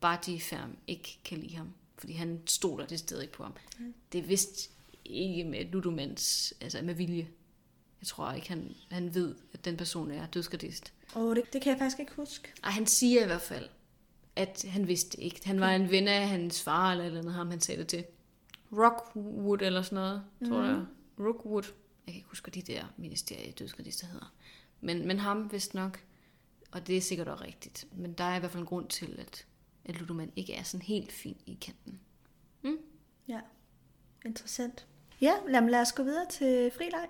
Barty 0.01 0.37
Ferm 0.39 0.77
ikke 0.87 1.19
kan 1.25 1.37
lide 1.37 1.55
ham, 1.55 1.73
fordi 1.97 2.13
han 2.13 2.41
stoler 2.45 2.85
det 2.85 2.99
sted 2.99 3.21
ikke 3.21 3.33
på 3.33 3.43
ham. 3.43 3.53
Mm. 3.79 3.93
Det 4.11 4.19
er 4.19 4.23
vist 4.23 4.71
ikke 5.05 5.43
med 5.43 5.65
Ludomans, 5.65 6.53
altså 6.61 6.81
med 6.81 6.93
vilje. 6.93 7.27
Jeg 8.01 8.07
tror 8.07 8.31
ikke, 8.31 8.49
han, 8.49 8.75
han 8.91 9.15
ved, 9.15 9.35
at 9.53 9.65
den 9.65 9.77
person 9.77 10.11
er 10.11 10.27
dødsgardist. 10.27 10.93
Åh, 11.15 11.23
oh, 11.23 11.35
det, 11.35 11.53
det 11.53 11.61
kan 11.61 11.71
jeg 11.71 11.79
faktisk 11.79 11.99
ikke 11.99 12.13
huske. 12.15 12.53
Ej, 12.63 12.71
han 12.71 12.87
siger 12.87 13.23
i 13.23 13.25
hvert 13.25 13.41
fald, 13.41 13.69
at 14.35 14.65
han 14.69 14.87
vidste 14.87 15.21
ikke. 15.21 15.41
Han 15.45 15.59
var 15.59 15.69
en 15.69 15.91
ven 15.91 16.07
af 16.07 16.27
hans 16.27 16.63
far, 16.63 16.91
eller 16.91 17.05
eller 17.05 17.19
andet, 17.19 17.33
ham 17.33 17.49
han 17.49 17.61
sagde 17.61 17.79
det 17.79 17.87
til. 17.87 18.05
Rockwood 18.71 19.61
eller 19.61 19.81
sådan 19.81 19.95
noget, 19.95 20.23
tror 20.47 20.63
jeg. 20.63 20.85
Rookwood. 21.19 21.63
Jeg 21.63 22.13
kan 22.13 22.15
ikke 22.15 22.29
huske, 22.29 22.51
hvad 22.51 22.63
de 22.63 22.73
der 22.73 22.85
ministerie 22.97 23.51
dødsgardister 23.51 24.07
hedder. 24.07 24.33
Men, 24.81 25.07
men 25.07 25.19
ham 25.19 25.51
vist 25.51 25.73
nok, 25.73 26.03
og 26.71 26.87
det 26.87 26.97
er 26.97 27.01
sikkert 27.01 27.27
også 27.27 27.43
rigtigt. 27.43 27.87
Men 27.91 28.13
der 28.13 28.23
er 28.23 28.35
i 28.35 28.39
hvert 28.39 28.51
fald 28.51 28.61
en 28.61 28.67
grund 28.67 28.87
til, 28.87 29.15
at, 29.19 29.45
at 29.87 29.99
Ludoman 29.99 30.31
ikke 30.35 30.53
er 30.53 30.63
sådan 30.63 30.81
helt 30.81 31.11
fin 31.11 31.37
i 31.45 31.57
kanten. 31.61 31.99
Ja. 33.27 33.39
Interessant. 34.25 34.87
Ja, 35.21 35.31
lad, 35.49 35.69
lad 35.69 35.81
os 35.81 35.91
gå 35.93 36.03
videre 36.03 36.25
til 36.29 36.71
frileg. 36.77 37.07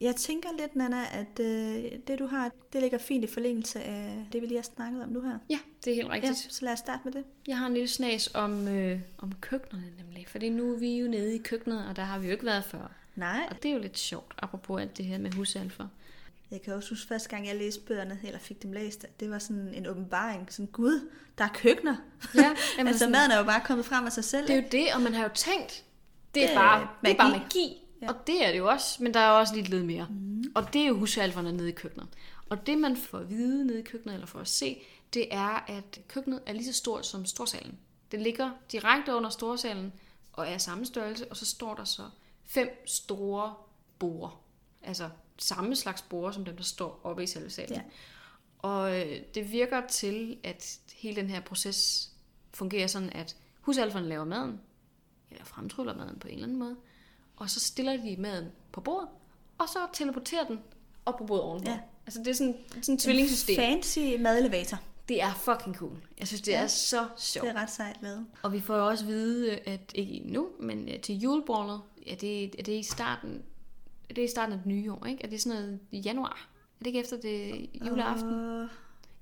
Jeg 0.00 0.16
tænker 0.16 0.48
lidt, 0.58 0.76
Nana, 0.76 1.02
at 1.12 1.40
øh, 1.40 1.92
det 2.06 2.18
du 2.18 2.26
har, 2.26 2.50
det 2.72 2.80
ligger 2.82 2.98
fint 2.98 3.24
i 3.24 3.26
forlængelse 3.26 3.80
af 3.82 4.26
det, 4.32 4.42
vi 4.42 4.46
lige 4.46 4.58
har 4.58 4.62
snakket 4.62 5.02
om 5.02 5.08
nu 5.08 5.20
her. 5.20 5.38
Ja, 5.50 5.58
det 5.84 5.90
er 5.90 5.94
helt 5.94 6.08
Ja, 6.08 6.12
rigtigt. 6.12 6.36
så 6.52 6.64
lad 6.64 6.72
os 6.72 6.78
starte 6.78 7.00
med 7.04 7.12
det. 7.12 7.24
Jeg 7.46 7.58
har 7.58 7.66
en 7.66 7.72
lille 7.74 7.88
snas 7.88 8.30
om, 8.34 8.68
øh, 8.68 9.00
om 9.18 9.32
køkkenerne 9.40 9.92
nemlig. 9.98 10.28
Fordi 10.28 10.48
nu 10.48 10.74
er 10.74 10.78
vi 10.78 10.98
jo 10.98 11.08
nede 11.08 11.34
i 11.34 11.38
køkkenet, 11.38 11.86
og 11.88 11.96
der 11.96 12.02
har 12.02 12.18
vi 12.18 12.26
jo 12.26 12.32
ikke 12.32 12.46
været 12.46 12.64
før. 12.64 12.92
Nej, 13.16 13.46
Og 13.50 13.62
det 13.62 13.68
er 13.68 13.72
jo 13.72 13.78
lidt 13.80 13.98
sjovt, 13.98 14.34
apropos 14.38 14.80
alt 14.80 14.96
det 14.96 15.04
her 15.04 15.18
med 15.18 15.32
husalfer. 15.32 15.88
Jeg 16.50 16.62
kan 16.62 16.74
også 16.74 16.90
huske 16.90 17.08
første 17.08 17.28
gang, 17.28 17.46
jeg 17.46 17.56
læste 17.56 17.80
bøgerne, 17.80 18.20
eller 18.24 18.38
fik 18.38 18.62
dem 18.62 18.72
læst, 18.72 19.04
at 19.04 19.20
det 19.20 19.30
var 19.30 19.38
sådan 19.38 19.74
en 19.74 19.86
åbenbaring. 19.86 20.52
Sådan, 20.52 20.66
gud, 20.66 21.10
der 21.38 21.44
er 21.44 21.48
køkkener. 21.54 21.96
Ja, 22.34 22.50
altså, 22.78 22.98
sådan- 22.98 23.12
maden 23.12 23.30
er 23.30 23.38
jo 23.38 23.44
bare 23.44 23.60
kommet 23.64 23.86
frem 23.86 24.06
af 24.06 24.12
sig 24.12 24.24
selv. 24.24 24.46
Det 24.46 24.52
er 24.52 24.56
ikke? 24.56 24.76
jo 24.78 24.84
det, 24.84 24.94
og 24.94 25.00
man 25.00 25.14
har 25.14 25.22
jo 25.22 25.30
tænkt, 25.34 25.84
det 26.34 26.42
er, 26.42 26.46
Det 26.46 26.56
bare, 26.56 26.88
det 27.04 27.10
er 27.10 27.16
bare 27.16 27.30
magi. 27.30 27.42
magi. 27.42 27.84
Ja. 28.02 28.08
Og 28.08 28.26
det 28.26 28.46
er 28.46 28.50
det 28.52 28.58
jo 28.58 28.68
også, 28.68 29.02
men 29.02 29.14
der 29.14 29.20
er 29.20 29.30
også 29.30 29.54
lidt 29.54 29.68
lidt 29.68 29.84
mere. 29.86 30.06
Mm. 30.10 30.44
Og 30.54 30.72
det 30.72 30.82
er 30.82 30.86
jo 30.86 30.98
husalferne 30.98 31.52
nede 31.52 31.68
i 31.68 31.72
køkkenet. 31.72 32.06
Og 32.48 32.66
det 32.66 32.78
man 32.78 32.96
får 32.96 33.18
at 33.18 33.30
vide 33.30 33.66
nede 33.66 33.78
i 33.80 33.82
køkkenet, 33.82 34.14
eller 34.14 34.26
får 34.26 34.40
at 34.40 34.48
se, 34.48 34.82
det 35.14 35.34
er, 35.34 35.64
at 35.68 36.00
køkkenet 36.08 36.40
er 36.46 36.52
lige 36.52 36.66
så 36.66 36.72
stort 36.72 37.06
som 37.06 37.24
storsalen. 37.24 37.78
Det 38.12 38.20
ligger 38.20 38.50
direkte 38.72 39.14
under 39.14 39.30
storsalen, 39.30 39.92
og 40.32 40.48
er 40.48 40.58
samme 40.58 40.86
størrelse, 40.86 41.26
og 41.30 41.36
så 41.36 41.46
står 41.46 41.74
der 41.74 41.84
så 41.84 42.02
fem 42.46 42.82
store 42.86 43.54
borde. 43.98 44.32
Altså 44.82 45.08
samme 45.38 45.76
slags 45.76 46.02
borde, 46.02 46.34
som 46.34 46.44
dem, 46.44 46.56
der 46.56 46.62
står 46.64 47.00
oppe 47.04 47.22
i 47.22 47.26
selve 47.26 47.50
salen. 47.50 47.74
Ja. 47.74 47.82
Og 48.58 49.00
øh, 49.00 49.16
det 49.34 49.52
virker 49.52 49.86
til, 49.86 50.36
at 50.44 50.78
hele 50.96 51.16
den 51.16 51.30
her 51.30 51.40
proces 51.40 52.10
fungerer 52.54 52.86
sådan, 52.86 53.10
at 53.10 53.36
husalferne 53.60 54.08
laver 54.08 54.24
maden, 54.24 54.60
eller 55.30 55.44
fremtryller 55.44 55.96
maden 55.96 56.18
på 56.18 56.28
en 56.28 56.34
eller 56.34 56.44
anden 56.46 56.58
måde, 56.58 56.76
og 57.36 57.50
så 57.50 57.60
stiller 57.60 57.96
de 57.96 58.16
maden 58.18 58.46
på 58.72 58.80
bordet, 58.80 59.08
og 59.58 59.68
så 59.68 59.78
teleporterer 59.92 60.44
den 60.46 60.60
op 61.06 61.16
på 61.18 61.24
bordet 61.26 61.42
ovenpå. 61.44 61.70
Ja. 61.70 61.78
Altså 62.06 62.18
det 62.20 62.28
er 62.28 62.34
sådan, 62.34 62.56
sådan 62.82 62.94
et 62.94 63.00
tvillingssystem. 63.00 63.56
Fancy 63.56 63.98
madelevator. 63.98 64.78
Det 65.08 65.22
er 65.22 65.34
fucking 65.34 65.76
cool. 65.76 65.96
Jeg 66.18 66.26
synes, 66.28 66.42
det 66.42 66.52
Ja. 66.52 66.62
er 66.62 66.66
så 66.66 67.08
sjovt. 67.18 67.46
Det 67.46 67.56
er 67.56 67.62
ret 67.62 67.70
sejt 67.70 67.96
lavet. 68.02 68.26
Og 68.42 68.52
vi 68.52 68.60
får 68.60 68.76
jo 68.76 68.86
også 68.88 69.04
at 69.04 69.08
vide, 69.08 69.56
at 69.58 69.92
ikke 69.94 70.22
nu, 70.24 70.48
men 70.60 70.88
øh, 70.88 71.00
til 71.00 71.18
julebordet, 71.18 71.80
er 72.06 72.16
det, 72.16 72.44
er 72.58 72.62
det 72.62 72.72
i 72.78 72.82
starten, 72.82 73.42
er 74.10 74.14
det 74.14 74.24
i 74.24 74.28
starten 74.28 74.52
af 74.52 74.58
det 74.58 74.66
nye 74.66 74.92
år, 74.92 75.06
ikke? 75.06 75.24
Er 75.24 75.28
det 75.28 75.40
sådan 75.40 75.58
noget 75.60 75.80
i 75.90 75.98
januar? 75.98 76.48
Er 76.74 76.78
det 76.78 76.86
ikke 76.86 77.00
efter 77.00 77.20
det 77.20 77.66
juleaften? 77.88 78.28
Og 78.34 78.60
Jeg 78.60 78.68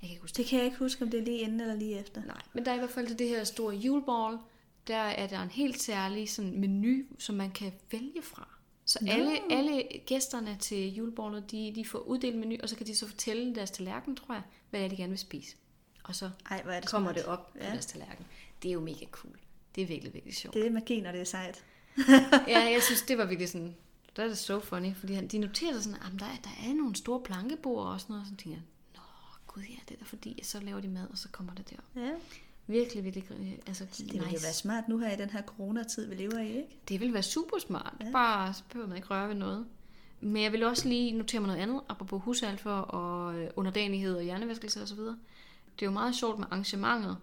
kan 0.01 0.11
ikke 0.11 0.21
huske 0.21 0.37
det 0.37 0.47
kan 0.47 0.59
jeg 0.59 0.67
ikke 0.67 0.79
huske, 0.79 1.05
om 1.05 1.11
det 1.11 1.21
er 1.21 1.25
lige 1.25 1.39
inden 1.39 1.61
eller 1.61 1.75
lige 1.75 1.99
efter. 2.01 2.23
Nej, 2.27 2.43
men 2.53 2.65
der 2.65 2.71
er 2.71 2.75
i 2.75 2.79
hvert 2.79 2.91
fald 2.91 3.07
til 3.07 3.19
det 3.19 3.29
her 3.29 3.45
store 3.45 3.75
juleball, 3.75 4.39
der 4.87 4.97
er 4.97 5.27
der 5.27 5.43
en 5.43 5.51
helt 5.51 5.83
særlig 5.83 6.31
sådan, 6.31 6.61
menu, 6.61 7.05
som 7.19 7.35
man 7.35 7.51
kan 7.51 7.73
vælge 7.93 8.23
fra. 8.23 8.49
Så 8.85 8.99
Nå. 9.03 9.13
alle, 9.13 9.31
alle 9.51 9.83
gæsterne 10.07 10.57
til 10.61 10.95
juleballet, 10.95 11.51
de, 11.51 11.73
de 11.75 11.85
får 11.85 11.99
uddelt 11.99 12.39
menu, 12.39 12.57
og 12.63 12.69
så 12.69 12.77
kan 12.77 12.87
de 12.87 12.97
så 12.97 13.07
fortælle 13.07 13.55
deres 13.55 13.71
tallerken, 13.71 14.17
tror 14.17 14.35
jeg, 14.35 14.43
hvad 14.71 14.81
det 14.81 14.85
er, 14.85 14.91
de 14.91 14.97
gerne 14.97 15.11
vil 15.11 15.19
spise. 15.19 15.57
Og 16.05 16.15
så 16.15 16.31
Ej, 16.51 16.63
hvor 16.63 16.73
er 16.73 16.81
det 16.81 16.91
kommer 16.91 17.09
smart. 17.13 17.17
det 17.17 17.25
op 17.25 17.53
på 17.53 17.59
Ja. 17.61 17.67
deres 17.71 17.87
tallerken. 17.87 18.25
Det 18.63 18.69
er 18.69 18.73
jo 18.73 18.81
mega 18.81 19.05
cool. 19.11 19.39
Det 19.75 19.83
er 19.83 19.87
virkelig, 19.87 20.15
virkelig 20.15 20.35
sjovt. 20.37 20.55
Det 20.55 20.67
er 20.67 20.71
magi, 20.71 21.01
når 21.01 21.13
det 21.13 21.21
er 21.21 21.25
sejt. 21.25 21.65
ja, 22.49 22.59
jeg 22.61 22.83
synes, 22.83 23.03
det 23.03 23.19
var 23.19 23.25
virkelig 23.25 23.49
sådan, 23.49 23.77
det 24.17 24.25
er 24.25 24.29
det 24.29 24.39
so 24.39 24.61
funny, 24.61 24.95
fordi 24.97 25.13
han, 25.15 25.29
de 25.29 25.39
noterer 25.39 25.73
sig 25.73 25.83
sådan, 25.83 25.99
at 25.99 26.21
der, 26.21 26.27
er, 26.27 26.37
der 26.45 26.71
er 26.71 26.75
nogle 26.75 26.97
store 26.97 27.21
plankebord 27.21 27.87
og 27.87 28.01
sådan 28.01 28.13
noget, 28.13 28.23
og 28.23 28.27
så 28.27 28.37
tænker 28.37 28.51
jeg, 28.59 28.63
nå, 28.95 29.03
gud 29.47 29.63
ja, 29.63 29.77
det 29.89 29.95
er 29.95 29.99
da 29.99 30.05
fordi, 30.05 30.41
så 30.43 30.61
laver 30.61 30.81
de 30.81 30.89
mad, 30.89 31.07
og 31.11 31.19
så 31.19 31.29
kommer 31.29 31.55
det 31.55 31.71
der. 31.71 32.01
Ja. 32.03 32.11
Virkelig, 32.67 33.05
virkelig, 33.05 33.27
øh, 33.31 33.53
altså 33.67 33.85
Det 33.85 33.99
nice. 33.99 34.13
ville 34.13 34.27
jo 34.33 34.39
være 34.43 34.53
smart 34.53 34.89
nu 34.89 34.99
her 34.99 35.13
i 35.13 35.17
den 35.17 35.31
her 35.31 35.43
coronatid, 35.43 36.07
vi 36.09 36.15
lever 36.15 36.39
i, 36.39 36.49
ikke? 36.49 36.79
Det 36.89 37.01
vil 37.01 37.13
være 37.15 37.23
super 37.23 37.59
smart. 37.59 37.95
Ja. 38.01 38.07
Ja. 38.07 38.13
Bare 38.13 38.55
så 38.55 38.63
behøver 38.69 38.89
man 38.89 38.97
ikke 38.97 39.09
røre 39.09 39.29
ved 39.29 39.35
noget. 39.35 39.67
Men 40.21 40.43
jeg 40.43 40.53
vil 40.53 40.63
også 40.63 40.89
lige 40.89 41.13
notere 41.13 41.41
mig 41.41 41.49
noget 41.49 41.61
andet, 41.61 41.81
apropos 41.89 42.23
husalfer 42.25 42.71
og 42.71 43.35
øh, 43.35 43.51
underdanighed 43.57 44.17
og 44.17 44.23
hjernevaskelse 44.23 44.83
osv. 44.83 44.99
Det 44.99 45.83
er 45.83 45.87
jo 45.87 45.91
meget 45.91 46.17
sjovt 46.17 46.39
med 46.39 46.47
arrangementet, 46.51 47.17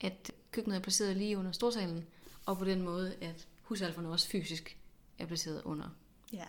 at 0.00 0.32
køkkenet 0.50 0.76
er 0.76 0.80
placeret 0.80 1.16
lige 1.16 1.38
under 1.38 1.52
storsalen, 1.52 2.04
og 2.46 2.58
på 2.58 2.64
den 2.64 2.82
måde, 2.82 3.14
at 3.20 3.46
husalferne 3.62 4.08
også 4.08 4.28
fysisk 4.28 4.76
er 5.18 5.26
placeret 5.26 5.62
under. 5.64 5.88
Ja. 6.34 6.44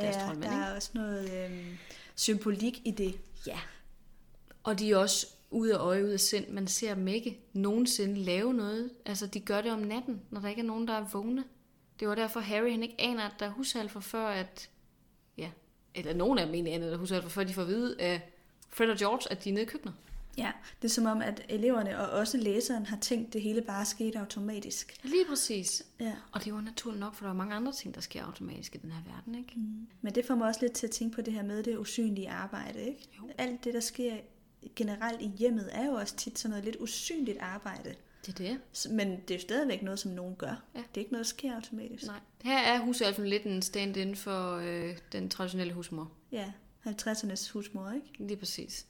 Deres 0.00 0.16
Ja, 0.16 0.22
troldmænd, 0.24 0.50
der 0.50 0.58
er 0.58 0.74
også 0.74 0.90
noget 0.94 1.44
øhm, 1.44 1.76
symbolik 2.14 2.82
i 2.84 2.90
det. 2.90 3.18
Ja. 3.46 3.58
Og 4.62 4.78
de 4.78 4.92
er 4.92 4.96
også 4.96 5.26
ude 5.50 5.74
af 5.74 5.78
øje, 5.78 6.04
ude 6.04 6.12
af 6.12 6.20
sind. 6.20 6.48
Man 6.48 6.66
ser 6.66 6.94
dem 6.94 7.08
ikke 7.08 7.40
nogensinde 7.52 8.14
lave 8.14 8.54
noget. 8.54 8.90
Altså, 9.06 9.26
de 9.26 9.40
gør 9.40 9.60
det 9.60 9.72
om 9.72 9.78
natten, 9.78 10.22
når 10.30 10.40
der 10.40 10.48
ikke 10.48 10.60
er 10.60 10.66
nogen, 10.66 10.88
der 10.88 10.94
er 10.94 11.04
vågne. 11.12 11.44
Det 12.00 12.08
var 12.08 12.14
derfor, 12.14 12.40
Harry 12.40 12.70
han 12.70 12.82
ikke 12.82 12.94
aner, 12.98 13.22
at 13.22 13.32
der 13.38 13.46
er 13.46 13.50
husalfer, 13.50 14.00
før 14.00 14.26
at... 14.26 14.70
Ja, 15.38 15.50
eller 15.94 16.14
nogen 16.14 16.38
af 16.38 16.46
dem 16.46 16.54
egentlig 16.54 16.74
aner, 16.74 16.86
at 16.86 16.90
der 16.90 16.96
er 16.96 17.00
husalfer, 17.00 17.28
før 17.28 17.44
de 17.44 17.54
får 17.54 17.62
at 17.62 17.68
vide 17.68 18.00
af 18.00 18.30
Fred 18.70 18.90
og 18.90 18.96
George, 18.96 19.30
at 19.30 19.44
de 19.44 19.48
er 19.48 19.52
nede 19.52 19.62
i 19.62 19.68
køkkenet. 19.68 19.94
Ja, 20.38 20.52
det 20.82 20.88
er 20.88 20.92
som 20.92 21.06
om, 21.06 21.22
at 21.22 21.42
eleverne 21.48 21.98
og 21.98 22.10
også 22.10 22.38
læseren 22.38 22.86
har 22.86 22.98
tænkt, 23.00 23.26
at 23.26 23.32
det 23.32 23.42
hele 23.42 23.62
bare 23.62 23.84
skete 23.84 24.18
automatisk. 24.18 24.96
Lige 25.02 25.24
præcis. 25.28 25.82
Ja. 26.00 26.12
Og 26.32 26.44
det 26.44 26.54
var 26.54 26.60
naturligt 26.60 27.00
nok, 27.00 27.14
for 27.14 27.24
der 27.24 27.30
er 27.30 27.36
mange 27.36 27.54
andre 27.54 27.72
ting, 27.72 27.94
der 27.94 28.00
sker 28.00 28.24
automatisk 28.24 28.74
i 28.74 28.78
den 28.78 28.92
her 28.92 29.02
verden, 29.14 29.34
ikke? 29.34 29.52
Mm. 29.56 29.86
Men 30.00 30.14
det 30.14 30.26
får 30.26 30.34
mig 30.34 30.48
også 30.48 30.60
lidt 30.60 30.72
til 30.72 30.86
at 30.86 30.90
tænke 30.90 31.14
på 31.14 31.22
det 31.22 31.32
her 31.32 31.42
med 31.42 31.62
det 31.62 31.78
usynlige 31.78 32.30
arbejde, 32.30 32.82
ikke? 32.82 33.08
Jo. 33.18 33.30
Alt 33.38 33.64
det, 33.64 33.74
der 33.74 33.80
sker 33.80 34.16
generelt 34.76 35.20
i 35.20 35.30
hjemmet, 35.38 35.68
er 35.72 35.86
jo 35.86 35.92
også 35.92 36.16
tit 36.16 36.38
sådan 36.38 36.50
noget 36.50 36.64
lidt 36.64 36.76
usynligt 36.80 37.38
arbejde. 37.38 37.94
Det 38.26 38.40
er 38.40 38.56
det. 38.72 38.90
Men 38.90 39.10
det 39.10 39.30
er 39.30 39.34
jo 39.34 39.40
stadigvæk 39.40 39.82
noget, 39.82 39.98
som 39.98 40.10
nogen 40.10 40.36
gør. 40.36 40.62
Ja. 40.74 40.78
Det 40.78 40.94
er 40.94 40.98
ikke 40.98 41.12
noget, 41.12 41.24
der 41.24 41.28
sker 41.28 41.54
automatisk. 41.54 42.06
Nej. 42.06 42.20
Her 42.42 42.58
er 42.58 42.78
husalfen 42.78 43.26
lidt 43.26 43.44
en 43.44 43.62
stand-in 43.62 44.16
for 44.16 44.56
øh, 44.56 44.96
den 45.12 45.28
traditionelle 45.28 45.72
husmor. 45.72 46.10
Ja, 46.32 46.52
50'ernes 46.86 47.52
husmor, 47.52 47.90
ikke? 47.90 48.06
Lige 48.18 48.36
præcis. 48.36 48.86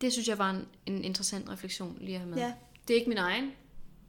Det 0.00 0.12
synes 0.12 0.28
jeg 0.28 0.38
var 0.38 0.50
en, 0.50 0.68
en 0.86 1.04
interessant 1.04 1.48
refleksion 1.48 1.98
lige 2.00 2.14
at 2.14 2.20
have 2.20 2.30
med. 2.30 2.38
Ja. 2.38 2.52
Det 2.88 2.94
er 2.94 2.98
ikke 2.98 3.08
min 3.08 3.18
egen, 3.18 3.52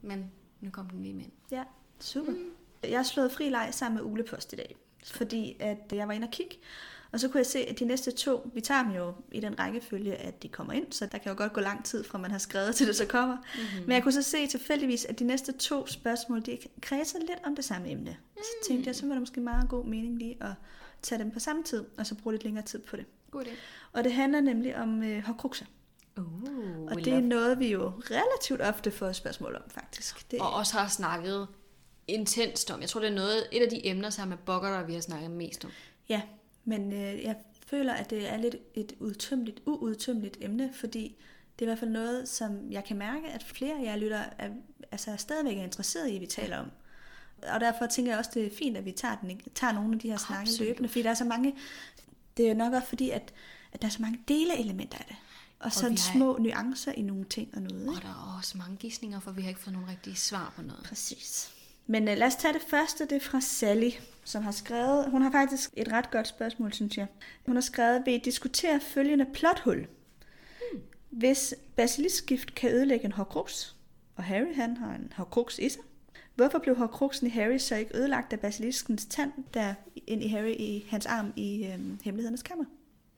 men 0.02 0.30
nu 0.60 0.70
kom 0.70 0.90
den 0.90 1.02
lige 1.02 1.14
med 1.14 1.24
ind. 1.24 1.32
Ja, 1.50 1.62
super. 2.00 2.32
Mm. 2.32 2.50
Jeg 2.82 2.98
har 2.98 3.04
slået 3.04 3.32
fri 3.32 3.48
leg 3.48 3.68
sammen 3.72 4.02
med 4.02 4.12
ulepost 4.12 4.52
i 4.52 4.56
dag, 4.56 4.76
fordi 5.04 5.56
at 5.60 5.78
jeg 5.92 6.08
var 6.08 6.14
inde 6.14 6.24
og 6.24 6.30
kigge, 6.30 6.56
og 7.12 7.20
så 7.20 7.28
kunne 7.28 7.38
jeg 7.38 7.46
se, 7.46 7.58
at 7.58 7.78
de 7.78 7.84
næste 7.84 8.10
to, 8.10 8.50
vi 8.54 8.60
tager 8.60 8.82
dem 8.82 8.92
jo 8.92 9.14
i 9.32 9.40
den 9.40 9.58
rækkefølge, 9.58 10.16
at 10.16 10.42
de 10.42 10.48
kommer 10.48 10.72
ind, 10.72 10.92
så 10.92 11.06
der 11.06 11.18
kan 11.18 11.32
jo 11.32 11.38
godt 11.38 11.52
gå 11.52 11.60
lang 11.60 11.84
tid 11.84 12.04
fra 12.04 12.18
man 12.18 12.30
har 12.30 12.38
skrevet 12.38 12.74
til 12.76 12.86
det 12.86 12.96
så 12.96 13.06
kommer. 13.06 13.36
Mm-hmm. 13.36 13.86
Men 13.86 13.92
jeg 13.92 14.02
kunne 14.02 14.12
så 14.12 14.22
se 14.22 14.46
tilfældigvis, 14.46 15.04
at 15.04 15.18
de 15.18 15.24
næste 15.24 15.52
to 15.52 15.86
spørgsmål, 15.86 16.46
de 16.46 16.58
kredser 16.80 17.18
lidt 17.18 17.38
om 17.44 17.56
det 17.56 17.64
samme 17.64 17.90
emne. 17.90 18.16
Og 18.36 18.42
så 18.42 18.68
tænkte 18.68 18.88
jeg, 18.88 18.96
så 18.96 19.06
var 19.06 19.14
det 19.14 19.22
måske 19.22 19.40
meget 19.40 19.68
god 19.68 19.84
mening 19.84 20.18
lige 20.18 20.36
at 20.40 20.52
tage 21.02 21.18
dem 21.18 21.30
på 21.30 21.38
samme 21.38 21.62
tid, 21.62 21.84
og 21.98 22.06
så 22.06 22.14
bruge 22.14 22.34
lidt 22.34 22.44
længere 22.44 22.64
tid 22.64 22.78
på 22.78 22.96
det. 22.96 23.04
God 23.30 23.44
idé. 23.44 23.50
Og 23.92 24.04
det 24.04 24.12
handler 24.12 24.40
nemlig 24.40 24.76
om 24.76 25.02
øh, 25.02 25.22
horcruxer. 25.22 25.66
Uh, 26.16 26.90
Og 26.90 26.96
det 27.04 27.12
er 27.12 27.20
noget, 27.20 27.58
vi 27.58 27.72
jo 27.72 27.92
relativt 28.10 28.60
ofte 28.60 28.90
får 28.90 29.12
spørgsmål 29.12 29.56
om, 29.56 29.62
faktisk. 29.68 30.30
Det, 30.30 30.40
Og 30.40 30.52
også 30.52 30.78
har 30.78 30.88
snakket 30.88 31.48
intenst 32.08 32.70
om. 32.70 32.80
Jeg 32.80 32.88
tror, 32.88 33.00
det 33.00 33.10
er 33.10 33.14
noget, 33.14 33.46
et 33.52 33.62
af 33.62 33.70
de 33.70 33.86
emner 33.86 34.10
sammen 34.10 34.30
med 34.30 34.44
Bogger, 34.46 34.82
vi 34.82 34.94
har 34.94 35.00
snakket 35.00 35.30
mest 35.30 35.64
om. 35.64 35.70
Ja, 36.08 36.22
men 36.64 36.92
øh, 36.92 37.22
jeg 37.22 37.36
føler, 37.66 37.92
at 37.92 38.10
det 38.10 38.32
er 38.32 38.36
lidt 38.36 38.56
et 38.74 38.92
udtømmeligt, 39.00 39.60
uudtømmeligt 39.66 40.36
emne, 40.40 40.72
fordi 40.74 41.16
det 41.58 41.64
er 41.64 41.66
i 41.66 41.70
hvert 41.70 41.78
fald 41.78 41.90
noget, 41.90 42.28
som 42.28 42.72
jeg 42.72 42.84
kan 42.84 42.96
mærke, 42.96 43.28
at 43.28 43.42
flere 43.42 43.78
af 43.78 43.84
jer 43.84 43.96
lytter 43.96 44.24
er, 44.38 44.50
altså 44.92 45.16
stadigvæk 45.16 45.58
er 45.58 45.62
interesseret 45.62 46.08
i, 46.08 46.14
at 46.14 46.20
vi 46.20 46.26
taler 46.26 46.58
om. 46.58 46.70
Og 47.54 47.60
derfor 47.60 47.86
tænker 47.86 48.12
jeg 48.12 48.18
også, 48.18 48.30
det 48.34 48.46
er 48.46 48.56
fint, 48.56 48.76
at 48.76 48.84
vi 48.84 48.92
tager, 48.92 49.16
den, 49.16 49.40
tager 49.54 49.72
nogle 49.72 49.94
af 49.94 49.98
de 50.00 50.10
her 50.10 50.16
snakke 50.16 50.42
Absolut. 50.42 50.68
løbende, 50.68 50.88
fordi 50.88 51.02
der 51.02 51.10
er 51.10 51.14
så 51.14 51.24
mange, 51.24 51.54
det 52.36 52.50
er 52.50 52.54
nok 52.54 52.72
også 52.72 52.88
fordi, 52.88 53.10
at, 53.10 53.32
at 53.72 53.82
der 53.82 53.88
er 53.88 53.92
så 53.92 54.02
mange 54.02 54.18
delelementer 54.28 54.98
af 54.98 55.04
det. 55.08 55.16
Og 55.60 55.72
sådan 55.72 55.90
vi 55.92 55.96
har- 56.00 56.12
små 56.12 56.36
nuancer 56.40 56.92
i 56.92 57.02
nogle 57.02 57.24
ting 57.24 57.54
og 57.54 57.62
noget. 57.62 57.88
Og 57.88 57.94
Ikke? 57.94 58.06
der 58.06 58.08
er 58.08 58.36
også 58.38 58.58
mange 58.58 58.76
gissninger, 58.76 59.20
for 59.20 59.30
vi 59.30 59.42
har 59.42 59.48
ikke 59.48 59.60
fået 59.60 59.72
nogle 59.74 59.88
rigtige 59.90 60.16
svar 60.16 60.52
på 60.56 60.62
noget. 60.62 60.82
Præcis. 60.84 61.52
Men 61.86 62.02
uh, 62.08 62.14
lad 62.14 62.26
os 62.26 62.34
tage 62.36 62.54
det 62.54 62.62
første, 62.62 63.04
det 63.04 63.12
er 63.12 63.20
fra 63.20 63.40
Sally, 63.40 63.90
som 64.24 64.42
har 64.42 64.50
skrevet, 64.52 65.10
hun 65.10 65.22
har 65.22 65.30
faktisk 65.30 65.70
et 65.76 65.88
ret 65.92 66.10
godt 66.10 66.28
spørgsmål, 66.28 66.72
synes 66.72 66.96
jeg. 66.96 67.06
Hun 67.46 67.56
har 67.56 67.60
skrevet, 67.60 68.02
vil 68.06 68.14
I 68.14 68.18
diskutere 68.18 68.80
følgende 68.80 69.26
plothul? 69.34 69.86
Hvis 71.10 71.54
basiliskgift 71.76 72.54
kan 72.54 72.70
ødelægge 72.74 73.04
en 73.04 73.12
horcrux, 73.12 73.72
og 74.16 74.24
Harry 74.24 74.54
han 74.54 74.76
har 74.76 74.94
en 74.94 75.12
horcrux 75.16 75.58
i 75.58 75.68
sig, 75.68 75.82
hvorfor 76.34 76.58
blev 76.58 76.76
horcruxen 76.76 77.26
i 77.26 77.30
Harry 77.30 77.58
så 77.58 77.74
ikke 77.76 77.96
ødelagt 77.96 78.32
af 78.32 78.40
basiliskens 78.40 79.06
tand, 79.06 79.32
der 79.54 79.74
ind 80.06 80.22
i 80.24 80.28
Harry 80.28 80.54
i 80.58 80.86
hans 80.90 81.06
arm 81.06 81.32
i 81.36 81.66
øhm, 81.66 81.98
hemmelighedernes 82.02 82.42
kammer? 82.42 82.64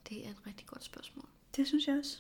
Det 0.09 0.27
er 0.27 0.31
et 0.31 0.37
rigtig 0.47 0.67
godt 0.67 0.85
spørgsmål. 0.85 1.25
Det 1.57 1.67
synes 1.67 1.87
jeg 1.87 1.99
også. 1.99 2.19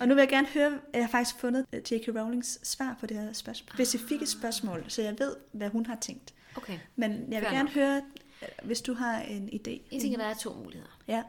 Og 0.00 0.08
nu 0.08 0.14
vil 0.14 0.22
jeg 0.22 0.28
gerne 0.28 0.46
høre, 0.46 0.78
jeg 0.94 1.02
har 1.02 1.10
faktisk 1.10 1.38
fundet 1.38 1.66
øh, 1.72 1.92
J.K. 1.92 2.08
Rowlings 2.08 2.68
svar 2.68 2.96
på 3.00 3.06
det 3.06 3.16
her 3.16 3.32
spørgsmål, 3.32 3.74
specifikke 3.74 4.26
spørgsmål, 4.26 4.84
så 4.88 5.02
jeg 5.02 5.18
ved, 5.18 5.36
hvad 5.52 5.68
hun 5.68 5.86
har 5.86 5.96
tænkt. 6.00 6.34
Okay. 6.56 6.78
Men 6.96 7.12
jeg 7.12 7.40
vil 7.40 7.48
Fair 7.48 7.50
gerne 7.50 7.64
nok. 7.64 7.74
høre, 7.74 8.02
øh, 8.42 8.48
hvis 8.62 8.80
du 8.80 8.94
har 8.94 9.20
en 9.20 9.48
idé. 9.52 9.70
Jeg 9.92 10.00
tænker, 10.00 10.18
der 10.18 10.24
er 10.24 10.34
to 10.34 10.52
muligheder. 10.52 10.98
Ja. 11.08 11.22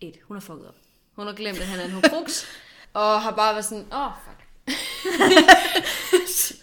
Et, 0.00 0.16
hun 0.24 0.36
har 0.36 0.40
fucket 0.40 0.68
op. 0.68 0.74
Hun 1.12 1.26
har 1.26 1.34
glemt, 1.34 1.58
at 1.58 1.66
han 1.66 1.80
er 1.80 1.84
en 1.84 1.90
horcrux, 1.90 2.44
og 2.92 3.22
har 3.22 3.36
bare 3.36 3.54
været 3.54 3.64
sådan, 3.64 3.86
åh, 3.92 4.06
oh, 4.06 4.12
fuck. 4.24 4.38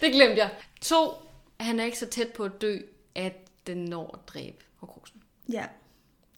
det 0.00 0.12
glemte 0.12 0.36
jeg. 0.36 0.50
To, 0.80 1.12
han 1.60 1.80
er 1.80 1.84
ikke 1.84 1.98
så 1.98 2.06
tæt 2.06 2.28
på 2.32 2.44
at 2.44 2.52
dø, 2.60 2.78
at 3.14 3.32
den 3.66 3.84
når 3.84 4.10
at 4.14 4.28
dræbe 4.28 4.64
horcruxen. 4.76 5.22
ja. 5.52 5.66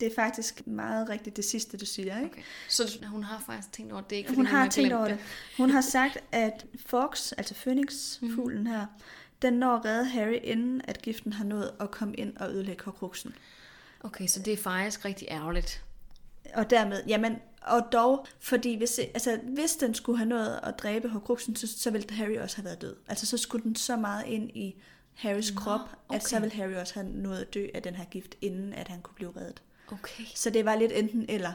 Det 0.02 0.10
er 0.10 0.14
faktisk 0.14 0.66
meget 0.66 1.08
rigtigt 1.08 1.36
det 1.36 1.44
sidste, 1.44 1.76
du 1.76 1.86
siger, 1.86 2.18
ikke? 2.18 2.30
Okay. 2.32 2.42
Så 2.68 2.98
hun 3.06 3.24
har 3.24 3.42
faktisk 3.46 3.72
tænkt 3.72 3.92
over 3.92 4.02
det, 4.02 4.16
ikke 4.16 4.34
Hun 4.34 4.46
har 4.46 4.68
tænkt 4.68 4.92
over 4.92 5.08
det. 5.08 5.18
Hun 5.56 5.70
har 5.70 5.80
sagt, 5.80 6.18
at 6.32 6.66
Fox, 6.86 7.32
altså 7.38 7.54
Phoenix-fuglen 7.54 8.66
her, 8.66 8.86
den 9.42 9.52
når 9.52 9.76
at 9.76 9.84
redde 9.84 10.04
Harry, 10.04 10.38
inden 10.42 10.80
at 10.84 11.02
giften 11.02 11.32
har 11.32 11.44
nået 11.44 11.72
at 11.80 11.90
komme 11.90 12.14
ind 12.14 12.36
og 12.36 12.50
ødelægge 12.50 12.84
horcruxen. 12.84 13.34
Okay, 14.00 14.26
så 14.26 14.40
det 14.40 14.52
er 14.52 14.56
faktisk 14.56 15.04
rigtig 15.04 15.28
ærgerligt. 15.30 15.84
Og 16.54 16.70
dermed, 16.70 17.02
jamen, 17.08 17.36
og 17.62 17.92
dog, 17.92 18.26
fordi 18.40 18.76
hvis, 18.76 18.98
altså, 18.98 19.40
hvis 19.42 19.72
den 19.72 19.94
skulle 19.94 20.18
have 20.18 20.28
nået 20.28 20.60
at 20.62 20.78
dræbe 20.78 21.08
horcruxen, 21.08 21.56
så, 21.56 21.78
så 21.78 21.90
ville 21.90 22.14
Harry 22.14 22.36
også 22.36 22.56
have 22.56 22.64
været 22.64 22.82
død. 22.82 22.96
Altså, 23.08 23.26
så 23.26 23.38
skulle 23.38 23.64
den 23.64 23.76
så 23.76 23.96
meget 23.96 24.26
ind 24.26 24.50
i 24.50 24.74
Harrys 25.14 25.54
Nå, 25.54 25.60
krop, 25.60 25.80
at 26.12 26.24
så 26.24 26.36
okay. 26.36 26.42
ville 26.42 26.56
Harry 26.56 26.80
også 26.80 26.94
have 26.94 27.08
nået 27.08 27.40
at 27.40 27.54
dø 27.54 27.66
af 27.74 27.82
den 27.82 27.94
her 27.94 28.04
gift, 28.04 28.34
inden 28.40 28.72
at 28.72 28.88
han 28.88 29.00
kunne 29.00 29.14
blive 29.14 29.32
reddet. 29.36 29.62
Okay. 29.92 30.24
Så 30.34 30.50
det 30.50 30.64
var 30.64 30.74
lidt 30.76 30.92
enten 30.92 31.26
eller. 31.28 31.52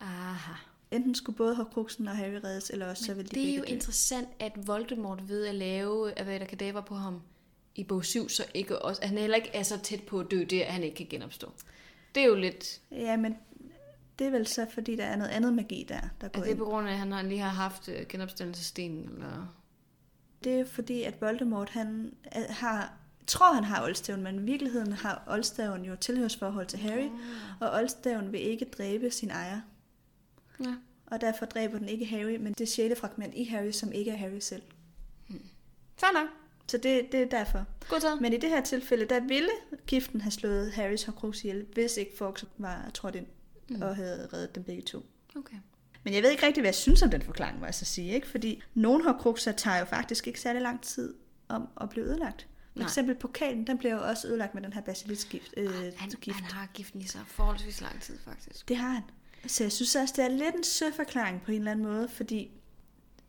Aha. 0.00 0.52
Enten 0.90 1.14
skulle 1.14 1.36
både 1.36 1.54
horcruxen 1.56 2.08
og 2.08 2.16
Harry 2.16 2.40
reddes, 2.44 2.70
eller 2.70 2.86
også 2.90 3.04
så 3.04 3.14
ville 3.14 3.28
de 3.28 3.34
Det 3.34 3.50
er 3.50 3.56
jo 3.56 3.62
dø. 3.68 3.72
interessant, 3.72 4.28
at 4.40 4.52
Voldemort 4.66 5.28
ved 5.28 5.46
at 5.46 5.54
lave 5.54 6.18
Avada 6.18 6.44
Kedavra 6.44 6.80
på 6.80 6.94
ham 6.94 7.20
i 7.74 7.84
bog 7.84 8.04
7, 8.04 8.28
så 8.28 8.44
ikke 8.54 8.82
også, 8.82 9.02
han 9.06 9.18
heller 9.18 9.36
ikke 9.36 9.50
er 9.54 9.62
så 9.62 9.78
tæt 9.82 10.02
på 10.02 10.20
at 10.20 10.26
dø, 10.30 10.44
det 10.50 10.60
at 10.60 10.72
han 10.72 10.82
ikke 10.82 10.96
kan 10.96 11.06
genopstå. 11.10 11.52
Det 12.14 12.22
er 12.22 12.26
jo 12.26 12.34
lidt... 12.34 12.80
Ja, 12.90 13.16
men 13.16 13.36
det 14.18 14.26
er 14.26 14.30
vel 14.30 14.46
så, 14.46 14.66
fordi 14.74 14.96
der 14.96 15.04
er 15.04 15.16
noget 15.16 15.30
andet 15.30 15.52
magi 15.54 15.86
der, 15.88 16.00
der 16.20 16.26
Er 16.26 16.28
går 16.28 16.42
det 16.42 16.50
ind. 16.50 16.58
på 16.58 16.64
grund 16.64 16.88
af, 16.88 16.92
at 16.92 16.98
han 16.98 17.28
lige 17.28 17.40
har 17.40 17.48
haft 17.48 17.88
øh, 17.88 18.06
genopstandelsestenen? 18.08 19.08
Eller? 19.14 19.54
Det 20.44 20.60
er 20.60 20.64
fordi, 20.64 21.02
at 21.02 21.20
Voldemort, 21.20 21.68
han 21.68 22.12
øh, 22.36 22.42
har, 22.48 22.92
tror 23.28 23.52
han 23.52 23.64
har 23.64 23.84
oldstaven, 23.84 24.22
men 24.22 24.34
i 24.34 24.42
virkeligheden 24.42 24.92
har 24.92 25.22
oldstaven 25.26 25.84
jo 25.84 25.96
tilhørsforhold 25.96 26.66
til 26.66 26.78
Harry, 26.78 27.08
og 27.60 27.70
oldstaven 27.70 28.32
vil 28.32 28.40
ikke 28.40 28.64
dræbe 28.64 29.10
sin 29.10 29.30
ejer. 29.30 29.60
Ja. 30.64 30.74
Og 31.06 31.20
derfor 31.20 31.46
dræber 31.46 31.78
den 31.78 31.88
ikke 31.88 32.06
Harry, 32.06 32.36
men 32.36 32.52
det 32.52 32.68
sjæle 32.68 32.96
fragment 32.96 33.34
i 33.34 33.44
Harry, 33.44 33.70
som 33.70 33.92
ikke 33.92 34.10
er 34.10 34.16
Harry 34.16 34.38
selv. 34.40 34.62
Fair 35.96 36.12
nok. 36.12 36.28
Så 36.68 36.76
det, 36.76 37.12
det 37.12 37.22
er 37.22 37.26
derfor. 37.26 37.64
God 37.88 38.00
taget. 38.00 38.20
Men 38.20 38.32
i 38.32 38.36
det 38.36 38.50
her 38.50 38.60
tilfælde, 38.60 39.04
der 39.04 39.20
ville 39.20 39.50
giften 39.86 40.20
have 40.20 40.30
slået 40.30 40.72
Harrys 40.72 41.04
horcrux 41.04 41.44
ihjel, 41.44 41.66
hvis 41.74 41.96
ikke 41.96 42.16
Fox 42.16 42.44
var 42.58 42.90
trådt 42.94 43.14
ind 43.14 43.26
mm. 43.68 43.82
og 43.82 43.96
havde 43.96 44.28
reddet 44.32 44.54
dem 44.54 44.62
begge 44.64 44.82
to. 44.82 45.06
Okay. 45.36 45.56
Men 46.04 46.14
jeg 46.14 46.22
ved 46.22 46.30
ikke 46.30 46.46
rigtig, 46.46 46.60
hvad 46.60 46.68
jeg 46.68 46.74
synes 46.74 47.02
om 47.02 47.10
den 47.10 47.22
forklaring, 47.22 47.58
må 47.58 47.64
jeg 47.64 47.74
så 47.74 47.84
sige. 47.84 48.12
Ikke? 48.14 48.28
Fordi 48.28 48.62
nogle 48.74 49.04
horcruxer 49.04 49.52
tager 49.52 49.78
jo 49.78 49.84
faktisk 49.84 50.26
ikke 50.26 50.40
særlig 50.40 50.62
lang 50.62 50.82
tid 50.82 51.14
om 51.48 51.68
at 51.80 51.88
blive 51.88 52.06
ødelagt. 52.06 52.46
For 52.82 52.88
eksempel 52.88 53.14
pokalen, 53.14 53.66
den 53.66 53.78
bliver 53.78 53.94
jo 53.94 54.02
også 54.08 54.28
ødelagt 54.28 54.54
med 54.54 54.62
den 54.62 54.72
her 54.72 54.80
basiliskgift. 54.80 55.54
Øh, 55.56 55.70
Han, 55.96 56.10
gift. 56.20 56.36
han 56.40 56.44
har 56.50 56.68
giften 56.74 57.00
i 57.00 57.06
sig 57.06 57.20
forholdsvis 57.26 57.80
lang 57.80 58.02
tid, 58.02 58.18
faktisk. 58.24 58.68
Det 58.68 58.76
har 58.76 58.88
han. 58.90 59.02
Så 59.46 59.64
jeg 59.64 59.72
synes 59.72 59.96
også, 59.96 60.14
det 60.16 60.24
er 60.24 60.28
lidt 60.28 60.54
en 60.54 60.64
sød 60.64 60.92
forklaring 60.92 61.42
på 61.42 61.50
en 61.52 61.58
eller 61.58 61.70
anden 61.70 61.86
måde, 61.86 62.08
fordi 62.08 62.50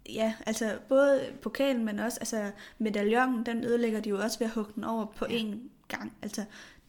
ja, 0.09 0.33
altså 0.45 0.77
både 0.89 1.29
pokalen, 1.41 1.85
men 1.85 1.99
også 1.99 2.17
altså 2.19 2.51
medaljongen, 2.79 3.45
den 3.45 3.63
ødelægger 3.63 3.99
de 3.99 4.09
jo 4.09 4.19
også 4.21 4.39
ved 4.39 4.47
at 4.47 4.53
hugge 4.53 4.71
den 4.75 4.83
over 4.83 5.05
på 5.05 5.25
én 5.25 5.55
gang. 5.87 6.13
Altså, 6.21 6.43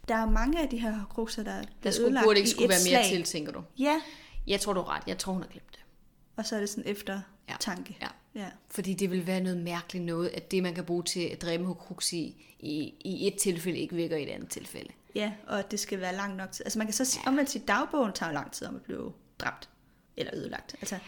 der 0.09 0.15
er 0.15 0.31
mange 0.31 0.61
af 0.63 0.69
de 0.69 0.79
her 0.79 0.93
horcruxer, 0.93 1.43
der 1.43 1.51
er 1.53 1.63
Der 1.83 1.91
skulle, 1.91 2.21
burde 2.25 2.39
ikke 2.39 2.51
skulle 2.51 2.69
være 2.69 2.79
mere 2.93 3.05
slag. 3.05 3.17
til, 3.17 3.25
tænker 3.33 3.53
du? 3.53 3.63
Ja, 3.79 4.01
Jeg 4.47 4.61
tror, 4.61 4.73
du 4.73 4.81
er 4.81 4.89
ret. 4.97 5.03
Jeg 5.07 5.19
tror, 5.19 5.33
hun 5.33 5.43
har 5.43 5.49
glemt 5.49 5.71
det. 5.73 5.81
Og 6.41 6.47
så 6.47 6.57
er 6.57 6.61
det 6.61 6.69
sådan 6.69 6.85
efter 6.87 7.21
Ja. 7.49 7.55
tanke. 7.61 7.97
Ja. 8.01 8.09
ja. 8.41 8.47
Fordi 8.71 8.95
det 8.95 9.11
vil 9.11 9.27
være 9.27 9.41
noget 9.41 9.59
mærkeligt 9.59 10.05
noget, 10.05 10.29
at 10.29 10.51
det, 10.51 10.63
man 10.63 10.75
kan 10.75 10.85
bruge 10.85 11.03
til 11.05 11.21
at 11.21 11.43
dræbe 11.43 11.65
horcrux 11.65 12.13
i, 12.13 12.47
i, 12.61 12.95
i 13.05 13.27
et 13.27 13.35
tilfælde, 13.37 13.79
ikke 13.79 13.95
virker 13.97 14.17
i 14.17 14.23
et 14.23 14.29
andet 14.29 14.49
tilfælde. 14.49 14.91
Ja, 15.15 15.33
og 15.47 15.59
at 15.59 15.71
det 15.71 15.81
skal 15.81 16.01
være 16.01 16.17
lang 16.17 16.37
nok 16.37 16.53
tid. 16.53 16.67
Altså 16.67 16.79
man 16.79 16.87
kan 16.87 16.95
så 16.95 17.05
sige, 17.05 17.23
omvendt 17.29 17.51
sige, 17.51 17.65
dagbogen 17.69 18.13
tager 18.13 18.33
lang 18.33 18.53
tid 18.53 18.67
om 18.67 18.77
at 18.77 18.83
blive 18.83 19.13
dræbt. 19.39 19.69
Eller 20.17 20.35
ødelagt. 20.35 20.75
Altså, 20.81 20.99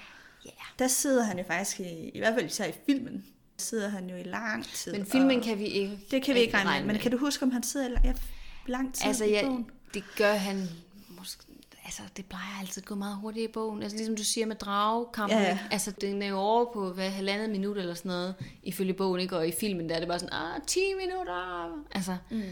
Ja. 0.45 0.51
der 0.78 0.89
sidder 0.89 1.22
han 1.24 1.39
jo 1.39 1.45
faktisk, 1.45 1.80
i, 1.80 2.09
i 2.14 2.18
hvert 2.18 2.35
fald 2.35 2.47
især 2.47 2.66
i 2.66 2.72
filmen, 2.87 3.24
sidder 3.59 3.89
han 3.89 4.11
jo 4.11 4.16
i 4.16 4.22
lang 4.22 4.64
tid. 4.64 4.93
Men 4.93 5.07
filmen 5.07 5.41
kan 5.41 5.59
vi 5.59 5.64
ikke 5.66 5.99
Det 6.11 6.22
kan 6.22 6.35
vi 6.35 6.41
ikke 6.41 6.55
regne 6.55 6.87
med. 6.87 6.95
Men 6.95 7.03
kan 7.03 7.11
du 7.11 7.16
huske, 7.18 7.43
om 7.43 7.51
han 7.51 7.62
sidder 7.62 7.87
i 7.89 7.91
lang, 7.91 8.05
ja, 8.05 8.12
lang 8.66 8.95
tid 8.95 9.07
Altså, 9.07 9.24
i 9.24 9.30
ja, 9.30 9.43
bogen? 9.47 9.70
det 9.95 10.05
gør 10.16 10.33
han. 10.35 10.68
Altså, 12.01 12.14
det 12.16 12.26
plejer 12.26 12.61
altid 12.61 12.82
at 12.82 12.86
gå 12.88 12.95
meget 12.95 13.16
hurtigt 13.16 13.49
i 13.51 13.53
bogen. 13.53 13.82
Altså, 13.82 13.97
ligesom 13.97 14.16
du 14.16 14.24
siger 14.24 14.47
med 14.47 14.57
dragekampen. 14.57 15.38
Ja, 15.38 15.43
Ja, 15.43 15.49
ja. 15.49 15.59
ja. 15.62 15.68
Altså, 15.70 15.90
den 15.90 16.22
er 16.22 16.26
jo 16.26 16.36
over 16.38 16.72
på 16.72 16.93
hvad, 16.93 17.11
halvandet 17.11 17.51
minut 17.51 17.78
eller 17.78 17.95
sådan 17.95 18.09
noget, 18.09 18.34
ifølge 18.62 18.95
bogen, 18.95 19.20
ikke? 19.20 19.36
Og 19.36 19.49
i 19.49 19.53
filmen, 19.53 19.88
der 19.88 19.95
er 19.95 19.99
det 19.99 20.09
bare 20.09 20.18
sådan, 20.18 20.32
ah, 20.34 20.61
10 20.66 20.80
minutter. 21.01 21.84
Altså, 21.95 22.16
mm. 22.30 22.43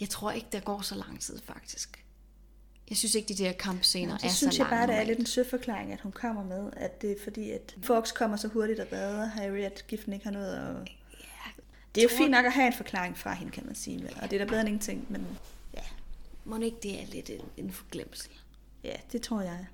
jeg 0.00 0.08
tror 0.08 0.30
ikke, 0.30 0.46
der 0.52 0.60
går 0.60 0.80
så 0.80 0.94
lang 0.94 1.20
tid, 1.20 1.38
faktisk. 1.44 2.04
Jeg 2.90 2.96
synes 2.98 3.14
ikke, 3.14 3.28
de 3.34 3.44
der 3.44 3.52
kampscener 3.52 4.18
Så 4.18 4.26
er 4.26 4.30
så 4.30 4.36
synes 4.36 4.58
jeg 4.58 4.66
lange. 4.70 4.76
bare, 4.76 4.86
det 4.86 5.02
er 5.02 5.04
lidt 5.06 5.18
en 5.18 5.26
sød 5.26 5.44
forklaring, 5.50 5.92
at 5.92 6.00
hun 6.00 6.12
kommer 6.12 6.44
med, 6.44 6.70
at 6.76 7.02
det 7.02 7.10
er 7.12 7.16
fordi, 7.24 7.50
at 7.50 7.76
Fox 7.82 8.12
kommer 8.14 8.36
så 8.36 8.48
hurtigt 8.48 8.80
og 8.80 8.86
redder 8.92 9.24
Harry, 9.26 9.58
at 9.60 9.84
giften 9.88 10.12
ikke 10.12 10.24
har 10.24 10.32
noget 10.32 10.54
at... 10.56 10.88
Det 11.94 12.00
er 12.00 12.02
jo 12.04 12.08
tror- 12.08 12.16
fint 12.18 12.30
nok 12.30 12.44
at 12.44 12.52
have 12.52 12.66
en 12.66 12.72
forklaring 12.72 13.18
fra 13.18 13.34
hende, 13.34 13.52
kan 13.52 13.66
man 13.66 13.74
sige. 13.74 14.08
Og 14.22 14.30
det 14.30 14.40
er 14.40 14.44
da 14.44 14.48
bedre 14.50 14.60
end 14.60 14.68
ingenting, 14.68 15.06
men 15.08 15.26
ja, 15.74 15.82
Må 16.44 16.58
ikke 16.58 16.76
det 16.82 17.02
er 17.02 17.06
lidt 17.06 17.30
en, 17.30 17.40
en 17.56 17.72
forglemmelse? 17.72 18.28
Ja 18.84 18.94
det 19.12 19.22
tror 19.22 19.40
jeg. 19.40 19.66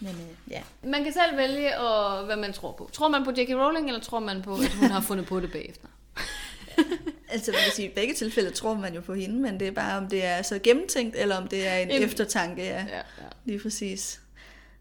Men 0.00 0.10
øh, 0.10 0.50
ja, 0.52 0.62
Man 0.82 1.04
kan 1.04 1.12
selv 1.12 1.36
vælge, 1.36 1.78
og, 1.80 2.24
hvad 2.24 2.36
man 2.36 2.52
tror 2.52 2.72
på. 2.72 2.90
Tror 2.92 3.08
man 3.08 3.24
på 3.24 3.30
J.K. 3.30 3.50
Rowling, 3.50 3.88
eller 3.88 4.00
tror 4.00 4.18
man 4.20 4.42
på, 4.42 4.54
at 4.54 4.72
hun 4.80 4.90
har 4.90 5.00
fundet 5.00 5.26
på 5.26 5.40
det 5.40 5.52
bagefter? 5.52 5.88
Altså 7.28 7.50
man 7.50 7.60
kan 7.64 7.72
sige, 7.72 7.90
i 7.90 7.94
begge 7.94 8.14
tilfælde 8.14 8.50
tror 8.50 8.74
man 8.74 8.94
jo 8.94 9.00
på 9.00 9.14
hende, 9.14 9.36
men 9.36 9.60
det 9.60 9.68
er 9.68 9.72
bare, 9.72 9.98
om 9.98 10.08
det 10.08 10.24
er 10.24 10.42
så 10.42 10.58
gennemtænkt, 10.58 11.16
eller 11.16 11.36
om 11.36 11.48
det 11.48 11.66
er 11.66 11.76
en, 11.76 11.90
En- 11.90 11.96
en... 11.96 12.02
eftertanke, 12.02 12.62
ja. 12.64 12.86
Ja, 12.88 12.96
ja. 12.96 13.02
Lige 13.44 13.58
præcis. 13.58 14.20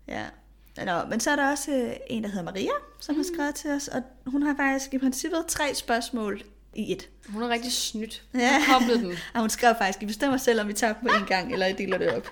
Ja. 0.07 0.25
Nå, 0.85 1.05
men 1.09 1.19
så 1.19 1.31
er 1.31 1.35
der 1.35 1.51
også 1.51 1.71
øh, 1.71 1.93
en, 2.07 2.23
der 2.23 2.29
hedder 2.29 2.43
Maria, 2.43 2.71
som 2.99 3.15
mm. 3.15 3.19
har 3.19 3.25
skrevet 3.33 3.55
til 3.55 3.71
os, 3.71 3.87
og 3.87 4.01
hun 4.25 4.41
har 4.43 4.55
faktisk 4.55 4.93
i 4.93 4.97
princippet 4.97 5.45
tre 5.47 5.75
spørgsmål 5.75 6.41
i 6.75 6.91
et. 6.91 7.09
Hun 7.29 7.43
er 7.43 7.49
rigtig 7.49 7.71
snydt. 7.71 8.23
Hun 8.31 8.41
Ja. 8.41 8.57
koblet 8.67 8.99
dem. 8.99 9.11
Og 9.33 9.39
hun 9.45 9.49
skrev 9.49 9.75
faktisk, 9.77 10.03
I 10.03 10.05
bestemmer 10.05 10.37
selv, 10.37 10.61
om 10.61 10.67
vi 10.67 10.73
tager 10.73 10.93
dem 10.93 11.09
på 11.09 11.15
en 11.15 11.25
gang, 11.27 11.53
eller 11.53 11.65
I 11.67 11.73
deler 11.73 11.97
det 11.97 12.09
op. 12.13 12.27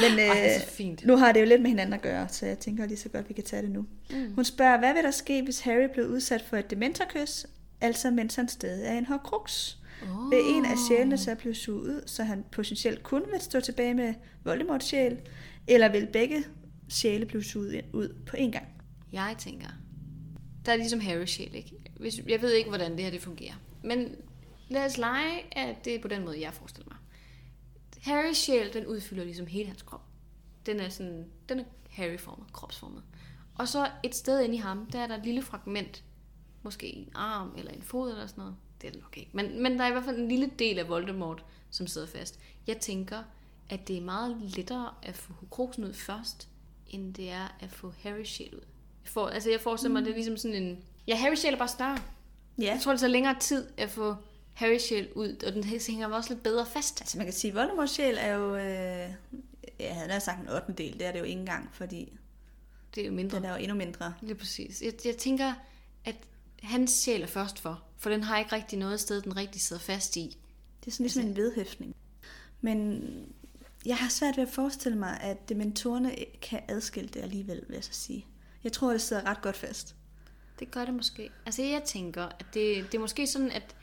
Men 0.00 0.18
Ej, 0.18 0.54
øh, 0.54 0.60
så 0.60 0.66
fint. 0.66 1.06
nu 1.06 1.16
har 1.16 1.32
det 1.32 1.40
jo 1.40 1.46
lidt 1.46 1.60
med 1.62 1.68
hinanden 1.70 1.92
at 1.92 2.02
gøre, 2.02 2.28
så 2.28 2.46
jeg 2.46 2.58
tænker 2.58 2.86
lige 2.86 2.98
så 2.98 3.08
godt, 3.08 3.28
vi 3.28 3.34
kan 3.34 3.44
tage 3.44 3.62
det 3.62 3.70
nu. 3.70 3.86
Mm. 4.10 4.32
Hun 4.34 4.44
spørger, 4.44 4.78
hvad 4.78 4.94
vil 4.94 5.02
der 5.02 5.10
ske, 5.10 5.42
hvis 5.42 5.60
Harry 5.60 5.88
blev 5.92 6.06
udsat 6.06 6.42
for 6.48 6.56
et 6.56 6.70
dementorkys, 6.70 7.46
altså 7.80 8.10
mens 8.10 8.34
han 8.34 8.48
stadig 8.48 8.86
er 8.86 8.98
en 8.98 9.06
horcrux? 9.06 9.74
Oh. 10.02 10.30
Vil 10.30 10.38
en 10.44 10.64
af 10.64 10.76
sjælene 10.88 11.18
så 11.18 11.34
blive 11.34 11.54
suget 11.54 11.82
ud, 11.94 12.02
så 12.06 12.22
han 12.22 12.44
potentielt 12.52 13.02
kun 13.02 13.22
vil 13.32 13.40
stå 13.40 13.60
tilbage 13.60 13.94
med 13.94 14.14
Voldemorts 14.44 14.86
sjæl, 14.86 15.18
eller 15.68 15.88
vil 15.88 16.06
begge 16.12 16.44
sjæle 16.88 17.26
blive 17.26 17.44
suget 17.44 17.84
ud 17.92 18.08
på 18.26 18.36
én 18.36 18.50
gang? 18.50 18.66
Jeg 19.12 19.34
tænker, 19.38 19.66
der 20.66 20.72
er 20.72 20.76
ligesom 20.76 21.00
Harry 21.00 21.24
sjæl, 21.26 21.54
ikke? 21.54 21.72
Hvis, 22.00 22.20
jeg 22.28 22.42
ved 22.42 22.52
ikke, 22.52 22.68
hvordan 22.68 22.92
det 22.92 23.00
her 23.00 23.10
det 23.10 23.22
fungerer. 23.22 23.54
Men 23.82 24.16
lad 24.68 24.84
os 24.84 24.98
lege, 24.98 25.58
at 25.58 25.84
det 25.84 25.94
er 25.94 26.02
på 26.02 26.08
den 26.08 26.24
måde, 26.24 26.40
jeg 26.40 26.54
forestiller 26.54 26.88
mig. 26.88 26.98
Harrys 28.02 28.36
sjæl, 28.36 28.72
den 28.72 28.86
udfylder 28.86 29.24
ligesom 29.24 29.46
hele 29.46 29.66
hans 29.66 29.82
krop. 29.82 30.02
Den 30.66 30.80
er 30.80 30.88
sådan, 30.88 31.30
den 31.48 31.60
er 31.60 31.64
Harry-formet, 31.90 32.52
kropsformet. 32.52 33.02
Og 33.54 33.68
så 33.68 33.90
et 34.02 34.14
sted 34.14 34.40
inde 34.40 34.54
i 34.54 34.58
ham, 34.58 34.86
der 34.86 34.98
er 34.98 35.06
der 35.06 35.16
et 35.16 35.24
lille 35.24 35.42
fragment, 35.42 36.04
måske 36.62 36.86
en 36.86 37.08
arm 37.14 37.54
eller 37.58 37.72
en 37.72 37.82
fod 37.82 38.10
eller 38.10 38.26
sådan 38.26 38.42
noget. 38.42 38.56
Det 38.80 38.88
er 38.88 38.92
det 38.92 39.02
nok 39.02 39.16
ikke. 39.16 39.30
Men, 39.34 39.62
men 39.62 39.78
der 39.78 39.84
er 39.84 39.88
i 39.88 39.92
hvert 39.92 40.04
fald 40.04 40.18
en 40.18 40.28
lille 40.28 40.50
del 40.58 40.78
af 40.78 40.88
Voldemort, 40.88 41.44
som 41.70 41.86
sidder 41.86 42.06
fast. 42.06 42.40
Jeg 42.66 42.78
tænker, 42.78 43.22
at 43.70 43.88
det 43.88 43.96
er 43.96 44.00
meget 44.00 44.36
lettere 44.56 44.94
at 45.02 45.16
få 45.16 45.32
Hukroksen 45.32 45.84
ud 45.84 45.92
først, 45.92 46.48
end 46.86 47.14
det 47.14 47.30
er 47.30 47.56
at 47.60 47.70
få 47.70 47.92
Harry 48.02 48.24
sjæl 48.24 48.54
ud. 48.54 48.60
For, 49.04 49.12
får, 49.12 49.28
altså 49.28 49.50
jeg 49.50 49.60
forestiller 49.60 49.92
mig, 49.92 50.00
mm. 50.00 50.04
det 50.04 50.10
er 50.10 50.16
ligesom 50.16 50.36
sådan 50.36 50.62
en... 50.62 50.84
Ja, 51.06 51.16
Harry 51.16 51.34
sjæl 51.34 51.54
er 51.54 51.58
bare 51.58 51.68
større. 51.68 51.98
Ja. 52.58 52.64
Jeg 52.64 52.80
tror, 52.82 52.92
det 52.92 53.00
tager 53.00 53.10
længere 53.10 53.38
tid 53.40 53.66
at 53.76 53.90
få 53.90 54.16
Harry 54.54 54.78
sjæl 54.78 55.12
ud, 55.12 55.42
og 55.46 55.52
den 55.52 55.64
hænger 55.64 56.08
også 56.08 56.30
lidt 56.30 56.42
bedre 56.42 56.66
fast. 56.66 57.00
Altså 57.00 57.18
man 57.18 57.26
kan 57.26 57.34
sige, 57.34 57.54
Voldemorts 57.54 57.92
sjæl 57.92 58.16
er 58.18 58.34
jo... 58.34 58.56
Øh, 58.56 59.10
jeg 59.80 59.94
havde 59.94 60.20
sagt 60.20 60.40
en 60.40 60.48
8. 60.48 60.72
del, 60.78 60.92
det 60.92 61.06
er 61.06 61.12
det 61.12 61.18
jo 61.18 61.24
ikke 61.24 61.40
engang, 61.40 61.70
fordi 61.72 62.18
det 62.94 63.00
er 63.00 63.06
jo 63.06 63.12
mindre. 63.12 63.36
Den 63.36 63.44
er 63.44 63.50
jo 63.50 63.56
endnu 63.56 63.76
mindre. 63.76 64.14
Lige 64.20 64.34
præcis. 64.34 64.82
Jeg, 64.82 64.92
jeg 65.04 65.16
tænker, 65.16 65.52
at 66.04 66.16
hans 66.62 66.90
sjæl 66.90 67.22
er 67.22 67.26
først 67.26 67.58
for, 67.58 67.82
for 67.98 68.10
den 68.10 68.22
har 68.22 68.38
ikke 68.38 68.52
rigtig 68.52 68.78
noget 68.78 69.00
sted, 69.00 69.22
den 69.22 69.36
rigtig 69.36 69.60
sidder 69.60 69.82
fast 69.82 70.16
i. 70.16 70.36
Det 70.80 70.86
er 70.86 70.90
sådan 70.90 71.04
ligesom 71.04 71.20
altså, 71.20 71.30
en 71.30 71.36
vedhæftning. 71.36 71.94
Men 72.60 73.02
jeg 73.86 73.96
har 73.96 74.08
svært 74.08 74.36
ved 74.36 74.46
at 74.46 74.52
forestille 74.52 74.98
mig, 74.98 75.20
at 75.20 75.48
dementorerne 75.48 76.14
kan 76.42 76.60
adskille 76.68 77.08
det 77.08 77.20
alligevel, 77.22 77.62
vil 77.68 77.74
jeg 77.74 77.84
så 77.84 77.92
sige. 77.92 78.26
Jeg 78.64 78.72
tror, 78.72 78.90
det 78.90 79.00
sidder 79.00 79.26
ret 79.26 79.42
godt 79.42 79.56
fast. 79.56 79.94
Det 80.60 80.70
gør 80.70 80.84
det 80.84 80.94
måske. 80.94 81.30
Altså 81.46 81.62
jeg 81.62 81.82
tænker, 81.82 82.24
at 82.24 82.46
det, 82.54 82.92
det 82.92 82.94
er 82.94 82.98
måske 82.98 83.26
sådan, 83.26 83.50
at 83.50 83.74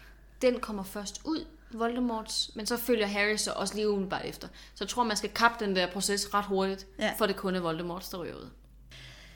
den 0.41 0.59
kommer 0.59 0.83
først 0.83 1.21
ud, 1.25 1.45
Voldemorts, 1.71 2.51
men 2.55 2.65
så 2.65 2.77
følger 2.77 3.05
Harry 3.05 3.35
så 3.35 3.51
også 3.51 3.75
lige 3.75 3.89
umiddelbart 3.89 4.25
efter. 4.25 4.47
Så 4.47 4.83
jeg 4.83 4.89
tror, 4.89 5.03
man 5.03 5.17
skal 5.17 5.29
kappe 5.29 5.65
den 5.65 5.75
der 5.75 5.91
proces 5.91 6.33
ret 6.33 6.45
hurtigt, 6.45 6.87
ja. 6.99 7.13
for 7.17 7.25
det 7.25 7.35
kun 7.35 7.55
er 7.55 7.59
Voldemorts, 7.59 8.09
der 8.09 8.17
ryger 8.23 8.35
ud. 8.35 8.49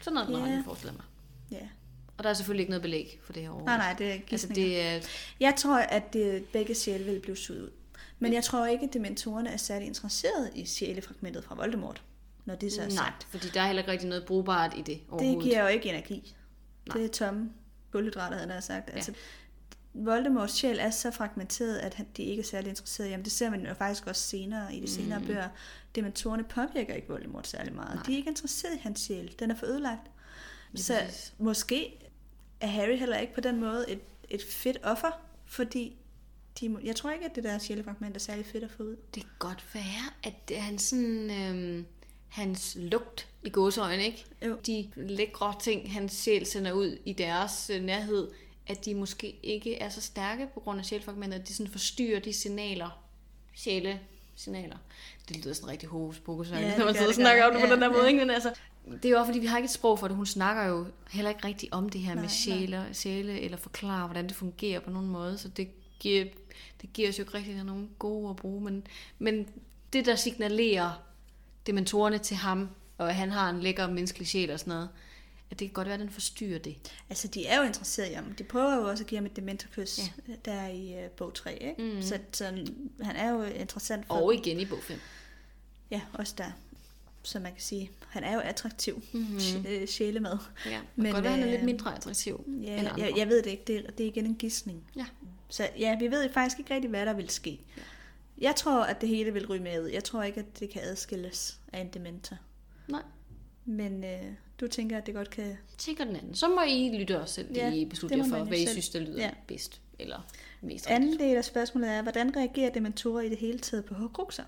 Sådan 0.02 0.14
noget, 0.14 0.30
yeah. 0.32 0.56
man 0.56 0.64
forestiller 0.64 0.94
mig. 0.94 1.04
Ja. 1.52 1.68
Og 2.18 2.24
der 2.24 2.30
er 2.30 2.34
selvfølgelig 2.34 2.62
ikke 2.62 2.70
noget 2.70 2.82
belæg 2.82 3.20
for 3.24 3.34
det 3.34 3.42
her 3.42 3.50
overhovedet. 3.50 3.78
Nej, 3.78 3.88
nej, 3.88 3.96
det 3.98 4.14
er 4.14 4.20
altså, 4.32 4.48
det 4.48 4.82
er... 4.82 5.00
Jeg 5.40 5.56
tror, 5.56 5.78
at 5.78 6.14
det, 6.14 6.46
begge 6.46 6.76
sjæle 6.76 7.04
vil 7.04 7.20
blive 7.20 7.38
suget 7.38 7.62
ud. 7.62 7.70
Men 8.20 8.34
jeg 8.34 8.44
tror 8.44 8.66
ikke, 8.66 8.86
at 8.86 8.94
dementorerne 8.94 9.50
er 9.50 9.58
særlig 9.58 9.88
interesseret 9.88 10.52
i 10.56 10.66
sjælefragmentet 10.66 11.44
fra 11.44 11.56
Voldemort, 11.56 12.02
når 12.46 12.56
det 12.56 12.74
så 12.74 12.82
er 12.82 12.86
Nej, 12.86 12.96
sagt. 12.96 13.28
fordi 13.30 13.48
der 13.48 13.62
er 13.62 13.66
heller 13.66 13.82
ikke 13.82 13.92
rigtig 13.92 14.10
noget 14.10 14.26
brugbart 14.26 14.74
i 14.78 14.82
det 14.82 15.02
Det 15.20 15.44
giver 15.44 15.62
jo 15.62 15.68
ikke 15.68 15.90
energi. 15.90 16.36
Nej. 16.88 16.98
Det 16.98 17.06
er 17.06 17.10
tomme 17.10 17.52
kulhydrater, 17.92 18.38
havde 18.38 18.54
jeg 18.54 18.64
sagt. 18.64 18.90
Ja. 18.90 18.94
Altså, 18.96 19.14
Voldemorts 19.94 20.54
sjæl 20.54 20.80
er 20.80 20.90
så 20.90 21.12
fragmenteret, 21.12 21.78
at 21.78 22.04
de 22.18 22.24
ikke 22.24 22.40
er 22.40 22.46
særlig 22.46 22.70
interesserede 22.70 23.10
i 23.10 23.12
ham. 23.14 23.24
Det 23.24 23.32
ser 23.32 23.50
man 23.50 23.66
jo 23.66 23.74
faktisk 23.74 24.08
også 24.08 24.22
senere 24.22 24.76
i 24.76 24.80
de 24.80 24.88
senere 24.88 25.20
mm. 25.20 25.26
bøger. 25.26 25.50
Dementorerne 25.96 26.44
påvirker 26.44 26.94
ikke 26.94 27.08
Voldemort 27.08 27.48
særlig 27.48 27.74
meget. 27.74 27.96
Nej. 27.96 28.04
De 28.04 28.14
er 28.14 28.18
ikke 28.18 28.30
interesseret 28.30 28.76
i 28.76 28.80
hans 28.80 29.00
sjæl. 29.00 29.36
Den 29.40 29.52
er 29.52 29.56
for 29.56 29.66
ødelagt. 29.66 30.12
Det 30.72 30.80
så 30.80 31.00
præcis. 31.06 31.34
måske 31.38 32.10
er 32.62 32.68
Harry 32.68 32.98
heller 32.98 33.18
ikke 33.18 33.34
på 33.34 33.42
den 33.42 33.60
måde 33.60 33.86
et, 33.90 34.00
et 34.30 34.42
fedt 34.50 34.78
offer, 34.84 35.22
fordi 35.46 35.98
de, 36.60 36.78
jeg 36.84 36.96
tror 36.96 37.12
ikke, 37.12 37.26
at 37.26 37.36
det 37.36 37.44
der 37.44 37.58
sjælefragment 37.58 38.16
er 38.16 38.20
særlig 38.20 38.46
fedt 38.46 38.64
at 38.64 38.72
få 38.72 38.84
ud. 38.84 38.96
Det 39.16 39.24
kan 39.24 39.32
godt 39.40 39.66
være, 39.74 40.14
at 40.24 40.50
det 40.50 40.58
han 40.58 40.80
sådan, 40.80 41.32
øhm, 41.32 41.86
hans 42.32 42.78
lugt 42.80 43.28
i 43.44 43.50
gåsøjne, 43.50 44.06
ikke? 44.06 44.26
Jo. 44.46 44.58
De 44.68 44.92
lækre 44.96 45.54
ting, 45.62 45.94
hans 45.94 46.14
sjæl 46.14 46.46
sender 46.46 46.72
ud 46.72 46.98
i 47.06 47.14
deres 47.14 47.72
øh, 47.74 47.84
nærhed, 47.84 48.32
at 48.68 48.86
de 48.86 48.96
måske 48.96 49.40
ikke 49.44 49.76
er 49.76 49.90
så 49.90 50.02
stærke 50.02 50.48
på 50.54 50.60
grund 50.60 50.80
af 50.80 50.86
sjælefragmentet, 50.86 51.40
at 51.40 51.48
de 51.48 51.54
sådan 51.54 51.72
forstyrrer 51.72 52.20
de 52.20 52.34
signaler, 52.34 53.04
sjæle 53.56 54.00
signaler. 54.36 54.78
Det 55.30 55.38
lyder 55.38 55.54
sådan 55.54 55.70
rigtig 55.70 55.90
hokus 55.90 56.22
ja, 56.28 56.78
når 56.78 56.86
man 56.86 56.94
sidder 56.94 57.08
og 57.08 57.14
snakker 57.14 57.46
om 57.46 57.54
det 57.54 57.62
på 57.62 57.74
den 57.74 57.82
der 57.82 57.90
måde. 57.90 58.02
Ja. 58.02 58.08
Ikke? 58.08 58.20
Men 58.20 58.30
altså, 58.30 58.54
det 58.86 59.06
er 59.06 59.10
jo 59.10 59.18
også, 59.18 59.28
fordi 59.28 59.40
vi 59.40 59.46
har 59.46 59.58
ikke 59.58 59.66
et 59.66 59.72
sprog 59.72 60.00
for 60.00 60.08
det. 60.08 60.18
Hun 60.18 60.26
snakker 60.26 60.64
jo 60.64 60.86
heller 61.12 61.30
ikke 61.30 61.48
rigtig 61.48 61.74
om 61.74 61.90
det 61.90 62.02
her 62.02 62.14
nej, 62.14 62.22
med 62.22 62.30
sjæle, 62.30 62.86
sjæle, 62.94 63.42
eller 63.42 63.58
forklare, 63.58 64.08
hvordan 64.08 64.28
det 64.28 64.36
fungerer 64.36 64.80
på 64.80 64.90
nogen 64.90 65.10
måde. 65.10 65.38
Så 65.38 65.48
det 65.48 65.70
giver, 66.00 66.26
det 66.82 66.94
giver 66.94 67.10
os 67.10 67.20
jo 67.20 67.24
ikke 67.24 67.34
rigtig 67.34 67.64
nogen 67.64 67.90
gode 68.00 68.30
at 68.30 68.36
bruge. 68.36 68.62
Men, 68.62 68.88
men 69.20 69.48
det, 69.94 70.06
der 70.06 70.16
signalerer 70.16 71.11
dementorerne 71.68 72.18
til 72.18 72.38
ham, 72.38 72.70
og 72.98 73.16
han 73.16 73.32
har 73.32 73.50
en 73.50 73.60
lækker 73.60 73.88
menneskelig 73.88 74.28
sjæl 74.28 74.52
og 74.52 74.60
sådan 74.60 74.74
noget, 74.74 74.90
at 75.52 75.60
det 75.60 75.68
kan 75.68 75.74
godt 75.74 75.88
være, 75.88 75.94
at 75.94 76.00
den 76.00 76.10
forstyrrer 76.10 76.60
det. 76.60 76.76
Altså, 77.10 77.28
de 77.28 77.46
er 77.46 77.58
jo 77.58 77.64
interesserede 77.64 78.12
i 78.12 78.14
ham. 78.14 78.34
De 78.34 78.44
prøver 78.44 78.76
jo 78.76 78.90
også 78.90 79.04
at 79.04 79.08
give 79.08 79.18
ham 79.18 79.26
et 79.26 79.36
dementorkys, 79.36 80.00
ja. 80.28 80.34
der 80.46 80.68
i 80.68 81.06
uh, 81.06 81.12
bog 81.12 81.34
3, 81.34 81.64
ikke? 81.64 81.96
Mm. 81.96 82.02
Så, 82.02 82.20
så 82.32 82.46
han 83.02 83.16
er 83.16 83.30
jo 83.30 83.44
interessant 83.44 84.08
for 84.08 84.14
Og 84.14 84.34
igen 84.34 84.60
i 84.60 84.66
bog 84.66 84.80
5. 84.84 85.00
Ja, 85.92 86.02
også 86.14 86.34
der. 86.38 86.52
Så 87.24 87.40
man 87.40 87.52
kan 87.52 87.62
sige, 87.62 87.92
han 88.08 88.24
er 88.24 88.34
jo 88.34 88.40
attraktiv 88.40 89.04
mm-hmm. 89.14 89.88
sjæle 89.88 90.20
med. 90.20 90.38
Ja, 90.66 90.80
men 90.96 91.12
godt 91.12 91.24
være, 91.24 91.34
han 91.34 91.44
er 91.44 91.48
lidt 91.48 91.60
øh, 91.60 91.66
mindre 91.66 91.96
attraktiv 91.96 92.46
ja, 92.48 92.80
end 92.80 92.88
andre. 92.88 93.02
Jeg, 93.02 93.18
jeg 93.18 93.28
ved 93.28 93.44
det 93.44 93.50
ikke. 93.50 93.64
Det, 93.68 93.98
det 93.98 94.04
er 94.04 94.08
igen 94.08 94.26
en 94.26 94.36
gissning. 94.36 94.84
Ja. 94.96 95.06
Så 95.50 95.70
ja, 95.80 95.98
vi 96.00 96.12
ved 96.12 96.34
faktisk 96.34 96.60
ikke 96.60 96.74
rigtig, 96.74 96.90
hvad 96.90 97.06
der 97.06 97.14
vil 97.14 97.30
ske. 97.30 97.60
Ja. 97.78 97.82
Jeg 98.42 98.56
tror, 98.56 98.84
at 98.84 99.02
det 99.02 99.10
hele 99.10 99.34
vil 99.34 99.48
ryge 99.48 99.64
med. 99.64 99.88
Jeg 99.88 100.04
tror 100.04 100.24
ikke, 100.24 100.40
at 100.40 100.60
det 100.60 100.70
kan 100.70 100.82
adskilles 100.82 101.60
af 101.74 101.82
en 101.82 101.90
dementor. 101.90 102.38
Nej. 102.88 103.02
Men 103.66 104.04
øh, 104.04 104.34
du 104.60 104.68
tænker, 104.68 104.98
at 104.98 105.06
det 105.06 105.16
godt 105.16 105.30
kan... 105.30 105.46
Jeg 105.46 105.58
tænker 105.78 106.06
den 106.06 106.16
anden. 106.16 106.36
Så 106.36 106.50
må 106.50 106.62
I 106.62 106.98
lytte 106.98 107.22
også 107.22 107.36
selv 107.36 107.56
ja, 107.56 107.74
I 107.74 107.86
beslutte 107.86 108.26
for, 108.30 108.44
hvad 108.44 108.58
I 108.58 108.62
selv. 108.62 108.72
synes, 108.72 108.90
der 108.90 109.00
lyder 109.00 109.24
ja. 109.24 109.32
bedst. 109.48 109.82
Eller 110.00 110.28
mest 110.62 110.88
Anden 110.88 111.20
del 111.20 111.38
af 111.38 111.46
spørgsmålet 111.46 111.90
er, 111.90 112.02
hvordan 112.02 112.36
reagerer 112.36 112.70
dementorer 112.70 113.22
i 113.22 113.30
det 113.30 113.38
hele 113.38 113.60
taget 113.60 113.86
på 113.86 113.94
horcruxer? 113.94 114.44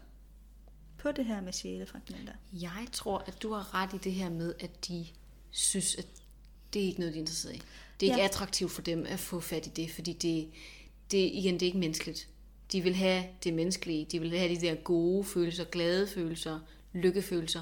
På 0.98 1.12
det 1.12 1.26
her 1.26 1.41
med 1.41 1.54
sjælefragmenter? 1.54 2.34
Jeg 2.54 2.88
tror, 2.91 3.24
at 3.28 3.41
du 3.41 3.54
har 3.54 3.76
ret 3.76 3.94
i 3.94 3.98
det 3.98 4.12
her 4.12 4.30
med, 4.30 4.54
at 4.60 4.88
de 4.88 5.06
synes, 5.52 5.96
at 5.96 6.06
det 6.74 6.82
er 6.82 6.86
ikke 6.86 7.00
noget, 7.00 7.14
de 7.14 7.20
er 7.20 7.22
interesseret 7.22 7.56
i. 7.56 7.62
Det 8.00 8.06
er 8.06 8.12
ja. 8.12 8.16
ikke 8.16 8.26
attraktivt 8.26 8.72
for 8.72 8.82
dem 8.82 9.06
at 9.10 9.20
få 9.20 9.39
fat 9.39 9.68
i 9.68 9.70
det, 9.70 9.91
fordi 9.91 10.14
det, 10.14 10.50
det, 11.12 11.18
igen, 11.18 11.54
det 11.54 11.62
er 11.62 11.66
ikke 11.66 11.78
menneskeligt. 11.78 12.28
De 12.74 12.82
vil 12.82 12.95
have 12.95 13.24
det 13.43 13.53
menneskelige, 13.53 14.05
de 14.11 14.19
vil 14.19 14.38
have 14.38 14.55
de 14.55 14.61
der 14.61 14.76
gode 14.76 15.24
følelser, 15.24 15.63
glade 15.63 16.07
følelser, 16.07 16.59
lykkefølelser, 16.93 17.61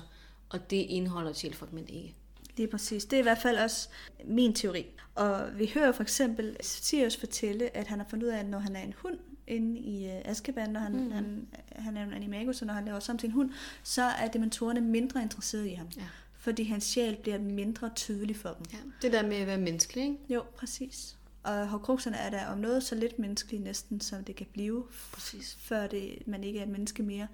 og 0.49 0.69
det 0.69 0.77
indeholder 0.77 1.33
sjælefragment 1.33 1.89
ikke. 1.89 2.15
Lige 2.57 2.67
præcis. 2.67 3.05
Det 3.05 3.13
er 3.13 3.19
i 3.19 3.23
hvert 3.23 3.37
fald 3.37 3.57
også 3.57 3.89
min 4.25 4.53
teori. 4.53 4.85
Og 5.15 5.49
vi 5.57 5.71
hører 5.73 5.91
for 5.91 6.03
eksempel 6.03 6.57
Sirius 6.61 7.17
fortælle, 7.17 7.77
at 7.77 7.87
han 7.87 7.99
har 7.99 8.07
fundet 8.09 8.27
ud 8.27 8.31
af, 8.31 8.39
at 8.39 8.45
når 8.45 8.59
han 8.59 8.75
er 8.75 8.81
en 8.81 8.93
hund 8.97 9.17
inde 9.47 9.79
i 9.79 10.05
uh, 10.05 10.31
Azkaban, 10.31 10.69
når 10.69 10.79
han, 10.79 10.93
mm. 10.93 11.11
han, 11.11 11.47
han 11.75 11.97
er 11.97 12.03
en 12.03 12.13
animagus, 12.13 12.61
og 12.61 12.67
når 12.67 12.73
han 12.73 12.85
laver 12.85 12.99
sammen 12.99 13.19
til 13.19 13.27
en 13.27 13.33
hund, 13.33 13.51
så 13.83 14.01
er 14.01 14.27
dementorerne 14.27 14.81
mindre 14.81 15.21
interesserede 15.21 15.71
i 15.71 15.73
ham. 15.73 15.87
Ja. 15.97 16.03
Fordi 16.33 16.63
hans 16.63 16.83
sjæl 16.83 17.15
bliver 17.15 17.39
mindre 17.39 17.91
tydelig 17.95 18.35
for 18.35 18.49
dem. 18.49 18.65
Ja. 18.73 18.77
Det 19.01 19.13
der 19.13 19.27
med 19.27 19.37
at 19.37 19.47
være 19.47 19.57
menneskelig, 19.57 20.03
ikke? 20.03 20.17
Jo, 20.29 20.43
præcis. 20.55 21.17
Og 21.43 21.67
Horcruxerne 21.67 22.17
er 22.17 22.29
der 22.29 22.45
om 22.45 22.57
noget 22.57 22.83
så 22.83 22.95
lidt 22.95 23.19
menneskeligt 23.19 23.63
næsten, 23.63 24.01
som 24.01 24.23
det 24.23 24.35
kan 24.35 24.47
blive, 24.53 24.85
præcis. 25.13 25.57
før 25.59 25.87
det, 25.87 26.27
man 26.27 26.43
ikke 26.43 26.59
er 26.59 26.63
et 26.63 26.69
menneske 26.69 27.03
mere. 27.03 27.27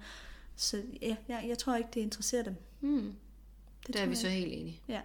Så 0.56 0.82
ja, 1.02 1.16
jeg, 1.28 1.44
jeg 1.48 1.58
tror 1.58 1.76
ikke, 1.76 1.90
det 1.94 2.00
interesserer 2.00 2.42
dem. 2.42 2.56
Mm. 2.80 3.14
Det 3.86 3.94
der 3.94 4.00
er 4.02 4.06
vi 4.06 4.14
så 4.14 4.28
helt 4.28 4.52
enige. 4.52 4.80
Ja, 4.88 5.00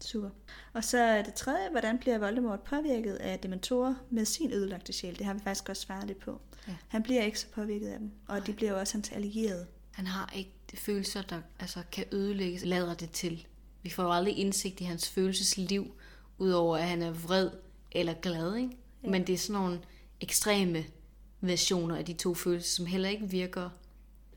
super. 0.00 0.30
Og 0.72 0.84
så 0.84 0.98
er 0.98 1.22
det 1.22 1.34
tredje, 1.34 1.70
hvordan 1.70 1.98
bliver 1.98 2.18
Voldemort 2.18 2.60
påvirket 2.60 3.14
af 3.14 3.38
dementorer 3.38 3.94
med 4.10 4.24
sin 4.24 4.52
ødelagte 4.52 4.92
sjæl? 4.92 5.18
Det 5.18 5.26
har 5.26 5.34
vi 5.34 5.40
faktisk 5.40 5.68
også 5.68 5.82
svaret 5.82 6.06
lidt 6.06 6.18
på. 6.18 6.40
Ja. 6.68 6.76
Han 6.88 7.02
bliver 7.02 7.22
ikke 7.22 7.40
så 7.40 7.46
påvirket 7.54 7.88
af 7.88 7.98
dem, 7.98 8.10
og 8.26 8.36
Nej. 8.36 8.46
de 8.46 8.52
bliver 8.52 8.72
jo 8.72 8.78
også 8.78 8.94
hans 8.94 9.10
allierede. 9.10 9.66
Han 9.90 10.06
har 10.06 10.32
ikke 10.36 10.50
følelser, 10.74 11.22
der 11.22 11.40
altså, 11.58 11.82
kan 11.92 12.04
ødelægges, 12.12 12.64
lader 12.64 12.94
det 12.94 13.10
til. 13.10 13.46
Vi 13.82 13.90
får 13.90 14.02
jo 14.02 14.12
aldrig 14.12 14.38
indsigt 14.38 14.80
i 14.80 14.84
hans 14.84 15.10
følelsesliv, 15.10 15.94
udover 16.38 16.76
at 16.76 16.88
han 16.88 17.02
er 17.02 17.10
vred 17.10 17.50
eller 17.94 18.14
glad. 18.14 18.56
Ikke? 18.56 18.76
Ja. 19.04 19.08
Men 19.08 19.26
det 19.26 19.32
er 19.32 19.38
sådan 19.38 19.62
nogle 19.62 19.80
ekstreme 20.20 20.84
versioner 21.40 21.96
af 21.96 22.04
de 22.04 22.12
to 22.12 22.34
følelser, 22.34 22.76
som 22.76 22.86
heller 22.86 23.08
ikke 23.08 23.30
virker, 23.30 23.70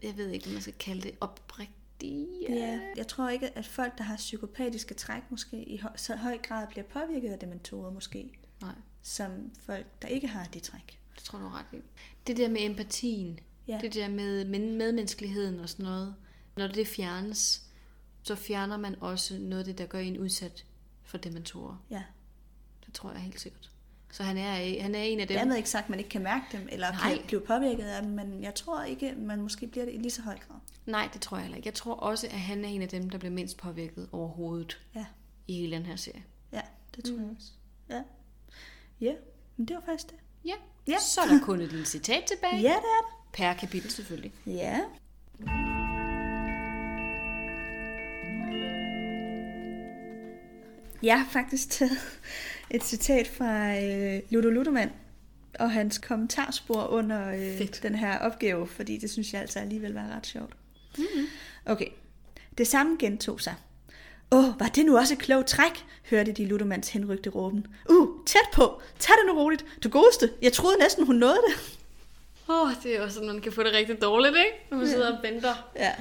jeg 0.03 0.17
ved 0.17 0.29
ikke, 0.29 0.45
hvad 0.45 0.53
man 0.53 0.61
skal 0.61 0.73
kalde 0.73 1.01
det, 1.01 1.11
oprigtigt 1.21 1.77
rigtige. 2.01 2.27
Ja, 2.49 2.79
jeg 2.97 3.07
tror 3.07 3.29
ikke, 3.29 3.57
at 3.57 3.65
folk, 3.65 3.97
der 3.97 4.03
har 4.03 4.17
psykopatiske 4.17 4.93
træk, 4.93 5.21
måske 5.29 5.63
i 5.63 5.81
så 5.95 6.15
høj 6.15 6.37
grad 6.37 6.67
bliver 6.67 6.83
påvirket 6.83 7.29
af 7.29 7.39
dementorer, 7.39 7.91
måske. 7.91 8.31
Nej. 8.61 8.75
Som 9.01 9.51
folk, 9.59 9.85
der 10.01 10.07
ikke 10.07 10.27
har 10.27 10.45
de 10.45 10.59
træk. 10.59 10.99
Det 11.15 11.23
tror 11.23 11.39
du 11.39 11.47
ret 11.47 11.65
i. 11.73 11.77
Det 12.27 12.37
der 12.37 12.49
med 12.49 12.65
empatien, 12.65 13.39
ja. 13.67 13.79
det 13.81 13.93
der 13.93 14.09
med 14.09 14.45
medmenneskeligheden 14.45 15.59
og 15.59 15.69
sådan 15.69 15.85
noget, 15.85 16.15
når 16.57 16.67
det 16.67 16.87
fjernes, 16.87 17.63
så 18.23 18.35
fjerner 18.35 18.77
man 18.77 18.95
også 19.01 19.37
noget 19.39 19.59
af 19.59 19.65
det, 19.65 19.77
der 19.77 19.85
gør 19.85 19.99
en 19.99 20.17
udsat 20.17 20.65
for 21.03 21.17
dementorer. 21.17 21.85
Ja. 21.91 22.03
Det 22.87 22.95
tror 22.95 23.11
jeg 23.11 23.21
helt 23.21 23.41
sikkert. 23.41 23.71
Så 24.11 24.23
han 24.23 24.37
er, 24.37 24.81
han 24.81 24.95
er 24.95 24.99
en 25.03 25.19
af 25.19 25.27
dem. 25.27 25.37
Dermed 25.37 25.55
ikke 25.55 25.69
sagt, 25.69 25.83
at 25.83 25.89
man 25.89 25.99
ikke 25.99 26.09
kan 26.09 26.23
mærke 26.23 26.45
dem, 26.51 26.67
eller 26.71 26.91
Nej. 26.91 27.15
kan 27.15 27.23
blive 27.27 27.41
påvirket 27.41 27.83
af 27.83 28.01
dem, 28.01 28.11
men 28.11 28.43
jeg 28.43 28.55
tror 28.55 28.83
ikke, 28.83 29.13
man 29.17 29.41
måske 29.41 29.67
bliver 29.67 29.85
det 29.85 29.93
i 29.93 29.97
lige 29.97 30.11
så 30.11 30.21
høj 30.21 30.37
grad. 30.47 30.55
Nej, 30.85 31.09
det 31.13 31.21
tror 31.21 31.37
jeg 31.37 31.43
heller 31.43 31.57
ikke. 31.57 31.67
Jeg 31.67 31.73
tror 31.73 31.93
også, 31.93 32.27
at 32.27 32.39
han 32.39 32.65
er 32.65 32.69
en 32.69 32.81
af 32.81 32.89
dem, 32.89 33.09
der 33.09 33.17
bliver 33.17 33.31
mindst 33.33 33.57
påvirket 33.57 34.09
overhovedet 34.11 34.81
Ja, 34.95 35.05
i 35.47 35.53
hele 35.53 35.75
den 35.75 35.85
her 35.85 35.95
serie. 35.95 36.23
ja 36.53 36.61
det 36.95 37.03
tror 37.05 37.15
mm. 37.15 37.21
jeg 37.21 37.29
også. 37.37 37.51
Ja. 37.89 38.01
ja, 39.01 39.13
men 39.57 39.67
det 39.67 39.75
var 39.75 39.81
faktisk 39.85 40.09
det. 40.09 40.17
Ja. 40.45 40.53
Ja. 40.87 40.99
Så 40.99 41.21
er 41.21 41.25
der 41.25 41.39
kun 41.45 41.61
et 41.61 41.69
lille 41.69 41.85
citat 41.85 42.23
tilbage. 42.23 42.55
Ja, 42.61 42.69
det 42.69 42.75
er 42.75 43.05
det. 43.07 43.31
Per 43.33 43.53
kapitel 43.53 43.91
selvfølgelig. 43.91 44.31
Ja. 44.45 44.79
Jeg 51.03 51.19
har 51.19 51.27
faktisk 51.31 51.69
taget 51.69 51.97
et 52.69 52.83
citat 52.83 53.27
fra 53.27 53.77
øh, 53.83 54.21
Ludo 54.29 54.49
Ludoman 54.49 54.91
og 55.59 55.71
hans 55.71 55.97
kommentarspor 55.97 56.83
under 56.83 57.31
øh, 57.31 57.57
Fedt. 57.57 57.83
den 57.83 57.95
her 57.95 58.19
opgave, 58.19 58.67
fordi 58.67 58.97
det 58.97 59.09
synes 59.09 59.33
jeg 59.33 59.41
altså 59.41 59.59
alligevel 59.59 59.93
var 59.93 60.15
ret 60.15 60.27
sjovt. 60.27 60.53
Mm-hmm. 60.97 61.25
Okay. 61.65 61.87
Det 62.57 62.67
samme 62.67 62.97
gentog 62.99 63.41
sig. 63.41 63.55
Åh, 64.31 64.59
var 64.59 64.67
det 64.67 64.85
nu 64.85 64.97
også 64.97 65.13
et 65.13 65.19
klogt 65.19 65.47
træk, 65.47 65.85
hørte 66.09 66.31
de 66.31 66.45
Ludomans 66.45 66.89
henrygte 66.89 67.29
råben. 67.29 67.67
Uh, 67.89 68.25
tæt 68.25 68.39
på! 68.53 68.81
Tag 68.99 69.15
det 69.17 69.33
nu 69.33 69.41
roligt! 69.41 69.65
Du 69.83 69.89
godeste! 69.89 70.31
Jeg 70.41 70.53
troede 70.53 70.77
næsten, 70.79 71.05
hun 71.05 71.15
nåede 71.15 71.39
det. 71.47 71.77
Åh, 72.49 72.61
oh, 72.61 72.71
det 72.83 72.95
er 72.95 73.01
også 73.01 73.13
sådan, 73.13 73.29
man 73.29 73.41
kan 73.41 73.51
få 73.51 73.63
det 73.63 73.73
rigtig 73.73 74.01
dårligt, 74.01 74.35
ikke? 74.37 74.57
Når 74.71 74.77
man 74.77 74.87
sidder 74.87 75.17
og 75.17 75.23
venter. 75.23 75.71
Ja. 75.75 75.91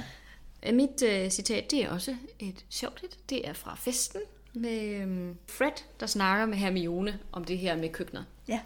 Øh, 0.67 0.73
Mit 0.73 1.03
øh, 1.03 1.29
citat, 1.29 1.71
det 1.71 1.83
er 1.83 1.89
også 1.89 2.15
et 2.39 2.65
sjovt 2.69 3.03
et. 3.03 3.29
Det 3.29 3.47
er 3.47 3.53
fra 3.53 3.75
festen 3.79 4.21
med 4.57 5.01
øhm, 5.01 5.37
Fred, 5.47 5.71
der 5.99 6.05
snakker 6.05 6.45
med 6.45 6.57
Hermione 6.57 7.19
om 7.31 7.43
det 7.43 7.57
her 7.57 7.75
med 7.75 7.89
køkkener. 7.89 8.23
Ja. 8.47 8.59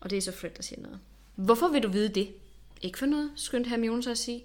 Og 0.00 0.10
det 0.10 0.18
er 0.18 0.22
så 0.22 0.32
Fred, 0.32 0.50
der 0.50 0.62
siger 0.62 0.82
noget. 0.82 1.00
Hvorfor 1.34 1.68
vil 1.68 1.82
du 1.82 1.88
vide 1.88 2.08
det? 2.08 2.34
Ikke 2.82 2.98
for 2.98 3.06
noget, 3.06 3.32
skyndte 3.36 3.70
Hermione 3.70 4.02
så 4.02 4.10
at 4.10 4.18
sige. 4.18 4.44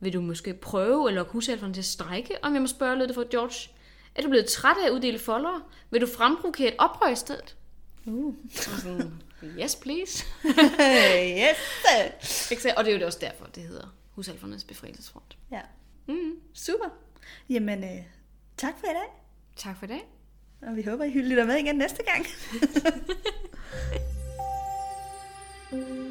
Vil 0.00 0.12
du 0.12 0.20
måske 0.20 0.54
prøve 0.54 1.08
eller 1.08 1.24
husalferne 1.24 1.74
til 1.74 1.80
at 1.80 1.84
strække, 1.84 2.34
om 2.42 2.54
jeg 2.54 2.62
må 2.62 2.68
spørge, 2.68 2.98
lød 2.98 3.06
det 3.06 3.14
for 3.14 3.30
George? 3.30 3.70
Er 4.14 4.22
du 4.22 4.28
blevet 4.28 4.46
træt 4.46 4.76
af 4.82 4.86
at 4.86 4.92
uddele 4.92 5.18
folder? 5.18 5.70
Vil 5.90 6.00
du 6.00 6.06
fremprovokere 6.06 6.68
et 6.68 6.74
oprør 6.78 7.08
i 7.08 7.16
stedet? 7.16 7.56
Uh. 8.06 8.34
Og 8.50 8.80
sådan, 8.80 9.22
yes 9.60 9.76
please. 9.76 10.24
yes! 11.44 12.50
Og 12.76 12.84
det 12.84 12.94
er 12.94 12.98
jo 12.98 13.06
også 13.06 13.18
derfor, 13.20 13.46
det 13.46 13.62
hedder 13.62 13.94
Husalfernes 14.10 14.64
Befrielsesfront. 14.64 15.36
Ja. 15.50 15.60
Mm. 16.06 16.32
Super. 16.54 16.88
Jamen, 17.50 17.84
øh, 17.84 18.02
tak 18.56 18.74
for 18.80 18.86
i 18.86 18.94
dag. 18.94 19.17
Tak 19.58 19.76
for 19.76 19.86
det. 19.86 20.00
Og 20.62 20.76
vi 20.76 20.82
håber, 20.82 21.04
I 21.04 21.10
lytter 21.10 21.46
med 21.46 21.56
igen 21.56 21.76
næste 21.76 22.02
gang. 22.02 22.26